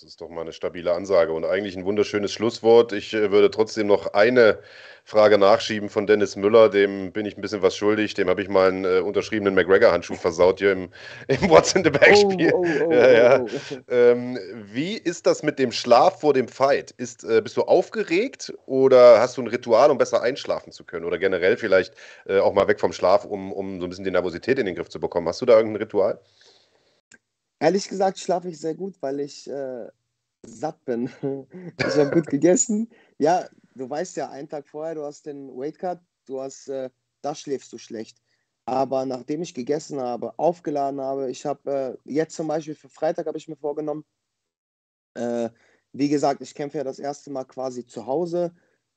Das 0.00 0.04
ist 0.04 0.20
doch 0.20 0.28
mal 0.28 0.42
eine 0.42 0.52
stabile 0.52 0.92
Ansage 0.92 1.32
und 1.32 1.44
eigentlich 1.44 1.76
ein 1.76 1.84
wunderschönes 1.84 2.30
Schlusswort. 2.30 2.92
Ich 2.92 3.14
äh, 3.14 3.32
würde 3.32 3.50
trotzdem 3.50 3.88
noch 3.88 4.14
eine 4.14 4.60
Frage 5.02 5.38
nachschieben 5.38 5.88
von 5.88 6.06
Dennis 6.06 6.36
Müller. 6.36 6.68
Dem 6.68 7.10
bin 7.10 7.26
ich 7.26 7.36
ein 7.36 7.40
bisschen 7.40 7.62
was 7.62 7.76
schuldig. 7.76 8.14
Dem 8.14 8.28
habe 8.28 8.40
ich 8.40 8.48
mal 8.48 8.68
einen 8.68 8.84
äh, 8.84 9.00
unterschriebenen 9.00 9.56
McGregor-Handschuh 9.56 10.14
versaut 10.14 10.60
hier 10.60 10.70
im, 10.70 10.90
im 11.26 11.50
What's 11.50 11.72
in 11.72 11.82
the 11.82 11.90
Back-Spiel. 11.90 12.52
Oh, 12.54 12.64
oh, 12.64 12.84
oh, 12.86 12.92
ja, 12.92 13.10
ja. 13.10 13.40
Oh, 13.40 13.48
ähm, 13.88 14.38
wie 14.70 14.94
ist 14.98 15.26
das 15.26 15.42
mit 15.42 15.58
dem 15.58 15.72
Schlaf 15.72 16.20
vor 16.20 16.32
dem 16.32 16.46
Fight? 16.46 16.92
Ist, 16.92 17.24
äh, 17.24 17.40
bist 17.40 17.56
du 17.56 17.62
aufgeregt 17.62 18.54
oder 18.66 19.18
hast 19.18 19.36
du 19.36 19.42
ein 19.42 19.48
Ritual, 19.48 19.90
um 19.90 19.98
besser 19.98 20.22
einschlafen 20.22 20.70
zu 20.70 20.84
können? 20.84 21.06
Oder 21.06 21.18
generell 21.18 21.56
vielleicht 21.56 21.94
äh, 22.28 22.38
auch 22.38 22.52
mal 22.54 22.68
weg 22.68 22.78
vom 22.78 22.92
Schlaf, 22.92 23.24
um, 23.24 23.52
um 23.52 23.80
so 23.80 23.86
ein 23.86 23.90
bisschen 23.90 24.04
die 24.04 24.12
Nervosität 24.12 24.60
in 24.60 24.66
den 24.66 24.76
Griff 24.76 24.90
zu 24.90 25.00
bekommen? 25.00 25.26
Hast 25.26 25.40
du 25.40 25.46
da 25.46 25.56
irgendein 25.56 25.82
Ritual? 25.82 26.20
Ehrlich 27.60 27.88
gesagt 27.88 28.18
schlafe 28.18 28.48
ich 28.48 28.60
sehr 28.60 28.74
gut, 28.74 29.00
weil 29.00 29.20
ich 29.20 29.48
äh, 29.48 29.88
satt 30.46 30.84
bin. 30.84 31.10
ich 31.78 31.96
habe 31.96 32.10
gut 32.10 32.26
gegessen. 32.30 32.88
Ja, 33.18 33.48
du 33.74 33.88
weißt 33.88 34.16
ja, 34.16 34.30
einen 34.30 34.48
Tag 34.48 34.68
vorher, 34.68 34.94
du 34.94 35.04
hast 35.04 35.26
den 35.26 35.48
Weightcut, 35.48 36.00
du 36.26 36.40
hast, 36.40 36.68
äh, 36.68 36.90
da 37.22 37.34
schläfst 37.34 37.72
du 37.72 37.78
schlecht. 37.78 38.20
Aber 38.66 39.06
nachdem 39.06 39.42
ich 39.42 39.54
gegessen 39.54 39.98
habe, 40.00 40.38
aufgeladen 40.38 41.00
habe, 41.00 41.30
ich 41.30 41.46
habe 41.46 41.98
äh, 42.04 42.12
jetzt 42.12 42.36
zum 42.36 42.48
Beispiel 42.48 42.74
für 42.74 42.90
Freitag 42.90 43.26
habe 43.26 43.38
ich 43.38 43.48
mir 43.48 43.56
vorgenommen, 43.56 44.04
äh, 45.14 45.48
wie 45.92 46.08
gesagt, 46.08 46.42
ich 46.42 46.54
kämpfe 46.54 46.78
ja 46.78 46.84
das 46.84 46.98
erste 46.98 47.30
Mal 47.30 47.44
quasi 47.44 47.86
zu 47.86 48.06
Hause. 48.06 48.54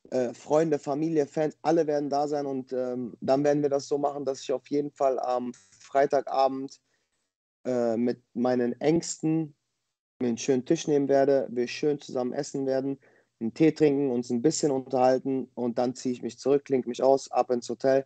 Äh, 0.09 0.33
Freunde, 0.33 0.77
Familie, 0.77 1.25
Fans, 1.25 1.57
alle 1.61 1.87
werden 1.87 2.09
da 2.09 2.27
sein 2.27 2.45
und 2.45 2.73
ähm, 2.73 3.15
dann 3.21 3.43
werden 3.43 3.61
wir 3.61 3.69
das 3.69 3.87
so 3.87 3.97
machen, 3.97 4.25
dass 4.25 4.41
ich 4.41 4.51
auf 4.51 4.67
jeden 4.67 4.91
Fall 4.91 5.19
am 5.19 5.53
Freitagabend 5.53 6.81
äh, 7.65 7.97
mit 7.97 8.21
meinen 8.33 8.79
Ängsten 8.79 9.55
mir 10.21 10.29
einen 10.29 10.37
schönen 10.37 10.65
Tisch 10.65 10.87
nehmen 10.87 11.09
werde, 11.09 11.47
wir 11.51 11.67
schön 11.67 11.99
zusammen 11.99 12.33
essen 12.33 12.65
werden, 12.65 12.99
einen 13.39 13.53
Tee 13.53 13.71
trinken, 13.71 14.11
uns 14.11 14.29
ein 14.29 14.41
bisschen 14.41 14.71
unterhalten 14.71 15.49
und 15.55 15.77
dann 15.77 15.95
ziehe 15.95 16.13
ich 16.13 16.21
mich 16.21 16.37
zurück, 16.37 16.65
klinke 16.65 16.87
mich 16.87 17.01
aus, 17.01 17.29
ab 17.31 17.49
ins 17.49 17.69
Hotel, 17.69 18.05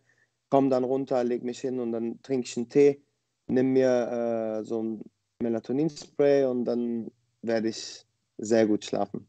komme 0.50 0.70
dann 0.70 0.84
runter, 0.84 1.24
lege 1.24 1.46
mich 1.46 1.60
hin 1.60 1.80
und 1.80 1.92
dann 1.92 2.22
trinke 2.22 2.48
ich 2.48 2.58
einen 2.58 2.70
Tee, 2.70 3.02
nimm 3.48 3.74
mir 3.74 4.62
äh, 4.62 4.64
so 4.64 4.82
ein 4.82 5.04
Melatonin-Spray 5.42 6.46
und 6.46 6.66
dann 6.66 7.12
werde 7.42 7.68
ich 7.70 8.06
sehr 8.38 8.66
gut 8.66 8.86
schlafen. 8.86 9.28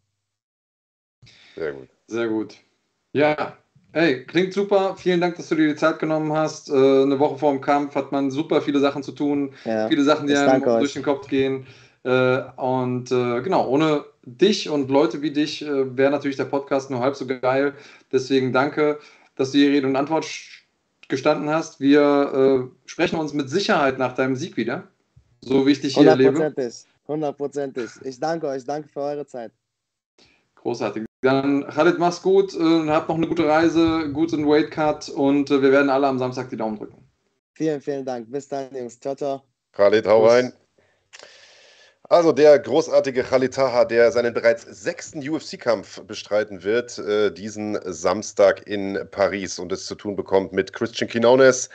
Sehr 1.56 1.72
gut. 1.72 1.88
Sehr 2.06 2.28
gut. 2.28 2.56
Ja, 3.12 3.58
Hey, 3.92 4.24
klingt 4.24 4.52
super. 4.52 4.94
Vielen 4.96 5.20
Dank, 5.20 5.36
dass 5.36 5.48
du 5.48 5.54
dir 5.54 5.68
die 5.68 5.76
Zeit 5.76 5.98
genommen 5.98 6.32
hast. 6.32 6.68
Äh, 6.68 6.74
eine 6.74 7.18
Woche 7.18 7.38
vor 7.38 7.52
dem 7.52 7.60
Kampf 7.60 7.94
hat 7.94 8.12
man 8.12 8.30
super 8.30 8.60
viele 8.60 8.78
Sachen 8.78 9.02
zu 9.02 9.12
tun. 9.12 9.54
Ja, 9.64 9.88
viele 9.88 10.04
Sachen, 10.04 10.26
die 10.26 10.36
einem 10.36 10.62
durch 10.62 10.92
den 10.92 11.02
Kopf 11.02 11.28
gehen. 11.28 11.66
Äh, 12.04 12.42
und 12.56 13.10
äh, 13.10 13.40
genau, 13.40 13.66
ohne 13.68 14.04
dich 14.22 14.68
und 14.68 14.90
Leute 14.90 15.22
wie 15.22 15.30
dich 15.30 15.64
wäre 15.64 16.10
natürlich 16.10 16.36
der 16.36 16.44
Podcast 16.44 16.90
nur 16.90 17.00
halb 17.00 17.16
so 17.16 17.26
geil. 17.26 17.74
Deswegen 18.12 18.52
danke, 18.52 18.98
dass 19.36 19.52
du 19.52 19.58
hier 19.58 19.70
Rede 19.70 19.86
und 19.86 19.96
Antwort 19.96 20.26
gestanden 21.08 21.48
hast. 21.48 21.80
Wir 21.80 22.68
sprechen 22.86 23.20
uns 23.20 23.32
mit 23.34 23.48
Sicherheit 23.48 23.98
nach 23.98 24.14
deinem 24.14 24.34
Sieg 24.34 24.56
wieder. 24.56 24.88
So 25.42 25.64
wie 25.64 25.70
ich 25.70 25.80
dich 25.80 25.94
hier 25.94 26.08
erlebe. 26.08 26.52
Hundertprozentig. 27.06 27.88
Ich 28.02 28.18
danke 28.18 28.48
euch. 28.48 28.64
Danke 28.64 28.88
für 28.88 29.00
eure 29.00 29.26
Zeit. 29.26 29.52
Großartig. 30.56 31.05
Dann, 31.22 31.66
Khalid, 31.68 31.98
mach's 31.98 32.22
gut, 32.22 32.54
äh, 32.54 32.88
habt 32.88 33.08
noch 33.08 33.16
eine 33.16 33.26
gute 33.26 33.48
Reise, 33.48 34.10
guten 34.12 34.46
Weightcut 34.46 35.08
und 35.08 35.50
äh, 35.50 35.62
wir 35.62 35.72
werden 35.72 35.90
alle 35.90 36.06
am 36.06 36.18
Samstag 36.18 36.50
die 36.50 36.56
Daumen 36.56 36.76
drücken. 36.78 37.08
Vielen, 37.54 37.80
vielen 37.80 38.04
Dank. 38.04 38.30
Bis 38.30 38.48
dann, 38.48 38.68
Jungs. 38.74 39.00
Ciao, 39.00 39.14
ciao. 39.14 39.42
Khalid, 39.72 40.06
hau 40.06 40.26
rein. 40.26 40.52
Also 42.08 42.30
der 42.30 42.58
großartige 42.60 43.24
Khalid 43.24 43.54
Taha, 43.54 43.84
der 43.84 44.12
seinen 44.12 44.32
bereits 44.32 44.62
sechsten 44.62 45.28
UFC-Kampf 45.28 46.02
bestreiten 46.02 46.62
wird, 46.62 46.98
äh, 46.98 47.32
diesen 47.32 47.78
Samstag 47.84 48.64
in 48.68 48.98
Paris 49.10 49.58
und 49.58 49.72
es 49.72 49.86
zu 49.86 49.96
tun 49.96 50.14
bekommt 50.14 50.52
mit 50.52 50.72
Christian 50.72 51.10
Quinones, 51.10 51.68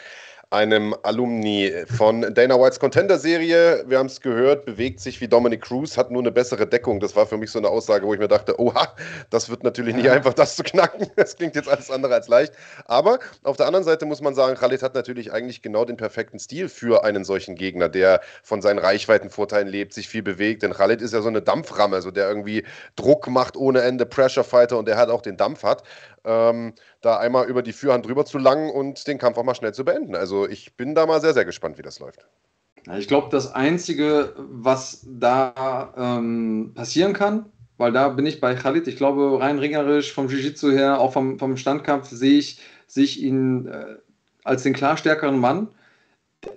einem 0.52 0.94
Alumni 1.04 1.72
von 1.96 2.34
Dana 2.34 2.60
Whites 2.60 2.78
Contender-Serie. 2.78 3.86
Wir 3.88 3.98
haben 3.98 4.08
es 4.08 4.20
gehört, 4.20 4.66
bewegt 4.66 5.00
sich 5.00 5.22
wie 5.22 5.28
Dominic 5.30 5.62
Cruz, 5.62 5.96
hat 5.96 6.12
nur 6.12 6.22
eine 6.22 6.32
bessere 6.32 6.68
Deckung. 6.68 7.00
Das 7.00 7.16
war 7.16 7.26
für 7.26 7.38
mich 7.38 7.52
so 7.52 7.60
eine 7.60 7.70
Aussage, 7.70 8.06
wo 8.06 8.14
ich 8.14 8.20
mir 8.20 8.28
dachte, 8.28 8.60
oha, 8.60 8.94
das 9.30 9.50
wird 9.50 9.64
natürlich 9.64 9.96
nicht 9.96 10.10
einfach, 10.10 10.34
das 10.34 10.58
zu 10.58 10.64
knacken. 10.64 11.08
Das 11.22 11.36
klingt 11.38 11.56
jetzt 11.56 11.70
alles 11.70 11.92
andere 11.92 12.16
als 12.16 12.28
leicht. 12.28 12.54
Aber 12.86 13.20
auf 13.44 13.56
der 13.56 13.68
anderen 13.68 13.86
Seite 13.86 14.06
muss 14.06 14.22
man 14.22 14.34
sagen, 14.34 14.58
Khalid 14.58 14.82
hat 14.82 14.96
natürlich 14.96 15.32
eigentlich 15.32 15.62
genau 15.62 15.86
den 15.86 15.98
perfekten 15.98 16.40
Stil 16.40 16.68
für 16.68 17.04
einen 17.04 17.24
solchen 17.24 17.56
Gegner, 17.56 17.90
der 17.90 18.22
von 18.44 18.62
seinen 18.62 18.80
Reichweitenvorteilen 18.80 19.68
lebt, 19.68 19.94
sich 19.94 20.10
viel 20.10 20.24
bewegt. 20.24 20.64
Denn 20.64 20.74
Khalid 20.74 21.02
ist 21.02 21.14
ja 21.14 21.22
so 21.22 21.30
eine 21.30 21.42
Dampframme, 21.42 21.96
also 21.96 22.12
der 22.12 22.28
irgendwie 22.28 22.66
Druck 22.96 23.28
macht 23.28 23.56
ohne 23.56 23.82
Ende, 23.82 24.06
Pressure 24.06 24.44
Fighter 24.44 24.78
und 24.78 24.88
der 24.88 24.98
hat 24.98 25.10
auch 25.10 25.22
den 25.22 25.38
Dampf 25.38 25.64
hat 25.64 25.84
ähm, 26.26 26.74
da 27.02 27.18
einmal 27.18 27.48
über 27.48 27.64
die 27.64 27.74
Führhand 27.74 28.06
drüber 28.06 28.26
zu 28.26 28.38
langen 28.38 28.70
und 28.70 29.08
den 29.08 29.18
Kampf 29.18 29.38
auch 29.38 29.44
mal 29.44 29.56
schnell 29.56 29.74
zu 29.74 29.84
beenden. 29.84 30.16
Also 30.16 30.48
ich 30.48 30.78
bin 30.78 30.96
da 30.96 31.06
mal 31.06 31.20
sehr, 31.20 31.34
sehr 31.34 31.46
gespannt, 31.46 31.78
wie 31.78 31.82
das 31.82 32.00
läuft. 32.00 32.26
Ich 32.98 33.08
glaube, 33.08 33.28
das 33.32 33.54
Einzige, 33.54 34.34
was 34.38 35.06
da 35.06 35.94
ähm, 35.98 36.72
passieren 36.74 37.14
kann, 37.14 37.46
weil 37.78 37.92
da 37.92 38.10
bin 38.10 38.26
ich 38.26 38.40
bei 38.40 38.56
Khalid, 38.56 38.88
ich 38.88 38.96
glaube, 38.96 39.40
rein 39.40 39.60
ringerisch, 39.60 40.14
vom 40.14 40.28
Jiu-Jitsu 40.28 40.72
her, 40.72 41.00
auch 41.00 41.14
vom, 41.14 41.38
vom 41.38 41.58
Standkampf, 41.58 42.10
sehe 42.10 42.40
ich, 42.40 42.60
sehe 42.88 43.04
ich 43.04 43.22
ihn 43.22 43.68
äh, 43.68 43.98
als 44.44 44.64
den 44.64 44.74
klar 44.74 44.98
stärkeren 44.98 45.40
Mann. 45.40 45.68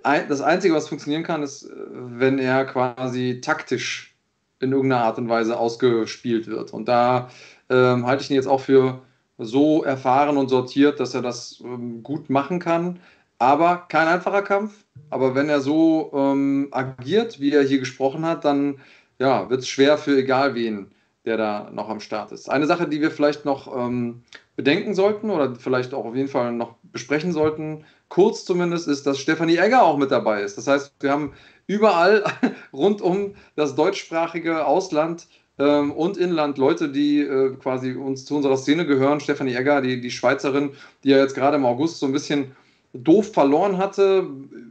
Das 0.02 0.40
Einzige, 0.40 0.74
was 0.74 0.88
funktionieren 0.88 1.24
kann, 1.24 1.42
ist, 1.42 1.64
äh, 1.64 1.74
wenn 1.92 2.38
er 2.38 2.64
quasi 2.64 3.40
taktisch 3.42 4.14
in 4.60 4.72
irgendeiner 4.72 5.04
Art 5.04 5.18
und 5.18 5.28
Weise 5.28 5.58
ausgespielt 5.58 6.46
wird. 6.46 6.72
Und 6.72 6.88
da 6.88 7.30
ähm, 7.68 8.06
halte 8.06 8.22
ich 8.22 8.30
ihn 8.30 8.36
jetzt 8.36 8.46
auch 8.46 8.60
für 8.60 9.02
so 9.38 9.82
erfahren 9.84 10.36
und 10.36 10.48
sortiert, 10.48 11.00
dass 11.00 11.14
er 11.14 11.22
das 11.22 11.60
ähm, 11.64 12.02
gut 12.02 12.30
machen 12.30 12.58
kann. 12.58 13.00
Aber 13.38 13.86
kein 13.88 14.08
einfacher 14.08 14.42
Kampf. 14.42 14.84
Aber 15.10 15.34
wenn 15.34 15.48
er 15.48 15.60
so 15.60 16.10
ähm, 16.14 16.68
agiert, 16.70 17.40
wie 17.40 17.52
er 17.52 17.62
hier 17.62 17.78
gesprochen 17.78 18.24
hat, 18.24 18.44
dann 18.44 18.80
ja, 19.18 19.50
wird 19.50 19.60
es 19.60 19.68
schwer 19.68 19.98
für 19.98 20.18
egal 20.18 20.54
wen 20.54 20.90
der 21.24 21.36
da 21.38 21.70
noch 21.72 21.88
am 21.88 22.00
Start 22.00 22.32
ist. 22.32 22.50
Eine 22.50 22.66
Sache, 22.66 22.86
die 22.86 23.00
wir 23.00 23.10
vielleicht 23.10 23.44
noch 23.44 23.74
ähm, 23.74 24.22
bedenken 24.56 24.94
sollten 24.94 25.30
oder 25.30 25.54
vielleicht 25.56 25.94
auch 25.94 26.04
auf 26.04 26.14
jeden 26.14 26.28
Fall 26.28 26.52
noch 26.52 26.76
besprechen 26.82 27.32
sollten, 27.32 27.84
kurz 28.08 28.44
zumindest, 28.44 28.88
ist, 28.88 29.06
dass 29.06 29.18
Stefanie 29.18 29.56
Egger 29.56 29.82
auch 29.82 29.96
mit 29.96 30.10
dabei 30.10 30.42
ist. 30.42 30.58
Das 30.58 30.66
heißt, 30.66 30.92
wir 31.00 31.10
haben 31.10 31.32
überall 31.66 32.24
rund 32.72 33.00
um 33.00 33.34
das 33.56 33.74
deutschsprachige 33.74 34.66
Ausland 34.66 35.26
ähm, 35.58 35.92
und 35.92 36.16
Inland 36.16 36.58
Leute, 36.58 36.88
die 36.88 37.20
äh, 37.20 37.54
quasi 37.56 37.92
uns 37.92 38.24
zu 38.24 38.36
unserer 38.36 38.56
Szene 38.56 38.86
gehören. 38.86 39.20
Stefanie 39.20 39.54
Egger, 39.54 39.80
die, 39.80 40.00
die 40.00 40.10
Schweizerin, 40.10 40.70
die 41.04 41.10
ja 41.10 41.18
jetzt 41.18 41.34
gerade 41.34 41.56
im 41.56 41.64
August 41.64 41.98
so 41.98 42.06
ein 42.06 42.12
bisschen 42.12 42.52
doof 42.92 43.32
verloren 43.32 43.78
hatte 43.78 44.26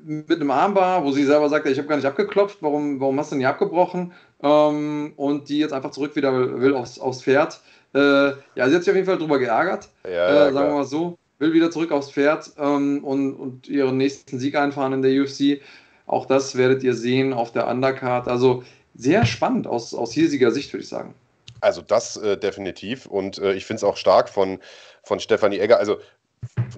mit 0.06 0.32
einem 0.32 0.52
Armbar, 0.52 1.04
wo 1.04 1.12
sie 1.12 1.26
selber 1.26 1.50
sagte, 1.50 1.70
ich 1.70 1.78
habe 1.78 1.88
gar 1.88 1.98
nicht 1.98 2.06
abgeklopft, 2.06 2.58
warum, 2.62 3.00
warum 3.00 3.20
hast 3.20 3.32
du 3.32 3.36
nicht 3.36 3.48
abgebrochen? 3.48 4.14
Ähm, 4.42 5.14
und 5.16 5.50
die 5.50 5.60
jetzt 5.60 5.74
einfach 5.74 5.92
zurück 5.92 6.16
wieder 6.16 6.60
will 6.62 6.74
aufs, 6.74 7.00
aufs 7.00 7.24
Pferd. 7.24 7.62
Äh, 7.94 8.00
ja, 8.56 8.68
sie 8.70 8.76
hat 8.76 8.84
sich 8.84 8.90
auf 8.90 8.96
jeden 8.96 9.06
Fall 9.06 9.18
drüber 9.18 9.40
geärgert, 9.40 9.90
Ja, 10.06 10.48
äh, 10.48 10.54
sagen 10.54 10.70
wir 10.70 10.76
mal 10.76 10.84
so. 10.86 11.18
Will 11.40 11.54
wieder 11.54 11.72
zurück 11.72 11.92
aufs 11.92 12.12
Pferd 12.12 12.52
ähm, 12.58 13.04
und, 13.04 13.34
und 13.34 13.68
ihren 13.68 13.98
nächsten 13.98 14.40
Sieg 14.40 14.56
einfahren 14.56 14.94
in 14.94 15.02
der 15.02 15.22
UFC. 15.22 15.62
Auch 16.06 16.26
das 16.26 16.58
werdet 16.58 16.84
ihr 16.84 16.94
sehen 16.94 17.34
auf 17.34 17.52
der 17.52 17.68
Undercard. 17.68 18.28
Also 18.28 18.64
sehr 18.96 19.26
spannend 19.26 19.68
aus, 19.68 19.94
aus 19.94 20.14
hiesiger 20.14 20.52
Sicht, 20.52 20.72
würde 20.74 20.84
ich 20.84 20.89
sagen. 20.89 21.14
Also 21.62 21.82
das 21.82 22.18
äh, 22.18 22.38
definitiv. 22.38 23.06
Und 23.06 23.38
äh, 23.38 23.54
ich 23.54 23.66
finde 23.66 23.78
es 23.78 23.84
auch 23.84 23.98
stark 23.98 24.30
von, 24.30 24.60
von 25.04 25.20
Stefanie 25.20 25.60
Egger. 25.60 25.80
Also 25.80 25.98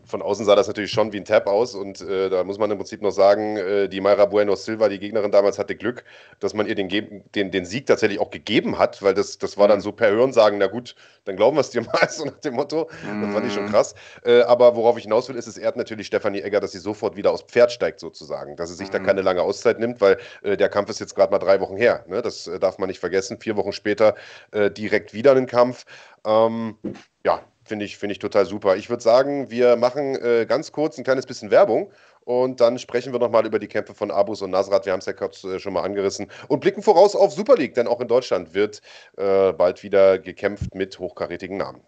von 0.06 0.22
außen 0.22 0.45
sah 0.45 0.56
das 0.56 0.68
natürlich 0.68 0.91
schon 0.91 1.14
wie 1.14 1.18
ein 1.18 1.26
Tap 1.26 1.47
aus 1.47 1.75
und 1.75 2.01
äh, 2.01 2.29
da 2.29 2.43
muss 2.43 2.58
man 2.58 2.71
im 2.71 2.78
Prinzip 2.78 3.01
noch 3.01 3.12
sagen, 3.12 3.58
äh, 3.58 3.88
die 3.88 4.01
Mayra 4.01 4.25
Bueno 4.25 4.55
Silva, 4.55 4.89
die 4.89 5.00
Gegnerin 5.00 5.32
damals, 5.32 5.59
hatte 5.59 5.75
Glück, 5.75 6.04
dass 6.39 6.54
man 6.54 6.67
ihr 6.67 6.75
den, 6.75 6.89
den, 6.89 7.51
den 7.51 7.66
Sieg 7.66 7.86
tatsächlich 7.86 8.20
auch 8.20 8.29
gegeben 8.29 8.78
hat, 8.78 9.01
weil 9.01 9.13
das, 9.13 9.38
das 9.38 9.58
war 9.58 9.67
dann 9.67 9.79
mhm. 9.79 9.84
so 9.84 9.92
per 9.92 10.12
Hören 10.12 10.34
sagen, 10.34 10.58
na 10.58 10.67
gut, 10.67 10.96
dann 11.25 11.36
glauben 11.36 11.58
wir 11.58 11.62
es 11.62 11.70
dir 11.70 11.82
mal, 11.93 12.09
so 12.09 12.25
nach 12.25 12.39
dem 12.39 12.55
Motto. 12.55 12.89
Das 13.01 13.34
fand 13.34 13.46
ich 13.46 13.54
schon 13.54 13.66
mhm. 13.66 13.70
krass. 13.70 13.96
Äh, 14.24 14.42
aber 14.42 14.75
worauf 14.75 14.97
ich 14.97 15.04
hinaus 15.04 15.28
will, 15.29 15.36
ist, 15.36 15.47
es 15.47 15.58
ehrt 15.58 15.75
natürlich 15.75 16.08
Stefanie 16.08 16.42
Egger, 16.42 16.59
dass 16.59 16.71
sie 16.71 16.79
sofort 16.79 17.16
wieder 17.16 17.32
aufs 17.32 17.43
Pferd 17.43 17.71
steigt 17.71 18.00
sozusagen, 18.00 18.55
dass 18.55 18.70
sie 18.70 18.75
sich 18.75 18.89
da 18.89 19.00
mhm. 19.00 19.05
keine 19.05 19.21
lange 19.21 19.42
Auszeit 19.42 19.79
nimmt, 19.79 20.01
weil 20.01 20.17
äh, 20.43 20.58
der 20.58 20.70
Kampf 20.70 20.89
ist 20.89 21.00
jetzt 21.00 21.16
gerade 21.16 21.32
mal 21.32 21.39
drei 21.39 21.59
Wochen 21.59 21.78
her. 21.78 22.05
Ne? 22.08 22.21
Das 22.21 22.47
äh, 22.47 22.59
darf 22.59 22.78
man 22.78 22.88
nicht 22.88 23.00
vergessen. 23.00 23.39
Vier 23.39 23.55
Wochen 23.58 23.74
später 23.74 24.16
äh, 24.51 24.70
direkt 24.70 25.13
wieder 25.13 25.32
einen 25.32 25.47
Kampf. 25.47 25.86
Ähm, 26.25 26.78
ja, 27.24 27.42
Finde 27.66 27.86
ich, 27.86 27.97
find 27.97 28.12
ich 28.12 28.20
total 28.20 28.46
super. 28.46 28.75
Ich 28.75 28.92
würde 28.92 29.01
sagen, 29.01 29.50
wir 29.50 29.75
machen 29.75 30.16
äh, 30.16 30.46
ganz 30.47 30.71
kurz 30.71 31.00
ein 31.00 31.04
kleines 31.04 31.25
bisschen 31.25 31.50
Werbung 31.50 31.92
und 32.24 32.62
dann 32.62 32.78
sprechen 32.78 33.12
wir 33.12 33.20
nochmal 33.20 33.46
über 33.46 33.58
die 33.58 33.67
Kämpfe 33.67 33.96
von 33.96 34.12
Abus 34.12 34.43
und 34.43 34.51
Nasrat. 34.51 34.86
Wir 34.86 34.93
haben 34.93 35.00
es 35.00 35.08
ja 35.08 35.13
kurz 35.13 35.43
äh, 35.43 35.59
schon 35.59 35.74
mal 35.74 35.82
angerissen 35.82 36.28
und 36.47 36.59
blicken 36.59 36.83
voraus 36.83 37.16
auf 37.16 37.33
Super 37.33 37.55
League, 37.55 37.74
denn 37.74 37.87
auch 37.87 38.01
in 38.01 38.08
Deutschland 38.08 38.54
wird 38.54 38.82
äh, 39.17 39.51
bald 39.51 39.82
wieder 39.82 40.20
gekämpft 40.20 40.75
mit 40.75 41.00
hochkarätigen 41.00 41.58
Namen. 41.58 41.82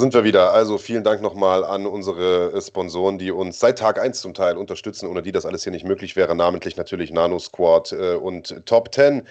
Sind 0.00 0.14
wir 0.14 0.24
wieder. 0.24 0.52
Also 0.52 0.78
vielen 0.78 1.04
Dank 1.04 1.22
nochmal 1.22 1.64
an 1.64 1.86
unsere 1.86 2.52
äh, 2.52 2.60
Sponsoren, 2.60 3.18
die 3.18 3.30
uns 3.30 3.60
seit 3.60 3.78
Tag 3.78 4.00
1 4.00 4.20
zum 4.20 4.34
Teil 4.34 4.56
unterstützen, 4.56 5.06
ohne 5.08 5.22
die 5.22 5.32
das 5.32 5.46
alles 5.46 5.62
hier 5.62 5.72
nicht 5.72 5.86
möglich 5.86 6.16
wäre. 6.16 6.34
Namentlich 6.34 6.76
natürlich 6.76 7.12
Nano 7.12 7.38
Squad 7.38 7.92
äh, 7.92 8.14
und 8.14 8.66
Top 8.66 8.92
10 8.92 9.22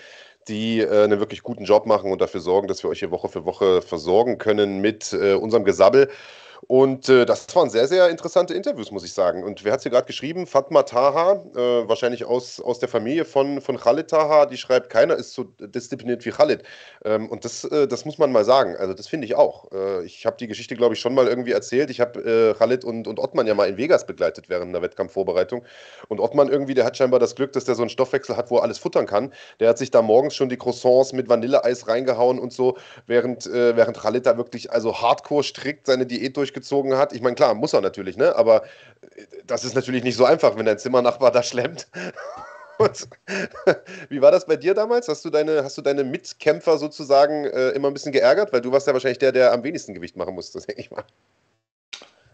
die 0.48 0.80
äh, 0.80 1.04
einen 1.04 1.20
wirklich 1.20 1.44
guten 1.44 1.64
Job 1.66 1.86
machen 1.86 2.12
und 2.12 2.22
dafür 2.22 2.42
sorgen, 2.42 2.68
dass 2.68 2.84
wir 2.84 2.90
euch 2.90 3.00
hier 3.00 3.12
Woche 3.12 3.30
für 3.30 3.46
Woche 3.46 3.82
versorgen 3.82 4.38
können 4.38 4.80
mit 4.82 5.14
äh, 5.14 5.34
unserem 5.34 5.64
Gesabbel. 5.64 6.10
Und 6.68 7.08
äh, 7.08 7.26
das 7.26 7.48
waren 7.56 7.70
sehr, 7.70 7.88
sehr 7.88 8.10
interessante 8.10 8.54
Interviews, 8.54 8.92
muss 8.92 9.06
ich 9.06 9.14
sagen. 9.14 9.44
Und 9.44 9.64
wer 9.64 9.72
hat 9.72 9.82
sie 9.82 9.90
gerade 9.90 10.06
geschrieben? 10.06 10.46
Fatma 10.46 10.84
Taha, 10.84 11.44
äh, 11.56 11.88
wahrscheinlich 11.88 12.26
aus, 12.26 12.60
aus 12.60 12.80
der 12.80 12.90
Familie 12.90 13.24
von, 13.26 13.62
von 13.62 13.78
Khalid 13.78 14.10
Taha, 14.10 14.46
die 14.46 14.58
schreibt, 14.58 14.90
keiner 14.90 15.16
ist 15.16 15.34
so 15.34 15.46
diszipliniert 15.46 16.26
wie 16.26 16.32
Khalid. 16.32 16.64
Ähm, 17.06 17.30
und 17.30 17.46
das, 17.46 17.64
äh, 17.64 17.88
das 17.88 18.04
muss 18.04 18.18
man 18.18 18.32
mal 18.32 18.44
sagen. 18.44 18.76
Also 18.76 18.94
das 18.94 19.08
finde 19.08 19.26
ich 19.26 19.36
auch. 19.36 19.72
Äh, 19.72 20.04
ich 20.06 20.26
habe 20.26 20.36
die 20.38 20.48
Geschichte, 20.48 20.76
glaube 20.76 20.96
ich, 20.96 21.00
schon 21.00 21.16
mal 21.16 21.28
irgendwie 21.28 21.54
erzählt. 21.54 21.90
Ich 21.90 22.02
habe 22.02 22.20
äh, 22.20 22.54
Khalid 22.58 22.84
und, 22.84 23.08
und 23.08 23.20
Ottmann 23.20 23.48
ja 23.48 23.54
mal 23.54 23.70
in 23.70 23.78
Vegas 23.78 24.06
begleitet 24.06 24.50
während 24.50 24.74
der 24.74 24.82
Wettkampfvorbereitung. 24.82 25.64
Und 26.10 26.20
Ottmann 26.20 26.50
irgendwie, 26.50 26.74
der 26.74 26.84
hat 26.86 26.98
scheinbar 26.98 27.22
das 27.22 27.36
Glück, 27.36 27.54
dass 27.54 27.66
der 27.66 27.76
so 27.76 27.84
einen 27.84 27.90
Stoffwechsel 27.90 28.36
hat, 28.36 28.52
wo 28.52 28.58
er 28.58 28.64
alles 28.64 28.80
futtern 28.80 29.06
kann. 29.06 29.34
Der 29.62 29.70
hat 29.70 29.78
sich 29.78 29.92
da 29.92 30.02
morgens 30.02 30.36
schon 30.36 30.50
die 30.50 30.58
Croissants 30.58 31.14
mit 31.14 31.30
Vanilleeis 31.30 31.88
reingehauen 31.88 32.38
und 32.38 32.52
so, 32.52 32.78
während, 33.08 33.48
äh, 33.48 33.78
während 33.78 33.98
Khalid 33.98 34.26
da 34.26 34.38
wirklich 34.38 34.72
also 34.72 35.02
hardcore 35.02 35.44
strikt 35.44 35.88
seine 35.88 36.06
Diät 36.06 36.36
durchgezogen 36.36 36.49
durchgezogen 36.50 36.98
hat. 36.98 37.14
Ich 37.14 37.22
meine, 37.22 37.36
klar, 37.36 37.54
muss 37.54 37.74
er 37.74 37.82
natürlich, 37.82 38.18
ne? 38.18 38.36
Aber 38.36 38.64
äh, 39.02 39.26
das 39.46 39.64
ist 39.64 39.76
natürlich 39.76 40.04
nicht 40.04 40.16
so 40.16 40.26
einfach, 40.26 40.58
wenn 40.58 40.66
dein 40.66 40.80
Zimmernachbar 40.80 41.32
da 41.32 41.44
schlemmt. 41.44 41.88
Und, 42.78 43.10
wie 44.08 44.22
war 44.22 44.32
das 44.32 44.46
bei 44.46 44.56
dir 44.56 44.74
damals? 44.74 45.10
Hast 45.10 45.26
du 45.26 45.30
deine, 45.30 45.66
hast 45.66 45.78
du 45.78 45.82
deine 45.82 46.06
Mitkämpfer 46.06 46.78
sozusagen 46.78 47.44
äh, 47.44 47.72
immer 47.72 47.90
ein 47.90 47.94
bisschen 47.94 48.14
geärgert? 48.14 48.54
Weil 48.54 48.62
du 48.62 48.72
warst 48.72 48.88
ja 48.88 48.94
wahrscheinlich 48.94 49.18
der, 49.18 49.34
der 49.34 49.52
am 49.52 49.64
wenigsten 49.64 49.94
Gewicht 49.94 50.16
machen 50.16 50.34
musste, 50.34 50.60
denke 50.68 50.82
ich 50.82 50.90
mal. 50.90 51.04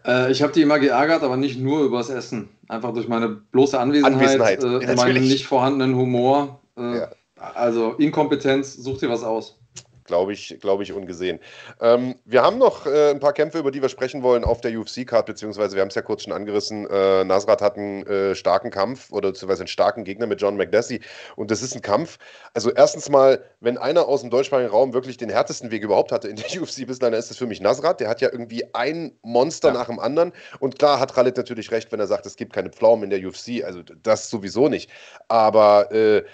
Äh, 0.04 0.30
ich 0.30 0.42
habe 0.42 0.52
die 0.52 0.62
immer 0.62 0.78
geärgert, 0.78 1.24
aber 1.24 1.36
nicht 1.36 1.58
nur 1.58 1.80
übers 1.80 2.10
Essen. 2.10 2.48
Einfach 2.68 2.94
durch 2.94 3.08
meine 3.08 3.28
bloße 3.28 3.78
Anwesenheit, 3.78 4.62
Anwesenheit. 4.62 4.62
Äh, 4.62 4.94
meinen 4.96 5.24
nicht 5.24 5.46
vorhandenen 5.46 5.96
Humor. 5.96 6.60
Äh, 6.78 6.98
ja. 6.98 7.10
Also 7.34 7.94
Inkompetenz, 7.94 8.74
such 8.74 8.98
dir 8.98 9.10
was 9.10 9.24
aus 9.24 9.58
glaube 10.06 10.32
ich, 10.32 10.58
glaube 10.60 10.82
ich, 10.82 10.92
ungesehen. 10.92 11.40
Ähm, 11.80 12.16
wir 12.24 12.42
haben 12.42 12.58
noch 12.58 12.86
äh, 12.86 13.10
ein 13.10 13.20
paar 13.20 13.32
Kämpfe, 13.32 13.58
über 13.58 13.70
die 13.70 13.82
wir 13.82 13.88
sprechen 13.88 14.22
wollen 14.22 14.44
auf 14.44 14.60
der 14.60 14.78
UFC-Card, 14.78 15.26
beziehungsweise 15.26 15.74
wir 15.76 15.82
haben 15.82 15.88
es 15.88 15.94
ja 15.94 16.02
kurz 16.02 16.24
schon 16.24 16.32
angerissen. 16.32 16.88
Äh, 16.88 17.24
Nasrat 17.24 17.60
hat 17.60 17.76
einen 17.76 18.06
äh, 18.06 18.34
starken 18.34 18.70
Kampf 18.70 19.12
oder 19.12 19.30
beziehungsweise 19.32 19.62
einen 19.62 19.68
starken 19.68 20.04
Gegner 20.04 20.26
mit 20.26 20.40
John 20.40 20.56
McDessie. 20.56 21.00
Und 21.36 21.50
das 21.50 21.62
ist 21.62 21.74
ein 21.74 21.82
Kampf. 21.82 22.18
Also, 22.54 22.70
erstens 22.70 23.08
mal, 23.08 23.42
wenn 23.60 23.78
einer 23.78 24.06
aus 24.08 24.20
dem 24.20 24.30
deutschsprachigen 24.30 24.70
Raum 24.70 24.92
wirklich 24.92 25.16
den 25.16 25.28
härtesten 25.28 25.70
Weg 25.70 25.82
überhaupt 25.82 26.12
hatte 26.12 26.28
in 26.28 26.36
der 26.36 26.46
UFC 26.62 26.86
bislang, 26.86 27.12
dann 27.12 27.20
ist 27.20 27.30
es 27.30 27.36
für 27.36 27.46
mich 27.46 27.60
Nasrat. 27.60 28.00
Der 28.00 28.08
hat 28.08 28.20
ja 28.20 28.30
irgendwie 28.30 28.64
ein 28.74 29.12
Monster 29.22 29.68
ja. 29.68 29.74
nach 29.74 29.86
dem 29.86 29.98
anderen. 29.98 30.32
Und 30.60 30.78
klar 30.78 31.00
hat 31.00 31.14
Khalid 31.14 31.36
natürlich 31.36 31.70
recht, 31.70 31.92
wenn 31.92 32.00
er 32.00 32.06
sagt, 32.06 32.26
es 32.26 32.36
gibt 32.36 32.52
keine 32.52 32.70
Pflaumen 32.70 33.04
in 33.04 33.10
der 33.10 33.26
UFC. 33.26 33.64
Also, 33.64 33.82
das 33.82 34.30
sowieso 34.30 34.68
nicht. 34.68 34.90
Aber. 35.28 35.92
Äh, 35.92 36.24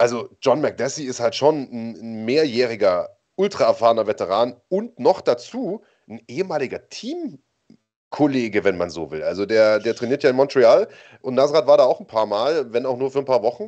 also 0.00 0.30
John 0.40 0.62
McDessie 0.62 1.04
ist 1.04 1.20
halt 1.20 1.34
schon 1.34 1.68
ein, 1.70 2.24
mehrjähriger, 2.24 3.10
ultra 3.36 3.64
erfahrener 3.64 4.06
Veteran 4.06 4.56
und 4.68 4.98
noch 4.98 5.20
dazu 5.20 5.82
ein 6.08 6.22
ehemaliger 6.26 6.88
Teamkollege, 6.88 8.64
wenn 8.64 8.78
man 8.78 8.88
so 8.88 9.10
will. 9.10 9.22
Also 9.22 9.44
der, 9.44 9.78
der 9.78 9.94
trainiert 9.94 10.22
ja 10.22 10.30
in 10.30 10.36
Montreal 10.36 10.88
und 11.20 11.34
Nasrat 11.34 11.66
war 11.66 11.76
da 11.76 11.84
auch 11.84 12.00
ein 12.00 12.06
paar 12.06 12.24
Mal, 12.24 12.72
wenn 12.72 12.86
auch 12.86 12.96
nur 12.96 13.10
für 13.10 13.18
ein 13.18 13.26
paar 13.26 13.42
Wochen. 13.42 13.64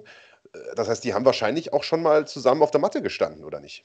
Äh, 0.55 0.59
das 0.75 0.89
heißt, 0.89 1.05
die 1.05 1.13
haben 1.13 1.27
wahrscheinlich 1.27 1.75
auch 1.75 1.85
schon 1.85 2.03
mal 2.03 2.27
zusammen 2.27 2.63
auf 2.63 2.71
der 2.71 2.81
Matte 2.81 3.03
gestanden, 3.03 3.45
oder 3.45 3.61
nicht? 3.61 3.85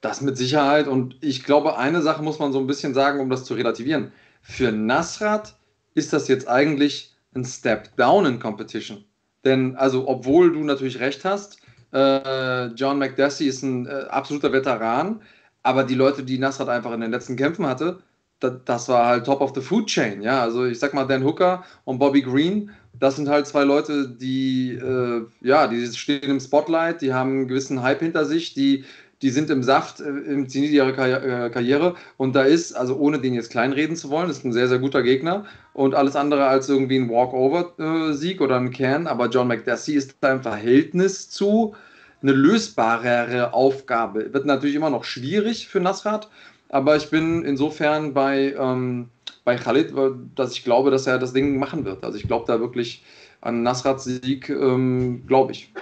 Das 0.00 0.22
mit 0.22 0.38
Sicherheit. 0.38 0.88
Und 0.88 1.22
ich 1.22 1.44
glaube, 1.44 1.76
eine 1.76 2.00
Sache 2.00 2.22
muss 2.22 2.38
man 2.38 2.52
so 2.52 2.60
ein 2.60 2.66
bisschen 2.66 2.94
sagen, 2.94 3.20
um 3.20 3.28
das 3.28 3.44
zu 3.44 3.52
relativieren. 3.52 4.12
Für 4.40 4.72
Nasrat 4.72 5.54
ist 5.92 6.14
das 6.14 6.28
jetzt 6.28 6.48
eigentlich 6.48 7.14
ein 7.34 7.44
Step 7.44 7.94
down 7.96 8.24
in 8.24 8.40
Competition. 8.40 9.04
Denn, 9.44 9.76
also, 9.76 10.08
obwohl 10.08 10.52
du 10.52 10.62
natürlich 10.64 11.00
recht 11.00 11.24
hast, 11.24 11.58
äh, 11.92 12.66
John 12.74 12.98
McDessie 12.98 13.48
ist 13.48 13.62
ein 13.62 13.86
äh, 13.86 14.06
absoluter 14.08 14.52
Veteran, 14.52 15.22
aber 15.62 15.84
die 15.84 15.94
Leute, 15.94 16.22
die 16.22 16.38
Nasrat 16.38 16.68
einfach 16.68 16.92
in 16.92 17.00
den 17.00 17.10
letzten 17.10 17.36
Kämpfen 17.36 17.66
hatte, 17.66 18.00
da, 18.38 18.50
das 18.50 18.88
war 18.88 19.06
halt 19.06 19.26
top 19.26 19.40
of 19.40 19.52
the 19.54 19.60
food 19.60 19.86
chain. 19.86 20.22
Ja, 20.22 20.42
also 20.42 20.64
ich 20.64 20.78
sag 20.78 20.94
mal, 20.94 21.06
Dan 21.06 21.24
Hooker 21.24 21.64
und 21.84 21.98
Bobby 21.98 22.22
Green, 22.22 22.70
das 22.98 23.16
sind 23.16 23.28
halt 23.28 23.46
zwei 23.46 23.64
Leute, 23.64 24.08
die, 24.08 24.72
äh, 24.72 25.26
ja, 25.40 25.66
die 25.66 25.86
stehen 25.86 26.22
im 26.22 26.40
Spotlight, 26.40 27.02
die 27.02 27.12
haben 27.12 27.30
einen 27.30 27.48
gewissen 27.48 27.82
Hype 27.82 28.00
hinter 28.00 28.24
sich, 28.24 28.54
die 28.54 28.84
die 29.22 29.30
sind 29.30 29.50
im 29.50 29.62
Saft 29.62 30.00
äh, 30.00 30.08
im 30.08 30.48
Zenit 30.48 30.70
ihrer 30.70 30.88
äh, 30.88 31.50
Karriere 31.50 31.94
und 32.16 32.34
da 32.34 32.42
ist, 32.42 32.72
also 32.72 32.96
ohne 32.96 33.18
den 33.18 33.34
jetzt 33.34 33.50
kleinreden 33.50 33.96
zu 33.96 34.10
wollen, 34.10 34.30
ist 34.30 34.44
ein 34.44 34.52
sehr, 34.52 34.68
sehr 34.68 34.78
guter 34.78 35.02
Gegner 35.02 35.44
und 35.72 35.94
alles 35.94 36.16
andere 36.16 36.46
als 36.46 36.68
irgendwie 36.68 36.98
ein 36.98 37.10
Walkover-Sieg 37.10 38.40
oder 38.40 38.56
ein 38.56 38.70
Can, 38.70 39.06
aber 39.06 39.28
John 39.28 39.48
McDessie 39.48 39.94
ist 39.94 40.16
da 40.20 40.32
im 40.32 40.42
Verhältnis 40.42 41.28
zu 41.30 41.74
eine 42.22 42.32
lösbarere 42.32 43.54
Aufgabe. 43.54 44.32
Wird 44.32 44.44
natürlich 44.44 44.76
immer 44.76 44.90
noch 44.90 45.04
schwierig 45.04 45.68
für 45.68 45.80
Nasrat, 45.80 46.28
aber 46.68 46.96
ich 46.96 47.10
bin 47.10 47.44
insofern 47.44 48.12
bei, 48.12 48.54
ähm, 48.58 49.08
bei 49.44 49.56
Khalid, 49.56 49.94
dass 50.36 50.52
ich 50.52 50.64
glaube, 50.64 50.90
dass 50.90 51.06
er 51.06 51.18
das 51.18 51.32
Ding 51.32 51.58
machen 51.58 51.84
wird. 51.84 52.04
Also 52.04 52.18
ich 52.18 52.26
glaube 52.26 52.44
da 52.46 52.60
wirklich 52.60 53.04
an 53.40 53.62
Nasrats 53.62 54.04
Sieg, 54.04 54.50
ähm, 54.50 55.26
glaube 55.26 55.52
ich. 55.52 55.72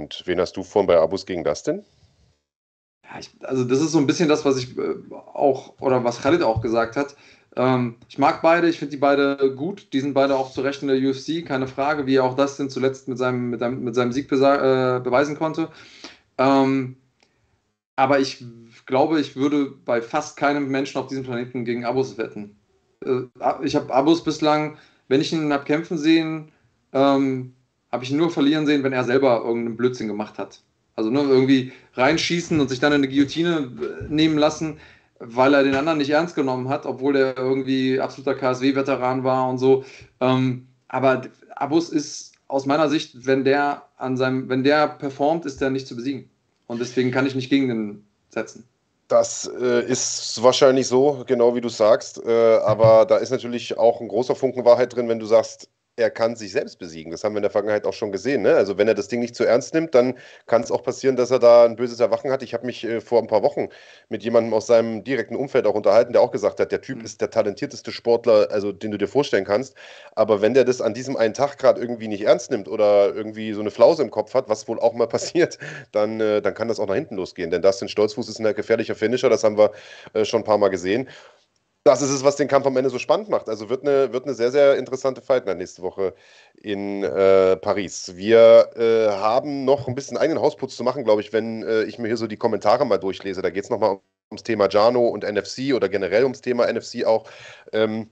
Und 0.00 0.22
wen 0.24 0.40
hast 0.40 0.56
du 0.56 0.62
vorhin 0.62 0.86
bei 0.86 0.98
Abus 0.98 1.26
gegen 1.26 1.44
Dustin? 1.44 1.84
Ja, 3.04 3.18
ich, 3.18 3.30
also 3.42 3.64
das 3.64 3.80
ist 3.80 3.92
so 3.92 3.98
ein 3.98 4.06
bisschen 4.06 4.28
das, 4.28 4.44
was 4.44 4.56
ich 4.56 4.76
äh, 4.78 4.94
auch, 5.10 5.74
oder 5.80 6.04
was 6.04 6.22
Khalid 6.22 6.42
auch 6.42 6.62
gesagt 6.62 6.96
hat. 6.96 7.16
Ähm, 7.56 7.96
ich 8.08 8.18
mag 8.18 8.40
beide, 8.42 8.68
ich 8.68 8.78
finde 8.78 8.92
die 8.92 8.96
beide 8.96 9.54
gut. 9.54 9.92
Die 9.92 10.00
sind 10.00 10.14
beide 10.14 10.36
auch 10.36 10.52
zu 10.52 10.62
Recht 10.62 10.82
in 10.82 10.88
der 10.88 10.96
UFC, 10.96 11.44
keine 11.44 11.66
Frage, 11.66 12.06
wie 12.06 12.16
er 12.16 12.24
auch 12.24 12.36
Dustin 12.36 12.70
zuletzt 12.70 13.08
mit 13.08 13.18
seinem, 13.18 13.50
mit 13.50 13.60
seinem, 13.60 13.84
mit 13.84 13.94
seinem 13.94 14.12
Sieg 14.12 14.30
äh, 14.32 15.00
beweisen 15.02 15.36
konnte. 15.36 15.68
Ähm, 16.38 16.96
aber 17.96 18.20
ich 18.20 18.42
glaube, 18.86 19.20
ich 19.20 19.36
würde 19.36 19.72
bei 19.84 20.00
fast 20.00 20.36
keinem 20.36 20.68
Menschen 20.68 20.98
auf 20.98 21.08
diesem 21.08 21.24
Planeten 21.24 21.64
gegen 21.64 21.84
Abus 21.84 22.16
wetten. 22.16 22.56
Äh, 23.04 23.24
ich 23.62 23.76
habe 23.76 23.92
Abus 23.92 24.24
bislang, 24.24 24.78
wenn 25.08 25.20
ich 25.20 25.32
ihn 25.32 25.52
habe 25.52 25.64
kämpfen 25.64 25.98
sehen, 25.98 26.52
ähm, 26.92 27.54
habe 27.92 28.04
ich 28.04 28.10
ihn 28.10 28.16
nur 28.16 28.30
verlieren 28.30 28.66
sehen, 28.66 28.82
wenn 28.82 28.92
er 28.92 29.04
selber 29.04 29.42
irgendeinen 29.44 29.76
Blödsinn 29.76 30.08
gemacht 30.08 30.38
hat. 30.38 30.60
Also 30.96 31.10
nur 31.10 31.28
irgendwie 31.28 31.72
reinschießen 31.94 32.60
und 32.60 32.68
sich 32.68 32.80
dann 32.80 32.92
in 32.92 32.98
eine 32.98 33.08
Guillotine 33.08 33.70
äh, 33.80 34.04
nehmen 34.08 34.38
lassen, 34.38 34.78
weil 35.18 35.54
er 35.54 35.62
den 35.62 35.74
anderen 35.74 35.98
nicht 35.98 36.10
ernst 36.10 36.34
genommen 36.34 36.68
hat, 36.68 36.86
obwohl 36.86 37.16
er 37.16 37.36
irgendwie 37.36 38.00
absoluter 38.00 38.34
KSW-Veteran 38.34 39.24
war 39.24 39.48
und 39.48 39.58
so. 39.58 39.84
Ähm, 40.20 40.66
aber 40.88 41.22
Abus 41.56 41.90
ist 41.90 42.32
aus 42.48 42.66
meiner 42.66 42.88
Sicht, 42.88 43.26
wenn 43.26 43.44
der 43.44 43.82
an 43.96 44.16
seinem, 44.16 44.48
wenn 44.48 44.64
der 44.64 44.88
performt, 44.88 45.46
ist 45.46 45.60
der 45.60 45.70
nicht 45.70 45.86
zu 45.86 45.96
besiegen. 45.96 46.30
Und 46.66 46.80
deswegen 46.80 47.10
kann 47.10 47.26
ich 47.26 47.34
nicht 47.34 47.50
gegen 47.50 47.68
den 47.68 48.04
setzen. 48.28 48.64
Das 49.08 49.50
äh, 49.60 49.84
ist 49.84 50.40
wahrscheinlich 50.42 50.86
so, 50.86 51.24
genau 51.26 51.54
wie 51.54 51.60
du 51.60 51.68
sagst. 51.68 52.22
Äh, 52.24 52.58
aber 52.58 53.06
da 53.06 53.16
ist 53.16 53.30
natürlich 53.30 53.76
auch 53.76 54.00
ein 54.00 54.08
großer 54.08 54.36
Funken 54.36 54.64
Wahrheit 54.64 54.94
drin, 54.94 55.08
wenn 55.08 55.18
du 55.18 55.26
sagst, 55.26 55.68
er 56.00 56.10
kann 56.10 56.34
sich 56.34 56.52
selbst 56.52 56.78
besiegen. 56.78 57.12
Das 57.12 57.22
haben 57.22 57.34
wir 57.34 57.38
in 57.38 57.42
der 57.42 57.50
Vergangenheit 57.50 57.84
auch 57.84 57.92
schon 57.92 58.10
gesehen. 58.10 58.42
Ne? 58.42 58.54
Also 58.54 58.78
wenn 58.78 58.88
er 58.88 58.94
das 58.94 59.08
Ding 59.08 59.20
nicht 59.20 59.34
zu 59.34 59.44
ernst 59.44 59.74
nimmt, 59.74 59.94
dann 59.94 60.14
kann 60.46 60.62
es 60.62 60.70
auch 60.70 60.82
passieren, 60.82 61.16
dass 61.16 61.30
er 61.30 61.38
da 61.38 61.64
ein 61.64 61.76
böses 61.76 62.00
Erwachen 62.00 62.30
hat. 62.30 62.42
Ich 62.42 62.54
habe 62.54 62.66
mich 62.66 62.84
äh, 62.84 63.00
vor 63.00 63.20
ein 63.20 63.26
paar 63.26 63.42
Wochen 63.42 63.68
mit 64.08 64.22
jemandem 64.22 64.54
aus 64.54 64.66
seinem 64.66 65.04
direkten 65.04 65.36
Umfeld 65.36 65.66
auch 65.66 65.74
unterhalten, 65.74 66.12
der 66.12 66.22
auch 66.22 66.30
gesagt 66.30 66.58
hat, 66.60 66.72
der 66.72 66.80
Typ 66.80 66.98
mhm. 66.98 67.04
ist 67.04 67.20
der 67.20 67.30
talentierteste 67.30 67.92
Sportler, 67.92 68.48
also 68.50 68.72
den 68.72 68.90
du 68.90 68.98
dir 68.98 69.08
vorstellen 69.08 69.44
kannst. 69.44 69.74
Aber 70.14 70.40
wenn 70.40 70.54
der 70.54 70.64
das 70.64 70.80
an 70.80 70.94
diesem 70.94 71.16
einen 71.16 71.34
Tag 71.34 71.58
gerade 71.58 71.80
irgendwie 71.80 72.08
nicht 72.08 72.22
ernst 72.22 72.50
nimmt 72.50 72.68
oder 72.68 73.14
irgendwie 73.14 73.52
so 73.52 73.60
eine 73.60 73.70
Flause 73.70 74.02
im 74.02 74.10
Kopf 74.10 74.34
hat, 74.34 74.48
was 74.48 74.66
wohl 74.68 74.80
auch 74.80 74.94
mal 74.94 75.06
passiert, 75.08 75.58
dann, 75.92 76.20
äh, 76.20 76.40
dann 76.40 76.54
kann 76.54 76.68
das 76.68 76.80
auch 76.80 76.86
nach 76.86 76.94
hinten 76.94 77.16
losgehen. 77.16 77.50
Denn 77.50 77.62
Dustin 77.62 77.88
Stolzfuß 77.88 78.28
ist 78.28 78.40
ein 78.40 78.54
gefährlicher 78.54 78.94
Finisher, 78.94 79.28
das 79.28 79.44
haben 79.44 79.58
wir 79.58 79.72
äh, 80.14 80.24
schon 80.24 80.40
ein 80.40 80.44
paar 80.44 80.58
Mal 80.58 80.68
gesehen 80.68 81.08
das 81.84 82.02
ist 82.02 82.10
es, 82.10 82.24
was 82.24 82.36
den 82.36 82.48
Kampf 82.48 82.66
am 82.66 82.76
Ende 82.76 82.90
so 82.90 82.98
spannend 82.98 83.28
macht. 83.30 83.48
Also 83.48 83.70
wird 83.70 83.82
eine, 83.82 84.12
wird 84.12 84.24
eine 84.24 84.34
sehr, 84.34 84.50
sehr 84.50 84.76
interessante 84.76 85.22
Fight 85.22 85.46
nächste 85.46 85.82
Woche 85.82 86.14
in 86.54 87.02
äh, 87.02 87.56
Paris. 87.56 88.12
Wir 88.16 88.70
äh, 88.76 89.08
haben 89.10 89.64
noch 89.64 89.88
ein 89.88 89.94
bisschen 89.94 90.18
eigenen 90.18 90.42
Hausputz 90.42 90.76
zu 90.76 90.84
machen, 90.84 91.04
glaube 91.04 91.22
ich, 91.22 91.32
wenn 91.32 91.62
äh, 91.62 91.84
ich 91.84 91.98
mir 91.98 92.08
hier 92.08 92.18
so 92.18 92.26
die 92.26 92.36
Kommentare 92.36 92.84
mal 92.84 92.98
durchlese. 92.98 93.40
Da 93.40 93.50
geht 93.50 93.64
es 93.64 93.70
nochmal 93.70 94.00
ums 94.30 94.42
Thema 94.42 94.68
Jano 94.68 95.08
und 95.08 95.24
NFC 95.24 95.74
oder 95.74 95.88
generell 95.88 96.24
ums 96.24 96.42
Thema 96.42 96.70
NFC 96.70 97.04
auch. 97.04 97.28
Ähm, 97.72 98.10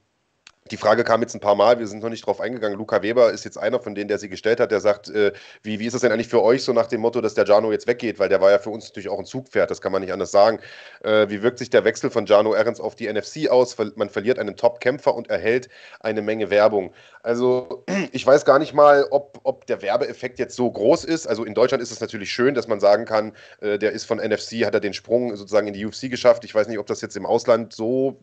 die 0.70 0.76
Frage 0.76 1.04
kam 1.04 1.20
jetzt 1.20 1.34
ein 1.34 1.40
paar 1.40 1.54
Mal, 1.54 1.78
wir 1.78 1.86
sind 1.86 2.02
noch 2.02 2.10
nicht 2.10 2.26
drauf 2.26 2.40
eingegangen. 2.40 2.78
Luca 2.78 3.02
Weber 3.02 3.32
ist 3.32 3.44
jetzt 3.44 3.58
einer 3.58 3.80
von 3.80 3.94
denen, 3.94 4.08
der 4.08 4.18
sie 4.18 4.28
gestellt 4.28 4.60
hat, 4.60 4.70
der 4.70 4.80
sagt, 4.80 5.08
äh, 5.08 5.32
wie, 5.62 5.78
wie 5.78 5.86
ist 5.86 5.92
das 5.92 6.02
denn 6.02 6.12
eigentlich 6.12 6.28
für 6.28 6.42
euch 6.42 6.62
so 6.62 6.72
nach 6.72 6.86
dem 6.86 7.00
Motto, 7.00 7.20
dass 7.20 7.34
der 7.34 7.44
Jano 7.44 7.72
jetzt 7.72 7.86
weggeht, 7.86 8.18
weil 8.18 8.28
der 8.28 8.40
war 8.40 8.50
ja 8.50 8.58
für 8.58 8.70
uns 8.70 8.86
natürlich 8.86 9.08
auch 9.08 9.18
ein 9.18 9.24
Zugpferd, 9.24 9.70
das 9.70 9.80
kann 9.80 9.92
man 9.92 10.02
nicht 10.02 10.12
anders 10.12 10.30
sagen. 10.30 10.60
Äh, 11.02 11.28
wie 11.28 11.42
wirkt 11.42 11.58
sich 11.58 11.70
der 11.70 11.84
Wechsel 11.84 12.10
von 12.10 12.26
Jano 12.26 12.54
Ehrens 12.54 12.80
auf 12.80 12.94
die 12.94 13.12
NFC 13.12 13.48
aus? 13.48 13.76
Man 13.96 14.10
verliert 14.10 14.38
einen 14.38 14.56
Top-Kämpfer 14.56 15.14
und 15.14 15.30
erhält 15.30 15.68
eine 16.00 16.22
Menge 16.22 16.50
Werbung. 16.50 16.92
Also 17.22 17.84
ich 18.12 18.26
weiß 18.26 18.44
gar 18.44 18.58
nicht 18.58 18.74
mal, 18.74 19.06
ob, 19.10 19.40
ob 19.44 19.66
der 19.66 19.82
Werbeeffekt 19.82 20.38
jetzt 20.38 20.56
so 20.56 20.70
groß 20.70 21.04
ist. 21.04 21.26
Also 21.26 21.44
in 21.44 21.54
Deutschland 21.54 21.82
ist 21.82 21.90
es 21.90 22.00
natürlich 22.00 22.32
schön, 22.32 22.54
dass 22.54 22.68
man 22.68 22.80
sagen 22.80 23.04
kann, 23.04 23.32
äh, 23.60 23.78
der 23.78 23.92
ist 23.92 24.04
von 24.04 24.18
NFC, 24.18 24.64
hat 24.64 24.74
er 24.74 24.80
den 24.80 24.94
Sprung 24.94 25.34
sozusagen 25.36 25.66
in 25.66 25.74
die 25.74 25.84
UFC 25.86 26.10
geschafft. 26.10 26.44
Ich 26.44 26.54
weiß 26.54 26.68
nicht, 26.68 26.78
ob 26.78 26.86
das 26.86 27.00
jetzt 27.00 27.16
im 27.16 27.26
Ausland 27.26 27.72
so 27.72 28.18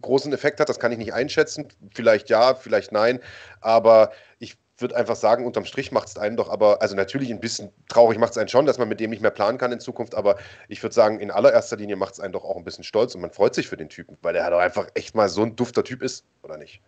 großen 0.00 0.32
Effekt 0.32 0.60
hat. 0.60 0.68
Das 0.68 0.78
kann 0.78 0.92
ich 0.92 0.98
nicht 0.98 1.14
einschätzen. 1.14 1.68
Vielleicht 1.94 2.30
ja, 2.30 2.54
vielleicht 2.54 2.92
nein. 2.92 3.20
Aber 3.60 4.12
ich 4.38 4.56
würde 4.80 4.96
einfach 4.96 5.16
sagen, 5.16 5.44
unterm 5.44 5.64
Strich 5.64 5.92
macht 5.92 6.08
es 6.08 6.16
einen 6.16 6.36
doch 6.36 6.48
aber, 6.48 6.80
also 6.82 6.94
natürlich 6.94 7.30
ein 7.30 7.40
bisschen 7.40 7.70
traurig 7.88 8.18
macht 8.18 8.32
es 8.32 8.38
einen 8.38 8.48
schon, 8.48 8.66
dass 8.66 8.78
man 8.78 8.88
mit 8.88 9.00
dem 9.00 9.10
nicht 9.10 9.22
mehr 9.22 9.30
planen 9.30 9.58
kann 9.58 9.72
in 9.72 9.80
Zukunft, 9.80 10.14
aber 10.14 10.38
ich 10.68 10.82
würde 10.82 10.94
sagen, 10.94 11.20
in 11.20 11.30
allererster 11.30 11.76
Linie 11.76 11.96
macht 11.96 12.14
es 12.14 12.20
einen 12.20 12.32
doch 12.32 12.44
auch 12.44 12.56
ein 12.56 12.64
bisschen 12.64 12.84
stolz 12.84 13.14
und 13.14 13.20
man 13.20 13.32
freut 13.32 13.54
sich 13.54 13.68
für 13.68 13.76
den 13.76 13.88
Typen, 13.88 14.16
weil 14.22 14.36
er 14.36 14.50
doch 14.50 14.60
einfach 14.60 14.88
echt 14.94 15.14
mal 15.14 15.28
so 15.28 15.42
ein 15.42 15.56
dufter 15.56 15.82
Typ 15.82 16.02
ist, 16.02 16.24
oder 16.42 16.58
nicht? 16.58 16.80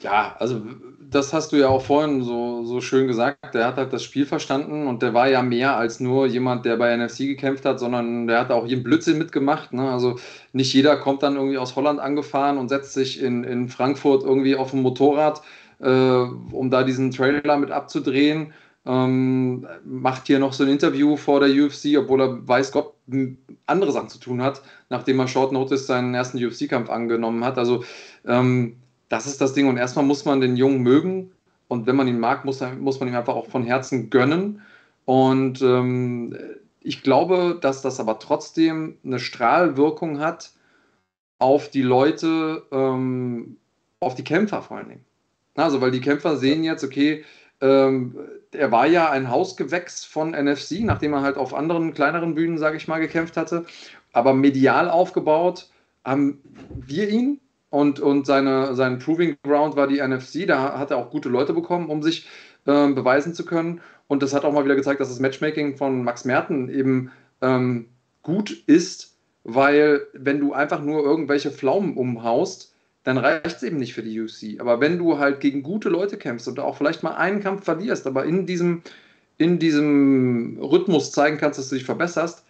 Ja, 0.00 0.36
also 0.38 0.62
das 1.10 1.32
hast 1.32 1.52
du 1.52 1.56
ja 1.56 1.68
auch 1.68 1.82
vorhin 1.82 2.22
so, 2.22 2.64
so 2.64 2.80
schön 2.80 3.06
gesagt. 3.06 3.54
Der 3.54 3.66
hat 3.66 3.76
halt 3.76 3.92
das 3.92 4.02
Spiel 4.02 4.26
verstanden 4.26 4.86
und 4.86 5.02
der 5.02 5.14
war 5.14 5.28
ja 5.28 5.42
mehr 5.42 5.76
als 5.76 6.00
nur 6.00 6.26
jemand, 6.26 6.64
der 6.66 6.76
bei 6.76 6.94
NFC 6.96 7.18
gekämpft 7.20 7.64
hat, 7.64 7.80
sondern 7.80 8.26
der 8.26 8.40
hat 8.40 8.50
auch 8.50 8.66
jeden 8.66 8.82
Blödsinn 8.82 9.18
mitgemacht. 9.18 9.72
Ne? 9.72 9.90
Also 9.90 10.18
nicht 10.52 10.72
jeder 10.72 10.96
kommt 10.96 11.22
dann 11.22 11.36
irgendwie 11.36 11.58
aus 11.58 11.76
Holland 11.76 11.98
angefahren 11.98 12.58
und 12.58 12.68
setzt 12.68 12.92
sich 12.92 13.22
in, 13.22 13.42
in 13.44 13.68
Frankfurt 13.68 14.22
irgendwie 14.22 14.56
auf 14.56 14.72
ein 14.72 14.82
Motorrad, 14.82 15.42
äh, 15.80 15.88
um 15.88 16.70
da 16.70 16.84
diesen 16.84 17.10
Trailer 17.10 17.56
mit 17.56 17.70
abzudrehen. 17.70 18.52
Ähm, 18.86 19.66
macht 19.84 20.26
hier 20.26 20.38
noch 20.38 20.52
so 20.52 20.64
ein 20.64 20.70
Interview 20.70 21.16
vor 21.16 21.40
der 21.40 21.50
UFC, 21.50 21.98
obwohl 21.98 22.22
er 22.22 22.48
weiß 22.48 22.72
Gott 22.72 22.94
andere 23.66 23.92
Sachen 23.92 24.08
zu 24.08 24.18
tun 24.18 24.42
hat, 24.42 24.62
nachdem 24.90 25.18
er 25.18 25.28
Short 25.28 25.52
Notice 25.52 25.86
seinen 25.86 26.14
ersten 26.14 26.42
UFC-Kampf 26.42 26.90
angenommen 26.90 27.44
hat. 27.44 27.58
Also 27.58 27.84
ähm, 28.26 28.76
das 29.08 29.26
ist 29.26 29.40
das 29.40 29.54
Ding. 29.54 29.68
Und 29.68 29.76
erstmal 29.76 30.04
muss 30.04 30.24
man 30.24 30.40
den 30.40 30.56
Jungen 30.56 30.82
mögen. 30.82 31.32
Und 31.68 31.86
wenn 31.86 31.96
man 31.96 32.08
ihn 32.08 32.18
mag, 32.18 32.44
muss, 32.44 32.62
muss 32.78 33.00
man 33.00 33.08
ihm 33.08 33.14
einfach 33.14 33.34
auch 33.34 33.48
von 33.48 33.62
Herzen 33.62 34.10
gönnen. 34.10 34.62
Und 35.04 35.62
ähm, 35.62 36.36
ich 36.80 37.02
glaube, 37.02 37.58
dass 37.60 37.82
das 37.82 38.00
aber 38.00 38.18
trotzdem 38.18 38.98
eine 39.04 39.18
Strahlwirkung 39.18 40.20
hat 40.20 40.52
auf 41.38 41.70
die 41.70 41.82
Leute, 41.82 42.62
ähm, 42.72 43.56
auf 44.00 44.14
die 44.14 44.24
Kämpfer 44.24 44.62
vor 44.62 44.78
allen 44.78 44.88
Dingen. 44.88 45.04
Also, 45.54 45.80
weil 45.80 45.90
die 45.90 46.00
Kämpfer 46.00 46.36
sehen 46.36 46.62
jetzt, 46.62 46.84
okay, 46.84 47.24
ähm, 47.60 48.16
er 48.52 48.70
war 48.70 48.86
ja 48.86 49.10
ein 49.10 49.30
Hausgewächs 49.30 50.04
von 50.04 50.30
NFC, 50.30 50.80
nachdem 50.80 51.12
er 51.12 51.22
halt 51.22 51.36
auf 51.36 51.54
anderen 51.54 51.94
kleineren 51.94 52.34
Bühnen, 52.34 52.58
sage 52.58 52.76
ich 52.76 52.86
mal, 52.88 53.00
gekämpft 53.00 53.36
hatte. 53.36 53.66
Aber 54.12 54.32
medial 54.32 54.88
aufgebaut 54.88 55.68
haben 56.04 56.40
wir 56.86 57.08
ihn 57.08 57.40
und, 57.70 58.00
und 58.00 58.26
seine, 58.26 58.74
sein 58.74 58.98
Proving 58.98 59.36
Ground 59.42 59.76
war 59.76 59.86
die 59.86 60.00
NFC. 60.00 60.46
Da 60.46 60.78
hat 60.78 60.90
er 60.90 60.96
auch 60.96 61.10
gute 61.10 61.28
Leute 61.28 61.52
bekommen, 61.52 61.88
um 61.90 62.02
sich 62.02 62.26
ähm, 62.66 62.94
beweisen 62.94 63.34
zu 63.34 63.44
können. 63.44 63.80
Und 64.06 64.22
das 64.22 64.32
hat 64.32 64.44
auch 64.44 64.52
mal 64.52 64.64
wieder 64.64 64.76
gezeigt, 64.76 65.00
dass 65.00 65.08
das 65.08 65.20
Matchmaking 65.20 65.76
von 65.76 66.02
Max 66.02 66.24
Merten 66.24 66.68
eben 66.70 67.10
ähm, 67.42 67.86
gut 68.22 68.50
ist, 68.66 69.16
weil 69.44 70.02
wenn 70.14 70.40
du 70.40 70.52
einfach 70.52 70.82
nur 70.82 71.02
irgendwelche 71.02 71.50
Pflaumen 71.50 71.96
umhaust, 71.96 72.74
dann 73.04 73.18
reicht 73.18 73.46
es 73.46 73.62
eben 73.62 73.78
nicht 73.78 73.94
für 73.94 74.02
die 74.02 74.20
UFC. 74.20 74.60
Aber 74.60 74.80
wenn 74.80 74.98
du 74.98 75.18
halt 75.18 75.40
gegen 75.40 75.62
gute 75.62 75.88
Leute 75.88 76.18
kämpfst 76.18 76.48
und 76.48 76.60
auch 76.60 76.76
vielleicht 76.76 77.02
mal 77.02 77.14
einen 77.14 77.40
Kampf 77.40 77.64
verlierst, 77.64 78.06
aber 78.06 78.24
in 78.24 78.46
diesem, 78.46 78.82
in 79.36 79.58
diesem 79.58 80.58
Rhythmus 80.60 81.12
zeigen 81.12 81.38
kannst, 81.38 81.58
dass 81.58 81.68
du 81.68 81.76
dich 81.76 81.84
verbesserst, 81.84 82.44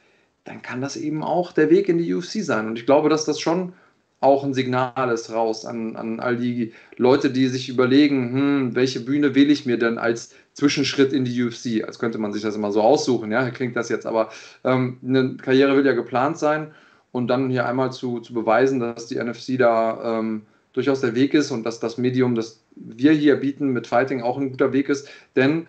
dann 0.45 0.63
kann 0.63 0.81
das 0.81 0.97
eben 0.97 1.23
auch 1.23 1.53
der 1.53 1.71
Weg 1.71 1.89
in 1.89 1.99
die 1.99 2.13
UFC 2.13 2.43
sein. 2.43 2.67
Und 2.67 2.79
ich 2.79 2.87
glaube, 2.87 3.09
dass 3.09 3.25
das 3.25 3.39
schon 3.39 3.73
auch 4.21 4.43
ein 4.43 4.55
Signal 4.55 5.11
ist 5.13 5.33
raus 5.33 5.65
an, 5.65 5.95
an 5.97 6.19
all 6.21 6.37
die 6.37 6.73
Leute, 6.97 7.31
die 7.31 7.47
sich 7.47 7.69
überlegen, 7.69 8.33
hm, 8.33 8.75
welche 8.75 9.01
Bühne 9.01 9.35
wähle 9.35 9.53
ich 9.53 9.65
mir 9.65 9.79
denn 9.79 9.99
als 9.99 10.35
Zwischenschritt 10.55 11.13
in 11.13 11.25
die 11.25 11.43
UFC? 11.43 11.85
Als 11.87 11.99
könnte 11.99 12.19
man 12.19 12.33
sich 12.33 12.43
das 12.43 12.57
immer 12.57 12.73
so 12.73 12.83
aussuchen, 12.83 13.31
ja, 13.31 13.51
klingt 13.51 13.77
das 13.77 13.89
jetzt, 13.89 14.07
aber 14.07 14.31
ähm, 14.65 14.99
eine 15.07 15.37
Karriere 15.37 15.77
will 15.77 15.87
ja 15.87 15.93
geplant 15.93 16.39
sein 16.39 16.73
und 17.13 17.29
dann 17.29 17.49
hier 17.51 17.67
einmal 17.67 17.93
zu, 17.93 18.21
zu 18.21 18.35
beweisen, 18.35 18.81
dass 18.81 19.07
die 19.07 19.23
NFC 19.23 19.57
da 19.57 20.19
ähm, 20.19 20.43
durchaus 20.73 21.01
der 21.01 21.15
Weg 21.15 21.35
ist 21.35 21.51
und 21.51 21.65
dass 21.65 21.81
das 21.81 21.97
Medium, 21.97 22.35
das 22.35 22.61
wir 22.75 23.13
hier 23.13 23.37
bieten 23.37 23.69
mit 23.73 23.87
Fighting 23.87 24.23
auch 24.23 24.37
ein 24.37 24.51
guter 24.51 24.73
Weg 24.73 24.89
ist. 24.89 25.09
Denn 25.37 25.69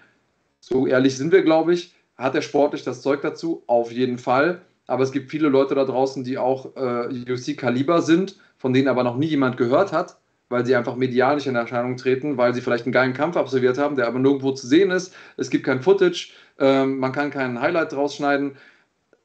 so 0.60 0.88
ehrlich 0.88 1.18
sind 1.18 1.32
wir, 1.32 1.44
glaube 1.44 1.74
ich, 1.74 1.94
hat 2.18 2.36
er 2.36 2.42
sportlich 2.42 2.84
das 2.84 3.02
Zeug 3.02 3.22
dazu? 3.22 3.64
Auf 3.68 3.92
jeden 3.92 4.18
Fall. 4.18 4.62
Aber 4.90 5.04
es 5.04 5.12
gibt 5.12 5.30
viele 5.30 5.50
Leute 5.50 5.76
da 5.76 5.86
draußen, 5.86 6.24
die 6.24 6.40
auch 6.40 6.76
äh, 6.76 7.32
UFC-Kaliber 7.32 8.02
sind, 8.02 8.38
von 8.58 8.74
denen 8.74 8.88
aber 8.88 9.04
noch 9.04 9.18
nie 9.18 9.28
jemand 9.28 9.56
gehört 9.56 9.94
hat, 9.94 10.18
weil 10.50 10.66
sie 10.66 10.76
einfach 10.76 10.96
medial 10.96 11.36
nicht 11.36 11.46
in 11.46 11.56
Erscheinung 11.56 11.96
treten, 11.96 12.38
weil 12.38 12.56
sie 12.56 12.62
vielleicht 12.62 12.86
einen 12.86 12.92
geilen 12.92 13.14
Kampf 13.14 13.38
absolviert 13.38 13.78
haben, 13.78 13.96
der 13.96 14.08
aber 14.08 14.18
nirgendwo 14.18 14.52
zu 14.52 14.66
sehen 14.66 14.90
ist. 14.90 15.14
Es 15.38 15.52
gibt 15.52 15.64
kein 15.64 15.84
Footage, 15.84 16.34
ähm, 16.58 16.98
man 16.98 17.12
kann 17.12 17.30
keinen 17.30 17.62
Highlight 17.62 17.92
draus 17.92 18.16
schneiden. 18.16 18.58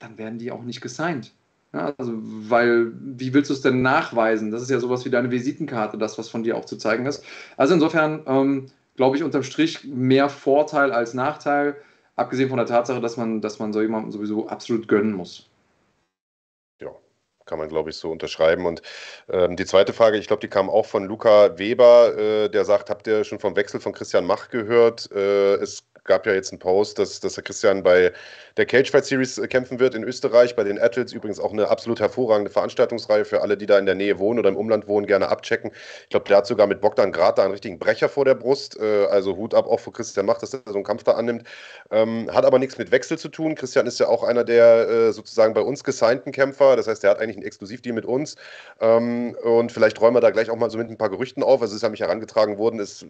Dann 0.01 0.19
werden 0.19 0.39
die 0.39 0.51
auch 0.51 0.63
nicht 0.63 0.83
gesigned. 0.83 1.33
Ja, 1.73 1.95
also, 1.97 2.13
weil, 2.15 2.93
wie 3.01 3.33
willst 3.33 3.49
du 3.49 3.55
es 3.55 3.63
denn 3.63 3.81
nachweisen? 3.81 4.51
Das 4.51 4.61
ist 4.61 4.71
ja 4.71 4.79
sowas 4.79 5.07
wie 5.07 5.11
deine 5.11 5.31
Visitenkarte, 5.31 5.97
das, 5.97 6.19
was 6.19 6.29
von 6.29 6.43
dir 6.43 6.59
auch 6.59 6.67
zu 6.67 6.77
zeigen 6.77 7.07
ist. 7.07 7.25
Also 7.57 7.73
insofern 7.73 8.23
ähm, 8.27 8.67
glaube 8.97 9.17
ich 9.17 9.25
unterm 9.25 9.43
Strich 9.43 9.83
mehr 9.85 10.29
Vorteil 10.29 10.93
als 10.93 11.15
Nachteil, 11.15 11.77
abgesehen 12.17 12.51
von 12.51 12.59
der 12.59 12.67
Tatsache, 12.67 13.01
dass 13.01 13.17
man, 13.17 13.41
dass 13.41 13.59
man 13.59 13.73
so 13.73 13.81
jemandem 13.81 14.13
sowieso 14.13 14.47
absolut 14.47 14.89
gönnen 14.89 15.15
muss. 15.15 15.49
Kann 17.47 17.59
man, 17.59 17.69
glaube 17.69 17.91
ich, 17.91 17.97
so 17.97 18.11
unterschreiben. 18.11 18.67
Und 18.67 18.83
ähm, 19.31 19.57
die 19.57 19.67
zweite 19.67 19.93
Frage, 19.93 20.17
ich 20.17 20.27
glaube, 20.27 20.41
die 20.41 20.49
kam 20.49 20.71
auch 20.71 20.87
von 20.87 21.05
Luca 21.05 21.59
Weber, 21.59 22.17
äh, 22.17 22.49
der 22.49 22.65
sagt, 22.65 22.91
habt 22.91 23.07
ihr 23.07 23.25
schon 23.25 23.39
vom 23.39 23.57
Wechsel 23.57 23.81
von 23.81 23.93
Christian 23.93 24.25
Mach 24.25 24.49
gehört? 24.49 25.11
Äh, 25.13 25.55
es 25.57 25.85
gab 26.05 26.27
ja 26.27 26.35
jetzt 26.35 26.53
einen 26.53 26.59
Post, 26.59 26.99
dass, 26.99 27.21
dass 27.21 27.35
der 27.35 27.45
Christian 27.45 27.83
bei 27.83 28.13
der 28.57 28.67
Cage 28.67 28.91
Fight 28.91 29.05
Series 29.05 29.39
äh, 29.39 29.49
kämpfen 29.49 29.81
wird 29.81 29.95
in 29.95 30.05
Österreich, 30.05 30.55
bei 30.55 30.63
den 30.63 30.79
Athletes 30.79 31.13
übrigens 31.13 31.41
auch 31.41 31.53
eine 31.53 31.69
absolut 31.69 31.99
hervorragende 31.99 32.51
Veranstaltungsreihe 32.51 33.25
für 33.25 33.43
alle, 33.43 33.57
die 33.57 33.67
da 33.67 33.79
in 33.79 33.87
der 33.87 33.97
Nähe 33.97 34.19
wohnen 34.19 34.39
oder 34.39 34.49
im 34.49 34.57
Umland 34.57 34.87
wohnen, 34.87 35.07
gerne 35.07 35.29
abchecken. 35.29 35.73
Ich 36.05 36.11
glaube, 36.11 36.29
der 36.29 36.37
hat 36.37 36.47
sogar 36.47 36.67
mit 36.69 36.81
Bogdan 36.81 37.11
Grad 37.11 37.39
da 37.39 37.43
einen 37.43 37.53
richtigen 37.53 37.79
Brecher 37.79 38.09
vor 38.09 38.25
der 38.25 38.35
Brust. 38.35 38.79
Äh, 38.81 39.07
also 39.07 39.37
Hut 39.37 39.55
ab 39.55 39.67
auch 39.67 39.81
für 39.81 39.91
Christian 39.91 40.27
Macht, 40.27 40.43
dass 40.43 40.55
er 40.55 40.61
so 40.67 40.75
einen 40.75 40.85
Kampf 40.85 41.03
da 41.03 41.13
annimmt. 41.13 41.45
Ähm, 41.91 42.31
hat 42.33 42.45
aber 42.45 42.61
nichts 42.61 42.79
mit 42.79 42.93
Wechsel 42.93 43.19
zu 43.19 43.29
tun. 43.29 43.57
Christian 43.57 43.87
ist 43.87 43.99
ja 43.99 44.07
auch 44.07 44.23
einer 44.23 44.45
der 44.45 44.89
äh, 44.89 45.13
sozusagen 45.13 45.55
bei 45.55 45.61
uns 45.61 45.83
gesignten 45.83 46.31
Kämpfer. 46.31 46.77
Das 46.77 46.87
heißt, 46.87 47.03
der 47.03 47.11
hat 47.11 47.19
eigentlich 47.19 47.37
einen 47.37 47.47
Exklusivdeal 47.47 47.95
mit 47.95 48.05
uns. 48.05 48.37
Ähm, 48.81 49.37
und 49.43 49.73
vielleicht 49.73 50.01
räumen 50.01 50.17
wir 50.17 50.21
da 50.21 50.31
gleich 50.31 50.51
auch 50.51 50.57
mal 50.57 50.71
so 50.71 50.79
mit 50.79 50.89
ein 50.89 50.97
paar 50.97 51.11
Gerüchten 51.11 51.43
auf. 51.43 51.61
Also 51.61 51.73
es 51.73 51.77
ist 51.77 51.83
ja 51.83 51.89
mich 51.89 52.01
herangetragen 52.01 52.57
worden. 52.57 52.79
Es 52.79 53.05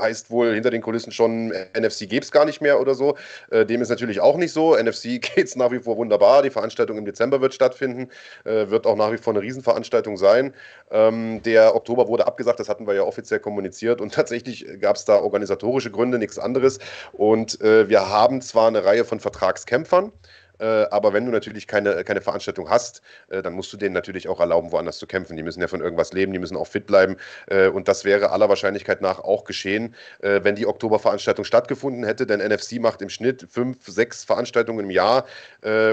heißt 0.00 0.30
wohl 0.30 0.54
hinter 0.54 0.70
den 0.70 0.80
Kulissen 0.80 1.12
schon, 1.12 1.52
NFC 1.78 2.08
gäbe 2.08 2.24
es 2.24 2.32
gar 2.32 2.46
nicht 2.46 2.62
mehr 2.62 2.80
oder 2.80 2.94
so. 2.94 3.16
Dem 3.50 3.82
ist 3.82 3.88
natürlich 3.88 4.20
auch 4.20 4.36
nicht 4.36 4.52
so. 4.52 4.74
NFC 4.86 5.02
geht 5.20 5.46
es 5.46 5.56
nach 5.56 5.70
wie 5.70 5.78
vor 5.78 5.96
wunderbar. 5.96 6.42
Die 6.42 6.50
Veranstaltung 6.50 6.98
im 6.98 7.04
Dezember 7.04 7.40
wird 7.40 7.54
stattfinden, 7.54 8.08
äh, 8.44 8.70
wird 8.70 8.86
auch 8.86 8.96
nach 8.96 9.12
wie 9.12 9.18
vor 9.18 9.32
eine 9.32 9.42
Riesenveranstaltung 9.42 10.16
sein. 10.16 10.54
Ähm, 10.90 11.42
der 11.42 11.74
Oktober 11.74 12.08
wurde 12.08 12.26
abgesagt, 12.26 12.60
das 12.60 12.68
hatten 12.68 12.86
wir 12.86 12.94
ja 12.94 13.02
offiziell 13.02 13.40
kommuniziert 13.40 14.00
und 14.00 14.14
tatsächlich 14.14 14.66
gab 14.80 14.96
es 14.96 15.04
da 15.04 15.16
organisatorische 15.16 15.90
Gründe, 15.90 16.18
nichts 16.18 16.38
anderes. 16.38 16.78
Und 17.12 17.60
äh, 17.60 17.88
wir 17.88 18.08
haben 18.08 18.40
zwar 18.40 18.68
eine 18.68 18.84
Reihe 18.84 19.04
von 19.04 19.20
Vertragskämpfern, 19.20 20.12
äh, 20.58 20.86
aber 20.90 21.12
wenn 21.12 21.24
du 21.26 21.32
natürlich 21.32 21.66
keine, 21.66 22.04
keine 22.04 22.20
Veranstaltung 22.20 22.68
hast, 22.68 23.02
äh, 23.28 23.42
dann 23.42 23.52
musst 23.52 23.72
du 23.72 23.76
denen 23.76 23.94
natürlich 23.94 24.28
auch 24.28 24.40
erlauben, 24.40 24.72
woanders 24.72 24.98
zu 24.98 25.06
kämpfen. 25.06 25.36
Die 25.36 25.42
müssen 25.42 25.60
ja 25.60 25.68
von 25.68 25.80
irgendwas 25.80 26.12
leben, 26.12 26.32
die 26.32 26.38
müssen 26.38 26.56
auch 26.56 26.66
fit 26.66 26.86
bleiben. 26.86 27.16
Äh, 27.46 27.68
und 27.68 27.88
das 27.88 28.04
wäre 28.04 28.30
aller 28.30 28.48
Wahrscheinlichkeit 28.48 29.00
nach 29.00 29.20
auch 29.20 29.44
geschehen, 29.44 29.94
wenn 30.20 30.56
die 30.56 30.66
Oktoberveranstaltung 30.66 31.44
stattgefunden 31.44 32.04
hätte. 32.04 32.26
Denn 32.26 32.40
NFC 32.40 32.80
macht 32.80 33.02
im 33.02 33.08
Schnitt 33.08 33.46
fünf, 33.48 33.86
sechs 33.86 34.24
Veranstaltungen 34.24 34.86
im 34.86 34.90
Jahr. 34.90 35.26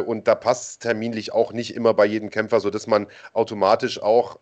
und 0.05 0.27
da 0.27 0.35
passt 0.35 0.81
terminlich 0.81 1.33
auch 1.33 1.53
nicht 1.53 1.75
immer 1.75 1.93
bei 1.93 2.05
jedem 2.05 2.29
Kämpfer, 2.29 2.59
sodass 2.59 2.87
man 2.87 3.07
automatisch 3.33 4.01
auch 4.01 4.39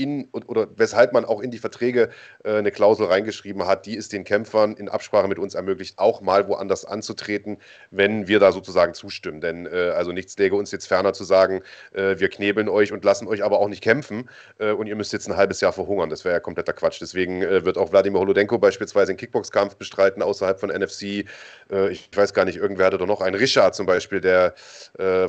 in 0.00 0.28
oder 0.32 0.68
weshalb 0.76 1.12
man 1.12 1.24
auch 1.24 1.40
in 1.40 1.50
die 1.50 1.58
Verträge 1.58 2.10
äh, 2.44 2.56
eine 2.56 2.70
Klausel 2.70 3.06
reingeschrieben 3.06 3.66
hat, 3.66 3.86
die 3.86 3.96
es 3.96 4.08
den 4.08 4.24
Kämpfern 4.24 4.74
in 4.74 4.88
Absprache 4.88 5.28
mit 5.28 5.38
uns 5.38 5.54
ermöglicht, 5.54 5.98
auch 5.98 6.20
mal 6.20 6.48
woanders 6.48 6.84
anzutreten, 6.84 7.58
wenn 7.90 8.26
wir 8.26 8.40
da 8.40 8.52
sozusagen 8.52 8.94
zustimmen. 8.94 9.40
Denn 9.40 9.66
äh, 9.66 9.90
also 9.90 10.12
nichts 10.12 10.36
läge 10.38 10.56
uns 10.56 10.72
jetzt 10.72 10.86
ferner 10.86 11.12
zu 11.12 11.24
sagen, 11.24 11.62
äh, 11.92 12.18
wir 12.18 12.28
knebeln 12.28 12.68
euch 12.68 12.92
und 12.92 13.04
lassen 13.04 13.28
euch 13.28 13.44
aber 13.44 13.58
auch 13.58 13.68
nicht 13.68 13.82
kämpfen 13.82 14.28
äh, 14.58 14.72
und 14.72 14.86
ihr 14.86 14.96
müsst 14.96 15.12
jetzt 15.12 15.28
ein 15.28 15.36
halbes 15.36 15.60
Jahr 15.60 15.72
verhungern. 15.72 16.10
Das 16.10 16.24
wäre 16.24 16.34
ja 16.34 16.40
kompletter 16.40 16.72
Quatsch. 16.72 17.00
Deswegen 17.00 17.42
äh, 17.42 17.64
wird 17.64 17.76
auch 17.76 17.92
Wladimir 17.92 18.20
Holodenko 18.20 18.58
beispielsweise 18.58 19.12
einen 19.12 19.18
Kickboxkampf 19.18 19.76
bestreiten 19.76 20.22
außerhalb 20.22 20.58
von 20.58 20.70
NFC. 20.70 21.26
Äh, 21.70 21.90
ich 21.90 22.08
weiß 22.14 22.32
gar 22.32 22.44
nicht, 22.44 22.56
irgendwer 22.56 22.86
hatte 22.86 22.98
doch 22.98 23.06
noch 23.06 23.20
einen 23.20 23.36
Richard 23.36 23.74
zum 23.74 23.86
Beispiel, 23.86 24.20
der 24.20 24.54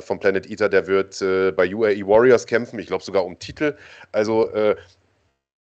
vom 0.00 0.18
Planet 0.18 0.48
Eater, 0.50 0.68
der 0.68 0.86
wird 0.86 1.18
bei 1.56 1.74
UAE 1.74 2.06
Warriors 2.06 2.46
kämpfen. 2.46 2.78
Ich 2.78 2.86
glaube 2.86 3.02
sogar 3.02 3.24
um 3.24 3.38
Titel. 3.38 3.76
Also 4.12 4.50
äh, 4.70 4.76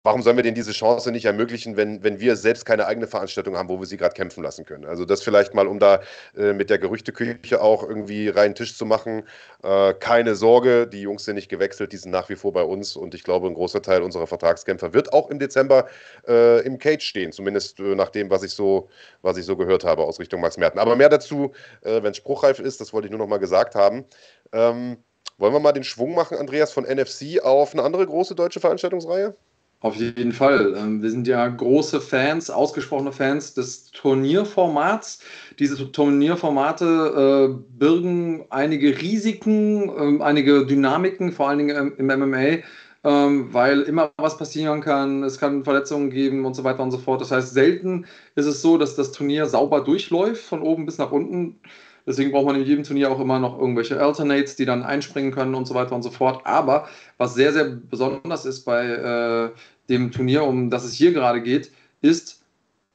warum 0.05 0.21
sollen 0.21 0.37
wir 0.37 0.43
denen 0.43 0.55
diese 0.55 0.71
Chance 0.71 1.11
nicht 1.11 1.25
ermöglichen, 1.25 1.75
wenn, 1.75 2.03
wenn 2.03 2.19
wir 2.19 2.35
selbst 2.35 2.63
keine 2.63 2.85
eigene 2.85 3.07
Veranstaltung 3.07 3.57
haben, 3.57 3.67
wo 3.69 3.79
wir 3.79 3.87
sie 3.87 3.97
gerade 3.97 4.13
kämpfen 4.13 4.43
lassen 4.43 4.63
können? 4.63 4.85
Also 4.85 5.03
das 5.03 5.23
vielleicht 5.23 5.55
mal, 5.55 5.67
um 5.67 5.79
da 5.79 6.01
äh, 6.37 6.53
mit 6.53 6.69
der 6.69 6.77
Gerüchteküche 6.77 7.59
auch 7.59 7.81
irgendwie 7.83 8.29
reinen 8.29 8.53
Tisch 8.53 8.77
zu 8.77 8.85
machen. 8.85 9.23
Äh, 9.63 9.95
keine 9.95 10.35
Sorge, 10.35 10.85
die 10.87 11.01
Jungs 11.01 11.25
sind 11.25 11.35
nicht 11.35 11.49
gewechselt, 11.49 11.91
die 11.91 11.97
sind 11.97 12.11
nach 12.11 12.29
wie 12.29 12.35
vor 12.35 12.53
bei 12.53 12.61
uns 12.61 12.95
und 12.95 13.15
ich 13.15 13.23
glaube, 13.23 13.47
ein 13.47 13.55
großer 13.55 13.81
Teil 13.81 14.03
unserer 14.03 14.27
Vertragskämpfer 14.27 14.93
wird 14.93 15.11
auch 15.11 15.31
im 15.31 15.39
Dezember 15.39 15.87
äh, 16.27 16.61
im 16.61 16.77
Cage 16.77 17.03
stehen, 17.03 17.31
zumindest 17.31 17.79
äh, 17.79 17.95
nach 17.95 18.09
dem, 18.09 18.29
was 18.29 18.43
ich, 18.43 18.51
so, 18.51 18.89
was 19.23 19.37
ich 19.37 19.45
so 19.45 19.57
gehört 19.57 19.83
habe 19.83 20.03
aus 20.03 20.19
Richtung 20.19 20.39
Max 20.39 20.57
Merten. 20.57 20.77
Aber 20.77 20.95
mehr 20.95 21.09
dazu, 21.09 21.51
äh, 21.81 22.03
wenn 22.03 22.11
es 22.11 22.17
spruchreif 22.17 22.59
ist, 22.59 22.79
das 22.79 22.93
wollte 22.93 23.07
ich 23.07 23.11
nur 23.11 23.19
noch 23.19 23.27
mal 23.27 23.39
gesagt 23.39 23.73
haben. 23.73 24.05
Ähm, 24.53 24.97
wollen 25.37 25.53
wir 25.53 25.59
mal 25.59 25.71
den 25.71 25.83
Schwung 25.83 26.15
machen, 26.15 26.37
Andreas, 26.37 26.71
von 26.71 26.85
NFC 26.85 27.41
auf 27.43 27.73
eine 27.73 27.83
andere 27.83 28.05
große 28.05 28.35
deutsche 28.35 28.59
Veranstaltungsreihe? 28.59 29.35
Auf 29.81 29.95
jeden 29.97 30.31
Fall. 30.31 30.73
Ähm, 30.75 31.03
wir 31.03 31.11
sind 31.11 31.27
ja 31.27 31.47
große 31.47 32.01
Fans, 32.01 32.49
ausgesprochene 32.49 33.11
Fans 33.11 33.53
des 33.53 33.91
Turnierformats. 33.91 35.19
Diese 35.59 35.91
Turnierformate 35.91 37.53
äh, 37.53 37.77
birgen 37.77 38.45
einige 38.49 38.99
Risiken, 38.99 40.19
äh, 40.19 40.23
einige 40.23 40.65
Dynamiken, 40.65 41.31
vor 41.31 41.49
allen 41.49 41.59
Dingen 41.59 41.93
im, 41.99 42.09
im 42.09 42.19
MMA, 42.19 42.63
ähm, 43.03 43.53
weil 43.53 43.81
immer 43.81 44.11
was 44.17 44.37
passieren 44.37 44.81
kann. 44.81 45.21
Es 45.23 45.37
kann 45.37 45.63
Verletzungen 45.63 46.09
geben 46.09 46.45
und 46.45 46.55
so 46.55 46.63
weiter 46.63 46.81
und 46.81 46.89
so 46.89 46.97
fort. 46.97 47.21
Das 47.21 47.29
heißt, 47.29 47.53
selten 47.53 48.07
ist 48.33 48.47
es 48.47 48.63
so, 48.63 48.79
dass 48.79 48.95
das 48.95 49.11
Turnier 49.11 49.45
sauber 49.45 49.81
durchläuft, 49.81 50.43
von 50.43 50.61
oben 50.61 50.87
bis 50.87 50.97
nach 50.97 51.11
unten. 51.11 51.59
Deswegen 52.05 52.31
braucht 52.31 52.45
man 52.45 52.55
in 52.55 52.65
jedem 52.65 52.83
Turnier 52.83 53.11
auch 53.11 53.19
immer 53.19 53.39
noch 53.39 53.59
irgendwelche 53.59 53.99
Alternates, 53.99 54.55
die 54.55 54.65
dann 54.65 54.83
einspringen 54.83 55.31
können 55.31 55.55
und 55.55 55.65
so 55.65 55.73
weiter 55.73 55.95
und 55.95 56.03
so 56.03 56.11
fort. 56.11 56.45
Aber 56.45 56.87
was 57.17 57.33
sehr, 57.33 57.51
sehr 57.51 57.65
besonders 57.65 58.45
ist 58.45 58.63
bei 58.63 58.85
äh, 58.85 59.49
dem 59.89 60.11
Turnier, 60.11 60.43
um 60.43 60.69
das 60.69 60.83
es 60.83 60.93
hier 60.93 61.13
gerade 61.13 61.41
geht, 61.41 61.71
ist, 62.01 62.43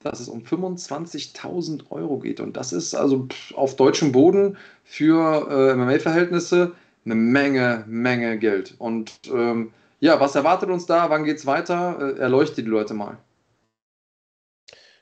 dass 0.03 0.21
es 0.21 0.29
um 0.29 0.43
25.000 0.43 1.91
Euro 1.91 2.19
geht. 2.19 2.41
Und 2.41 2.57
das 2.57 2.73
ist 2.73 2.95
also 2.95 3.29
auf 3.55 3.77
deutschem 3.77 4.13
Boden 4.13 4.57
für 4.85 5.49
äh, 5.51 5.75
MMA-Verhältnisse 5.75 6.73
eine 7.05 7.15
Menge, 7.15 7.85
Menge 7.87 8.39
Geld. 8.39 8.75
Und 8.79 9.13
ähm, 9.33 9.73
ja, 10.01 10.21
was 10.21 10.35
erwartet 10.35 10.71
uns 10.71 10.87
da? 10.87 11.11
Wann 11.11 11.25
geht 11.25 11.39
es 11.39 11.47
weiter? 11.47 12.17
Äh, 12.17 12.19
erleuchte 12.21 12.63
die 12.63 12.71
Leute 12.71 12.95
mal. 12.95 13.19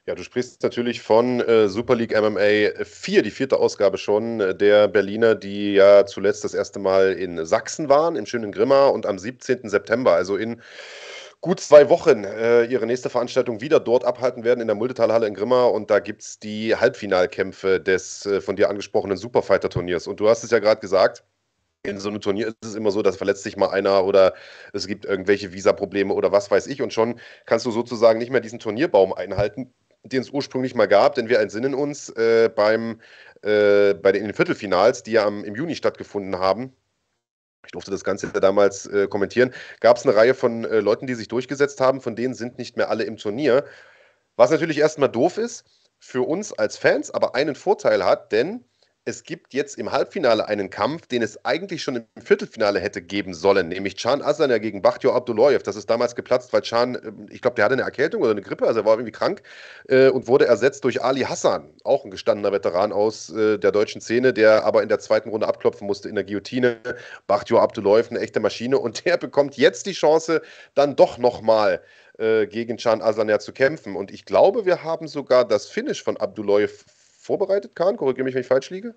Ja, 0.08 0.14
du 0.14 0.22
sprichst 0.22 0.62
natürlich 0.62 1.02
von 1.02 1.40
äh, 1.40 1.68
Super 1.68 1.94
League 1.94 2.18
MMA 2.18 2.82
4, 2.82 3.20
die 3.20 3.30
vierte 3.30 3.58
Ausgabe 3.58 3.98
schon 3.98 4.40
äh, 4.40 4.54
der 4.54 4.88
Berliner, 4.88 5.34
die 5.34 5.74
ja 5.74 6.06
zuletzt 6.06 6.44
das 6.44 6.54
erste 6.54 6.78
Mal 6.78 7.12
in 7.12 7.44
Sachsen 7.44 7.90
waren, 7.90 8.16
im 8.16 8.24
schönen 8.24 8.50
Grimma 8.50 8.86
und 8.86 9.04
am 9.04 9.18
17. 9.18 9.68
September, 9.68 10.14
also 10.14 10.38
in 10.38 10.62
gut 11.42 11.60
zwei 11.60 11.90
Wochen, 11.90 12.24
äh, 12.24 12.64
ihre 12.64 12.86
nächste 12.86 13.10
Veranstaltung 13.10 13.60
wieder 13.60 13.80
dort 13.80 14.06
abhalten 14.06 14.44
werden 14.44 14.62
in 14.62 14.66
der 14.66 14.76
Multitalhalle 14.76 15.26
in 15.26 15.34
Grimma 15.34 15.66
und 15.66 15.90
da 15.90 15.98
gibt 15.98 16.22
es 16.22 16.38
die 16.38 16.74
Halbfinalkämpfe 16.74 17.78
des 17.78 18.24
äh, 18.24 18.40
von 18.40 18.56
dir 18.56 18.70
angesprochenen 18.70 19.18
Superfighter-Turniers. 19.18 20.06
Und 20.06 20.20
du 20.20 20.30
hast 20.30 20.42
es 20.42 20.50
ja 20.50 20.58
gerade 20.58 20.80
gesagt, 20.80 21.22
in 21.82 22.00
so 22.00 22.08
einem 22.08 22.22
Turnier 22.22 22.48
ist 22.48 22.56
es 22.64 22.76
immer 22.76 22.92
so, 22.92 23.02
dass 23.02 23.18
verletzt 23.18 23.42
sich 23.42 23.58
mal 23.58 23.68
einer 23.68 24.06
oder 24.06 24.32
es 24.72 24.86
gibt 24.86 25.04
irgendwelche 25.04 25.52
Visa-Probleme 25.52 26.14
oder 26.14 26.32
was 26.32 26.50
weiß 26.50 26.66
ich 26.66 26.80
und 26.80 26.94
schon 26.94 27.20
kannst 27.44 27.66
du 27.66 27.70
sozusagen 27.70 28.18
nicht 28.18 28.30
mehr 28.30 28.40
diesen 28.40 28.58
Turnierbaum 28.58 29.12
einhalten, 29.12 29.74
den 30.04 30.22
es 30.22 30.30
ursprünglich 30.30 30.74
mal 30.74 30.86
gab, 30.86 31.14
denn 31.14 31.28
wir 31.28 31.40
entsinnen 31.40 31.74
uns 31.74 32.08
äh, 32.10 32.50
beim, 32.54 33.00
äh, 33.42 33.94
bei 33.94 34.12
den 34.12 34.32
Viertelfinals, 34.32 35.02
die 35.02 35.12
ja 35.12 35.26
am, 35.26 35.44
im 35.44 35.54
Juni 35.54 35.74
stattgefunden 35.74 36.38
haben. 36.38 36.72
Ich 37.64 37.72
durfte 37.72 37.90
das 37.90 38.04
Ganze 38.04 38.28
damals 38.28 38.86
äh, 38.86 39.08
kommentieren. 39.08 39.52
Gab 39.80 39.96
es 39.96 40.06
eine 40.06 40.14
Reihe 40.14 40.34
von 40.34 40.64
äh, 40.64 40.80
Leuten, 40.80 41.06
die 41.06 41.14
sich 41.14 41.28
durchgesetzt 41.28 41.80
haben, 41.80 42.00
von 42.00 42.16
denen 42.16 42.34
sind 42.34 42.58
nicht 42.58 42.76
mehr 42.76 42.88
alle 42.88 43.04
im 43.04 43.16
Turnier. 43.16 43.64
Was 44.36 44.50
natürlich 44.50 44.78
erstmal 44.78 45.10
doof 45.10 45.36
ist 45.36 45.64
für 45.98 46.22
uns 46.22 46.52
als 46.52 46.78
Fans, 46.78 47.10
aber 47.10 47.34
einen 47.34 47.56
Vorteil 47.56 48.04
hat, 48.04 48.32
denn 48.32 48.64
es 49.08 49.22
gibt 49.22 49.54
jetzt 49.54 49.78
im 49.78 49.90
Halbfinale 49.90 50.48
einen 50.48 50.68
Kampf, 50.68 51.06
den 51.06 51.22
es 51.22 51.42
eigentlich 51.42 51.82
schon 51.82 51.96
im 51.96 52.22
Viertelfinale 52.22 52.78
hätte 52.78 53.00
geben 53.00 53.32
sollen, 53.32 53.68
nämlich 53.68 53.96
Can 53.96 54.20
Aslan 54.20 54.60
gegen 54.60 54.82
Bachtio 54.82 55.14
Abdullayev. 55.14 55.62
Das 55.62 55.76
ist 55.76 55.88
damals 55.88 56.14
geplatzt, 56.14 56.52
weil 56.52 56.60
Can, 56.60 56.96
äh, 56.96 57.32
ich 57.32 57.40
glaube, 57.40 57.54
der 57.54 57.64
hatte 57.64 57.72
eine 57.72 57.84
Erkältung 57.84 58.20
oder 58.20 58.32
eine 58.32 58.42
Grippe, 58.42 58.66
also 58.66 58.80
er 58.80 58.84
war 58.84 58.92
irgendwie 58.92 59.12
krank 59.12 59.40
äh, 59.88 60.08
und 60.08 60.28
wurde 60.28 60.44
ersetzt 60.46 60.84
durch 60.84 61.02
Ali 61.02 61.22
Hassan, 61.22 61.70
auch 61.84 62.04
ein 62.04 62.10
gestandener 62.10 62.52
Veteran 62.52 62.92
aus 62.92 63.30
äh, 63.30 63.56
der 63.56 63.72
deutschen 63.72 64.02
Szene, 64.02 64.34
der 64.34 64.66
aber 64.66 64.82
in 64.82 64.90
der 64.90 64.98
zweiten 64.98 65.30
Runde 65.30 65.48
abklopfen 65.48 65.86
musste 65.86 66.10
in 66.10 66.14
der 66.14 66.24
Guillotine. 66.24 66.76
Bachtio 67.26 67.60
Abdullayev, 67.60 68.10
eine 68.10 68.20
echte 68.20 68.40
Maschine 68.40 68.78
und 68.78 69.06
der 69.06 69.16
bekommt 69.16 69.56
jetzt 69.56 69.86
die 69.86 69.92
Chance, 69.92 70.42
dann 70.74 70.96
doch 70.96 71.16
nochmal 71.16 71.80
äh, 72.18 72.46
gegen 72.46 72.76
Can 72.76 73.00
Aslan 73.00 73.40
zu 73.40 73.52
kämpfen. 73.54 73.96
Und 73.96 74.10
ich 74.10 74.26
glaube, 74.26 74.66
wir 74.66 74.84
haben 74.84 75.08
sogar 75.08 75.46
das 75.46 75.66
Finish 75.68 76.02
von 76.02 76.18
Abdullayev 76.18 76.84
vorbereitet, 77.28 77.76
Kahn? 77.76 77.96
Korrigiere 77.98 78.24
mich, 78.24 78.34
wenn 78.34 78.40
ich 78.40 78.46
falsch 78.48 78.70
liege. 78.70 78.94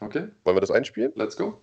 Okay. 0.00 0.28
Wollen 0.44 0.56
wir 0.56 0.60
das 0.60 0.70
einspielen? 0.70 1.12
Let's 1.16 1.36
go. 1.36 1.60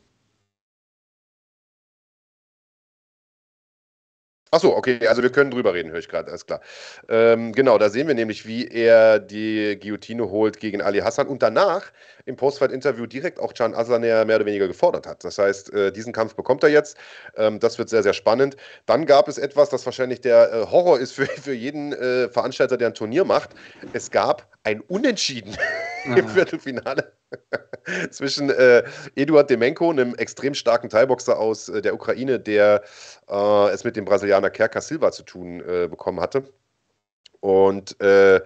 Achso, 4.49 4.69
okay, 4.69 5.05
also 5.07 5.21
wir 5.21 5.31
können 5.31 5.51
drüber 5.51 5.73
reden, 5.73 5.91
höre 5.91 5.99
ich 5.99 6.07
gerade, 6.07 6.29
alles 6.29 6.45
klar. 6.45 6.61
Ähm, 7.09 7.51
genau, 7.51 7.77
da 7.77 7.89
sehen 7.89 8.07
wir 8.07 8.15
nämlich, 8.15 8.47
wie 8.47 8.67
er 8.67 9.19
die 9.19 9.77
Guillotine 9.79 10.29
holt 10.29 10.59
gegen 10.59 10.81
Ali 10.81 10.99
Hassan 10.99 11.27
und 11.27 11.43
danach 11.43 11.91
im 12.25 12.35
Postfight-Interview 12.35 13.05
direkt 13.05 13.39
auch 13.39 13.53
Can 13.53 13.73
Aslaner 13.73 14.25
mehr 14.25 14.35
oder 14.37 14.45
weniger 14.45 14.67
gefordert 14.67 15.05
hat. 15.05 15.23
Das 15.23 15.37
heißt, 15.37 15.73
äh, 15.73 15.91
diesen 15.91 16.13
Kampf 16.13 16.35
bekommt 16.35 16.63
er 16.63 16.69
jetzt. 16.69 16.97
Ähm, 17.35 17.59
das 17.59 17.77
wird 17.77 17.89
sehr, 17.89 18.03
sehr 18.03 18.13
spannend. 18.13 18.55
Dann 18.85 19.05
gab 19.05 19.27
es 19.27 19.37
etwas, 19.37 19.69
das 19.69 19.85
wahrscheinlich 19.85 20.21
der 20.21 20.53
äh, 20.53 20.65
Horror 20.71 20.99
ist 20.99 21.13
für, 21.13 21.25
für 21.25 21.53
jeden 21.53 21.93
äh, 21.93 22.29
Veranstalter, 22.29 22.77
der 22.77 22.87
ein 22.87 22.93
Turnier 22.93 23.25
macht. 23.25 23.49
Es 23.93 24.11
gab 24.11 24.56
ein 24.67 24.81
Unentschieden 24.81 25.55
im 26.03 26.27
Viertelfinale 26.27 27.13
zwischen 28.11 28.49
äh, 28.49 28.83
Eduard 29.15 29.49
Demenko, 29.49 29.89
einem 29.89 30.13
extrem 30.15 30.53
starken 30.53 30.89
Thai-Boxer 30.89 31.39
aus 31.39 31.69
äh, 31.69 31.81
der 31.81 31.93
Ukraine, 31.93 32.37
der 32.37 32.83
äh, 33.29 33.69
es 33.69 33.85
mit 33.85 33.95
dem 33.95 34.03
Brasilianer 34.03 34.49
Kerka 34.49 34.81
Silva 34.81 35.13
zu 35.13 35.23
tun 35.23 35.61
äh, 35.61 35.87
bekommen 35.87 36.19
hatte. 36.19 36.51
Und 37.39 37.99
äh, 38.01 38.41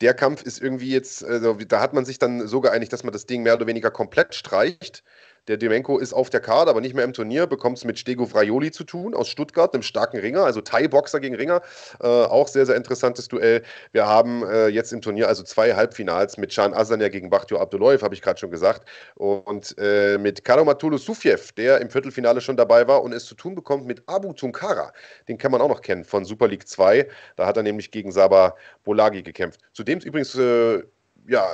der 0.00 0.14
Kampf 0.14 0.42
ist 0.42 0.62
irgendwie 0.62 0.90
jetzt, 0.90 1.22
also, 1.22 1.52
da 1.54 1.80
hat 1.80 1.92
man 1.92 2.06
sich 2.06 2.18
dann 2.18 2.46
so 2.48 2.62
geeinigt, 2.62 2.92
dass 2.92 3.04
man 3.04 3.12
das 3.12 3.26
Ding 3.26 3.42
mehr 3.42 3.54
oder 3.54 3.66
weniger 3.66 3.90
komplett 3.90 4.34
streicht. 4.34 5.04
Der 5.48 5.56
Demenko 5.56 5.98
ist 5.98 6.12
auf 6.12 6.30
der 6.30 6.40
Karte, 6.40 6.70
aber 6.70 6.80
nicht 6.80 6.94
mehr 6.94 7.04
im 7.04 7.12
Turnier, 7.12 7.48
bekommt 7.48 7.76
es 7.76 7.84
mit 7.84 7.98
Stego 7.98 8.26
Fraioli 8.26 8.70
zu 8.70 8.84
tun 8.84 9.12
aus 9.12 9.28
Stuttgart, 9.28 9.74
einem 9.74 9.82
starken 9.82 10.18
Ringer, 10.18 10.44
also 10.44 10.60
Thai-Boxer 10.60 11.18
gegen 11.18 11.34
Ringer. 11.34 11.62
Äh, 12.00 12.06
auch 12.06 12.46
sehr, 12.46 12.64
sehr 12.64 12.76
interessantes 12.76 13.26
Duell. 13.26 13.62
Wir 13.90 14.06
haben 14.06 14.44
äh, 14.44 14.68
jetzt 14.68 14.92
im 14.92 15.00
Turnier 15.00 15.26
also 15.26 15.42
zwei 15.42 15.74
Halbfinals 15.74 16.36
mit 16.36 16.54
Can 16.54 16.72
Aslanir 16.74 17.10
gegen 17.10 17.28
Bachtio 17.28 17.58
Abdullayev, 17.58 18.04
habe 18.04 18.14
ich 18.14 18.22
gerade 18.22 18.38
schon 18.38 18.52
gesagt. 18.52 18.88
Und 19.16 19.74
äh, 19.78 20.16
mit 20.16 20.44
Karamatulu 20.44 20.96
Sufjev, 20.96 21.50
der 21.52 21.80
im 21.80 21.90
Viertelfinale 21.90 22.40
schon 22.40 22.56
dabei 22.56 22.86
war 22.86 23.02
und 23.02 23.12
es 23.12 23.24
zu 23.24 23.34
tun 23.34 23.56
bekommt 23.56 23.84
mit 23.84 24.04
Abu 24.06 24.32
Tunkara. 24.32 24.92
Den 25.26 25.38
kann 25.38 25.50
man 25.50 25.60
auch 25.60 25.68
noch 25.68 25.80
kennen 25.80 26.04
von 26.04 26.24
Super 26.24 26.46
League 26.46 26.68
2. 26.68 27.08
Da 27.34 27.46
hat 27.46 27.56
er 27.56 27.64
nämlich 27.64 27.90
gegen 27.90 28.12
Saba 28.12 28.54
Bolagi 28.84 29.24
gekämpft. 29.24 29.60
Zudem 29.72 29.98
übrigens 29.98 30.36
äh, 30.36 30.84
ja, 31.26 31.48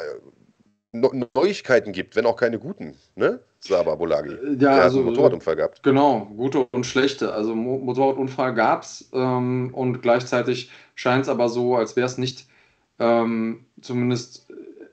Neuigkeiten 0.93 1.93
gibt, 1.93 2.17
wenn 2.17 2.27
auch 2.27 2.37
keine 2.37 2.59
guten, 2.59 2.95
ne? 3.15 3.41
Saba 3.61 3.95
Bolagi. 3.95 4.31
Äh, 4.31 4.51
ja, 4.51 4.55
Der 4.57 4.71
also, 4.71 4.99
hat 4.99 5.05
einen 5.05 5.05
Motorradunfall 5.07 5.57
gehabt. 5.57 5.83
Genau, 5.83 6.27
gute 6.37 6.67
und 6.73 6.87
schlechte. 6.87 7.33
Also 7.33 7.55
Motorradunfall 7.55 8.55
gab 8.55 8.83
es 8.83 9.09
ähm, 9.13 9.71
und 9.73 10.03
gleichzeitig 10.03 10.71
scheint 10.95 11.23
es 11.23 11.29
aber 11.29 11.49
so, 11.49 11.77
als 11.77 11.97
wäre 11.97 12.07
es 12.07 12.19
nicht 12.19 12.47
ähm, 12.99 13.65
zumindest 13.81 14.47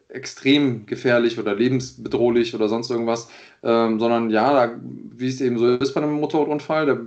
extrem 0.09 0.85
gefährlich 0.85 1.37
oder 1.39 1.55
lebensbedrohlich 1.55 2.55
oder 2.55 2.69
sonst 2.69 2.89
irgendwas, 2.89 3.27
ähm, 3.63 3.99
sondern 3.99 4.29
ja, 4.29 4.53
da, 4.53 4.75
wie 4.81 5.27
es 5.27 5.41
eben 5.41 5.57
so 5.57 5.75
ist 5.75 5.93
bei 5.93 6.01
einem 6.01 6.13
Motorradunfall, 6.13 6.85
da 6.85 6.97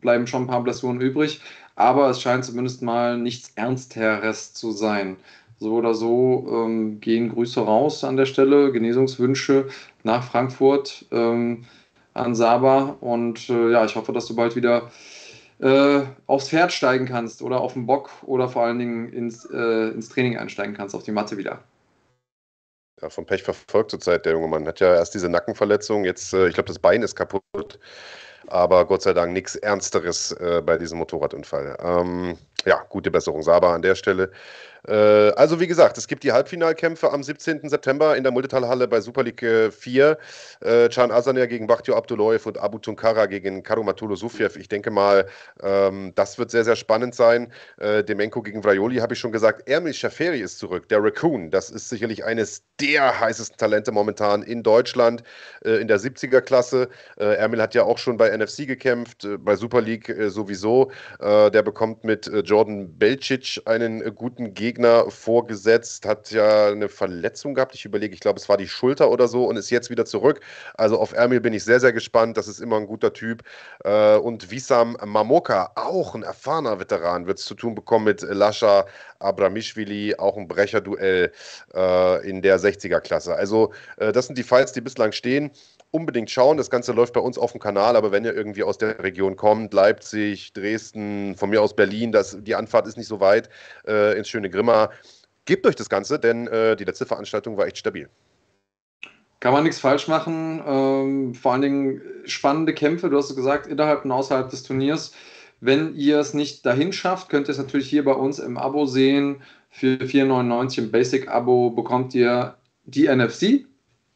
bleiben 0.00 0.26
schon 0.26 0.42
ein 0.42 0.48
paar 0.48 0.62
Blessuren 0.62 1.00
übrig, 1.00 1.40
aber 1.76 2.10
es 2.10 2.20
scheint 2.20 2.44
zumindest 2.44 2.82
mal 2.82 3.16
nichts 3.18 3.52
Ernsteres 3.54 4.52
zu 4.52 4.72
sein. 4.72 5.16
So 5.58 5.74
oder 5.74 5.94
so 5.94 6.46
ähm, 6.50 7.00
gehen 7.00 7.30
Grüße 7.30 7.60
raus 7.60 8.02
an 8.02 8.16
der 8.16 8.26
Stelle, 8.26 8.72
Genesungswünsche 8.72 9.68
nach 10.04 10.22
Frankfurt 10.22 11.06
ähm, 11.10 11.64
an 12.14 12.34
Saba. 12.34 12.96
Und 13.00 13.50
äh, 13.50 13.72
ja, 13.72 13.84
ich 13.84 13.96
hoffe, 13.96 14.12
dass 14.12 14.26
du 14.26 14.36
bald 14.36 14.54
wieder 14.54 14.90
äh, 15.58 16.02
aufs 16.26 16.48
Pferd 16.48 16.72
steigen 16.72 17.06
kannst 17.06 17.42
oder 17.42 17.60
auf 17.60 17.72
den 17.72 17.86
Bock 17.86 18.10
oder 18.22 18.48
vor 18.48 18.64
allen 18.64 18.78
Dingen 18.78 19.12
ins, 19.12 19.44
äh, 19.46 19.88
ins 19.88 20.08
Training 20.08 20.38
einsteigen 20.38 20.74
kannst, 20.74 20.94
auf 20.94 21.02
die 21.02 21.12
Matte 21.12 21.36
wieder. 21.36 21.64
Ja, 23.02 23.10
vom 23.10 23.26
Pech 23.26 23.42
verfolgt 23.42 23.90
zurzeit 23.90 24.24
der 24.24 24.32
junge 24.32 24.46
Mann. 24.46 24.66
Hat 24.68 24.78
ja 24.78 24.94
erst 24.94 25.14
diese 25.14 25.28
Nackenverletzung, 25.28 26.04
jetzt, 26.04 26.32
äh, 26.32 26.46
ich 26.46 26.54
glaube, 26.54 26.68
das 26.68 26.78
Bein 26.78 27.02
ist 27.02 27.16
kaputt 27.16 27.78
aber 28.48 28.84
Gott 28.86 29.02
sei 29.02 29.12
Dank 29.12 29.32
nichts 29.32 29.56
Ernsteres 29.56 30.32
äh, 30.32 30.62
bei 30.64 30.78
diesem 30.78 30.98
Motorradunfall. 30.98 31.76
Ähm, 31.80 32.38
ja, 32.64 32.84
gute 32.88 33.10
Besserung, 33.10 33.42
Saba 33.42 33.74
an 33.74 33.82
der 33.82 33.94
Stelle. 33.94 34.30
Äh, 34.86 34.94
also 35.36 35.60
wie 35.60 35.66
gesagt, 35.66 35.98
es 35.98 36.06
gibt 36.08 36.24
die 36.24 36.32
Halbfinalkämpfe 36.32 37.10
am 37.10 37.22
17. 37.22 37.68
September 37.68 38.16
in 38.16 38.22
der 38.22 38.32
Multitalhalle 38.32 38.86
bei 38.88 39.00
Super 39.00 39.22
League 39.22 39.44
4. 39.72 40.18
Äh, 40.60 40.88
Can 40.88 41.10
Asaner 41.10 41.46
gegen 41.46 41.66
Bachtio 41.66 41.96
Abdullayev 41.96 42.46
und 42.46 42.58
Abu 42.58 42.78
Tunkara 42.78 43.26
gegen 43.26 43.62
Karumatulo 43.62 44.16
Sufjev. 44.16 44.58
Ich 44.58 44.68
denke 44.68 44.90
mal, 44.90 45.26
ähm, 45.62 46.12
das 46.14 46.38
wird 46.38 46.50
sehr, 46.50 46.64
sehr 46.64 46.76
spannend 46.76 47.14
sein. 47.14 47.52
Äh, 47.78 48.04
Demenko 48.04 48.42
gegen 48.42 48.62
Vrajoli 48.62 48.96
habe 48.96 49.14
ich 49.14 49.20
schon 49.20 49.32
gesagt. 49.32 49.68
Ermil 49.68 49.94
Schaferi 49.94 50.40
ist 50.40 50.58
zurück, 50.58 50.88
der 50.88 51.02
Raccoon. 51.02 51.50
Das 51.50 51.70
ist 51.70 51.88
sicherlich 51.88 52.24
eines 52.24 52.62
der 52.80 53.18
heißesten 53.20 53.56
Talente 53.56 53.92
momentan 53.92 54.42
in 54.42 54.62
Deutschland 54.62 55.22
äh, 55.64 55.80
in 55.80 55.88
der 55.88 55.98
70er-Klasse. 55.98 56.88
Äh, 57.16 57.36
Ermil 57.36 57.62
hat 57.62 57.74
ja 57.74 57.84
auch 57.84 57.98
schon 57.98 58.16
bei 58.16 58.36
NFC 58.36 58.66
gekämpft, 58.66 59.24
äh, 59.24 59.38
bei 59.38 59.56
Super 59.56 59.80
League 59.80 60.14
sowieso. 60.28 60.90
der 61.20 61.62
bekommt 61.62 62.04
mit 62.04 62.30
Jordan 62.44 62.98
Belcic 62.98 63.60
einen 63.66 64.14
guten 64.14 64.54
Gegner 64.54 64.73
Gegner 64.74 65.08
vorgesetzt, 65.08 66.04
hat 66.04 66.32
ja 66.32 66.66
eine 66.68 66.88
Verletzung 66.88 67.54
gehabt. 67.54 67.76
Ich 67.76 67.84
überlege, 67.84 68.12
ich 68.12 68.20
glaube, 68.20 68.40
es 68.40 68.48
war 68.48 68.56
die 68.56 68.66
Schulter 68.66 69.08
oder 69.10 69.28
so 69.28 69.44
und 69.44 69.56
ist 69.56 69.70
jetzt 69.70 69.88
wieder 69.88 70.04
zurück. 70.04 70.40
Also 70.74 70.98
auf 70.98 71.12
Ermil 71.12 71.40
bin 71.40 71.52
ich 71.52 71.62
sehr, 71.62 71.78
sehr 71.78 71.92
gespannt. 71.92 72.36
Das 72.36 72.48
ist 72.48 72.60
immer 72.60 72.76
ein 72.76 72.86
guter 72.86 73.12
Typ. 73.12 73.44
Äh, 73.84 74.16
und 74.16 74.50
Wissam 74.50 74.96
Mamoka, 75.04 75.70
auch 75.76 76.16
ein 76.16 76.24
erfahrener 76.24 76.80
Veteran, 76.80 77.26
wird 77.28 77.38
es 77.38 77.44
zu 77.44 77.54
tun 77.54 77.76
bekommen 77.76 78.06
mit 78.06 78.22
Lascha 78.22 78.84
Abramishvili, 79.20 80.16
auch 80.16 80.36
ein 80.36 80.48
Brecherduell 80.48 81.30
äh, 81.72 82.28
in 82.28 82.42
der 82.42 82.58
60er-Klasse. 82.58 83.34
Also 83.36 83.72
äh, 83.98 84.10
das 84.10 84.26
sind 84.26 84.36
die 84.36 84.42
Fights, 84.42 84.72
die 84.72 84.80
bislang 84.80 85.12
stehen 85.12 85.52
unbedingt 85.94 86.28
schauen. 86.28 86.56
Das 86.56 86.70
Ganze 86.70 86.92
läuft 86.92 87.14
bei 87.14 87.20
uns 87.20 87.38
auf 87.38 87.52
dem 87.52 87.60
Kanal, 87.60 87.94
aber 87.94 88.10
wenn 88.10 88.24
ihr 88.24 88.34
irgendwie 88.34 88.64
aus 88.64 88.78
der 88.78 89.02
Region 89.02 89.36
kommt, 89.36 89.72
Leipzig, 89.72 90.52
Dresden, 90.52 91.36
von 91.36 91.50
mir 91.50 91.62
aus 91.62 91.76
Berlin, 91.76 92.10
das, 92.10 92.36
die 92.40 92.56
Anfahrt 92.56 92.88
ist 92.88 92.96
nicht 92.96 93.06
so 93.06 93.20
weit 93.20 93.48
äh, 93.86 94.18
ins 94.18 94.28
schöne 94.28 94.50
Grimma, 94.50 94.90
gebt 95.44 95.64
euch 95.66 95.76
das 95.76 95.88
Ganze, 95.88 96.18
denn 96.18 96.48
äh, 96.48 96.74
die 96.74 96.82
letzte 96.84 97.06
Veranstaltung 97.06 97.56
war 97.56 97.66
echt 97.66 97.78
stabil. 97.78 98.08
Kann 99.38 99.52
man 99.52 99.62
nichts 99.62 99.78
falsch 99.78 100.08
machen. 100.08 100.60
Ähm, 100.66 101.34
vor 101.34 101.52
allen 101.52 101.62
Dingen 101.62 102.02
spannende 102.24 102.74
Kämpfe, 102.74 103.08
du 103.08 103.16
hast 103.16 103.30
es 103.30 103.36
gesagt, 103.36 103.68
innerhalb 103.68 104.04
und 104.04 104.10
außerhalb 104.10 104.50
des 104.50 104.64
Turniers. 104.64 105.12
Wenn 105.60 105.94
ihr 105.94 106.18
es 106.18 106.34
nicht 106.34 106.66
dahin 106.66 106.92
schafft, 106.92 107.28
könnt 107.28 107.48
ihr 107.48 107.52
es 107.52 107.58
natürlich 107.58 107.88
hier 107.88 108.04
bei 108.04 108.14
uns 108.14 108.40
im 108.40 108.58
Abo 108.58 108.86
sehen. 108.86 109.42
Für 109.70 109.96
4,99 109.96 110.78
im 110.78 110.90
Basic-Abo 110.90 111.70
bekommt 111.70 112.14
ihr 112.14 112.56
die 112.84 113.06
NFC. 113.06 113.66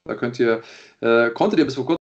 Da 0.08 0.14
könnt 0.14 0.40
ihr 0.40 0.62
äh, 1.00 1.30
konntet 1.30 1.60
ihr 1.60 1.64
bis 1.64 1.76
vor 1.76 1.96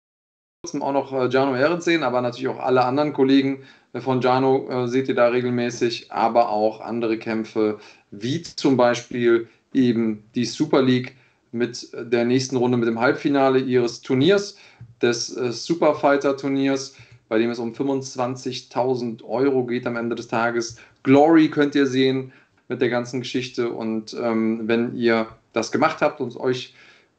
kurzem 0.64 0.82
auch 0.82 0.94
noch 0.94 1.11
äh, 1.11 1.27
Jano 1.27 1.56
Ehrenz 1.56 1.86
sehen, 1.86 2.03
aber 2.03 2.22
natürlich 2.22 2.48
auch 2.48 2.60
alle 2.60 2.86
anderen 2.86 3.11
Kollegen 3.11 3.64
äh, 3.94 3.99
von 3.99 4.22
Jano 4.22 4.69
äh, 4.69 4.88
seht 4.88 5.10
ihr 5.10 5.15
da 5.15 5.27
regelmäßig, 5.27 6.11
aber 6.11 6.49
auch 6.49 6.82
andere 6.82 7.18
Kämpfe, 7.18 7.80
wie 8.11 8.41
zum 8.44 8.77
Beispiel 8.77 9.49
eben 9.73 10.23
die 10.36 10.45
Super 10.45 10.82
League 10.82 11.15
mit 11.52 11.90
der 11.94 12.26
nächsten 12.26 12.57
Runde 12.57 12.77
mit 12.77 12.88
dem 12.88 12.99
Halbfinale 12.99 13.60
ihres 13.60 14.02
Turniers, 14.02 14.57
des 15.02 15.36
äh, 15.36 15.52
Superfighter 15.52 16.38
Turniers, 16.38 16.95
bei 17.27 17.40
dem 17.40 17.49
es 17.49 17.60
um 17.60 17.73
25.000 17.73 19.23
Euro 19.23 19.65
geht 19.65 19.88
am 19.88 19.95
Ende 19.95 20.15
des 20.15 20.27
Tages. 20.27 20.77
Glory 21.03 21.49
könnt 21.49 21.73
ihr 21.73 21.88
sehen 21.88 22.32
mit 22.68 22.82
der 22.82 22.90
ganzen 22.90 23.22
Geschichte 23.22 23.69
und 23.69 24.15
ähm, 24.19 24.68
wenn 24.68 24.95
ihr 24.95 25.27
das 25.53 25.72
gemacht 25.72 26.02
habt 26.02 26.19
und 26.22 26.36
euch 26.38 26.73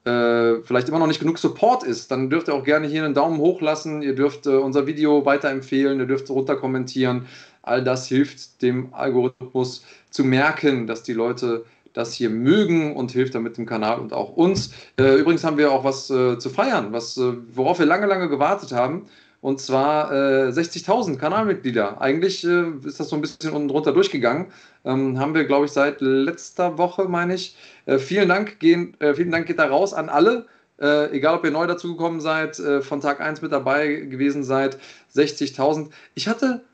äh, 0.06 0.62
vielleicht 0.62 0.88
immer 0.88 0.98
noch 0.98 1.06
nicht 1.06 1.20
genug 1.20 1.38
Support 1.38 1.82
ist, 1.82 2.10
dann 2.10 2.30
dürft 2.30 2.48
ihr 2.48 2.54
auch 2.54 2.64
gerne 2.64 2.86
hier 2.86 3.04
einen 3.04 3.14
Daumen 3.14 3.38
hoch 3.38 3.60
lassen. 3.60 4.02
Ihr 4.02 4.14
dürft 4.14 4.46
äh, 4.46 4.50
unser 4.50 4.86
Video 4.86 5.24
weiterempfehlen, 5.24 5.98
ihr 5.98 6.06
dürft 6.06 6.30
runter 6.30 6.56
kommentieren. 6.56 7.26
All 7.62 7.82
das 7.82 8.06
hilft 8.06 8.62
dem 8.62 8.94
Algorithmus 8.94 9.84
zu 10.10 10.22
merken, 10.24 10.86
dass 10.86 11.02
die 11.02 11.12
Leute 11.12 11.64
das 11.92 12.12
hier 12.12 12.30
mögen 12.30 12.94
und 12.94 13.10
hilft 13.10 13.34
damit 13.34 13.56
dem 13.56 13.66
Kanal 13.66 13.98
und 13.98 14.12
auch 14.12 14.36
uns. 14.36 14.72
Äh, 14.98 15.16
übrigens 15.16 15.42
haben 15.44 15.58
wir 15.58 15.72
auch 15.72 15.82
was 15.82 16.10
äh, 16.10 16.38
zu 16.38 16.50
feiern, 16.50 16.92
was, 16.92 17.16
äh, 17.16 17.32
worauf 17.54 17.78
wir 17.78 17.86
lange, 17.86 18.06
lange 18.06 18.28
gewartet 18.28 18.72
haben. 18.72 19.06
Und 19.46 19.60
zwar 19.60 20.10
äh, 20.10 20.48
60.000 20.48 21.18
Kanalmitglieder. 21.18 22.00
Eigentlich 22.00 22.44
äh, 22.44 22.64
ist 22.84 22.98
das 22.98 23.10
so 23.10 23.14
ein 23.14 23.20
bisschen 23.20 23.52
unten 23.52 23.68
drunter 23.68 23.92
durchgegangen. 23.92 24.46
Ähm, 24.84 25.20
haben 25.20 25.36
wir, 25.36 25.44
glaube 25.44 25.66
ich, 25.66 25.70
seit 25.70 26.00
letzter 26.00 26.78
Woche, 26.78 27.04
meine 27.04 27.36
ich. 27.36 27.56
Äh, 27.84 27.98
vielen 27.98 28.28
Dank, 28.28 28.58
gehen, 28.58 29.00
äh, 29.00 29.14
vielen 29.14 29.30
Dank 29.30 29.46
geht 29.46 29.60
da 29.60 29.66
raus 29.66 29.94
an 29.94 30.08
alle. 30.08 30.46
Äh, 30.80 31.12
egal, 31.12 31.36
ob 31.36 31.44
ihr 31.44 31.52
neu 31.52 31.68
dazugekommen 31.68 32.20
seid, 32.20 32.58
äh, 32.58 32.82
von 32.82 33.00
Tag 33.00 33.20
1 33.20 33.40
mit 33.40 33.52
dabei 33.52 33.86
gewesen 33.86 34.42
seid, 34.42 34.78
60.000. 35.14 35.90
Ich 36.16 36.26
hatte, 36.26 36.64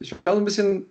ich 0.00 0.14
war 0.24 0.32
so 0.32 0.40
ein 0.40 0.46
bisschen 0.46 0.86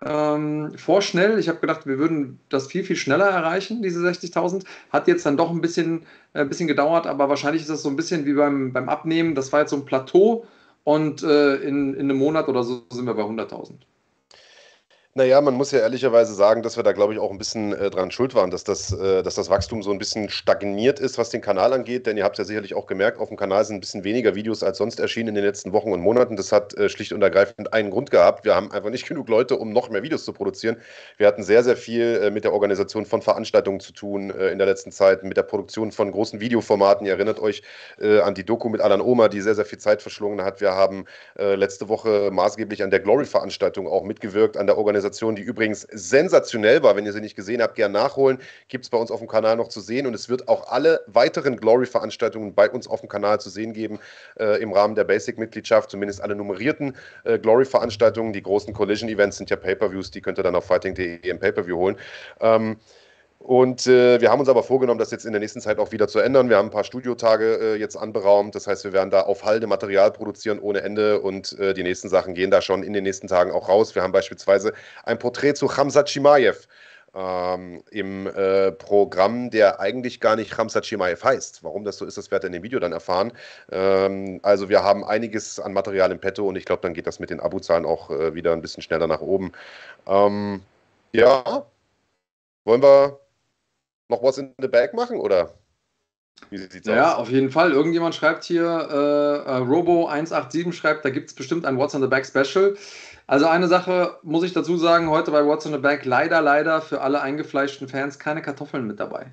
ähm, 0.00 0.74
vorschnell. 0.76 1.40
Ich 1.40 1.48
habe 1.48 1.58
gedacht, 1.58 1.88
wir 1.88 1.98
würden 1.98 2.38
das 2.50 2.68
viel, 2.68 2.84
viel 2.84 2.94
schneller 2.94 3.26
erreichen, 3.26 3.82
diese 3.82 3.98
60.000. 3.98 4.62
Hat 4.90 5.08
jetzt 5.08 5.26
dann 5.26 5.36
doch 5.36 5.50
ein 5.50 5.60
bisschen, 5.60 6.06
äh, 6.34 6.44
bisschen 6.44 6.68
gedauert, 6.68 7.08
aber 7.08 7.28
wahrscheinlich 7.28 7.62
ist 7.62 7.70
das 7.70 7.82
so 7.82 7.88
ein 7.88 7.96
bisschen 7.96 8.26
wie 8.26 8.34
beim, 8.34 8.72
beim 8.72 8.88
Abnehmen. 8.88 9.34
Das 9.34 9.52
war 9.52 9.58
jetzt 9.58 9.70
so 9.70 9.76
ein 9.76 9.84
Plateau 9.84 10.46
und 10.84 11.22
äh, 11.22 11.56
in, 11.56 11.94
in 11.94 12.00
einem 12.10 12.18
Monat 12.18 12.48
oder 12.48 12.62
so 12.62 12.84
sind 12.90 13.06
wir 13.06 13.14
bei 13.14 13.22
100.000. 13.22 13.80
Naja, 15.16 15.40
man 15.40 15.54
muss 15.54 15.70
ja 15.70 15.78
ehrlicherweise 15.78 16.34
sagen, 16.34 16.64
dass 16.64 16.76
wir 16.76 16.82
da, 16.82 16.90
glaube 16.90 17.12
ich, 17.12 17.20
auch 17.20 17.30
ein 17.30 17.38
bisschen 17.38 17.72
äh, 17.72 17.88
dran 17.88 18.10
schuld 18.10 18.34
waren, 18.34 18.50
dass 18.50 18.64
das, 18.64 18.92
äh, 18.92 19.22
dass 19.22 19.36
das 19.36 19.48
Wachstum 19.48 19.80
so 19.80 19.92
ein 19.92 19.98
bisschen 19.98 20.28
stagniert 20.28 20.98
ist, 20.98 21.18
was 21.18 21.30
den 21.30 21.40
Kanal 21.40 21.72
angeht. 21.72 22.08
Denn 22.08 22.16
ihr 22.16 22.24
habt 22.24 22.36
es 22.36 22.38
ja 22.38 22.44
sicherlich 22.44 22.74
auch 22.74 22.86
gemerkt, 22.86 23.20
auf 23.20 23.28
dem 23.28 23.36
Kanal 23.36 23.64
sind 23.64 23.76
ein 23.76 23.80
bisschen 23.80 24.02
weniger 24.02 24.34
Videos 24.34 24.64
als 24.64 24.78
sonst 24.78 24.98
erschienen 24.98 25.28
in 25.28 25.34
den 25.36 25.44
letzten 25.44 25.72
Wochen 25.72 25.92
und 25.92 26.00
Monaten. 26.00 26.34
Das 26.34 26.50
hat 26.50 26.74
äh, 26.74 26.88
schlicht 26.88 27.12
und 27.12 27.22
ergreifend 27.22 27.72
einen 27.72 27.90
Grund 27.90 28.10
gehabt. 28.10 28.44
Wir 28.44 28.56
haben 28.56 28.72
einfach 28.72 28.90
nicht 28.90 29.06
genug 29.08 29.28
Leute, 29.28 29.56
um 29.56 29.72
noch 29.72 29.88
mehr 29.88 30.02
Videos 30.02 30.24
zu 30.24 30.32
produzieren. 30.32 30.78
Wir 31.16 31.28
hatten 31.28 31.44
sehr, 31.44 31.62
sehr 31.62 31.76
viel 31.76 32.20
äh, 32.20 32.30
mit 32.32 32.42
der 32.42 32.52
Organisation 32.52 33.06
von 33.06 33.22
Veranstaltungen 33.22 33.78
zu 33.78 33.92
tun 33.92 34.30
äh, 34.30 34.48
in 34.48 34.58
der 34.58 34.66
letzten 34.66 34.90
Zeit, 34.90 35.22
mit 35.22 35.36
der 35.36 35.44
Produktion 35.44 35.92
von 35.92 36.10
großen 36.10 36.40
Videoformaten. 36.40 37.06
Ihr 37.06 37.12
erinnert 37.12 37.38
euch 37.38 37.62
äh, 38.00 38.18
an 38.18 38.34
die 38.34 38.44
Doku 38.44 38.68
mit 38.68 38.80
Alan 38.80 39.00
Oma, 39.00 39.28
die 39.28 39.42
sehr, 39.42 39.54
sehr 39.54 39.64
viel 39.64 39.78
Zeit 39.78 40.02
verschlungen 40.02 40.44
hat. 40.44 40.60
Wir 40.60 40.72
haben 40.72 41.04
letzte 41.36 41.88
Woche 41.88 42.30
maßgeblich 42.32 42.82
an 42.82 42.90
der 42.90 43.00
Glory-Veranstaltung 43.00 43.86
auch 43.86 44.02
mitgewirkt, 44.02 44.56
an 44.56 44.66
der 44.66 44.76
Organisation, 44.76 45.03
die 45.10 45.42
übrigens 45.42 45.82
sensationell 45.90 46.82
war. 46.82 46.96
Wenn 46.96 47.06
ihr 47.06 47.12
sie 47.12 47.20
nicht 47.20 47.36
gesehen 47.36 47.62
habt, 47.62 47.74
gern 47.74 47.92
nachholen. 47.92 48.38
Gibt 48.68 48.84
es 48.84 48.90
bei 48.90 48.98
uns 48.98 49.10
auf 49.10 49.20
dem 49.20 49.28
Kanal 49.28 49.56
noch 49.56 49.68
zu 49.68 49.80
sehen. 49.80 50.06
Und 50.06 50.14
es 50.14 50.28
wird 50.28 50.48
auch 50.48 50.68
alle 50.68 51.00
weiteren 51.06 51.56
Glory-Veranstaltungen 51.56 52.54
bei 52.54 52.70
uns 52.70 52.86
auf 52.86 53.00
dem 53.00 53.08
Kanal 53.08 53.40
zu 53.40 53.50
sehen 53.50 53.72
geben 53.72 53.98
äh, 54.38 54.60
im 54.62 54.72
Rahmen 54.72 54.94
der 54.94 55.04
Basic-Mitgliedschaft. 55.04 55.90
Zumindest 55.90 56.20
alle 56.20 56.34
nummerierten 56.34 56.96
äh, 57.24 57.38
Glory-Veranstaltungen. 57.38 58.32
Die 58.32 58.42
großen 58.42 58.72
Collision-Events 58.72 59.38
sind 59.38 59.50
ja 59.50 59.56
Pay-Per-Views. 59.56 60.10
Die 60.10 60.20
könnt 60.20 60.38
ihr 60.38 60.42
dann 60.42 60.56
auf 60.56 60.66
fighting.de 60.66 61.28
im 61.28 61.38
Pay-Per-View 61.38 61.76
holen. 61.76 61.96
Ähm, 62.40 62.76
und 63.44 63.86
äh, 63.86 64.22
wir 64.22 64.30
haben 64.30 64.40
uns 64.40 64.48
aber 64.48 64.62
vorgenommen, 64.62 64.98
das 64.98 65.10
jetzt 65.10 65.26
in 65.26 65.32
der 65.32 65.40
nächsten 65.40 65.60
Zeit 65.60 65.78
auch 65.78 65.92
wieder 65.92 66.08
zu 66.08 66.18
ändern. 66.18 66.48
Wir 66.48 66.56
haben 66.56 66.68
ein 66.68 66.70
paar 66.70 66.82
Studiotage 66.82 67.58
äh, 67.60 67.74
jetzt 67.76 67.94
anberaumt. 67.94 68.54
Das 68.54 68.66
heißt, 68.66 68.84
wir 68.84 68.94
werden 68.94 69.10
da 69.10 69.20
auf 69.20 69.44
Halde 69.44 69.66
Material 69.66 70.10
produzieren 70.12 70.58
ohne 70.58 70.80
Ende 70.80 71.20
und 71.20 71.52
äh, 71.58 71.74
die 71.74 71.82
nächsten 71.82 72.08
Sachen 72.08 72.32
gehen 72.32 72.50
da 72.50 72.62
schon 72.62 72.82
in 72.82 72.94
den 72.94 73.04
nächsten 73.04 73.28
Tagen 73.28 73.52
auch 73.52 73.68
raus. 73.68 73.94
Wir 73.94 74.02
haben 74.02 74.12
beispielsweise 74.12 74.72
ein 75.04 75.18
Porträt 75.18 75.52
zu 75.56 75.66
Khamzat 75.66 76.08
Chimaev 76.08 76.66
ähm, 77.14 77.82
im 77.90 78.28
äh, 78.28 78.72
Programm, 78.72 79.50
der 79.50 79.78
eigentlich 79.78 80.20
gar 80.20 80.36
nicht 80.36 80.50
Khamzat 80.50 80.86
Chimaev 80.86 81.22
heißt. 81.22 81.62
Warum 81.62 81.84
das 81.84 81.98
so 81.98 82.06
ist, 82.06 82.16
das 82.16 82.30
werdet 82.30 82.44
ihr 82.44 82.46
in 82.46 82.52
dem 82.54 82.62
Video 82.62 82.80
dann 82.80 82.92
erfahren. 82.92 83.30
Ähm, 83.70 84.40
also 84.42 84.70
wir 84.70 84.82
haben 84.82 85.04
einiges 85.04 85.60
an 85.60 85.74
Material 85.74 86.10
im 86.12 86.18
Petto 86.18 86.48
und 86.48 86.56
ich 86.56 86.64
glaube, 86.64 86.80
dann 86.80 86.94
geht 86.94 87.06
das 87.06 87.20
mit 87.20 87.28
den 87.28 87.40
Abozahlen 87.40 87.84
auch 87.84 88.08
äh, 88.08 88.34
wieder 88.34 88.54
ein 88.54 88.62
bisschen 88.62 88.82
schneller 88.82 89.06
nach 89.06 89.20
oben. 89.20 89.52
Ähm, 90.06 90.62
ja, 91.12 91.66
wollen 92.64 92.82
wir 92.82 93.20
noch 94.08 94.22
was 94.22 94.38
in 94.38 94.54
the 94.60 94.68
bag 94.68 94.94
machen 94.94 95.18
oder? 95.18 95.54
Wie 96.50 96.58
sieht's 96.58 96.86
ja, 96.86 97.12
aus? 97.12 97.20
auf 97.20 97.30
jeden 97.30 97.50
Fall. 97.50 97.72
Irgendjemand 97.72 98.14
schreibt 98.14 98.44
hier, 98.44 98.64
äh, 98.64 99.50
äh, 99.50 99.60
Robo187 99.62 100.72
schreibt, 100.72 101.04
da 101.04 101.10
gibt 101.10 101.30
es 101.30 101.34
bestimmt 101.34 101.64
ein 101.64 101.78
What's 101.78 101.94
in 101.94 102.02
the 102.02 102.08
Bag 102.08 102.26
Special. 102.26 102.76
Also 103.26 103.46
eine 103.46 103.68
Sache 103.68 104.18
muss 104.22 104.44
ich 104.44 104.52
dazu 104.52 104.76
sagen, 104.76 105.08
heute 105.08 105.30
bei 105.30 105.44
What's 105.46 105.64
in 105.64 105.72
the 105.72 105.78
Bag 105.78 106.04
leider, 106.04 106.42
leider 106.42 106.82
für 106.82 107.00
alle 107.00 107.22
eingefleischten 107.22 107.88
Fans 107.88 108.18
keine 108.18 108.42
Kartoffeln 108.42 108.86
mit 108.86 109.00
dabei. 109.00 109.32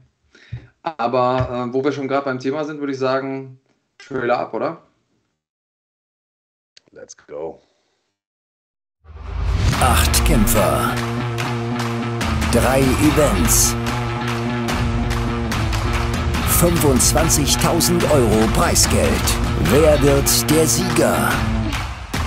Aber 0.83 1.67
äh, 1.69 1.73
wo 1.73 1.83
wir 1.83 1.91
schon 1.91 2.07
gerade 2.07 2.25
beim 2.25 2.39
Thema 2.39 2.63
sind, 2.63 2.79
würde 2.79 2.93
ich 2.93 2.99
sagen, 2.99 3.59
Trailer 3.97 4.39
ab, 4.39 4.53
oder? 4.53 4.81
Let's 6.91 7.15
go. 7.27 7.61
Acht 9.81 10.25
Kämpfer. 10.25 10.95
Drei 12.51 12.81
Events. 12.81 13.75
25.000 16.61 18.09
Euro 18.11 18.47
Preisgeld. 18.53 19.09
Wer 19.71 19.99
wird 19.99 20.51
der 20.51 20.67
Sieger? 20.67 21.31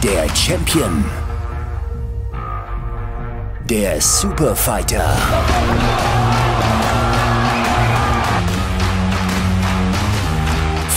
Der 0.03 0.29
Champion. 0.35 1.05
Der 3.71 4.01
Superfighter. 4.01 5.17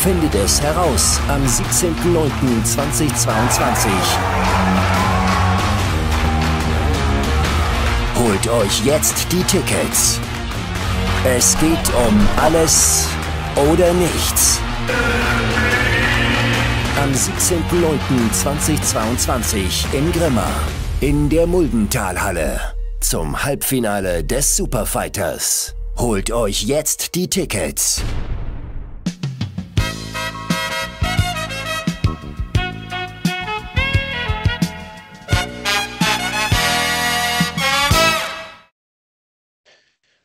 Findet 0.02 0.34
es 0.34 0.60
heraus 0.60 1.20
am 1.28 1.44
17.09.2022. 1.44 3.88
Holt 8.18 8.48
euch 8.48 8.84
jetzt 8.84 9.32
die 9.32 9.44
Tickets. 9.44 10.20
Es 11.24 11.56
geht 11.60 11.94
um 12.08 12.28
alles 12.42 13.10
oder 13.58 13.94
nichts. 13.94 14.60
Am 17.02 17.12
17.09.2022 17.12 19.94
in 19.94 20.12
Grimma 20.12 20.48
in 21.02 21.30
der 21.30 21.48
Muldentalhalle 21.48 22.60
zum 23.02 23.44
Halbfinale 23.44 24.24
des 24.24 24.56
Superfighters. 24.56 25.74
Holt 25.98 26.32
euch 26.32 26.64
jetzt 26.64 27.16
die 27.16 27.30
Tickets. 27.30 28.02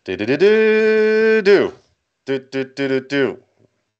Du, 0.05 0.17
du, 0.17 0.27
du, 0.27 0.39
du. 0.39 1.43
Du, 1.45 1.73
du, 2.27 2.65
du, 2.65 3.01
du. 3.03 3.39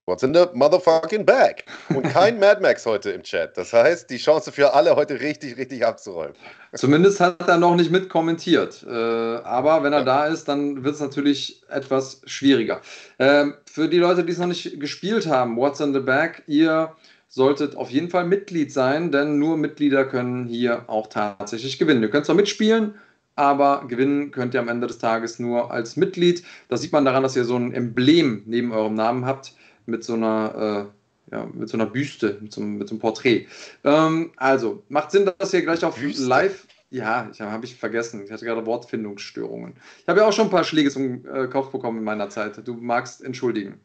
What's 0.05 0.25
in 0.25 0.35
the 0.35 0.47
motherfucking 0.53 1.25
bag? 1.25 1.65
Und 1.89 2.03
kein 2.03 2.39
Mad 2.41 2.61
Max 2.61 2.85
heute 2.85 3.11
im 3.13 3.23
Chat. 3.23 3.57
Das 3.57 3.73
heißt, 3.73 4.11
die 4.11 4.17
Chance 4.17 4.51
für 4.51 4.75
alle 4.75 4.97
heute 4.97 5.21
richtig, 5.21 5.57
richtig 5.57 5.87
abzuräumen. 5.87 6.35
Zumindest 6.75 7.21
hat 7.21 7.49
er 7.49 7.57
noch 7.57 7.77
nicht 7.77 7.93
mit 7.93 8.09
kommentiert. 8.09 8.85
Äh, 8.85 8.91
aber 8.91 9.85
wenn 9.85 9.93
er 9.93 10.01
ja. 10.01 10.05
da 10.05 10.27
ist, 10.27 10.49
dann 10.49 10.83
wird 10.83 10.97
es 10.97 11.01
natürlich 11.01 11.63
etwas 11.69 12.21
schwieriger. 12.27 12.81
Äh, 13.19 13.47
für 13.65 13.89
die 13.89 13.99
Leute, 13.99 14.25
die 14.25 14.33
es 14.33 14.39
noch 14.39 14.49
nicht 14.49 14.81
gespielt 14.81 15.27
haben, 15.29 15.57
What's 15.57 15.79
in 15.79 15.95
the 15.95 16.01
Bag, 16.01 16.43
ihr 16.49 16.97
solltet 17.29 17.77
auf 17.77 17.89
jeden 17.89 18.11
Fall 18.11 18.25
Mitglied 18.25 18.73
sein, 18.73 19.13
denn 19.13 19.39
nur 19.39 19.57
Mitglieder 19.57 20.05
können 20.05 20.47
hier 20.47 20.83
auch 20.89 21.07
tatsächlich 21.07 21.79
gewinnen. 21.79 22.03
Ihr 22.03 22.11
könnt 22.11 22.27
zwar 22.27 22.35
mitspielen, 22.35 22.97
aber 23.35 23.87
gewinnen 23.89 24.31
könnt 24.31 24.55
ihr 24.55 24.61
am 24.61 24.69
Ende 24.69 24.87
des 24.87 24.99
Tages 24.99 25.39
nur 25.39 25.71
als 25.71 25.97
Mitglied. 25.97 26.43
Das 26.69 26.83
sieht 26.83 26.93
man 26.93 27.05
daran, 27.05 27.23
dass 27.23 27.37
ihr 27.37 27.45
so 27.45 27.57
ein 27.57 27.73
Emblem 27.73 28.43
neben 28.47 28.73
eurem 28.73 28.95
Namen 28.95 29.25
habt 29.25 29.55
mit 29.87 30.05
so 30.05 30.15
einer, 30.15 30.91
äh, 31.31 31.35
ja, 31.35 31.47
mit 31.53 31.69
so 31.69 31.77
einer 31.77 31.87
Büste, 31.87 32.39
mit 32.41 32.53
so, 32.53 32.61
mit 32.61 32.89
so 32.89 32.95
einem 32.95 33.01
Porträt. 33.01 33.47
Ähm, 33.85 34.33
also, 34.37 34.83
macht 34.89 35.11
Sinn, 35.11 35.31
dass 35.39 35.55
ihr 35.55 35.63
gleich 35.63 35.85
auf 35.85 35.97
Büste. 35.97 36.25
live. 36.25 36.67
Ja, 36.91 37.31
ich 37.33 37.41
habe 37.41 37.65
ich 37.65 37.75
vergessen. 37.75 38.23
Ich 38.23 38.31
hatte 38.31 38.45
gerade 38.45 38.67
Wortfindungsstörungen. 38.67 39.75
Ich 40.03 40.09
habe 40.09 40.21
ja 40.21 40.27
auch 40.27 40.33
schon 40.33 40.49
ein 40.49 40.51
paar 40.51 40.65
Schläge 40.65 40.91
zum 40.91 41.25
äh, 41.27 41.47
Kopf 41.47 41.71
bekommen 41.71 41.99
in 41.99 42.05
meiner 42.05 42.29
Zeit. 42.29 42.61
Du 42.69 42.75
magst 42.75 43.25
entschuldigen. 43.25 43.81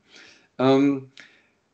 Ähm, 0.58 1.10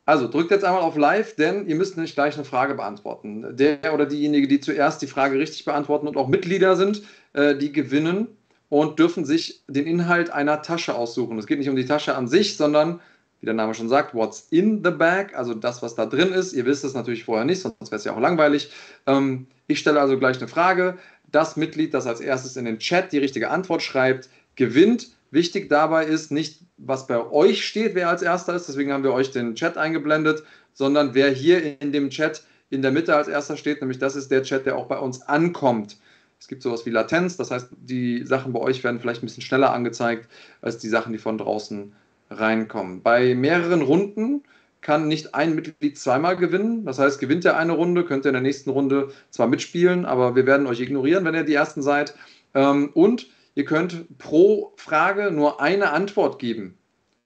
also 0.05 0.27
drückt 0.27 0.51
jetzt 0.51 0.65
einmal 0.65 0.81
auf 0.81 0.97
Live, 0.97 1.35
denn 1.35 1.65
ihr 1.67 1.75
müsst 1.75 1.97
nicht 1.97 2.15
gleich 2.15 2.35
eine 2.35 2.43
Frage 2.43 2.75
beantworten. 2.75 3.55
Der 3.55 3.93
oder 3.93 4.05
diejenige, 4.05 4.47
die 4.47 4.59
zuerst 4.59 5.01
die 5.01 5.07
Frage 5.07 5.39
richtig 5.39 5.63
beantworten 5.65 6.07
und 6.07 6.17
auch 6.17 6.27
Mitglieder 6.27 6.75
sind, 6.75 7.03
äh, 7.33 7.55
die 7.55 7.71
gewinnen 7.71 8.27
und 8.69 8.99
dürfen 8.99 9.23
sich 9.23 9.63
den 9.67 9.85
Inhalt 9.85 10.29
einer 10.29 10.61
Tasche 10.61 10.95
aussuchen. 10.95 11.37
Es 11.39 11.47
geht 11.47 11.59
nicht 11.59 11.69
um 11.69 11.75
die 11.75 11.85
Tasche 11.85 12.15
an 12.15 12.27
sich, 12.27 12.57
sondern, 12.57 12.99
wie 13.39 13.45
der 13.45 13.53
Name 13.53 13.73
schon 13.73 13.87
sagt, 13.87 14.13
what's 14.13 14.47
in 14.49 14.83
the 14.83 14.91
bag, 14.91 15.35
also 15.35 15.53
das, 15.53 15.81
was 15.81 15.95
da 15.95 16.05
drin 16.05 16.33
ist. 16.33 16.53
Ihr 16.53 16.65
wisst 16.65 16.83
es 16.83 16.93
natürlich 16.93 17.23
vorher 17.23 17.45
nicht, 17.45 17.61
sonst 17.61 17.91
wäre 17.91 17.95
es 17.95 18.03
ja 18.03 18.13
auch 18.13 18.19
langweilig. 18.19 18.71
Ähm, 19.07 19.47
ich 19.67 19.79
stelle 19.79 20.01
also 20.01 20.17
gleich 20.19 20.37
eine 20.37 20.47
Frage. 20.49 20.97
Das 21.31 21.55
Mitglied, 21.55 21.93
das 21.93 22.07
als 22.07 22.19
erstes 22.19 22.57
in 22.57 22.65
den 22.65 22.79
Chat 22.79 23.11
die 23.11 23.19
richtige 23.19 23.49
Antwort 23.49 23.81
schreibt, 23.81 24.27
gewinnt. 24.55 25.11
Wichtig 25.33 25.67
dabei 25.67 26.05
ist 26.05 26.31
nicht, 26.31 26.61
was 26.77 27.07
bei 27.07 27.19
euch 27.31 27.65
steht, 27.65 27.95
wer 27.95 28.07
als 28.09 28.21
erster 28.21 28.53
ist, 28.53 28.67
deswegen 28.67 28.93
haben 28.93 29.03
wir 29.03 29.13
euch 29.13 29.31
den 29.31 29.55
Chat 29.55 29.77
eingeblendet, 29.77 30.43
sondern 30.73 31.15
wer 31.15 31.31
hier 31.31 31.81
in 31.81 31.91
dem 31.91 32.11
Chat 32.11 32.43
in 32.69 32.83
der 32.83 32.91
Mitte 32.91 33.15
als 33.15 33.27
erster 33.27 33.57
steht, 33.57 33.81
nämlich 33.81 33.97
das 33.97 34.15
ist 34.15 34.29
der 34.29 34.43
Chat, 34.43 34.67
der 34.67 34.77
auch 34.77 34.85
bei 34.85 34.99
uns 34.99 35.23
ankommt. 35.23 35.97
Es 36.39 36.47
gibt 36.47 36.61
sowas 36.61 36.85
wie 36.85 36.91
Latenz, 36.91 37.35
das 37.35 37.49
heißt, 37.49 37.69
die 37.71 38.23
Sachen 38.27 38.53
bei 38.53 38.59
euch 38.59 38.83
werden 38.83 38.99
vielleicht 38.99 39.23
ein 39.23 39.25
bisschen 39.25 39.41
schneller 39.41 39.73
angezeigt 39.73 40.29
als 40.61 40.77
die 40.77 40.89
Sachen, 40.89 41.13
die 41.13 41.17
von 41.17 41.39
draußen 41.39 41.93
reinkommen. 42.29 43.01
Bei 43.01 43.33
mehreren 43.33 43.81
Runden 43.81 44.43
kann 44.81 45.07
nicht 45.07 45.33
ein 45.33 45.55
Mitglied 45.55 45.97
zweimal 45.97 46.37
gewinnen. 46.37 46.85
Das 46.85 46.99
heißt, 46.99 47.19
gewinnt 47.19 47.43
er 47.43 47.57
eine 47.57 47.71
Runde, 47.73 48.05
könnt 48.05 48.25
ihr 48.25 48.29
in 48.29 48.33
der 48.33 48.41
nächsten 48.43 48.69
Runde 48.69 49.11
zwar 49.31 49.47
mitspielen, 49.47 50.05
aber 50.05 50.35
wir 50.35 50.45
werden 50.45 50.67
euch 50.67 50.79
ignorieren, 50.79 51.25
wenn 51.25 51.33
ihr 51.33 51.43
die 51.43 51.55
Ersten 51.55 51.81
seid. 51.81 52.13
Ähm, 52.53 52.91
und 52.93 53.29
ihr 53.55 53.65
könnt 53.65 54.17
pro 54.17 54.73
Frage 54.77 55.31
nur 55.31 55.61
eine 55.61 55.91
Antwort 55.91 56.39
geben. 56.39 56.77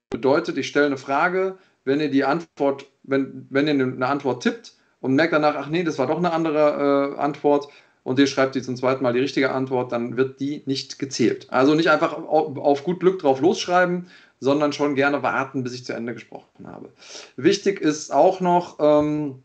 Bedeutet, 0.10 0.58
ich 0.58 0.68
stelle 0.68 0.86
eine 0.86 0.98
Frage, 0.98 1.58
wenn 1.84 2.00
ihr 2.00 2.10
die 2.10 2.24
Antwort, 2.24 2.86
wenn, 3.04 3.48
wenn 3.50 3.68
ihr 3.68 3.74
eine 3.74 4.08
Antwort 4.08 4.44
tippt 4.44 4.74
und 5.02 5.16
merkt 5.16 5.34
danach, 5.34 5.56
ach 5.56 5.70
nee, 5.70 5.84
das 5.84 5.98
war 5.98 6.08
doch 6.08 6.18
eine 6.18 6.32
andere 6.32 7.16
äh, 7.16 7.20
Antwort 7.20 7.70
und 8.04 8.20
ihr 8.20 8.28
schreibt 8.28 8.56
die 8.56 8.62
zum 8.62 8.78
zweiten 8.78 9.04
Mal 9.04 9.14
die 9.14 9.20
richtige 9.20 9.52
Antwort, 9.52 9.92
dann 9.92 10.16
wird 10.16 10.40
die 10.40 10.64
nicht 10.66 10.98
gezählt. 10.98 11.48
Also 11.50 11.76
nicht 11.76 11.90
einfach 11.90 12.14
auf, 12.14 12.58
auf 12.58 12.84
gut 12.84 13.00
Glück 13.00 13.20
drauf 13.20 13.42
losschreiben, 13.42 14.08
sondern 14.40 14.72
schon 14.72 14.96
gerne 14.96 15.24
warten, 15.24 15.64
bis 15.64 15.74
ich 15.74 15.84
zu 15.84 15.94
Ende 15.94 16.14
gesprochen 16.14 16.68
habe. 16.68 16.90
Wichtig 17.36 17.82
ist 17.82 18.14
auch 18.14 18.40
noch, 18.40 18.78
ähm, 18.80 19.44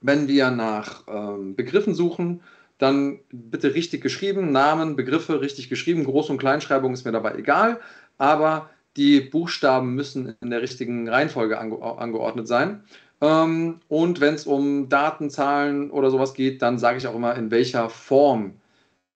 wenn 0.00 0.28
wir 0.28 0.50
nach 0.50 1.04
ähm, 1.08 1.54
Begriffen 1.54 1.94
suchen, 1.94 2.42
dann 2.78 3.20
bitte 3.30 3.74
richtig 3.74 4.02
geschrieben, 4.02 4.52
Namen, 4.52 4.96
Begriffe 4.96 5.40
richtig 5.40 5.68
geschrieben, 5.68 6.06
Groß- 6.06 6.30
und 6.30 6.38
Kleinschreibung 6.38 6.92
ist 6.92 7.04
mir 7.04 7.12
dabei 7.12 7.36
egal, 7.36 7.80
aber 8.18 8.70
die 8.96 9.20
Buchstaben 9.20 9.94
müssen 9.94 10.36
in 10.40 10.50
der 10.50 10.62
richtigen 10.62 11.08
Reihenfolge 11.08 11.58
ange 11.58 11.80
angeordnet 11.82 12.46
sein. 12.46 12.84
Ähm, 13.20 13.80
und 13.88 14.20
wenn 14.20 14.34
es 14.34 14.46
um 14.46 14.88
Daten, 14.88 15.30
Zahlen 15.30 15.90
oder 15.90 16.10
sowas 16.10 16.34
geht, 16.34 16.62
dann 16.62 16.78
sage 16.78 16.98
ich 16.98 17.06
auch 17.06 17.14
immer, 17.14 17.34
in 17.36 17.50
welcher 17.50 17.88
Form 17.88 18.54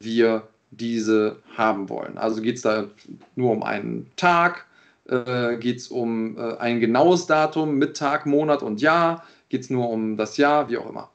wir 0.00 0.48
diese 0.70 1.36
haben 1.56 1.88
wollen. 1.88 2.18
Also 2.18 2.42
geht 2.42 2.56
es 2.56 2.62
da 2.62 2.88
nur 3.36 3.52
um 3.52 3.62
einen 3.62 4.10
Tag, 4.16 4.66
äh, 5.08 5.56
geht 5.56 5.78
es 5.78 5.88
um 5.88 6.36
äh, 6.36 6.56
ein 6.58 6.80
genaues 6.80 7.26
Datum 7.26 7.76
mit 7.76 7.96
Tag, 7.96 8.26
Monat 8.26 8.62
und 8.62 8.80
Jahr, 8.80 9.24
geht 9.48 9.62
es 9.62 9.70
nur 9.70 9.88
um 9.88 10.16
das 10.16 10.36
Jahr, 10.36 10.68
wie 10.68 10.78
auch 10.78 10.88
immer. 10.88 11.10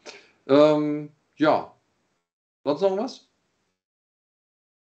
Ähm, 0.48 1.10
ja, 1.38 1.73
sonst 2.66 2.82
noch 2.82 2.98
was? 2.98 3.33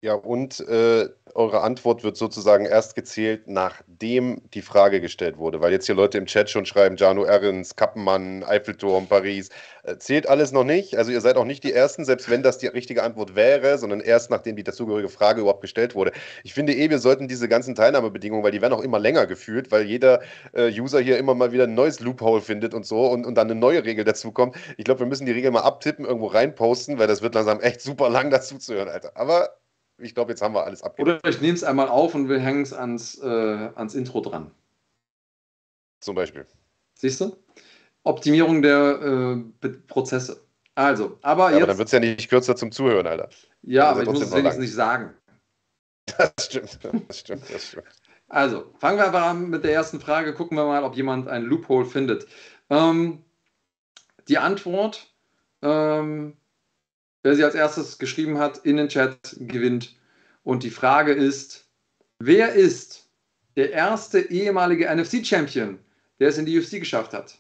Ja, 0.07 0.15
und 0.15 0.61
äh, 0.61 1.09
eure 1.35 1.63
Antwort 1.63 2.05
wird 2.05 2.17
sozusagen 2.17 2.65
erst 2.65 2.95
gezählt, 2.95 3.49
nachdem 3.49 4.41
die 4.55 4.63
Frage 4.63 5.01
gestellt 5.01 5.37
wurde. 5.37 5.61
Weil 5.61 5.73
jetzt 5.73 5.87
hier 5.87 5.97
Leute 5.97 6.17
im 6.17 6.27
Chat 6.27 6.49
schon 6.49 6.65
schreiben, 6.65 6.97
Janu 6.97 7.25
Ehrens, 7.25 7.75
Kappenmann, 7.75 8.45
Eiffelturm, 8.45 9.09
Paris. 9.09 9.49
Äh, 9.83 9.99
zählt 9.99 10.29
alles 10.29 10.53
noch 10.53 10.63
nicht. 10.63 10.97
Also 10.97 11.11
ihr 11.11 11.21
seid 11.21 11.37
auch 11.37 11.45
nicht 11.45 11.65
die 11.65 11.73
Ersten, 11.73 12.05
selbst 12.05 12.31
wenn 12.31 12.45
das 12.45 12.59
die 12.59 12.69
richtige 12.69 13.03
Antwort 13.03 13.35
wäre, 13.35 13.79
sondern 13.79 13.99
erst 13.99 14.31
nachdem 14.31 14.55
die 14.55 14.63
dazugehörige 14.63 15.09
Frage 15.09 15.41
überhaupt 15.41 15.61
gestellt 15.61 15.97
wurde. 15.97 16.13
Ich 16.45 16.55
finde 16.55 16.73
eh, 16.73 16.89
wir 16.89 17.01
sollten 17.01 17.27
diese 17.27 17.49
ganzen 17.49 17.75
Teilnahmebedingungen, 17.75 18.45
weil 18.45 18.53
die 18.53 18.63
werden 18.63 18.75
auch 18.75 18.85
immer 18.85 19.01
länger 19.01 19.27
gefühlt, 19.27 19.73
weil 19.73 19.83
jeder 19.87 20.21
äh, 20.53 20.71
User 20.71 21.01
hier 21.01 21.19
immer 21.19 21.35
mal 21.35 21.51
wieder 21.51 21.65
ein 21.65 21.75
neues 21.75 21.99
Loophole 21.99 22.43
findet 22.43 22.75
und 22.75 22.87
so 22.87 23.09
und, 23.09 23.27
und 23.27 23.35
dann 23.35 23.51
eine 23.51 23.59
neue 23.59 23.85
Regel 23.85 24.05
dazukommt. 24.05 24.55
Ich 24.77 24.85
glaube, 24.85 25.01
wir 25.01 25.07
müssen 25.09 25.27
die 25.27 25.33
Regel 25.33 25.51
mal 25.51 25.63
abtippen, 25.63 26.05
irgendwo 26.05 26.29
reinposten, 26.29 27.01
weil 27.01 27.09
das 27.09 27.23
wird 27.23 27.35
langsam 27.35 27.59
echt 27.61 27.81
super 27.81 28.09
lang 28.09 28.31
dazuzuhören, 28.31 28.89
Alter. 28.89 29.11
Aber 29.17 29.51
ich 29.99 30.15
glaube, 30.15 30.33
jetzt 30.33 30.43
haben 30.43 30.55
wir 30.55 30.65
alles 30.65 30.83
abgedeckt. 30.83 31.25
Oder 31.25 31.31
ich 31.31 31.41
nehme 31.41 31.55
es 31.55 31.65
einmal 31.65 31.89
auf 31.89 32.15
und 32.15 32.29
wir 32.29 32.39
hängen 32.39 32.63
es 32.63 32.73
ans, 32.73 33.19
äh, 33.19 33.27
ans 33.75 33.95
Intro 33.95 34.21
dran. 34.21 34.51
Zum 36.01 36.15
Beispiel. 36.15 36.47
Siehst 36.95 37.21
du? 37.21 37.37
Optimierung 38.03 38.63
der 38.63 39.43
äh, 39.63 39.69
Prozesse. 39.89 40.43
Also, 40.75 41.19
aber 41.23 41.45
ja, 41.45 41.51
jetzt. 41.51 41.57
Aber 41.63 41.67
dann 41.69 41.79
wird 41.79 41.89
es 41.89 41.93
ja 41.93 42.01
nicht 42.01 42.29
kürzer 42.29 42.55
zum 42.55 42.71
Zuhören, 42.71 43.07
Alter. 43.07 43.31
Ja, 43.63 43.85
Das 43.85 43.91
aber 43.93 44.03
ich 44.03 44.09
muss 44.09 44.23
es 44.23 44.35
wenigstens 44.35 44.63
nicht 44.63 44.75
sagen. 44.75 45.15
Das 46.19 46.33
stimmt, 46.39 46.79
das 47.09 47.19
stimmt, 47.19 47.43
das 47.53 47.67
stimmt. 47.67 47.87
Also, 48.29 48.73
fangen 48.79 48.99
wir 48.99 49.07
einfach 49.07 49.27
an 49.27 49.51
mit 49.51 49.65
der 49.65 49.73
ersten 49.73 49.99
Frage. 50.01 50.35
Gucken 50.35 50.57
wir 50.57 50.65
mal, 50.65 50.85
ob 50.85 50.95
jemand 50.95 51.27
ein 51.27 51.43
Loophole 51.43 51.85
findet. 51.85 52.27
Ähm, 52.71 53.25
die 54.29 54.39
Antwort, 54.39 55.13
ähm, 55.63 56.37
wer 57.27 57.35
sie 57.35 57.43
als 57.43 57.57
erstes 57.57 57.99
geschrieben 57.99 58.39
hat, 58.39 58.59
in 58.59 58.77
den 58.77 58.89
Chat 58.89 59.37
gewinnt. 59.41 59.97
Und 60.45 60.63
die 60.63 60.71
Frage 60.71 61.13
ist, 61.13 61.69
wer 62.21 62.53
ist 62.53 63.11
der 63.57 63.73
erste 63.73 64.21
ehemalige 64.21 64.89
NFC-Champion, 64.89 65.81
der 66.21 66.29
es 66.29 66.39
in 66.39 66.47
die 66.47 66.57
UFC 66.57 66.79
geschafft 66.79 67.13
hat? 67.13 67.37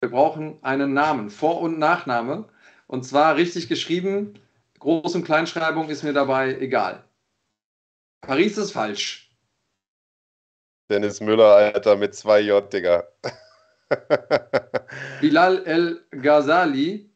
Wir 0.00 0.10
brauchen 0.10 0.58
einen 0.62 0.92
Namen, 0.92 1.30
Vor- 1.30 1.60
und 1.60 1.78
Nachname. 1.78 2.48
Und 2.88 3.04
zwar 3.04 3.36
richtig 3.36 3.68
geschrieben. 3.68 4.40
Groß- 4.80 5.14
und 5.14 5.24
Kleinschreibung 5.24 5.88
ist 5.88 6.02
mir 6.02 6.12
dabei 6.12 6.58
egal. 6.58 7.04
Paris 8.22 8.58
ist 8.58 8.72
falsch. 8.72 9.30
Dennis 10.90 11.20
Müller, 11.20 11.54
Alter, 11.54 11.94
mit 11.94 12.16
zwei 12.16 12.40
J, 12.40 12.72
Digga. 12.72 13.06
Bilal 15.20 15.64
El 15.64 16.04
Ghazali. 16.10 17.08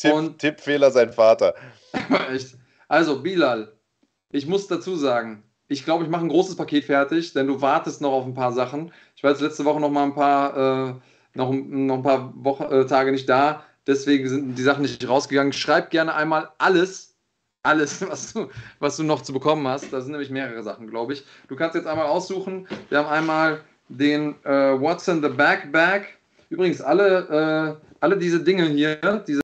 Tipp, 0.00 0.12
Und- 0.12 0.38
Tippfehler 0.38 0.90
sein 0.90 1.12
Vater. 1.12 1.54
Echt. 2.32 2.56
Also, 2.88 3.20
Bilal, 3.22 3.72
ich 4.32 4.46
muss 4.46 4.66
dazu 4.66 4.96
sagen, 4.96 5.42
ich 5.68 5.84
glaube, 5.84 6.02
ich 6.04 6.10
mache 6.10 6.24
ein 6.24 6.28
großes 6.28 6.56
Paket 6.56 6.84
fertig, 6.84 7.32
denn 7.32 7.46
du 7.46 7.60
wartest 7.60 8.00
noch 8.00 8.12
auf 8.12 8.24
ein 8.24 8.34
paar 8.34 8.52
Sachen. 8.52 8.92
Ich 9.14 9.22
war 9.22 9.30
jetzt 9.30 9.40
letzte 9.40 9.64
Woche 9.64 9.80
noch 9.80 9.90
mal 9.90 10.04
ein 10.04 10.14
paar, 10.14 10.56
äh, 10.56 10.94
noch, 11.34 11.52
noch 11.52 11.96
ein 11.96 12.02
paar 12.02 12.32
Wochen, 12.44 12.64
äh, 12.64 12.86
Tage 12.86 13.12
nicht 13.12 13.28
da, 13.28 13.62
deswegen 13.86 14.28
sind 14.28 14.56
die 14.56 14.62
Sachen 14.62 14.82
nicht 14.82 15.06
rausgegangen. 15.08 15.52
Schreib 15.52 15.90
gerne 15.90 16.14
einmal 16.14 16.48
alles, 16.58 17.14
alles, 17.62 18.00
was 18.08 18.32
du, 18.32 18.48
was 18.80 18.96
du 18.96 19.04
noch 19.04 19.22
zu 19.22 19.32
bekommen 19.32 19.68
hast. 19.68 19.92
Da 19.92 20.00
sind 20.00 20.10
nämlich 20.10 20.30
mehrere 20.30 20.62
Sachen, 20.64 20.88
glaube 20.88 21.12
ich. 21.12 21.24
Du 21.46 21.54
kannst 21.54 21.76
jetzt 21.76 21.86
einmal 21.86 22.06
aussuchen. 22.06 22.66
Wir 22.88 22.98
haben 22.98 23.08
einmal 23.08 23.60
den 23.88 24.34
äh, 24.44 24.80
What's 24.80 25.06
in 25.06 25.22
the 25.22 25.28
Backpack. 25.28 26.18
Übrigens, 26.48 26.80
alle, 26.80 27.78
äh, 27.80 27.86
alle 28.00 28.16
diese 28.18 28.42
Dinge 28.42 28.64
hier, 28.64 28.96
diese 29.26 29.40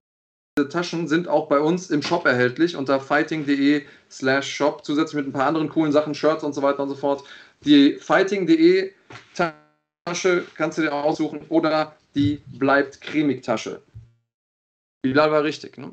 diese 0.59 0.69
Taschen 0.71 1.07
sind 1.07 1.29
auch 1.29 1.49
bei 1.49 1.61
uns 1.61 1.91
im 1.91 2.01
Shop 2.01 2.25
erhältlich 2.25 2.77
unter 2.77 2.99
fighting.de 2.99 3.85
slash 4.11 4.55
shop, 4.55 4.85
zusätzlich 4.85 5.17
mit 5.17 5.27
ein 5.27 5.33
paar 5.33 5.47
anderen 5.47 5.69
coolen 5.69 5.93
Sachen, 5.93 6.15
Shirts 6.15 6.45
und 6.45 6.55
so 6.55 6.63
weiter 6.63 6.83
und 6.83 6.89
so 6.89 6.95
fort. 6.95 7.25
Die 7.63 7.97
fighting.de 7.97 8.93
Tasche 9.35 10.47
kannst 10.55 10.79
du 10.79 10.83
dir 10.83 10.95
aussuchen 10.95 11.45
oder 11.51 11.95
die 12.15 12.43
bleibt 12.47 13.03
cremig 13.03 13.43
Tasche. 13.43 13.83
Bilal 15.03 15.31
war 15.31 15.45
richtig, 15.45 15.77
ne? 15.77 15.93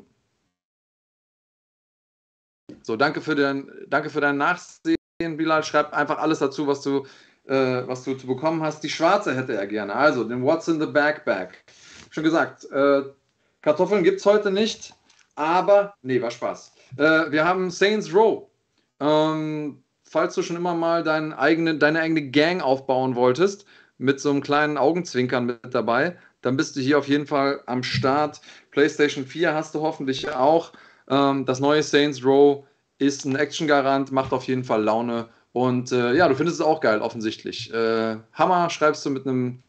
So, 2.82 2.96
danke 2.96 3.20
für 3.20 3.34
dein, 3.34 3.70
danke 3.88 4.08
für 4.08 4.22
dein 4.22 4.38
Nachsehen, 4.38 4.96
Bilal. 5.20 5.62
Schreib 5.62 5.92
einfach 5.92 6.18
alles 6.18 6.38
dazu, 6.38 6.66
was 6.66 6.80
du, 6.80 7.06
äh, 7.44 7.86
was 7.86 8.04
du 8.04 8.14
zu 8.14 8.26
bekommen 8.26 8.62
hast. 8.62 8.80
Die 8.82 8.88
schwarze 8.88 9.34
hätte 9.34 9.54
er 9.54 9.66
gerne. 9.66 9.94
Also, 9.94 10.24
den 10.24 10.42
What's 10.42 10.68
in 10.68 10.80
the 10.80 10.86
Backpack. 10.86 11.62
Schon 12.10 12.24
gesagt, 12.24 12.64
äh, 12.70 13.02
Kartoffeln 13.64 14.04
gibt 14.04 14.20
es 14.20 14.26
heute 14.26 14.50
nicht, 14.50 14.92
aber, 15.36 15.94
nee, 16.02 16.20
war 16.20 16.30
Spaß. 16.30 16.74
Äh, 16.98 17.30
wir 17.30 17.46
haben 17.46 17.70
Saints 17.70 18.14
Row. 18.14 18.42
Ähm, 19.00 19.82
falls 20.02 20.34
du 20.34 20.42
schon 20.42 20.56
immer 20.56 20.74
mal 20.74 21.02
deinen 21.02 21.32
eigene, 21.32 21.78
deine 21.78 22.00
eigene 22.00 22.30
Gang 22.30 22.62
aufbauen 22.62 23.14
wolltest, 23.14 23.64
mit 23.96 24.20
so 24.20 24.28
einem 24.28 24.42
kleinen 24.42 24.76
Augenzwinkern 24.76 25.46
mit 25.46 25.74
dabei, 25.74 26.14
dann 26.42 26.58
bist 26.58 26.76
du 26.76 26.80
hier 26.80 26.98
auf 26.98 27.08
jeden 27.08 27.26
Fall 27.26 27.62
am 27.64 27.82
Start. 27.82 28.42
PlayStation 28.70 29.24
4 29.24 29.54
hast 29.54 29.74
du 29.74 29.80
hoffentlich 29.80 30.30
auch. 30.30 30.74
Ähm, 31.08 31.46
das 31.46 31.58
neue 31.58 31.82
Saints 31.82 32.22
Row 32.22 32.66
ist 32.98 33.24
ein 33.24 33.34
Action-Garant, 33.34 34.12
macht 34.12 34.34
auf 34.34 34.44
jeden 34.44 34.64
Fall 34.64 34.82
Laune. 34.82 35.30
Und 35.52 35.90
äh, 35.90 36.12
ja, 36.12 36.28
du 36.28 36.34
findest 36.34 36.60
es 36.60 36.66
auch 36.66 36.82
geil, 36.82 37.00
offensichtlich. 37.00 37.72
Äh, 37.72 38.18
Hammer 38.34 38.68
schreibst 38.68 39.06
du 39.06 39.10
mit 39.10 39.26
einem 39.26 39.62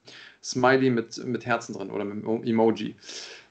Smiley 0.43 0.89
mit, 0.89 1.23
mit 1.25 1.45
Herzen 1.45 1.75
drin 1.75 1.91
oder 1.91 2.03
mit 2.03 2.25
einem 2.25 2.43
Emoji. 2.43 2.95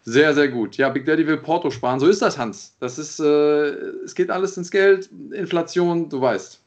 Sehr, 0.06 0.34
sehr 0.34 0.48
gut. 0.48 0.76
Ja, 0.76 0.90
Big 0.90 1.06
Daddy 1.06 1.26
will 1.26 1.38
Porto 1.38 1.70
sparen. 1.70 1.98
So 1.98 2.06
ist 2.06 2.20
das, 2.20 2.36
Hans. 2.36 2.76
Das 2.78 2.98
ist, 2.98 3.18
äh, 3.20 3.70
es 4.04 4.14
geht 4.14 4.30
alles 4.30 4.56
ins 4.56 4.70
Geld, 4.70 5.10
Inflation, 5.32 6.10
du 6.10 6.20
weißt. 6.20 6.62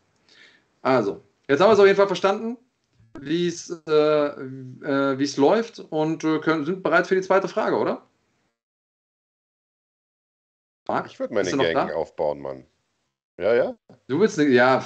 Also, 0.82 1.24
jetzt 1.48 1.60
haben 1.60 1.70
wir 1.70 1.74
es 1.74 1.80
auf 1.80 1.86
jeden 1.86 1.98
Fall 1.98 2.08
verstanden, 2.08 2.58
wie 3.20 3.48
es 3.48 3.70
äh, 3.88 3.92
äh, 3.94 5.22
es 5.22 5.38
läuft 5.38 5.80
und 5.80 6.24
äh, 6.24 6.40
können, 6.40 6.66
sind 6.66 6.82
bereit 6.82 7.06
für 7.06 7.16
die 7.16 7.22
zweite 7.22 7.48
Frage, 7.48 7.78
oder? 7.78 8.08
Marc, 10.88 11.08
Ich 11.08 11.20
würde 11.20 11.34
meine 11.34 11.52
Gang 11.52 11.92
aufbauen, 11.94 12.40
Mann. 12.40 12.66
Ja, 13.40 13.54
ja. 13.54 13.78
Du 14.08 14.20
willst, 14.20 14.40
ja, 14.40 14.84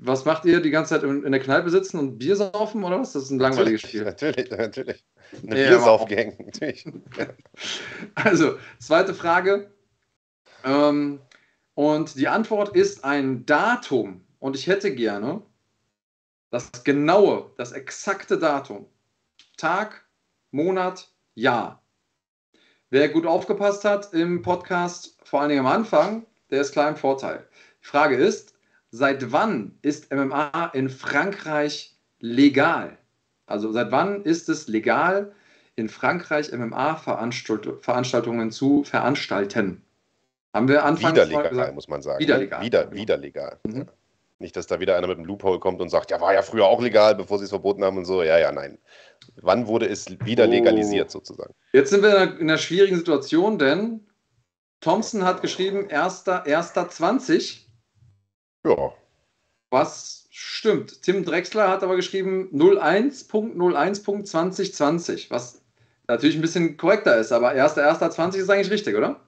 was 0.00 0.26
macht 0.26 0.44
ihr 0.44 0.60
die 0.60 0.70
ganze 0.70 0.94
Zeit 0.94 1.04
in, 1.04 1.24
in 1.24 1.32
der 1.32 1.40
Kneipe 1.40 1.70
sitzen 1.70 1.98
und 1.98 2.18
Bier 2.18 2.36
saufen 2.36 2.84
oder 2.84 3.00
was? 3.00 3.12
Das 3.12 3.22
ist 3.22 3.30
ein 3.30 3.38
langweiliges 3.38 3.80
Spiel. 3.80 4.04
Natürlich, 4.04 4.50
natürlich. 4.50 5.04
Eine 5.42 5.60
Ja, 5.60 5.68
Biersaufgang, 5.68 6.34
natürlich. 6.38 6.86
Also, 8.14 8.58
zweite 8.78 9.14
Frage. 9.14 9.70
Ähm, 10.64 11.20
und 11.74 12.14
die 12.16 12.28
Antwort 12.28 12.74
ist 12.76 13.04
ein 13.04 13.44
Datum. 13.46 14.24
Und 14.38 14.56
ich 14.56 14.66
hätte 14.66 14.94
gerne 14.94 15.42
das 16.50 16.84
genaue, 16.84 17.50
das 17.56 17.72
exakte 17.72 18.38
Datum. 18.38 18.86
Tag, 19.56 20.04
Monat, 20.52 21.10
Jahr. 21.34 21.82
Wer 22.90 23.08
gut 23.08 23.26
aufgepasst 23.26 23.84
hat 23.84 24.12
im 24.12 24.42
Podcast, 24.42 25.18
vor 25.24 25.40
allen 25.40 25.48
Dingen 25.48 25.66
am 25.66 25.72
Anfang, 25.72 26.26
der 26.50 26.60
ist 26.60 26.72
klar 26.72 26.88
im 26.88 26.96
Vorteil. 26.96 27.44
Die 27.82 27.86
Frage 27.86 28.14
ist, 28.14 28.54
seit 28.90 29.32
wann 29.32 29.76
ist 29.82 30.12
MMA 30.14 30.70
in 30.74 30.88
Frankreich 30.88 31.96
legal? 32.20 32.98
Also 33.46 33.72
seit 33.72 33.90
wann 33.92 34.22
ist 34.24 34.48
es 34.48 34.68
legal, 34.68 35.32
in 35.76 35.88
Frankreich 35.88 36.52
MMA-Veranstaltungen 36.52 38.50
zu 38.50 38.84
veranstalten? 38.84 39.82
Haben 40.52 40.68
wir 40.68 40.84
anfangs 40.84 41.14
Wieder 41.14 41.26
mal 41.26 41.28
legal, 41.36 41.48
gesagt? 41.50 41.74
muss 41.74 41.88
man 41.88 42.00
sagen. 42.02 42.20
Wieder 42.20 42.34
ne? 42.36 42.44
legal, 42.44 42.62
Wieder, 42.62 42.84
genau. 42.84 42.96
wieder 42.96 43.16
legal. 43.16 43.58
Mhm. 43.66 43.78
Ja. 43.78 43.84
Nicht, 44.40 44.56
dass 44.56 44.66
da 44.66 44.80
wieder 44.80 44.96
einer 44.96 45.06
mit 45.06 45.16
einem 45.18 45.26
Loophole 45.26 45.58
kommt 45.60 45.80
und 45.80 45.88
sagt, 45.90 46.10
ja, 46.10 46.20
war 46.20 46.34
ja 46.34 46.42
früher 46.42 46.66
auch 46.66 46.80
legal, 46.82 47.14
bevor 47.14 47.38
sie 47.38 47.44
es 47.44 47.50
verboten 47.50 47.84
haben 47.84 47.96
und 47.98 48.04
so. 48.04 48.22
Ja, 48.22 48.36
ja, 48.38 48.50
nein. 48.52 48.78
Wann 49.36 49.66
wurde 49.66 49.86
es 49.88 50.06
wieder 50.24 50.46
Oh. 50.46 50.50
legalisiert, 50.50 51.10
sozusagen? 51.10 51.54
Jetzt 51.72 51.90
sind 51.90 52.02
wir 52.02 52.10
in 52.10 52.16
einer, 52.16 52.32
in 52.40 52.50
einer 52.50 52.58
schwierigen 52.58 52.96
Situation, 52.96 53.58
denn 53.58 54.06
Thompson 54.80 55.24
hat 55.24 55.40
geschrieben 55.40 55.88
1.1.20, 55.88 57.66
Ja. 58.66 58.92
was 59.70 60.23
stimmt. 60.34 61.02
Tim 61.02 61.24
Drexler 61.24 61.68
hat 61.68 61.84
aber 61.84 61.96
geschrieben 61.96 62.50
01.01.2020, 62.52 65.30
was 65.30 65.62
natürlich 66.08 66.36
ein 66.36 66.42
bisschen 66.42 66.76
korrekter 66.76 67.16
ist, 67.16 67.32
aber 67.32 67.52
1.1.20 67.52 68.36
ist 68.36 68.50
eigentlich 68.50 68.70
richtig, 68.70 68.94
oder? 68.96 69.20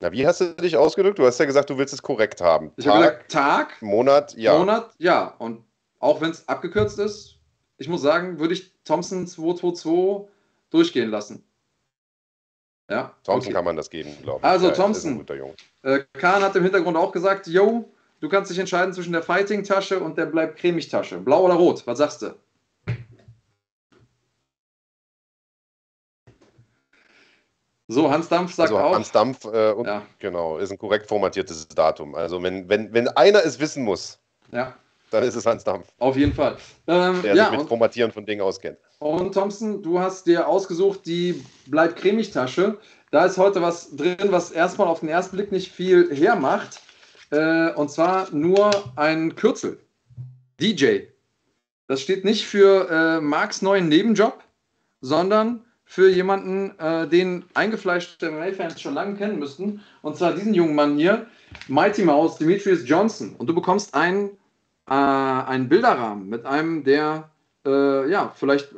Na, 0.00 0.10
wie 0.12 0.26
hast 0.26 0.40
du 0.40 0.54
dich 0.54 0.78
ausgedrückt? 0.78 1.18
Du 1.18 1.26
hast 1.26 1.38
ja 1.38 1.44
gesagt, 1.44 1.68
du 1.68 1.76
willst 1.76 1.92
es 1.92 2.00
korrekt 2.00 2.40
haben. 2.40 2.72
Ich 2.76 2.88
habe 2.88 3.04
Tag, 3.04 3.12
gesagt 3.12 3.30
Tag, 3.30 3.82
Monat, 3.82 4.34
ja. 4.38 4.56
Monat, 4.56 4.94
ja. 4.96 5.34
Und 5.38 5.62
auch 5.98 6.22
wenn 6.22 6.30
es 6.30 6.48
abgekürzt 6.48 6.98
ist, 6.98 7.36
ich 7.76 7.86
muss 7.88 8.00
sagen, 8.00 8.38
würde 8.38 8.54
ich 8.54 8.72
Thompson 8.84 9.26
222 9.26 10.30
durchgehen 10.70 11.10
lassen. 11.10 11.44
Ja, 12.90 13.14
Thompson 13.22 13.48
okay. 13.48 13.52
kann 13.52 13.66
man 13.66 13.76
das 13.76 13.90
geben, 13.90 14.16
glaube 14.22 14.38
ich. 14.38 14.44
Also, 14.44 14.68
Ja, 14.68 14.72
Thompson. 14.72 15.26
Äh, 15.82 16.04
Kahn 16.14 16.42
hat 16.42 16.56
im 16.56 16.62
Hintergrund 16.62 16.96
auch 16.96 17.12
gesagt, 17.12 17.46
yo, 17.46 17.92
du 18.20 18.28
kannst 18.28 18.50
dich 18.50 18.58
entscheiden 18.58 18.92
zwischen 18.94 19.12
der 19.12 19.22
Fighting-Tasche 19.22 20.00
und 20.00 20.16
der 20.18 20.26
bleibt 20.26 20.58
cremig 20.58 20.88
Tasche. 20.88 21.18
Blau 21.18 21.44
oder 21.44 21.54
rot? 21.54 21.86
Was 21.86 21.98
sagst 21.98 22.22
du? 22.22 22.34
So, 27.88 28.08
Hans 28.10 28.28
Dampf 28.28 28.54
sagt 28.54 28.70
Also 28.70 28.78
auch. 28.80 28.94
Hans 28.94 29.10
Dampf, 29.10 29.44
äh, 29.46 29.72
und, 29.72 29.86
Ja. 29.86 30.02
genau, 30.20 30.58
ist 30.58 30.70
ein 30.70 30.78
korrekt 30.78 31.08
formatiertes 31.08 31.66
Datum. 31.68 32.14
Also 32.14 32.40
wenn, 32.42 32.68
wenn, 32.68 32.92
wenn 32.92 33.08
einer 33.08 33.44
es 33.44 33.58
wissen 33.58 33.82
muss, 33.82 34.18
Ja, 34.52 34.74
dann 35.10 35.24
ist 35.24 35.34
es 35.34 35.44
Hans 35.44 35.64
Dampf, 35.64 35.88
auf 35.98 36.16
jeden 36.16 36.32
Fall. 36.32 36.56
Ähm, 36.86 37.20
der 37.22 37.34
ja, 37.34 37.44
sich 37.44 37.52
mit 37.52 37.60
und, 37.62 37.68
Formatieren 37.68 38.12
von 38.12 38.24
Dingen 38.24 38.42
auskennt. 38.42 38.78
und 39.00 39.32
Thompson, 39.34 39.82
du 39.82 39.98
hast 39.98 40.26
dir 40.26 40.46
ausgesucht 40.46 41.00
die 41.04 41.44
bleibt 41.66 41.96
cremig 41.96 42.30
Tasche. 42.30 42.78
Da 43.10 43.24
ist 43.24 43.38
heute 43.38 43.60
was 43.60 43.96
drin, 43.96 44.16
was 44.30 44.52
erstmal 44.52 44.86
auf 44.86 45.00
den 45.00 45.08
ersten 45.08 45.34
Blick 45.36 45.50
nicht 45.50 45.72
viel 45.72 46.14
hermacht. 46.14 46.80
Äh, 47.30 47.72
und 47.72 47.90
zwar 47.90 48.32
nur 48.32 48.70
ein 48.96 49.34
Kürzel. 49.36 49.80
DJ. 50.60 51.00
Das 51.86 52.00
steht 52.00 52.24
nicht 52.24 52.46
für 52.46 52.88
äh, 52.90 53.20
Marks 53.20 53.62
neuen 53.62 53.88
Nebenjob, 53.88 54.42
sondern 55.00 55.64
für 55.84 56.08
jemanden, 56.08 56.78
äh, 56.78 57.08
den 57.08 57.44
eingefleischte 57.54 58.30
MMA-Fans 58.30 58.80
schon 58.80 58.94
lange 58.94 59.16
kennen 59.16 59.40
müssten. 59.40 59.80
Und 60.02 60.16
zwar 60.16 60.34
diesen 60.34 60.54
jungen 60.54 60.76
Mann 60.76 60.96
hier, 60.96 61.26
Mighty 61.66 62.04
Mouse, 62.04 62.38
Demetrius 62.38 62.88
Johnson. 62.88 63.34
Und 63.36 63.48
du 63.48 63.54
bekommst 63.54 63.92
einen, 63.92 64.30
äh, 64.88 64.94
einen 64.94 65.68
Bilderrahmen 65.68 66.28
mit 66.28 66.46
einem 66.46 66.84
der, 66.84 67.30
äh, 67.66 68.08
ja, 68.08 68.32
vielleicht 68.36 68.72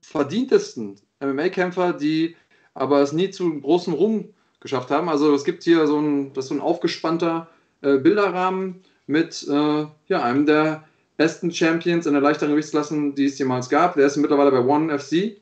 verdientesten 0.00 0.94
MMA-Kämpfer, 1.18 1.92
die 1.92 2.36
aber 2.74 3.00
es 3.00 3.12
nie 3.12 3.30
zu 3.30 3.60
großem 3.60 3.92
Ruhm 3.92 4.32
geschafft 4.62 4.90
haben. 4.90 5.08
Also 5.08 5.34
es 5.34 5.44
gibt 5.44 5.62
hier 5.64 5.86
so 5.86 5.98
ein, 5.98 6.32
das 6.32 6.48
so 6.48 6.54
ein 6.54 6.60
aufgespannter 6.60 7.48
äh, 7.82 7.98
Bilderrahmen 7.98 8.82
mit 9.06 9.46
äh, 9.48 9.86
ja, 10.06 10.22
einem 10.22 10.46
der 10.46 10.84
besten 11.16 11.52
Champions 11.52 12.06
in 12.06 12.14
der 12.14 12.22
leichteren 12.22 12.52
Gewichtsklassen, 12.52 13.14
die 13.14 13.26
es 13.26 13.38
jemals 13.38 13.68
gab. 13.68 13.96
Der 13.96 14.06
ist 14.06 14.16
mittlerweile 14.16 14.50
bei 14.50 14.60
One 14.60 14.96
FC. 14.98 15.36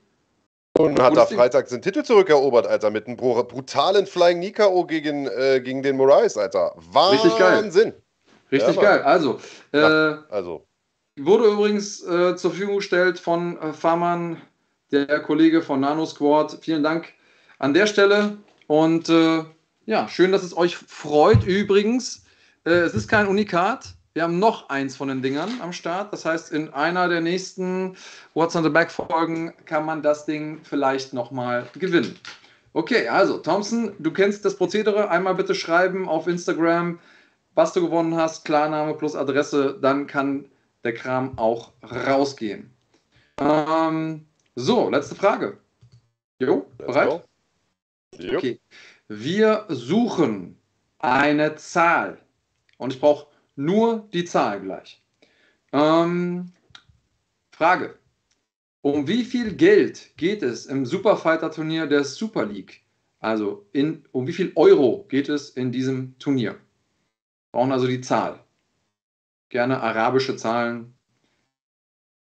Und 0.78 1.00
hat 1.00 1.16
da. 1.16 1.26
Freitag 1.26 1.68
den 1.68 1.82
Titel 1.82 2.02
zurückerobert, 2.02 2.66
Alter, 2.66 2.90
mit 2.90 3.06
einem 3.06 3.16
bru- 3.16 3.42
brutalen 3.42 4.06
Flying 4.06 4.38
Knee 4.38 4.52
KO 4.52 4.86
gegen, 4.86 5.26
äh, 5.26 5.60
gegen 5.62 5.82
den 5.82 5.96
Moraes, 5.96 6.36
Alter. 6.38 6.74
Richtig 7.12 7.36
geil. 7.38 7.64
Wahnsinn. 7.64 7.92
Richtig 8.50 8.76
Ja, 8.76 8.82
geil. 8.82 9.02
Also, 9.02 9.38
äh, 9.72 10.16
Also, 10.30 10.64
wurde 11.18 11.44
übrigens 11.48 12.02
äh, 12.02 12.36
zur 12.36 12.50
Verfügung 12.50 12.76
gestellt 12.76 13.18
von 13.18 13.58
äh, 13.60 13.72
Farman, 13.72 14.40
der 14.90 15.20
Kollege 15.20 15.60
von 15.60 15.80
Nano 15.80 16.06
Squad. 16.06 16.58
Vielen 16.62 16.82
Dank 16.82 17.12
an 17.58 17.74
der 17.74 17.86
Stelle. 17.86 18.38
Und 18.70 19.08
äh, 19.08 19.42
ja, 19.86 20.06
schön, 20.06 20.30
dass 20.30 20.44
es 20.44 20.56
euch 20.56 20.76
freut. 20.76 21.42
Übrigens, 21.42 22.24
äh, 22.64 22.70
es 22.70 22.94
ist 22.94 23.08
kein 23.08 23.26
Unikat. 23.26 23.96
Wir 24.12 24.22
haben 24.22 24.38
noch 24.38 24.68
eins 24.68 24.96
von 24.96 25.08
den 25.08 25.22
Dingern 25.22 25.60
am 25.60 25.72
Start. 25.72 26.12
Das 26.12 26.24
heißt, 26.24 26.52
in 26.52 26.72
einer 26.72 27.08
der 27.08 27.20
nächsten 27.20 27.96
What's 28.32 28.54
on 28.54 28.62
the 28.62 28.70
Back 28.70 28.92
Folgen 28.92 29.52
kann 29.64 29.84
man 29.84 30.04
das 30.04 30.24
Ding 30.24 30.60
vielleicht 30.62 31.12
nochmal 31.12 31.66
gewinnen. 31.80 32.16
Okay, 32.72 33.08
also 33.08 33.38
Thompson, 33.38 33.92
du 33.98 34.12
kennst 34.12 34.44
das 34.44 34.54
Prozedere. 34.54 35.10
Einmal 35.10 35.34
bitte 35.34 35.56
schreiben 35.56 36.08
auf 36.08 36.28
Instagram, 36.28 37.00
was 37.56 37.72
du 37.72 37.80
gewonnen 37.80 38.14
hast, 38.14 38.44
Klarname 38.44 38.94
plus 38.94 39.16
Adresse, 39.16 39.80
dann 39.82 40.06
kann 40.06 40.44
der 40.84 40.94
Kram 40.94 41.36
auch 41.38 41.72
rausgehen. 41.82 42.70
Ähm, 43.40 44.26
so, 44.54 44.90
letzte 44.90 45.16
Frage. 45.16 45.58
Jo, 46.38 46.66
bereit? 46.78 47.24
Jo. 48.18 48.38
Okay. 48.38 48.60
Wir 49.08 49.66
suchen 49.68 50.58
eine 50.98 51.56
Zahl. 51.56 52.20
Und 52.78 52.92
ich 52.92 53.00
brauche 53.00 53.26
nur 53.56 54.08
die 54.12 54.24
Zahl 54.24 54.60
gleich. 54.60 55.02
Ähm, 55.72 56.52
Frage. 57.50 57.98
Um 58.82 59.06
wie 59.06 59.24
viel 59.24 59.54
Geld 59.54 60.16
geht 60.16 60.42
es 60.42 60.64
im 60.66 60.86
Superfighter-Turnier 60.86 61.86
der 61.86 62.04
Super 62.04 62.46
League? 62.46 62.82
Also 63.18 63.66
in, 63.72 64.06
um 64.12 64.26
wie 64.26 64.32
viel 64.32 64.52
Euro 64.54 65.04
geht 65.08 65.28
es 65.28 65.50
in 65.50 65.70
diesem 65.70 66.18
Turnier? 66.18 66.58
Brauchen 67.52 67.72
also 67.72 67.86
die 67.86 68.00
Zahl. 68.00 68.42
Gerne 69.50 69.80
arabische 69.80 70.36
Zahlen. 70.36 70.94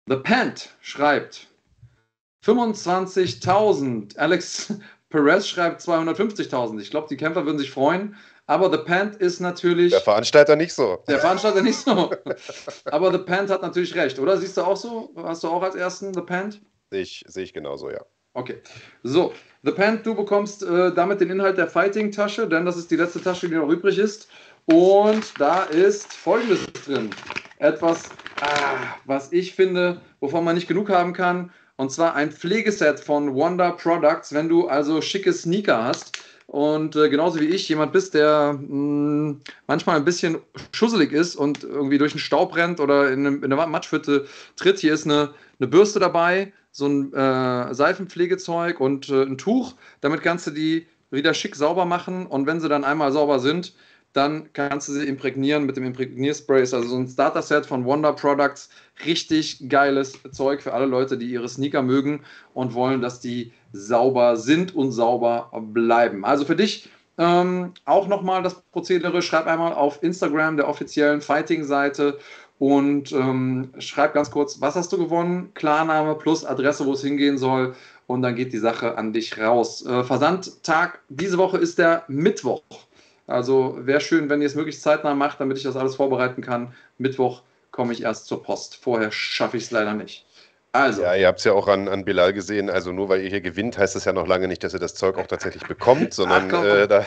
The 0.08 0.16
Pant 0.16 0.76
schreibt 0.82 1.48
25.000. 2.44 4.18
Alex 4.18 4.74
Perez 5.12 5.48
schreibt 5.48 5.82
250.000. 5.82 6.80
Ich 6.80 6.90
glaube, 6.90 7.08
die 7.10 7.18
Kämpfer 7.18 7.46
würden 7.46 7.60
sich 7.60 7.70
freuen. 7.70 8.16
Aber 8.48 8.72
The 8.72 8.80
Pant 8.80 9.16
ist 9.18 9.40
natürlich. 9.40 9.92
Der 9.92 10.02
Veranstalter 10.02 10.56
nicht 10.56 10.74
so. 10.74 11.04
Der 11.08 11.20
Veranstalter 11.20 11.62
nicht 11.62 11.78
so. 11.78 12.12
Aber 12.86 13.12
The 13.12 13.20
Pant 13.20 13.50
hat 13.50 13.62
natürlich 13.62 13.96
recht, 13.96 14.18
oder? 14.20 14.38
Siehst 14.38 14.58
du 14.58 14.62
auch 14.62 14.76
so? 14.76 15.14
Hast 15.16 15.44
du 15.44 15.48
auch 15.50 15.62
als 15.62 15.76
ersten 15.76 16.14
The 16.14 16.22
Pant? 16.22 16.60
Sehe 16.90 17.02
ich, 17.02 17.24
sehe 17.28 17.44
ich 17.44 17.54
genauso, 17.54 17.90
ja. 17.92 18.02
Okay. 18.34 18.62
So, 19.04 19.34
The 19.64 19.72
Pant, 19.72 20.06
du 20.06 20.16
bekommst 20.16 20.64
äh, 20.64 20.94
damit 20.94 21.22
den 21.22 21.30
Inhalt 21.30 21.58
der 21.58 21.68
Fighting-Tasche, 21.68 22.48
denn 22.48 22.66
das 22.66 22.78
ist 22.78 22.90
die 22.90 22.96
letzte 22.96 23.22
Tasche, 23.22 23.48
die 23.48 23.56
noch 23.56 23.70
übrig 23.70 23.98
ist. 23.98 24.28
Und 24.66 25.40
da 25.40 25.64
ist 25.64 26.14
folgendes 26.14 26.66
drin. 26.86 27.10
Etwas, 27.60 28.10
ah, 28.42 28.96
was 29.06 29.32
ich 29.32 29.54
finde, 29.54 30.02
wovon 30.20 30.44
man 30.44 30.56
nicht 30.56 30.68
genug 30.68 30.90
haben 30.90 31.14
kann. 31.14 31.52
Und 31.82 31.92
zwar 31.92 32.14
ein 32.14 32.32
Pflegeset 32.32 33.00
von 33.00 33.34
Wonder 33.34 33.72
Products, 33.72 34.32
wenn 34.34 34.48
du 34.48 34.68
also 34.68 35.02
schicke 35.02 35.34
Sneaker 35.34 35.84
hast 35.84 36.16
und 36.46 36.96
äh, 36.96 37.10
genauso 37.10 37.40
wie 37.40 37.48
ich 37.48 37.68
jemand 37.68 37.92
bist, 37.92 38.14
der 38.14 38.54
mh, 38.54 39.38
manchmal 39.66 39.96
ein 39.96 40.06
bisschen 40.06 40.38
schusselig 40.74 41.12
ist 41.12 41.36
und 41.36 41.64
irgendwie 41.64 41.98
durch 41.98 42.12
den 42.12 42.20
Staub 42.20 42.56
rennt 42.56 42.80
oder 42.80 43.12
in, 43.12 43.26
einem, 43.26 43.44
in 43.44 43.52
eine 43.52 43.66
Matschhütte 43.66 44.28
tritt. 44.58 44.78
Hier 44.78 44.94
ist 44.94 45.06
eine, 45.06 45.34
eine 45.60 45.68
Bürste 45.68 46.00
dabei, 46.00 46.54
so 46.72 46.86
ein 46.86 47.16
äh, 47.16 47.74
Seifenpflegezeug 47.74 48.80
und 48.80 49.10
äh, 49.10 49.24
ein 49.24 49.40
Tuch. 49.40 49.74
Damit 50.02 50.22
kannst 50.22 50.46
du 50.46 50.52
die 50.52 50.86
wieder 51.10 51.34
schick 51.34 51.56
sauber 51.56 51.86
machen 51.86 52.28
und 52.28 52.46
wenn 52.46 52.60
sie 52.62 52.70
dann 52.70 52.84
einmal 52.84 53.12
sauber 53.12 53.40
sind, 53.40 53.74
dann 54.14 54.50
kannst 54.54 54.90
du 54.90 54.94
sie 54.94 55.08
imprägnieren 55.08 55.66
mit 55.66 55.78
dem 55.78 55.86
Imprägnierspray. 55.86 56.62
Ist 56.64 56.74
also 56.74 56.90
so 56.90 56.98
ein 56.98 57.08
Starter-Set 57.08 57.66
von 57.66 57.86
Wonder 57.86 58.14
Products. 58.14 58.70
Richtig 59.06 59.70
geiles 59.70 60.20
Zeug 60.32 60.62
für 60.62 60.74
alle 60.74 60.86
Leute, 60.86 61.18
die 61.18 61.32
ihre 61.32 61.48
Sneaker 61.48 61.82
mögen 61.82 62.22
und 62.54 62.74
wollen, 62.74 63.02
dass 63.02 63.20
die 63.20 63.54
sauber 63.72 64.36
sind 64.38 64.76
und 64.76 64.92
sauber 64.92 65.50
bleiben. 65.74 66.26
Also 66.26 66.46
für 66.46 66.56
dich 66.56 66.90
ähm, 67.18 67.74
auch 67.86 68.08
nochmal 68.08 68.44
das 68.44 68.62
Prozedere. 68.72 69.22
Schreib 69.22 69.48
einmal 69.48 69.74
auf 69.74 70.02
Instagram 70.04 70.58
der 70.58 70.68
offiziellen 70.68 71.22
Fighting-Seite 71.22 72.18
und 72.60 73.12
ähm, 73.12 73.74
schreib 73.80 74.14
ganz 74.14 74.30
kurz, 74.30 74.62
was 74.62 74.76
hast 74.76 74.92
du 74.94 74.98
gewonnen? 74.98 75.52
Klarname 75.54 76.16
plus 76.16 76.46
Adresse, 76.46 76.86
wo 76.86 76.94
es 76.94 77.02
hingehen 77.02 77.38
soll. 77.38 77.76
Und 78.08 78.24
dann 78.24 78.36
geht 78.36 78.52
die 78.52 78.58
Sache 78.58 78.98
an 78.98 79.14
dich 79.14 79.40
raus. 79.40 79.86
Äh, 79.86 80.04
Versandtag 80.04 81.00
diese 81.10 81.38
Woche 81.38 81.58
ist 81.58 81.78
der 81.78 82.04
Mittwoch. 82.08 82.62
Also 83.32 83.78
wäre 83.80 84.02
schön, 84.02 84.30
wenn 84.30 84.42
ihr 84.42 84.48
es 84.48 84.56
möglichst 84.56 84.84
zeitnah 84.84 85.16
macht, 85.16 85.40
damit 85.40 85.58
ich 85.58 85.64
das 85.64 85.76
alles 85.76 85.96
vorbereiten 85.96 86.42
kann. 86.42 86.74
Mittwoch 86.98 87.44
komme 87.72 87.94
ich 87.94 88.04
erst 88.04 88.26
zur 88.26 88.44
Post. 88.44 88.76
Vorher 88.76 89.12
schaffe 89.12 89.58
ich 89.58 89.64
es 89.64 89.72
leider 89.72 89.94
nicht. 89.94 90.26
Also. 90.74 91.02
Ja, 91.02 91.16
ihr 91.16 91.28
habt 91.28 91.40
es 91.40 91.46
ja 91.46 91.52
auch 91.52 91.68
an, 91.68 91.90
an 91.90 92.06
Bilal 92.06 92.32
gesehen. 92.32 92.70
Also 92.70 92.94
nur 92.94 93.10
weil 93.10 93.22
ihr 93.22 93.30
hier 93.30 93.42
gewinnt, 93.42 93.78
heißt 93.78 93.94
das 93.94 94.06
ja 94.06 94.14
noch 94.14 94.26
lange 94.26 94.48
nicht, 94.48 94.64
dass 94.64 94.74
ihr 94.74 94.80
das 94.80 94.94
Zeug 94.94 95.18
auch 95.18 95.28
tatsächlich 95.28 95.68
bekommt, 95.68 96.14
sondern 96.14 96.50
Ach, 96.54 96.64
äh, 96.64 96.88
da, 96.88 97.06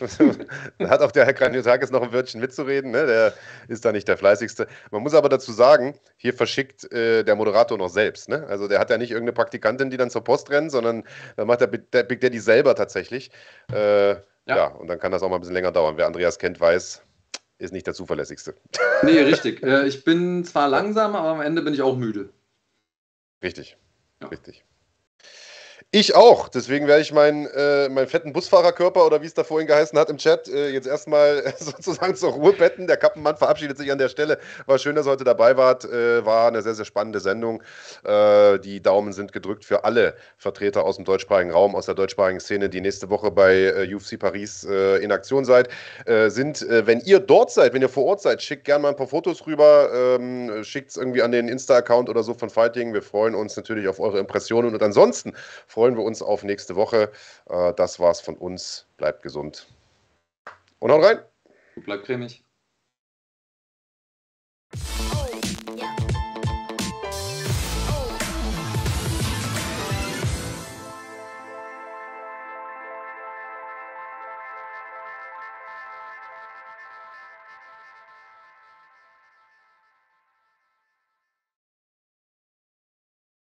da, 0.78 0.88
hat 0.88 1.02
auch 1.02 1.12
der 1.12 1.26
Herr 1.26 1.34
Kraniotakis 1.34 1.90
noch 1.90 2.02
ein 2.02 2.12
Wörtchen 2.12 2.40
mitzureden. 2.40 2.90
Ne? 2.90 3.06
Der 3.06 3.34
ist 3.68 3.84
da 3.84 3.92
nicht 3.92 4.08
der 4.08 4.16
fleißigste. 4.16 4.66
Man 4.90 5.02
muss 5.02 5.12
aber 5.12 5.28
dazu 5.28 5.52
sagen, 5.52 5.98
hier 6.16 6.32
verschickt 6.32 6.90
äh, 6.90 7.22
der 7.22 7.36
Moderator 7.36 7.76
noch 7.76 7.90
selbst. 7.90 8.30
Ne? 8.30 8.46
Also 8.48 8.66
der 8.66 8.78
hat 8.78 8.88
ja 8.88 8.96
nicht 8.96 9.10
irgendeine 9.10 9.34
Praktikantin, 9.34 9.90
die 9.90 9.98
dann 9.98 10.08
zur 10.08 10.24
Post 10.24 10.50
rennt, 10.50 10.70
sondern 10.70 11.04
da 11.36 11.44
macht 11.44 11.60
der, 11.60 11.68
der 11.68 12.04
Big 12.04 12.22
Daddy 12.22 12.38
selber 12.38 12.74
tatsächlich. 12.74 13.30
Äh, 13.70 14.16
ja. 14.46 14.56
ja, 14.56 14.66
und 14.68 14.88
dann 14.88 14.98
kann 14.98 15.12
das 15.12 15.22
auch 15.22 15.28
mal 15.28 15.36
ein 15.36 15.40
bisschen 15.40 15.54
länger 15.54 15.72
dauern. 15.72 15.96
Wer 15.96 16.06
Andreas 16.06 16.38
kennt, 16.38 16.60
weiß, 16.60 17.02
ist 17.58 17.72
nicht 17.72 17.86
der 17.86 17.94
zuverlässigste. 17.94 18.54
Nee, 19.04 19.18
richtig. 19.18 19.64
Äh, 19.64 19.88
ich 19.88 20.04
bin 20.04 20.44
zwar 20.44 20.68
langsam, 20.68 21.16
aber 21.16 21.30
am 21.30 21.40
Ende 21.40 21.60
bin 21.62 21.74
ich 21.74 21.82
auch 21.82 21.96
müde. 21.96 22.32
Richtig. 23.42 23.76
Ja. 24.20 24.28
Richtig. 24.28 24.64
Ich 25.94 26.14
auch. 26.14 26.48
Deswegen 26.48 26.86
werde 26.86 27.02
ich 27.02 27.12
meinen, 27.12 27.44
äh, 27.48 27.90
meinen 27.90 28.06
fetten 28.06 28.32
Busfahrerkörper 28.32 29.04
oder 29.04 29.20
wie 29.20 29.26
es 29.26 29.34
da 29.34 29.44
vorhin 29.44 29.68
geheißen 29.68 29.98
hat 29.98 30.08
im 30.08 30.16
Chat 30.16 30.48
äh, 30.48 30.70
jetzt 30.70 30.86
erstmal 30.86 31.40
äh, 31.40 31.52
sozusagen 31.58 32.14
zur 32.14 32.30
Ruhe 32.30 32.54
betten. 32.54 32.86
Der 32.86 32.96
Kappenmann 32.96 33.36
verabschiedet 33.36 33.76
sich 33.76 33.92
an 33.92 33.98
der 33.98 34.08
Stelle. 34.08 34.38
War 34.64 34.78
schön, 34.78 34.96
dass 34.96 35.06
ihr 35.06 35.10
heute 35.10 35.24
dabei 35.24 35.54
wart. 35.58 35.84
Äh, 35.84 36.24
war 36.24 36.48
eine 36.48 36.62
sehr, 36.62 36.72
sehr 36.72 36.86
spannende 36.86 37.20
Sendung. 37.20 37.62
Äh, 38.04 38.58
die 38.60 38.80
Daumen 38.80 39.12
sind 39.12 39.34
gedrückt 39.34 39.66
für 39.66 39.84
alle 39.84 40.14
Vertreter 40.38 40.82
aus 40.82 40.96
dem 40.96 41.04
deutschsprachigen 41.04 41.50
Raum, 41.50 41.76
aus 41.76 41.84
der 41.84 41.94
deutschsprachigen 41.94 42.40
Szene, 42.40 42.70
die 42.70 42.80
nächste 42.80 43.10
Woche 43.10 43.30
bei 43.30 43.54
äh, 43.54 43.94
UFC 43.94 44.18
Paris 44.18 44.64
in 44.64 45.12
Aktion 45.12 45.44
seid. 45.44 45.68
sind, 46.06 46.64
wenn 46.68 47.00
ihr 47.00 47.20
dort 47.20 47.50
seid, 47.50 47.74
wenn 47.74 47.82
ihr 47.82 47.88
vor 47.88 48.04
Ort 48.04 48.22
seid, 48.22 48.42
schickt 48.42 48.64
gerne 48.64 48.82
mal 48.82 48.88
ein 48.90 48.96
paar 48.96 49.06
Fotos 49.06 49.46
rüber. 49.46 49.90
Ähm, 49.92 50.64
schickt 50.64 50.90
es 50.90 50.96
irgendwie 50.96 51.22
an 51.22 51.32
den 51.32 51.48
Insta-Account 51.48 52.08
oder 52.08 52.22
so 52.22 52.32
von 52.32 52.48
Fighting. 52.48 52.94
Wir 52.94 53.02
freuen 53.02 53.34
uns 53.34 53.56
natürlich 53.56 53.88
auf 53.88 54.00
eure 54.00 54.18
Impressionen 54.18 54.72
und 54.72 54.82
ansonsten 54.82 55.34
freuen 55.66 55.81
freuen 55.82 55.96
wir 55.96 56.04
uns 56.04 56.22
auf 56.22 56.44
nächste 56.44 56.76
Woche. 56.76 57.10
Äh, 57.48 57.74
das 57.74 57.98
war's 57.98 58.20
von 58.20 58.36
uns. 58.36 58.86
Bleibt 58.98 59.24
gesund. 59.24 59.66
Und 60.78 60.92
haut 60.92 61.02
rein. 61.02 61.18
Bleibt 61.74 62.04
cremig. 62.04 62.44